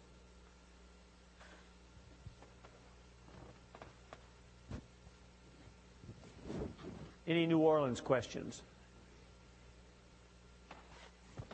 Any 7.27 7.47
New 7.47 7.59
Orleans 7.59 8.01
questions? 8.01 8.63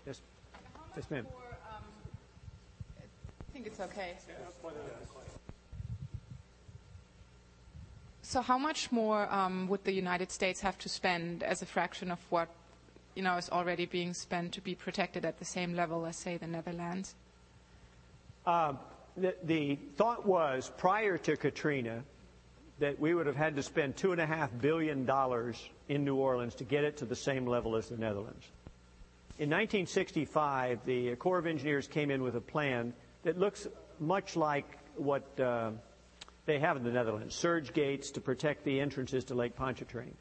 Yes, 0.06 0.20
yes, 0.94 1.10
ma'am 1.10 1.26
think 3.52 3.66
it's 3.66 3.80
okay. 3.80 4.14
So, 8.22 8.40
how 8.40 8.56
much 8.56 8.90
more 8.90 9.30
um, 9.32 9.68
would 9.68 9.84
the 9.84 9.92
United 9.92 10.30
States 10.30 10.60
have 10.62 10.78
to 10.78 10.88
spend 10.88 11.42
as 11.42 11.60
a 11.60 11.66
fraction 11.66 12.10
of 12.10 12.18
what 12.30 12.48
you 13.14 13.22
know 13.22 13.36
is 13.36 13.50
already 13.50 13.84
being 13.84 14.14
spent 14.14 14.52
to 14.52 14.60
be 14.62 14.74
protected 14.74 15.24
at 15.24 15.38
the 15.38 15.44
same 15.44 15.74
level 15.74 16.06
as, 16.06 16.16
say, 16.16 16.38
the 16.38 16.46
Netherlands? 16.46 17.14
Uh, 18.46 18.72
the, 19.16 19.34
the 19.44 19.76
thought 19.96 20.24
was 20.26 20.72
prior 20.78 21.18
to 21.18 21.36
Katrina 21.36 22.02
that 22.78 22.98
we 22.98 23.14
would 23.14 23.26
have 23.26 23.36
had 23.36 23.54
to 23.56 23.62
spend 23.62 23.96
two 23.96 24.12
and 24.12 24.20
a 24.20 24.26
half 24.26 24.50
billion 24.60 25.04
dollars 25.04 25.68
in 25.88 26.04
New 26.04 26.16
Orleans 26.16 26.54
to 26.54 26.64
get 26.64 26.84
it 26.84 26.96
to 26.96 27.04
the 27.04 27.14
same 27.14 27.46
level 27.46 27.76
as 27.76 27.88
the 27.88 27.98
Netherlands. 27.98 28.46
In 29.38 29.50
1965, 29.50 30.80
the 30.86 31.14
Corps 31.16 31.38
of 31.38 31.46
Engineers 31.46 31.86
came 31.86 32.10
in 32.10 32.22
with 32.22 32.34
a 32.34 32.40
plan 32.40 32.94
that 33.22 33.38
looks 33.38 33.66
much 33.98 34.36
like 34.36 34.78
what 34.96 35.38
uh, 35.40 35.70
they 36.46 36.58
have 36.58 36.76
in 36.76 36.84
the 36.84 36.90
Netherlands 36.90 37.34
surge 37.34 37.72
gates 37.72 38.10
to 38.12 38.20
protect 38.20 38.64
the 38.64 38.80
entrances 38.80 39.24
to 39.24 39.34
Lake 39.34 39.56
Pontchartrain. 39.56 40.14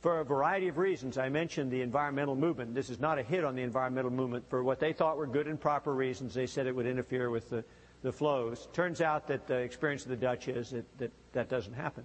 For 0.00 0.20
a 0.20 0.24
variety 0.24 0.68
of 0.68 0.76
reasons, 0.76 1.16
I 1.16 1.30
mentioned 1.30 1.70
the 1.70 1.80
environmental 1.80 2.36
movement. 2.36 2.74
This 2.74 2.90
is 2.90 3.00
not 3.00 3.18
a 3.18 3.22
hit 3.22 3.42
on 3.42 3.54
the 3.54 3.62
environmental 3.62 4.10
movement. 4.10 4.44
For 4.50 4.62
what 4.62 4.78
they 4.78 4.92
thought 4.92 5.16
were 5.16 5.26
good 5.26 5.46
and 5.46 5.58
proper 5.58 5.94
reasons, 5.94 6.34
they 6.34 6.46
said 6.46 6.66
it 6.66 6.76
would 6.76 6.86
interfere 6.86 7.30
with 7.30 7.48
the, 7.48 7.64
the 8.02 8.12
flows. 8.12 8.68
Turns 8.74 9.00
out 9.00 9.28
that 9.28 9.46
the 9.46 9.56
experience 9.56 10.02
of 10.02 10.10
the 10.10 10.16
Dutch 10.16 10.46
is 10.46 10.70
that 10.72 10.98
that, 10.98 11.10
that 11.32 11.48
doesn't 11.48 11.72
happen. 11.72 12.04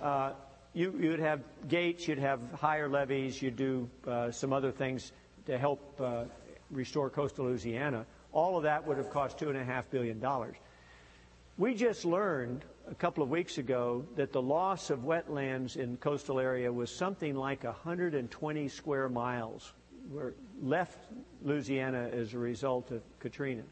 Uh, 0.00 0.30
you, 0.74 0.94
you'd 1.00 1.18
have 1.18 1.40
gates, 1.66 2.06
you'd 2.06 2.18
have 2.18 2.40
higher 2.52 2.88
levees, 2.88 3.42
you'd 3.42 3.56
do 3.56 3.88
uh, 4.06 4.30
some 4.30 4.52
other 4.52 4.70
things 4.70 5.10
to 5.46 5.58
help 5.58 6.00
uh, 6.00 6.24
restore 6.70 7.10
coastal 7.10 7.46
Louisiana. 7.46 8.06
All 8.34 8.56
of 8.56 8.64
that 8.64 8.84
would 8.84 8.98
have 8.98 9.10
cost 9.10 9.38
$2.5 9.38 9.84
billion. 9.90 10.22
We 11.56 11.74
just 11.74 12.04
learned 12.04 12.64
a 12.90 12.94
couple 12.94 13.22
of 13.22 13.30
weeks 13.30 13.58
ago 13.58 14.04
that 14.16 14.32
the 14.32 14.42
loss 14.42 14.90
of 14.90 15.00
wetlands 15.00 15.76
in 15.76 15.96
coastal 15.98 16.40
area 16.40 16.70
was 16.70 16.90
something 16.90 17.36
like 17.36 17.62
120 17.62 18.68
square 18.68 19.08
miles 19.08 19.72
were 20.10 20.34
left 20.60 20.98
Louisiana 21.44 22.10
as 22.12 22.34
a 22.34 22.38
result 22.38 22.90
of 22.90 23.02
Katrina. 23.20 23.62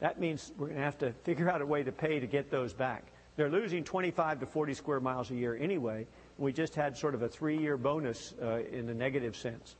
That 0.00 0.18
means 0.18 0.52
we're 0.58 0.66
going 0.66 0.78
to 0.78 0.84
have 0.84 0.98
to 0.98 1.12
figure 1.22 1.48
out 1.48 1.62
a 1.62 1.66
way 1.66 1.84
to 1.84 1.92
pay 1.92 2.18
to 2.18 2.26
get 2.26 2.50
those 2.50 2.72
back. 2.72 3.04
They're 3.36 3.48
losing 3.48 3.84
25 3.84 4.40
to 4.40 4.46
40 4.46 4.74
square 4.74 4.98
miles 4.98 5.30
a 5.30 5.34
year 5.36 5.56
anyway. 5.56 6.08
We 6.38 6.52
just 6.52 6.74
had 6.74 6.96
sort 6.96 7.14
of 7.14 7.22
a 7.22 7.28
three-year 7.28 7.76
bonus 7.76 8.34
uh, 8.42 8.62
in 8.72 8.86
the 8.86 8.94
negative 8.94 9.36
sense. 9.36 9.76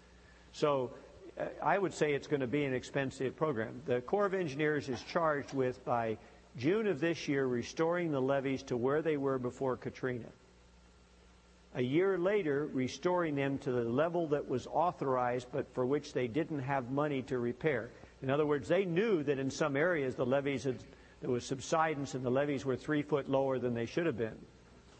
So 0.53 0.93
I 1.63 1.79
would 1.79 1.95
say 1.95 2.13
it's 2.13 2.27
going 2.27 2.41
to 2.41 2.47
be 2.47 2.65
an 2.65 2.75
expensive 2.75 3.37
program. 3.37 3.83
The 3.87 4.01
Corps 4.01 4.27
of 4.27 4.35
Engineers 4.35 4.89
is 4.89 5.03
charged 5.03 5.55
with, 5.55 5.85
by 5.85 6.19
June 6.57 6.87
of 6.87 7.01
this 7.01 7.29
year, 7.29 7.47
restoring 7.47 8.11
the 8.11 8.21
levees 8.21 8.63
to 8.65 8.77
where 8.77 9.03
they 9.03 9.17
were 9.17 9.39
before 9.39 9.77
Katrina. 9.77 10.29
A 11.75 11.83
year 11.83 12.19
later, 12.19 12.69
restoring 12.73 13.37
them 13.37 13.59
to 13.59 13.71
the 13.71 13.85
level 13.85 14.29
that 14.29 14.49
was 14.49 14.67
authorized, 14.67 15.49
but 15.53 15.73
for 15.75 15.87
which 15.87 16.13
they 16.13 16.27
didn't 16.27 16.61
have 16.61 16.91
money 16.91 17.23
to 17.23 17.39
repair. 17.39 17.91
In 18.23 18.31
other 18.31 18.47
words, 18.47 18.67
they 18.67 18.85
knew 18.85 19.23
that 19.23 19.39
in 19.39 19.51
some 19.51 19.77
areas 19.77 20.15
the 20.15 20.27
levees 20.27 20.65
had, 20.65 20.83
there 21.21 21.31
was 21.31 21.45
subsidence 21.45 22.15
and 22.15 22.25
the 22.25 22.31
levees 22.31 22.65
were 22.65 22.77
three 22.77 23.03
foot 23.03 23.29
lower 23.29 23.59
than 23.59 23.75
they 23.75 23.87
should 23.87 24.07
have 24.07 24.17
been. 24.17 24.37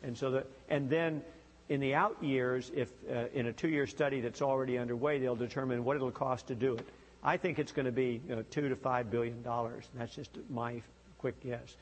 And 0.03 0.17
so 0.17 0.31
that, 0.33 0.47
and 0.69 0.89
then 0.89 1.23
in 1.69 1.81
the 1.81 1.95
out 1.95 2.23
years, 2.23 2.71
if 2.75 2.91
uh, 3.11 3.27
in 3.35 3.47
a 3.47 3.53
two-year 3.53 3.87
study 3.87 4.21
that's 4.21 4.41
already 4.41 4.79
underway, 4.79 5.19
they'll 5.19 5.37
determine 5.37 5.85
what 5.85 5.97
it'll 5.97 6.11
cost 6.11 6.47
to 6.49 6.55
do 6.55 6.75
it. 6.75 6.89
I 7.23 7.37
think 7.37 7.59
it's 7.59 7.73
going 7.73 7.87
to 7.87 7.93
be 7.93 8.21
you 8.29 8.37
know, 8.37 8.43
two 8.51 8.69
to 8.69 8.77
five 8.77 9.11
billion 9.11 9.43
dollars. 9.43 9.89
That's 9.95 10.15
just 10.15 10.31
my 10.51 10.83
quick 11.19 11.43
guess. 11.43 11.77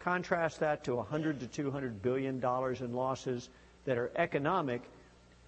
Contrast 0.00 0.60
that 0.60 0.84
to 0.84 0.96
100 0.96 1.40
to 1.40 1.46
200 1.46 2.02
billion 2.02 2.40
dollars 2.40 2.80
in 2.80 2.92
losses 2.92 3.48
that 3.84 3.96
are 3.96 4.10
economic. 4.16 4.82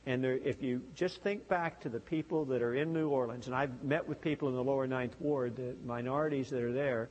And 0.07 0.25
if 0.25 0.63
you 0.63 0.83
just 0.95 1.21
think 1.23 1.49
back 1.49 1.81
to 1.81 1.89
the 1.89 1.99
people 1.99 2.45
that 2.47 2.63
are 2.63 2.75
in 2.75 2.93
New 2.93 3.09
Orleans, 3.09 3.49
and 3.49 3.57
I've 3.57 3.83
met 3.83 4.09
with 4.09 4.21
people 4.21 4.49
in 4.49 4.55
the 4.55 4.63
lower 4.63 4.87
ninth 4.87 5.17
ward, 5.21 5.57
the 5.57 5.75
minorities 5.85 6.49
that 6.51 6.63
are 6.63 6.73
there, 6.73 7.09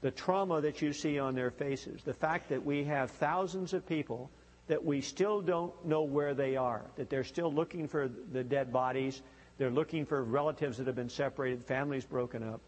the 0.00 0.10
trauma 0.10 0.62
that 0.62 0.80
you 0.80 0.92
see 0.94 1.18
on 1.18 1.34
their 1.34 1.50
faces, 1.50 2.02
the 2.02 2.14
fact 2.14 2.48
that 2.48 2.64
we 2.64 2.84
have 2.84 3.10
thousands 3.12 3.74
of 3.74 3.86
people 3.86 4.30
that 4.68 4.84
we 4.84 5.00
still 5.00 5.40
don't 5.40 5.72
know 5.84 6.02
where 6.02 6.34
they 6.34 6.56
are, 6.56 6.82
that 6.96 7.08
they're 7.08 7.24
still 7.24 7.52
looking 7.52 7.86
for 7.86 8.08
the 8.32 8.42
dead 8.42 8.72
bodies, 8.72 9.22
They're 9.58 9.70
looking 9.70 10.04
for 10.04 10.22
relatives 10.22 10.76
that 10.78 10.86
have 10.86 10.96
been 10.96 11.08
separated, 11.08 11.64
families 11.64 12.04
broken 12.04 12.42
up. 12.42 12.60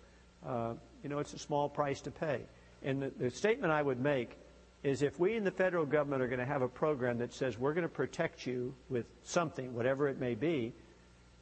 Uh, 0.47 0.75
you 1.03 1.09
know, 1.09 1.19
it's 1.19 1.35
a 1.35 1.39
small 1.39 1.69
price 1.69 2.01
to 2.03 2.11
pay. 2.11 2.41
And 2.83 3.03
the, 3.03 3.13
the 3.19 3.31
statement 3.31 3.73
I 3.73 3.83
would 3.83 4.01
make 4.01 4.37
is 4.85 5.03
if 5.03 5.19
we 5.19 5.35
in 5.35 5.45
the 5.45 5.51
federal 5.51 5.85
government 5.85 6.23
are 6.23 6.29
going 6.29 6.39
to 6.39 6.47
have 6.47 6.63
a 6.63 6.69
program 6.69 7.19
that 7.19 7.35
says 7.35 7.59
we're 7.59 7.75
going 7.75 7.83
to 7.83 7.93
protect 7.93 8.47
you 8.47 8.75
with 8.89 9.07
something, 9.25 9.75
whatever 9.75 10.09
it 10.09 10.19
may 10.19 10.35
be, 10.35 10.73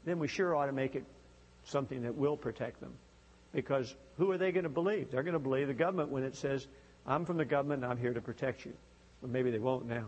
then 0.04 0.18
we 0.18 0.26
sure 0.26 0.54
ought 0.56 0.66
to 0.66 0.72
make 0.72 0.94
it 0.94 1.04
something 1.64 2.02
that 2.02 2.14
will 2.14 2.36
protect 2.36 2.80
them. 2.80 2.92
Because 3.52 3.94
who 4.16 4.30
are 4.30 4.38
they 4.38 4.52
going 4.52 4.64
to 4.64 4.70
believe? 4.70 5.10
They're 5.10 5.22
going 5.22 5.34
to 5.34 5.38
believe 5.38 5.68
the 5.68 5.74
government 5.74 6.08
when 6.10 6.22
it 6.22 6.34
says, 6.34 6.66
I'm 7.06 7.24
from 7.24 7.36
the 7.36 7.44
government 7.44 7.82
and 7.82 7.92
I'm 7.92 7.98
here 7.98 8.14
to 8.14 8.20
protect 8.20 8.64
you. 8.64 8.72
Well, 9.20 9.30
maybe 9.30 9.50
they 9.50 9.58
won't 9.58 9.86
now. 9.86 10.04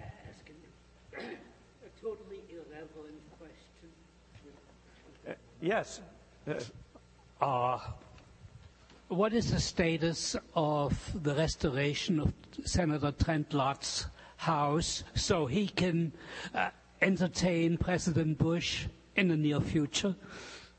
ask 0.00 0.48
an- 0.48 1.36
a 1.84 2.00
totally 2.02 2.40
irrelevant 2.50 3.20
question. 3.38 3.90
Yes. 5.64 6.02
Uh, 7.40 7.78
What 9.08 9.32
is 9.32 9.50
the 9.50 9.60
status 9.60 10.36
of 10.54 10.92
the 11.22 11.34
restoration 11.34 12.20
of 12.20 12.34
Senator 12.64 13.12
Trent 13.12 13.54
Lott's 13.54 14.06
house 14.36 15.04
so 15.14 15.46
he 15.46 15.68
can 15.68 16.12
uh, 16.54 16.68
entertain 17.00 17.78
President 17.78 18.36
Bush 18.36 18.86
in 19.16 19.28
the 19.28 19.36
near 19.38 19.60
future? 19.60 20.14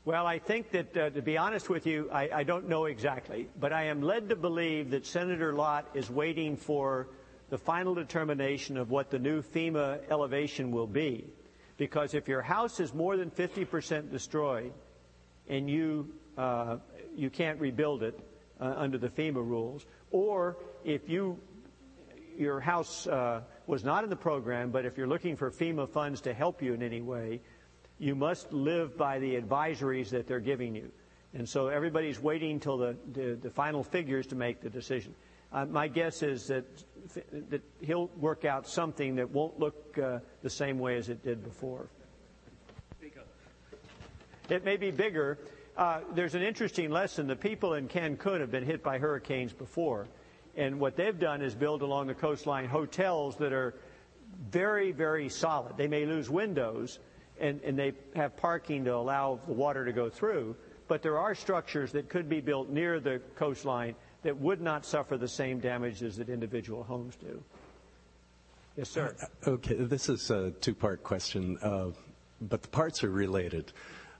Well, 0.04 0.24
I 0.24 0.38
think 0.38 0.70
that, 0.70 0.96
uh, 0.96 1.10
to 1.10 1.20
be 1.20 1.36
honest 1.36 1.68
with 1.68 1.84
you, 1.84 2.08
I, 2.12 2.30
I 2.32 2.42
don't 2.44 2.68
know 2.68 2.84
exactly, 2.84 3.48
but 3.58 3.72
I 3.72 3.84
am 3.86 4.02
led 4.02 4.28
to 4.28 4.36
believe 4.36 4.90
that 4.90 5.04
Senator 5.04 5.52
Lott 5.52 5.88
is 5.94 6.10
waiting 6.10 6.56
for 6.56 7.08
the 7.50 7.58
final 7.58 7.92
determination 7.92 8.76
of 8.76 8.90
what 8.90 9.10
the 9.10 9.18
new 9.18 9.42
FEMA 9.42 9.98
elevation 10.10 10.70
will 10.70 10.86
be. 10.86 11.24
Because 11.76 12.14
if 12.14 12.28
your 12.28 12.42
house 12.42 12.80
is 12.80 12.94
more 12.94 13.16
than 13.16 13.30
50% 13.30 14.10
destroyed 14.10 14.72
and 15.48 15.68
you, 15.68 16.12
uh, 16.38 16.78
you 17.14 17.30
can't 17.30 17.60
rebuild 17.60 18.02
it 18.02 18.18
uh, 18.60 18.74
under 18.76 18.98
the 18.98 19.08
FEMA 19.08 19.36
rules, 19.36 19.84
or 20.10 20.56
if 20.84 21.08
you, 21.08 21.38
your 22.38 22.60
house 22.60 23.06
uh, 23.06 23.42
was 23.66 23.84
not 23.84 24.04
in 24.04 24.10
the 24.10 24.16
program, 24.16 24.70
but 24.70 24.86
if 24.86 24.96
you're 24.96 25.06
looking 25.06 25.36
for 25.36 25.50
FEMA 25.50 25.88
funds 25.88 26.22
to 26.22 26.32
help 26.32 26.62
you 26.62 26.72
in 26.72 26.82
any 26.82 27.02
way, 27.02 27.40
you 27.98 28.14
must 28.14 28.52
live 28.52 28.96
by 28.96 29.18
the 29.18 29.40
advisories 29.40 30.10
that 30.10 30.26
they're 30.26 30.40
giving 30.40 30.74
you. 30.74 30.90
And 31.34 31.48
so 31.48 31.68
everybody's 31.68 32.20
waiting 32.20 32.52
until 32.52 32.78
the, 32.78 32.96
the, 33.12 33.38
the 33.42 33.50
final 33.50 33.82
figures 33.82 34.26
to 34.28 34.34
make 34.34 34.60
the 34.62 34.70
decision. 34.70 35.14
Uh, 35.52 35.64
my 35.64 35.88
guess 35.88 36.22
is 36.22 36.48
that, 36.48 36.64
that 37.50 37.62
he'll 37.80 38.08
work 38.18 38.44
out 38.44 38.68
something 38.68 39.16
that 39.16 39.30
won't 39.30 39.58
look 39.58 39.96
uh, 39.98 40.18
the 40.42 40.50
same 40.50 40.78
way 40.78 40.96
as 40.96 41.08
it 41.08 41.22
did 41.22 41.42
before. 41.44 41.88
It 44.48 44.64
may 44.64 44.76
be 44.76 44.92
bigger. 44.92 45.38
Uh, 45.76 46.00
there's 46.14 46.36
an 46.36 46.42
interesting 46.42 46.90
lesson. 46.90 47.26
The 47.26 47.34
people 47.34 47.74
in 47.74 47.88
Cancun 47.88 48.40
have 48.40 48.50
been 48.50 48.64
hit 48.64 48.82
by 48.82 48.98
hurricanes 48.98 49.52
before. 49.52 50.06
And 50.56 50.78
what 50.78 50.96
they've 50.96 51.18
done 51.18 51.42
is 51.42 51.54
build 51.54 51.82
along 51.82 52.06
the 52.06 52.14
coastline 52.14 52.66
hotels 52.66 53.36
that 53.36 53.52
are 53.52 53.74
very, 54.50 54.92
very 54.92 55.28
solid. 55.28 55.76
They 55.76 55.88
may 55.88 56.06
lose 56.06 56.30
windows, 56.30 57.00
and, 57.40 57.60
and 57.62 57.76
they 57.78 57.92
have 58.14 58.36
parking 58.36 58.84
to 58.84 58.94
allow 58.94 59.40
the 59.46 59.52
water 59.52 59.84
to 59.84 59.92
go 59.92 60.08
through. 60.08 60.56
But 60.88 61.02
there 61.02 61.18
are 61.18 61.34
structures 61.34 61.90
that 61.92 62.08
could 62.08 62.28
be 62.28 62.40
built 62.40 62.70
near 62.70 63.00
the 63.00 63.20
coastline 63.34 63.96
that 64.22 64.36
would 64.38 64.60
not 64.60 64.84
suffer 64.84 65.16
the 65.16 65.28
same 65.28 65.60
damages 65.60 66.16
that 66.16 66.28
individual 66.28 66.82
homes 66.82 67.16
do. 67.16 67.42
Yes, 68.76 68.90
sir. 68.90 69.14
Okay, 69.46 69.74
this 69.74 70.08
is 70.08 70.30
a 70.30 70.50
two-part 70.50 71.02
question, 71.02 71.58
uh, 71.62 71.90
but 72.40 72.62
the 72.62 72.68
parts 72.68 73.02
are 73.04 73.10
related. 73.10 73.72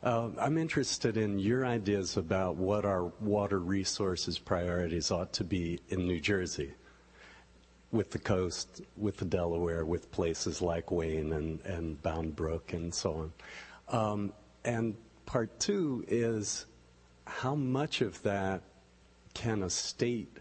Uh, 0.02 0.30
I'm 0.38 0.56
interested 0.56 1.16
in 1.16 1.38
your 1.38 1.66
ideas 1.66 2.16
about 2.16 2.56
what 2.56 2.84
our 2.84 3.04
water 3.20 3.58
resources 3.58 4.38
priorities 4.38 5.10
ought 5.10 5.32
to 5.34 5.44
be 5.44 5.80
in 5.88 6.06
New 6.06 6.20
Jersey, 6.20 6.72
with 7.92 8.10
the 8.10 8.18
coast, 8.18 8.82
with 8.96 9.16
the 9.16 9.24
Delaware, 9.24 9.84
with 9.84 10.10
places 10.10 10.62
like 10.62 10.90
Wayne 10.90 11.32
and, 11.32 11.60
and 11.66 12.00
Bound 12.02 12.36
Brook 12.36 12.72
and 12.72 12.94
so 12.94 13.30
on. 13.88 13.98
Um, 13.98 14.32
and 14.64 14.96
part 15.26 15.58
two 15.60 16.04
is 16.08 16.66
how 17.26 17.54
much 17.54 18.00
of 18.00 18.22
that 18.22 18.62
can 19.36 19.62
a 19.62 19.70
state 19.70 20.38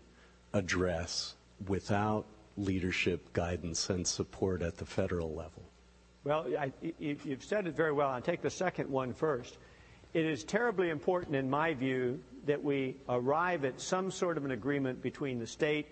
address 0.53 1.35
without 1.67 2.25
leadership, 2.55 3.33
guidance, 3.33 3.89
and 3.89 4.07
support 4.07 4.61
at 4.61 4.77
the 4.77 4.85
federal 4.85 5.29
level? 5.35 5.63
Well, 6.23 6.47
I, 6.57 6.71
you- 6.99 7.17
you've 7.25 7.43
said 7.43 7.67
it 7.67 7.75
very 7.75 7.91
well. 7.91 8.09
I'll 8.09 8.21
take 8.21 8.41
the 8.41 8.49
second 8.49 8.89
one 8.89 9.13
first. 9.13 9.57
It 10.13 10.25
is 10.25 10.45
terribly 10.45 10.89
important, 10.91 11.35
in 11.35 11.49
my 11.49 11.73
view, 11.73 12.21
that 12.45 12.63
we 12.63 12.95
arrive 13.09 13.65
at 13.65 13.81
some 13.81 14.09
sort 14.09 14.37
of 14.37 14.45
an 14.45 14.51
agreement 14.51 15.01
between 15.01 15.39
the 15.39 15.47
state 15.47 15.87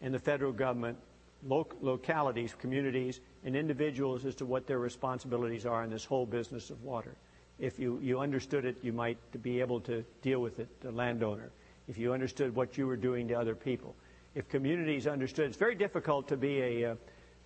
and 0.00 0.12
the 0.12 0.18
federal 0.18 0.50
government, 0.50 0.98
loc- 1.46 1.76
localities, 1.80 2.56
communities, 2.58 3.20
and 3.44 3.54
individuals 3.54 4.24
as 4.24 4.34
to 4.34 4.44
what 4.46 4.66
their 4.66 4.80
responsibilities 4.80 5.64
are 5.64 5.84
in 5.84 5.90
this 5.90 6.04
whole 6.04 6.26
business 6.26 6.70
of 6.70 6.82
water. 6.82 7.14
If 7.60 7.78
you, 7.78 8.00
you 8.02 8.18
understood 8.18 8.64
it, 8.64 8.76
you 8.82 8.92
might 8.92 9.18
be 9.44 9.60
able 9.60 9.80
to 9.82 10.04
deal 10.22 10.40
with 10.40 10.58
it, 10.58 10.68
the 10.80 10.90
landowner. 10.90 11.50
If 11.88 11.98
you 11.98 12.12
understood 12.12 12.54
what 12.54 12.78
you 12.78 12.86
were 12.86 12.96
doing 12.96 13.28
to 13.28 13.34
other 13.34 13.54
people. 13.54 13.94
If 14.34 14.48
communities 14.48 15.06
understood, 15.06 15.46
it's 15.46 15.56
very 15.56 15.74
difficult 15.74 16.28
to 16.28 16.36
be 16.36 16.60
a, 16.60 16.92
uh, 16.92 16.94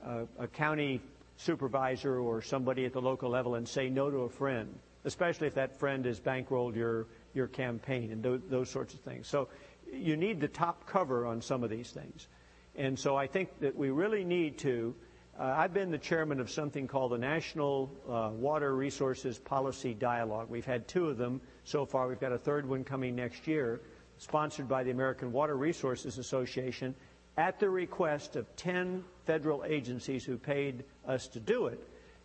a, 0.05 0.45
a 0.45 0.47
county 0.47 1.01
supervisor 1.37 2.19
or 2.19 2.43
somebody 2.43 2.85
at 2.85 2.93
the 2.93 3.01
local 3.01 3.31
level 3.31 3.57
and 3.57 3.69
say 3.69 3.89
no 3.89 4.11
to 4.11 4.19
a 4.19 4.29
friend, 4.29 4.79
especially 5.05 5.47
if 5.47 5.55
that 5.55 5.79
friend 5.79 6.05
has 6.05 6.21
bankrolled 6.21 6.77
your, 6.77 7.07
your 7.35 7.47
campaign 7.47 8.13
and 8.13 8.23
those, 8.23 8.41
those 8.49 8.71
sorts 8.71 8.95
of 8.95 9.01
things. 9.01 9.27
So 9.27 9.49
you 9.93 10.17
need 10.17 10.41
the 10.41 10.49
top 10.49 10.87
cover 10.87 11.27
on 11.27 11.43
some 11.43 11.63
of 11.65 11.71
these 11.71 11.91
things. 11.91 12.29
And 12.77 12.99
so 12.99 13.17
I 13.17 13.27
think 13.27 13.49
that 13.61 13.77
we 13.77 13.91
really 13.91 14.25
need 14.25 14.59
to. 14.59 14.95
Uh, 15.39 15.55
I've 15.57 15.75
been 15.75 15.91
the 15.91 15.99
chairman 15.99 16.41
of 16.41 16.51
something 16.51 16.87
called 16.87 17.13
the 17.13 17.19
National 17.19 17.91
uh, 18.09 18.31
Water 18.33 18.75
Resources 18.75 19.39
Policy 19.39 19.93
Dialogue. 19.95 20.49
We've 20.49 20.65
had 20.65 20.89
two 20.89 21.09
of 21.09 21.19
them 21.19 21.41
so 21.65 21.85
far. 21.85 22.09
We've 22.09 22.21
got 22.21 22.33
a 22.33 22.39
third 22.39 22.69
one 22.69 22.85
coming 22.85 23.15
next 23.15 23.47
year, 23.47 23.81
sponsored 24.19 24.69
by 24.69 24.83
the 24.83 24.91
American 24.91 25.33
Water 25.33 25.57
Resources 25.57 26.19
Association 26.19 26.95
at 27.37 27.61
the 27.61 27.69
request 27.69 28.37
of 28.37 28.55
10 28.57 29.05
federal 29.27 29.65
agencies 29.65 30.25
who 30.25 30.39
paid 30.39 30.85
us 31.07 31.29
to 31.29 31.41
do 31.41 31.67
it, 31.67 31.81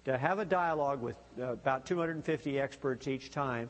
to 0.06 0.18
have 0.18 0.40
a 0.40 0.46
dialogue 0.46 1.02
with 1.02 1.16
uh, 1.40 1.52
about 1.52 1.86
250 1.86 2.60
experts 2.60 3.08
each 3.08 3.30
time 3.30 3.70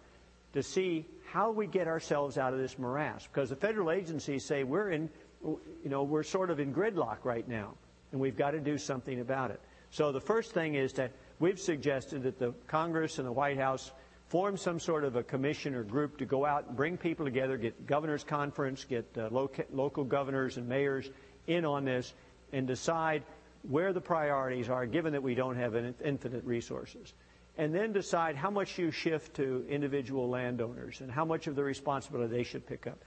to 0.54 0.62
see 0.62 1.06
how 1.32 1.52
we 1.52 1.66
get 1.66 1.88
ourselves 1.88 2.38
out 2.38 2.54
of 2.54 2.60
this 2.60 2.78
morass. 2.78 3.28
Because 3.28 3.50
the 3.50 3.56
federal 3.56 3.90
agencies 3.90 4.46
say 4.46 4.64
we're 4.64 4.92
in, 4.92 5.10
you 5.44 5.60
know, 5.86 6.04
we're 6.04 6.24
sort 6.24 6.50
of 6.50 6.60
in 6.60 6.74
gridlock 6.74 7.24
right 7.24 7.48
now, 7.48 7.74
and 8.12 8.20
we've 8.20 8.38
got 8.38 8.52
to 8.52 8.60
do 8.60 8.78
something 8.78 9.22
about 9.22 9.52
it. 9.52 9.62
So 9.92 10.12
the 10.12 10.22
first 10.22 10.52
thing 10.54 10.76
is 10.76 10.94
that 10.94 11.12
we've 11.40 11.60
suggested 11.60 12.24
that 12.24 12.38
the 12.38 12.54
Congress 12.68 13.18
and 13.18 13.28
the 13.28 13.32
White 13.32 13.58
House 13.58 13.92
form 14.32 14.56
some 14.56 14.80
sort 14.80 15.04
of 15.04 15.18
a 15.18 15.24
commission 15.24 15.76
or 15.76 15.84
group 15.84 16.18
to 16.18 16.26
go 16.26 16.46
out 16.46 16.66
and 16.66 16.78
bring 16.78 16.96
people 16.96 17.26
together, 17.26 17.58
get 17.58 17.86
governors' 17.86 18.24
conference, 18.24 18.86
get 18.86 19.06
uh, 19.18 19.28
loca- 19.30 19.66
local 19.74 20.06
governors 20.06 20.56
and 20.56 20.70
mayors 20.70 21.10
in 21.48 21.66
on 21.66 21.84
this, 21.84 22.14
and 22.54 22.66
decide 22.66 23.24
where 23.70 23.92
the 23.92 24.00
priorities 24.00 24.70
are, 24.70 24.86
given 24.86 25.12
that 25.12 25.22
we 25.22 25.36
don't 25.36 25.58
have 25.58 25.76
an 25.76 25.94
infinite 26.02 26.46
resources. 26.46 27.14
And 27.58 27.76
then 27.76 27.92
decide 27.92 28.38
how 28.38 28.50
much 28.50 28.80
you 28.80 28.90
shift 28.90 29.36
to 29.36 29.66
individual 29.68 30.30
landowners 30.30 31.02
and 31.02 31.12
how 31.12 31.26
much 31.26 31.48
of 31.48 31.58
the 31.58 31.64
responsibility 31.64 32.34
they 32.34 32.44
should 32.44 32.66
pick 32.66 32.88
up. 32.88 33.00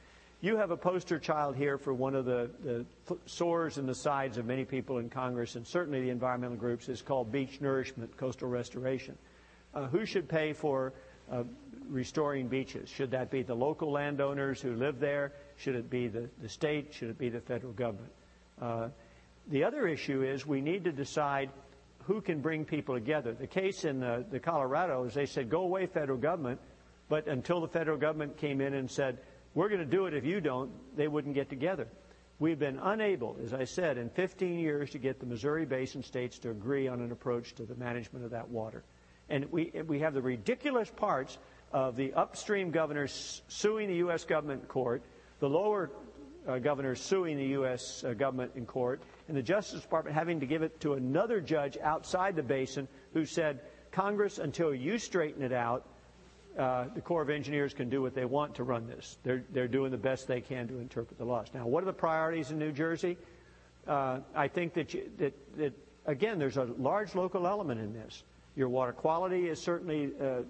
You 0.42 0.58
have 0.58 0.72
a 0.72 0.76
poster 0.76 1.18
child 1.18 1.56
here 1.56 1.78
for 1.78 1.94
one 1.94 2.14
of 2.14 2.26
the, 2.26 2.50
the 2.62 2.84
th- 3.08 3.20
sores 3.24 3.78
in 3.78 3.86
the 3.86 3.94
sides 3.94 4.36
of 4.36 4.44
many 4.44 4.66
people 4.66 4.98
in 4.98 5.08
Congress, 5.08 5.56
and 5.56 5.66
certainly 5.66 6.02
the 6.02 6.10
environmental 6.10 6.58
groups, 6.58 6.90
is 6.90 7.00
called 7.00 7.32
beach 7.32 7.62
nourishment, 7.62 8.14
coastal 8.18 8.50
restoration. 8.50 9.16
Uh, 9.74 9.88
who 9.88 10.06
should 10.06 10.28
pay 10.28 10.52
for 10.52 10.92
uh, 11.30 11.44
restoring 11.88 12.48
beaches? 12.48 12.88
Should 12.88 13.10
that 13.12 13.30
be 13.30 13.42
the 13.42 13.54
local 13.54 13.90
landowners 13.90 14.60
who 14.60 14.74
live 14.74 15.00
there? 15.00 15.32
Should 15.56 15.76
it 15.76 15.90
be 15.90 16.08
the, 16.08 16.28
the 16.40 16.48
state? 16.48 16.92
Should 16.92 17.10
it 17.10 17.18
be 17.18 17.28
the 17.28 17.40
federal 17.40 17.72
government? 17.72 18.12
Uh, 18.60 18.88
the 19.48 19.64
other 19.64 19.86
issue 19.86 20.22
is 20.22 20.46
we 20.46 20.60
need 20.60 20.84
to 20.84 20.92
decide 20.92 21.50
who 22.06 22.20
can 22.20 22.40
bring 22.40 22.64
people 22.64 22.94
together. 22.94 23.32
The 23.32 23.46
case 23.46 23.84
in 23.84 24.00
the, 24.00 24.24
the 24.30 24.40
Colorado 24.40 25.04
is 25.04 25.14
they 25.14 25.26
said, 25.26 25.50
go 25.50 25.62
away, 25.62 25.86
federal 25.86 26.18
government. 26.18 26.60
But 27.08 27.26
until 27.26 27.60
the 27.60 27.68
federal 27.68 27.98
government 27.98 28.36
came 28.36 28.60
in 28.60 28.74
and 28.74 28.90
said, 28.90 29.18
we're 29.54 29.68
going 29.68 29.80
to 29.80 29.86
do 29.86 30.06
it 30.06 30.14
if 30.14 30.24
you 30.24 30.40
don't, 30.40 30.70
they 30.96 31.08
wouldn't 31.08 31.34
get 31.34 31.48
together. 31.48 31.86
We've 32.38 32.58
been 32.58 32.78
unable, 32.78 33.36
as 33.42 33.54
I 33.54 33.64
said, 33.64 33.96
in 33.96 34.10
15 34.10 34.58
years 34.58 34.90
to 34.90 34.98
get 34.98 35.20
the 35.20 35.26
Missouri 35.26 35.64
Basin 35.64 36.02
states 36.02 36.38
to 36.40 36.50
agree 36.50 36.88
on 36.88 37.00
an 37.00 37.12
approach 37.12 37.54
to 37.54 37.62
the 37.62 37.76
management 37.76 38.24
of 38.24 38.32
that 38.32 38.48
water. 38.48 38.82
And 39.34 39.50
we, 39.50 39.72
we 39.88 39.98
have 39.98 40.14
the 40.14 40.22
ridiculous 40.22 40.88
parts 40.88 41.38
of 41.72 41.96
the 41.96 42.12
upstream 42.12 42.70
governors 42.70 43.42
suing 43.48 43.88
the 43.88 43.96
U.S. 43.96 44.22
government 44.22 44.68
court, 44.68 45.02
the 45.40 45.48
lower 45.48 45.90
uh, 46.46 46.58
governors 46.60 47.00
suing 47.00 47.36
the 47.36 47.46
U.S. 47.46 48.04
Uh, 48.04 48.12
government 48.12 48.52
in 48.54 48.64
court, 48.64 49.02
and 49.26 49.36
the 49.36 49.42
Justice 49.42 49.80
Department 49.80 50.14
having 50.14 50.38
to 50.38 50.46
give 50.46 50.62
it 50.62 50.78
to 50.82 50.92
another 50.92 51.40
judge 51.40 51.76
outside 51.82 52.36
the 52.36 52.44
basin 52.44 52.86
who 53.12 53.24
said, 53.24 53.58
Congress, 53.90 54.38
until 54.38 54.72
you 54.72 54.98
straighten 54.98 55.42
it 55.42 55.52
out, 55.52 55.84
uh, 56.56 56.84
the 56.94 57.00
Corps 57.00 57.22
of 57.22 57.28
Engineers 57.28 57.74
can 57.74 57.90
do 57.90 58.00
what 58.00 58.14
they 58.14 58.24
want 58.24 58.54
to 58.54 58.62
run 58.62 58.86
this. 58.86 59.18
They're, 59.24 59.42
they're 59.50 59.66
doing 59.66 59.90
the 59.90 59.98
best 59.98 60.28
they 60.28 60.42
can 60.42 60.68
to 60.68 60.78
interpret 60.78 61.18
the 61.18 61.24
laws. 61.24 61.48
Now, 61.52 61.66
what 61.66 61.82
are 61.82 61.86
the 61.86 61.92
priorities 61.92 62.52
in 62.52 62.60
New 62.60 62.70
Jersey? 62.70 63.18
Uh, 63.84 64.20
I 64.32 64.46
think 64.46 64.74
that, 64.74 64.94
you, 64.94 65.10
that, 65.18 65.56
that, 65.56 65.72
again, 66.06 66.38
there's 66.38 66.56
a 66.56 66.70
large 66.78 67.16
local 67.16 67.48
element 67.48 67.80
in 67.80 67.92
this. 67.92 68.22
Your 68.56 68.68
water 68.68 68.92
quality 68.92 69.48
is 69.48 69.60
certainly 69.60 70.12
uh, 70.20 70.42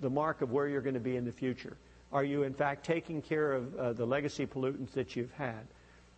the 0.00 0.10
mark 0.10 0.42
of 0.42 0.50
where 0.50 0.68
you're 0.68 0.80
going 0.80 0.94
to 0.94 1.00
be 1.00 1.16
in 1.16 1.24
the 1.24 1.32
future. 1.32 1.76
Are 2.12 2.24
you, 2.24 2.42
in 2.42 2.54
fact, 2.54 2.84
taking 2.84 3.22
care 3.22 3.52
of 3.52 3.76
uh, 3.76 3.92
the 3.92 4.04
legacy 4.04 4.46
pollutants 4.46 4.92
that 4.92 5.14
you've 5.14 5.32
had? 5.32 5.66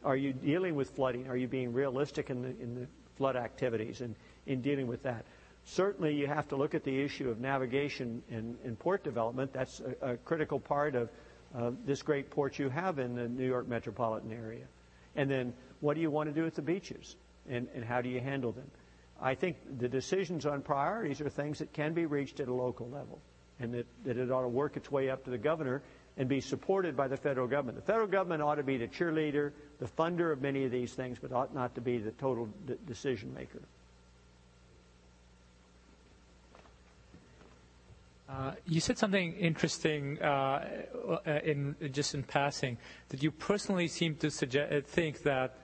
Are 0.05 0.16
you 0.16 0.32
dealing 0.32 0.74
with 0.74 0.90
flooding? 0.90 1.28
Are 1.28 1.36
you 1.36 1.48
being 1.48 1.73
realistic 1.73 2.31
in 2.31 2.43
the, 2.43 2.48
in 2.48 2.74
the 2.74 2.86
flood 3.16 3.36
activities 3.36 4.01
and 4.01 4.14
in 4.47 4.62
dealing 4.62 4.86
with 4.86 5.02
that? 5.02 5.24
Certainly, 5.64 6.14
you 6.14 6.27
have 6.27 6.48
to 6.48 6.56
look 6.56 6.74
at 6.74 6.82
the 6.82 7.01
issue 7.02 7.28
of 7.28 7.40
navigation 7.40 8.23
and, 8.31 8.56
and 8.64 8.78
port 8.78 9.05
development. 9.05 9.52
That's 9.52 9.81
a, 9.81 10.12
a 10.12 10.16
critical 10.16 10.59
part 10.59 10.94
of 10.94 11.09
uh, 11.55 11.70
this 11.85 12.02
great 12.02 12.31
port 12.31 12.59
you 12.59 12.69
have 12.69 12.98
in 12.98 13.14
the 13.14 13.28
New 13.28 13.47
York 13.47 13.69
metropolitan 13.69 14.32
area. 14.32 14.64
And 15.14 15.31
then, 15.31 15.52
what 15.81 15.94
do 15.94 16.01
you 16.01 16.10
want 16.10 16.31
to 16.31 16.35
do 16.35 16.43
with 16.43 16.55
the 16.55 16.62
beaches? 16.62 17.16
And, 17.48 17.69
and 17.74 17.85
how 17.85 18.01
do 18.01 18.09
you 18.09 18.20
handle 18.20 18.52
them? 18.52 18.69
I 19.22 19.34
think 19.36 19.56
the 19.78 19.88
decisions 19.88 20.46
on 20.46 20.62
priorities 20.62 21.20
are 21.20 21.28
things 21.28 21.60
that 21.60 21.72
can 21.72 21.94
be 21.94 22.06
reached 22.06 22.40
at 22.40 22.48
a 22.48 22.52
local 22.54 22.88
level 22.88 23.20
and 23.60 23.72
that, 23.74 23.86
that 24.04 24.16
it 24.18 24.30
ought 24.32 24.42
to 24.42 24.48
work 24.48 24.76
its 24.76 24.90
way 24.90 25.08
up 25.08 25.24
to 25.24 25.30
the 25.30 25.38
governor 25.38 25.80
and 26.16 26.28
be 26.28 26.40
supported 26.40 26.96
by 26.96 27.08
the 27.08 27.16
federal 27.16 27.46
government. 27.46 27.76
The 27.76 27.84
federal 27.84 28.08
government 28.08 28.42
ought 28.42 28.56
to 28.56 28.62
be 28.64 28.76
the 28.76 28.88
cheerleader, 28.88 29.52
the 29.78 29.86
funder 29.86 30.32
of 30.32 30.42
many 30.42 30.64
of 30.64 30.72
these 30.72 30.92
things, 30.92 31.18
but 31.22 31.32
ought 31.32 31.54
not 31.54 31.74
to 31.76 31.80
be 31.80 31.98
the 31.98 32.10
total 32.12 32.48
d- 32.66 32.74
decision 32.86 33.32
maker. 33.32 33.60
Uh, 38.28 38.52
you 38.66 38.80
said 38.80 38.98
something 38.98 39.34
interesting 39.34 40.20
uh, 40.22 40.66
in 41.44 41.76
just 41.92 42.14
in 42.14 42.22
passing 42.22 42.78
that 43.10 43.22
you 43.22 43.30
personally 43.30 43.86
seem 43.88 44.14
to 44.16 44.30
suggest, 44.30 44.72
uh, 44.72 44.80
think 44.80 45.22
that 45.22 45.54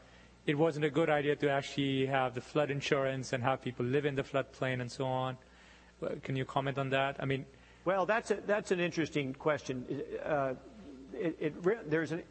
it 0.48 0.56
wasn't 0.56 0.82
a 0.82 0.90
good 0.90 1.10
idea 1.10 1.36
to 1.36 1.50
actually 1.50 2.06
have 2.06 2.34
the 2.34 2.40
flood 2.40 2.70
insurance 2.70 3.34
and 3.34 3.44
have 3.44 3.60
people 3.60 3.84
live 3.84 4.06
in 4.06 4.14
the 4.14 4.22
floodplain 4.22 4.80
and 4.80 4.90
so 4.90 5.04
on. 5.04 5.36
Can 6.22 6.36
you 6.36 6.46
comment 6.46 6.78
on 6.78 6.88
that? 6.90 7.16
I 7.20 7.26
mean, 7.26 7.44
well, 7.84 8.06
that's 8.06 8.30
a, 8.30 8.38
that's 8.46 8.70
an 8.70 8.80
interesting 8.80 9.34
question. 9.34 9.84
Uh, 10.24 10.54
it, 11.12 11.36
it, 11.38 11.90
there's 11.90 12.12
an, 12.12 12.22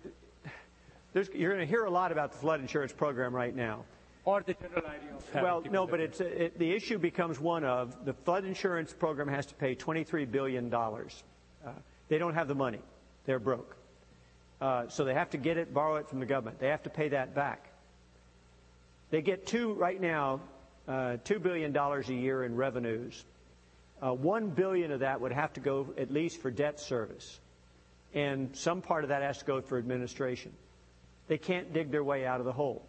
there's, 1.13 1.29
you're 1.29 1.53
going 1.53 1.65
to 1.65 1.69
hear 1.69 1.85
a 1.85 1.91
lot 1.91 2.11
about 2.11 2.31
the 2.31 2.39
flood 2.39 2.59
insurance 2.59 2.91
program 2.91 3.35
right 3.35 3.55
now. 3.55 3.85
Or 4.25 4.41
the 4.41 4.55
general 4.55 4.87
idea 4.87 5.15
of 5.15 5.43
Well, 5.43 5.63
no, 5.69 5.85
but 5.85 5.99
it's 5.99 6.19
it, 6.19 6.57
the 6.57 6.71
issue 6.71 6.97
becomes 6.97 7.39
one 7.39 7.63
of 7.63 8.03
the 8.03 8.13
flood 8.13 8.45
insurance 8.45 8.93
program 8.93 9.27
has 9.27 9.45
to 9.45 9.53
pay 9.53 9.75
23 9.75 10.25
billion 10.25 10.69
dollars. 10.69 11.23
Uh, 11.65 11.69
they 12.09 12.17
don't 12.17 12.33
have 12.33 12.47
the 12.47 12.55
money; 12.55 12.81
they're 13.25 13.39
broke, 13.39 13.77
uh, 14.59 14.87
so 14.89 15.05
they 15.05 15.13
have 15.13 15.29
to 15.29 15.37
get 15.37 15.57
it, 15.57 15.73
borrow 15.73 15.97
it 15.97 16.09
from 16.09 16.19
the 16.19 16.25
government. 16.25 16.59
They 16.59 16.69
have 16.69 16.83
to 16.83 16.89
pay 16.89 17.09
that 17.09 17.35
back. 17.35 17.71
They 19.09 19.21
get 19.21 19.47
two 19.47 19.73
right 19.73 19.99
now, 19.99 20.41
uh, 20.87 21.17
two 21.23 21.39
billion 21.39 21.71
dollars 21.71 22.09
a 22.09 22.13
year 22.13 22.43
in 22.43 22.55
revenues 22.55 23.23
uh, 24.01 24.13
one 24.13 24.49
billion 24.49 24.91
of 24.91 24.99
that 24.99 25.21
would 25.21 25.31
have 25.31 25.53
to 25.53 25.59
go 25.59 25.87
at 25.97 26.11
least 26.11 26.41
for 26.41 26.51
debt 26.51 26.79
service, 26.79 27.39
and 28.13 28.55
some 28.55 28.81
part 28.81 29.03
of 29.03 29.09
that 29.09 29.23
has 29.23 29.39
to 29.39 29.45
go 29.45 29.61
for 29.61 29.77
administration. 29.77 30.51
They 31.27 31.37
can't 31.37 31.73
dig 31.73 31.91
their 31.91 32.03
way 32.03 32.25
out 32.25 32.39
of 32.39 32.45
the 32.45 32.53
hole. 32.53 32.85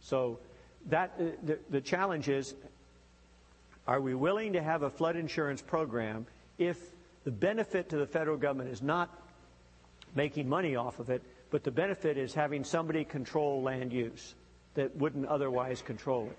So 0.00 0.38
that 0.86 1.12
uh, 1.18 1.24
the, 1.42 1.58
the 1.70 1.80
challenge 1.80 2.28
is: 2.28 2.54
Are 3.86 4.00
we 4.00 4.14
willing 4.14 4.52
to 4.52 4.62
have 4.62 4.82
a 4.82 4.90
flood 4.90 5.16
insurance 5.16 5.62
program 5.62 6.26
if 6.58 6.78
the 7.24 7.30
benefit 7.30 7.88
to 7.90 7.96
the 7.96 8.06
federal 8.06 8.36
government 8.36 8.70
is 8.70 8.82
not 8.82 9.08
making 10.14 10.48
money 10.48 10.76
off 10.76 10.98
of 10.98 11.08
it, 11.08 11.22
but 11.50 11.64
the 11.64 11.70
benefit 11.70 12.18
is 12.18 12.34
having 12.34 12.64
somebody 12.64 13.04
control 13.04 13.62
land 13.62 13.92
use 13.92 14.34
that 14.74 14.96
wouldn't 14.96 15.26
otherwise 15.26 15.82
control 15.82 16.26
it? 16.26 16.38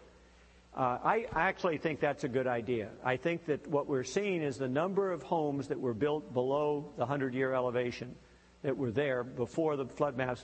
Uh, 0.76 0.97
I 1.03 1.26
actually 1.35 1.77
think 1.77 1.99
that's 1.99 2.23
a 2.23 2.27
good 2.27 2.47
idea. 2.47 2.89
I 3.03 3.18
think 3.18 3.45
that 3.45 3.68
what 3.68 3.88
we're 3.88 4.03
seeing 4.03 4.41
is 4.41 4.57
the 4.57 4.68
number 4.68 5.11
of 5.11 5.22
homes 5.22 5.68
that 5.68 5.80
were 5.80 5.93
built 5.93 6.34
below 6.34 6.89
the 6.95 7.01
100 7.01 7.35
year 7.35 7.53
elevation 7.53 8.15
that 8.64 8.76
were 8.76 8.89
there 8.89 9.23
before 9.23 9.76
the 9.76 9.85
flood 9.85 10.18
maps 10.18 10.43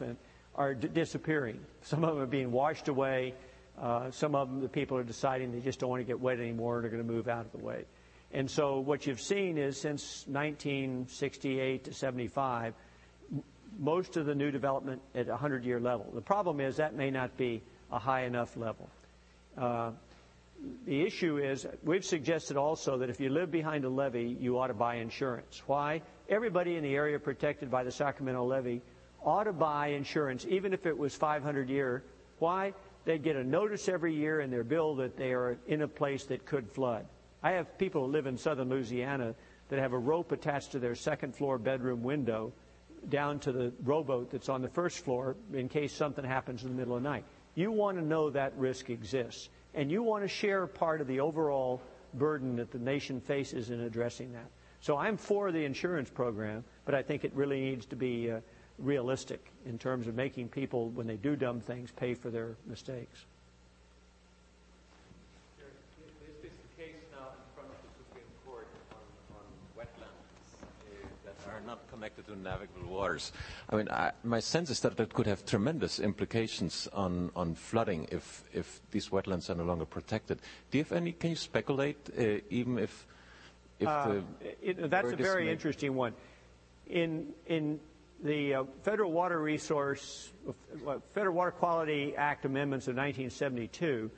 are 0.53 0.75
d- 0.75 0.87
disappearing. 0.87 1.59
Some 1.81 2.03
of 2.03 2.13
them 2.13 2.23
are 2.23 2.27
being 2.27 2.51
washed 2.51 2.89
away. 2.89 3.33
Uh, 3.81 4.11
some 4.11 4.35
of 4.35 4.49
them, 4.49 4.61
the 4.61 4.69
people 4.69 4.97
are 4.97 5.03
deciding 5.03 5.51
they 5.51 5.61
just 5.61 5.79
don't 5.79 5.89
want 5.89 6.01
to 6.01 6.05
get 6.05 6.19
wet 6.19 6.39
anymore 6.39 6.77
and 6.77 6.85
are 6.85 6.89
going 6.89 7.01
to 7.05 7.11
move 7.11 7.27
out 7.27 7.45
of 7.45 7.51
the 7.51 7.65
way. 7.65 7.85
And 8.31 8.51
so 8.51 8.79
what 8.79 9.07
you've 9.07 9.21
seen 9.21 9.57
is 9.57 9.79
since 9.79 10.25
1968 10.27 11.85
to 11.85 11.93
75, 11.93 12.75
m- 13.31 13.43
most 13.79 14.15
of 14.15 14.27
the 14.27 14.35
new 14.35 14.51
development 14.51 15.01
at 15.15 15.27
a 15.27 15.31
100 15.31 15.65
year 15.65 15.79
level. 15.79 16.11
The 16.13 16.21
problem 16.21 16.59
is 16.59 16.75
that 16.75 16.93
may 16.93 17.09
not 17.09 17.35
be 17.35 17.63
a 17.91 17.99
high 17.99 18.23
enough 18.23 18.55
level. 18.57 18.89
Uh, 19.57 19.91
the 20.85 21.01
issue 21.01 21.37
is 21.37 21.65
we've 21.83 22.03
suggested 22.03 22.57
also 22.57 22.97
that 22.97 23.09
if 23.09 23.19
you 23.19 23.29
live 23.29 23.51
behind 23.51 23.85
a 23.85 23.89
levee, 23.89 24.37
you 24.39 24.59
ought 24.59 24.67
to 24.67 24.73
buy 24.73 24.95
insurance. 24.95 25.61
Why? 25.67 26.01
Everybody 26.27 26.75
in 26.75 26.83
the 26.83 26.95
area 26.95 27.17
protected 27.17 27.71
by 27.71 27.83
the 27.83 27.91
Sacramento 27.91 28.43
levee 28.43 28.81
ought 29.23 29.45
to 29.45 29.53
buy 29.53 29.87
insurance, 29.87 30.45
even 30.49 30.73
if 30.73 30.85
it 30.85 30.97
was 30.97 31.15
500 31.15 31.69
year. 31.69 32.03
Why? 32.39 32.73
They 33.05 33.17
get 33.17 33.35
a 33.35 33.43
notice 33.43 33.87
every 33.89 34.13
year 34.13 34.41
in 34.41 34.51
their 34.51 34.63
bill 34.63 34.95
that 34.95 35.17
they 35.17 35.31
are 35.33 35.57
in 35.67 35.81
a 35.81 35.87
place 35.87 36.25
that 36.25 36.45
could 36.45 36.69
flood. 36.69 37.05
I 37.41 37.51
have 37.51 37.77
people 37.77 38.05
who 38.05 38.11
live 38.11 38.27
in 38.27 38.37
southern 38.37 38.69
Louisiana 38.69 39.33
that 39.69 39.79
have 39.79 39.93
a 39.93 39.97
rope 39.97 40.31
attached 40.31 40.73
to 40.73 40.79
their 40.79 40.95
second 40.95 41.35
floor 41.35 41.57
bedroom 41.57 42.03
window 42.03 42.51
down 43.07 43.39
to 43.39 43.51
the 43.51 43.71
rowboat 43.83 44.29
that's 44.31 44.49
on 44.49 44.61
the 44.61 44.67
first 44.67 45.05
floor 45.05 45.37
in 45.53 45.69
case 45.69 45.93
something 45.93 46.25
happens 46.25 46.63
in 46.63 46.69
the 46.69 46.75
middle 46.75 46.97
of 46.97 47.03
the 47.03 47.09
night. 47.09 47.23
You 47.59 47.73
want 47.73 47.97
to 47.97 48.03
know 48.05 48.29
that 48.29 48.53
risk 48.55 48.89
exists 48.89 49.49
and 49.73 49.91
you 49.91 50.01
want 50.01 50.23
to 50.23 50.29
share 50.29 50.65
part 50.65 51.01
of 51.01 51.07
the 51.07 51.19
overall 51.19 51.81
burden 52.13 52.55
that 52.55 52.71
the 52.71 52.79
nation 52.79 53.19
faces 53.19 53.69
in 53.69 53.81
addressing 53.81 54.31
that. 54.31 54.45
So 54.79 54.95
I'm 54.95 55.17
for 55.17 55.51
the 55.51 55.65
insurance 55.65 56.09
program, 56.09 56.63
but 56.85 56.95
I 56.95 57.01
think 57.01 57.25
it 57.25 57.33
really 57.35 57.59
needs 57.59 57.85
to 57.87 57.97
be 57.97 58.31
uh, 58.31 58.39
realistic 58.77 59.45
in 59.65 59.77
terms 59.77 60.07
of 60.07 60.15
making 60.15 60.47
people, 60.47 60.87
when 60.91 61.05
they 61.05 61.17
do 61.17 61.35
dumb 61.35 61.59
things, 61.59 61.91
pay 61.91 62.13
for 62.13 62.29
their 62.29 62.55
mistakes. 62.65 63.25
are 71.45 71.67
not 71.67 71.79
connected 71.99 72.25
to 72.27 72.39
navigable 72.39 72.87
waters. 72.87 73.33
I 73.69 73.75
mean, 73.75 73.89
I, 73.89 74.11
my 74.23 74.39
sense 74.39 74.69
is 74.69 74.79
that 74.81 74.95
that 74.95 75.13
could 75.13 75.27
have 75.27 75.45
tremendous 75.45 75.99
implications 75.99 76.87
on, 76.93 77.29
on 77.35 77.55
flooding 77.55 78.07
if, 78.09 78.43
if 78.53 78.79
these 78.91 79.09
wetlands 79.09 79.49
are 79.49 79.55
no 79.55 79.65
longer 79.65 79.85
protected. 79.85 80.39
Do 80.71 80.77
you 80.77 80.85
have 80.85 80.93
any, 80.93 81.11
can 81.11 81.31
you 81.31 81.35
speculate, 81.35 81.97
uh, 82.17 82.39
even 82.49 82.79
if, 82.79 83.05
if 83.79 83.87
uh, 83.89 84.07
the... 84.07 84.23
It, 84.61 84.89
that's 84.89 85.11
a 85.11 85.17
very 85.17 85.45
may... 85.45 85.51
interesting 85.51 85.93
one. 85.93 86.13
In, 86.87 87.33
in 87.47 87.81
the 88.23 88.55
uh, 88.55 88.63
Federal 88.83 89.11
Water 89.11 89.41
Resource, 89.41 90.31
uh, 90.87 90.99
Federal 91.13 91.35
Water 91.35 91.51
Quality 91.51 92.15
Act 92.15 92.45
amendments 92.45 92.87
of 92.87 92.95
1972, 92.95 94.09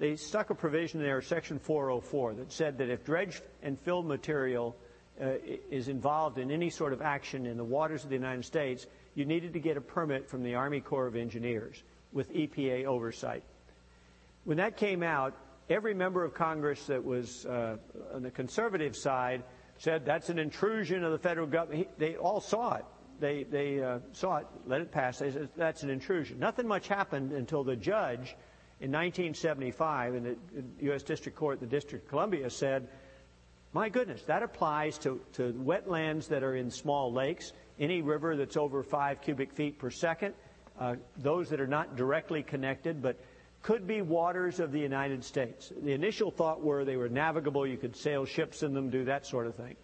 they 0.00 0.16
stuck 0.16 0.50
a 0.50 0.56
provision 0.56 1.00
there, 1.00 1.22
Section 1.22 1.60
404, 1.60 2.34
that 2.34 2.52
said 2.52 2.78
that 2.78 2.90
if 2.90 3.04
dredge 3.04 3.42
and 3.62 3.78
fill 3.78 4.02
material 4.02 4.76
is 5.18 5.88
involved 5.88 6.38
in 6.38 6.50
any 6.50 6.70
sort 6.70 6.92
of 6.92 7.02
action 7.02 7.46
in 7.46 7.56
the 7.56 7.64
waters 7.64 8.04
of 8.04 8.10
the 8.10 8.16
United 8.16 8.44
States, 8.44 8.86
you 9.14 9.24
needed 9.24 9.52
to 9.52 9.60
get 9.60 9.76
a 9.76 9.80
permit 9.80 10.28
from 10.28 10.42
the 10.42 10.54
Army 10.54 10.80
Corps 10.80 11.06
of 11.06 11.16
Engineers 11.16 11.82
with 12.12 12.32
EPA 12.32 12.84
oversight. 12.84 13.42
When 14.44 14.58
that 14.58 14.76
came 14.76 15.02
out, 15.02 15.34
every 15.68 15.94
member 15.94 16.24
of 16.24 16.34
Congress 16.34 16.86
that 16.86 17.04
was 17.04 17.44
uh, 17.46 17.76
on 18.14 18.22
the 18.22 18.30
conservative 18.30 18.96
side 18.96 19.42
said 19.78 20.04
that's 20.04 20.28
an 20.28 20.38
intrusion 20.38 21.04
of 21.04 21.12
the 21.12 21.18
federal 21.18 21.46
government. 21.46 21.88
They 21.98 22.16
all 22.16 22.40
saw 22.40 22.74
it. 22.74 22.84
They, 23.20 23.42
they 23.44 23.82
uh, 23.82 23.98
saw 24.12 24.38
it, 24.38 24.46
let 24.66 24.80
it 24.80 24.92
pass. 24.92 25.18
They 25.18 25.32
said 25.32 25.48
that's 25.56 25.82
an 25.82 25.90
intrusion. 25.90 26.38
Nothing 26.38 26.68
much 26.68 26.88
happened 26.88 27.32
until 27.32 27.64
the 27.64 27.76
judge 27.76 28.36
in 28.80 28.92
1975 28.92 30.14
in 30.14 30.22
the 30.22 30.36
U.S. 30.86 31.02
District 31.02 31.36
Court, 31.36 31.58
the 31.58 31.66
District 31.66 32.04
of 32.04 32.10
Columbia, 32.10 32.48
said 32.48 32.88
my 33.72 33.88
goodness, 33.88 34.22
that 34.22 34.42
applies 34.42 34.98
to, 34.98 35.20
to 35.34 35.52
wetlands 35.52 36.28
that 36.28 36.42
are 36.42 36.56
in 36.56 36.70
small 36.70 37.12
lakes, 37.12 37.52
any 37.78 38.02
river 38.02 38.36
that's 38.36 38.56
over 38.56 38.82
five 38.82 39.20
cubic 39.20 39.52
feet 39.52 39.78
per 39.78 39.90
second, 39.90 40.34
uh, 40.78 40.96
those 41.16 41.50
that 41.50 41.60
are 41.60 41.66
not 41.66 41.96
directly 41.96 42.42
connected, 42.42 43.02
but 43.02 43.18
could 43.62 43.86
be 43.86 44.00
waters 44.02 44.60
of 44.60 44.72
the 44.72 44.80
United 44.80 45.24
States. 45.24 45.72
The 45.82 45.92
initial 45.92 46.30
thought 46.30 46.62
were 46.62 46.84
they 46.84 46.96
were 46.96 47.08
navigable, 47.08 47.66
you 47.66 47.76
could 47.76 47.96
sail 47.96 48.24
ships 48.24 48.62
in 48.62 48.72
them, 48.72 48.88
do 48.88 49.04
that 49.04 49.26
sort 49.26 49.46
of 49.46 49.54
thing. 49.56 49.76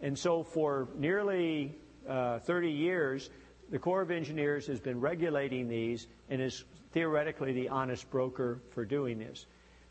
And 0.00 0.18
so 0.18 0.42
for 0.42 0.88
nearly 0.96 1.74
uh, 2.08 2.38
30 2.40 2.70
years, 2.70 3.30
the 3.70 3.78
Corps 3.78 4.02
of 4.02 4.10
Engineers 4.10 4.66
has 4.68 4.80
been 4.80 5.00
regulating 5.00 5.68
these 5.68 6.06
and 6.30 6.40
is 6.40 6.64
theoretically 6.92 7.52
the 7.52 7.68
honest 7.68 8.08
broker 8.10 8.60
for 8.70 8.84
doing 8.84 9.18
this. 9.18 9.46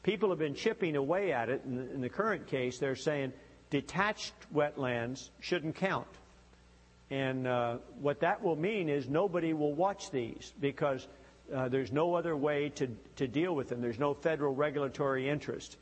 People 0.05 0.29
have 0.29 0.37
been 0.37 0.53
chipping 0.53 0.95
away 0.95 1.33
at 1.33 1.49
it. 1.49 1.63
In 1.65 1.77
the, 1.77 1.93
in 1.95 1.99
the 1.99 2.09
current 2.09 2.45
case, 2.45 2.77
they're 2.77 2.95
saying 2.95 3.33
detached 3.71 4.35
wetlands 4.53 5.29
shouldn't 5.39 5.77
count. 5.77 6.05
And 7.09 7.47
uh, 7.47 7.77
what 7.99 8.19
that 8.19 8.43
will 8.43 8.55
mean 8.55 8.87
is 8.87 9.09
nobody 9.09 9.53
will 9.53 9.73
watch 9.73 10.11
these 10.11 10.53
because 10.61 11.07
uh, 11.51 11.69
there's 11.69 11.91
no 11.91 12.13
other 12.13 12.37
way 12.37 12.69
to, 12.75 12.87
to 13.15 13.27
deal 13.27 13.55
with 13.55 13.69
them. 13.69 13.81
There's 13.81 13.97
no 13.97 14.13
federal 14.13 14.53
regulatory 14.53 15.27
interest. 15.27 15.75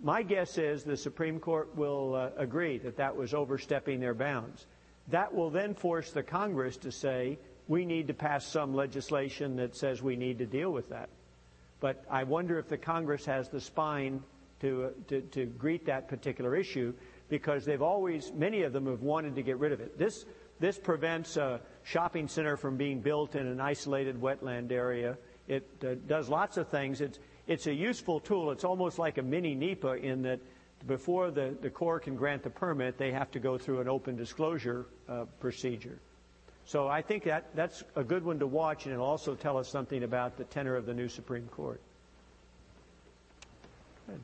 My 0.00 0.22
guess 0.22 0.56
is 0.56 0.82
the 0.82 0.96
Supreme 0.96 1.38
Court 1.38 1.76
will 1.76 2.14
uh, 2.14 2.30
agree 2.38 2.78
that 2.78 2.96
that 2.96 3.14
was 3.14 3.34
overstepping 3.34 4.00
their 4.00 4.14
bounds. 4.14 4.64
That 5.08 5.34
will 5.34 5.50
then 5.50 5.74
force 5.74 6.10
the 6.10 6.22
Congress 6.22 6.78
to 6.78 6.90
say, 6.90 7.38
we 7.66 7.84
need 7.84 8.06
to 8.06 8.14
pass 8.14 8.46
some 8.46 8.74
legislation 8.74 9.56
that 9.56 9.76
says 9.76 10.02
we 10.02 10.16
need 10.16 10.38
to 10.38 10.46
deal 10.46 10.70
with 10.70 10.88
that. 10.88 11.10
But 11.80 12.04
I 12.10 12.24
wonder 12.24 12.58
if 12.58 12.68
the 12.68 12.78
Congress 12.78 13.24
has 13.26 13.48
the 13.48 13.60
spine 13.60 14.22
to, 14.60 14.84
uh, 14.84 14.88
to, 15.08 15.20
to 15.20 15.46
greet 15.46 15.86
that 15.86 16.08
particular 16.08 16.56
issue 16.56 16.92
because 17.28 17.64
they've 17.64 17.82
always, 17.82 18.32
many 18.32 18.62
of 18.62 18.72
them 18.72 18.86
have 18.86 19.02
wanted 19.02 19.34
to 19.36 19.42
get 19.42 19.58
rid 19.58 19.72
of 19.72 19.80
it. 19.80 19.98
This, 19.98 20.24
this 20.58 20.78
prevents 20.78 21.36
a 21.36 21.60
shopping 21.84 22.26
center 22.26 22.56
from 22.56 22.76
being 22.76 23.00
built 23.00 23.36
in 23.36 23.46
an 23.46 23.60
isolated 23.60 24.20
wetland 24.20 24.72
area. 24.72 25.16
It 25.46 25.68
uh, 25.84 25.94
does 26.06 26.28
lots 26.28 26.56
of 26.56 26.68
things. 26.68 27.00
It's, 27.00 27.18
it's 27.46 27.66
a 27.66 27.74
useful 27.74 28.20
tool. 28.20 28.50
It's 28.50 28.64
almost 28.64 28.98
like 28.98 29.18
a 29.18 29.22
mini 29.22 29.54
NEPA 29.54 29.94
in 29.94 30.22
that 30.22 30.40
before 30.86 31.30
the, 31.30 31.56
the 31.60 31.70
Corps 31.70 32.00
can 32.00 32.16
grant 32.16 32.42
the 32.42 32.50
permit, 32.50 32.98
they 32.98 33.12
have 33.12 33.30
to 33.32 33.40
go 33.40 33.58
through 33.58 33.80
an 33.80 33.88
open 33.88 34.16
disclosure 34.16 34.86
uh, 35.08 35.24
procedure. 35.40 35.98
So 36.68 36.86
I 36.86 37.00
think 37.00 37.24
that, 37.24 37.46
that's 37.56 37.82
a 37.96 38.04
good 38.04 38.22
one 38.22 38.38
to 38.40 38.46
watch, 38.46 38.84
and 38.84 38.92
it'll 38.92 39.06
also 39.06 39.34
tell 39.34 39.56
us 39.56 39.70
something 39.70 40.02
about 40.02 40.36
the 40.36 40.44
tenor 40.44 40.76
of 40.76 40.84
the 40.84 40.92
new 40.92 41.08
Supreme 41.08 41.48
Court. 41.48 41.80
Good. 44.06 44.20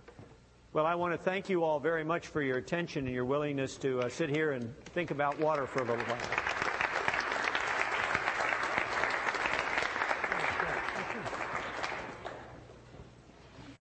Well, 0.74 0.84
I 0.84 0.94
want 0.94 1.14
to 1.14 1.18
thank 1.18 1.48
you 1.48 1.64
all 1.64 1.80
very 1.80 2.04
much 2.04 2.26
for 2.26 2.42
your 2.42 2.58
attention 2.58 3.06
and 3.06 3.14
your 3.14 3.24
willingness 3.24 3.78
to 3.78 4.00
uh, 4.00 4.10
sit 4.10 4.28
here 4.28 4.52
and 4.52 4.76
think 4.88 5.10
about 5.10 5.40
water 5.40 5.66
for 5.66 5.84
a 5.84 5.86
little 5.86 6.04
while. 6.04 6.53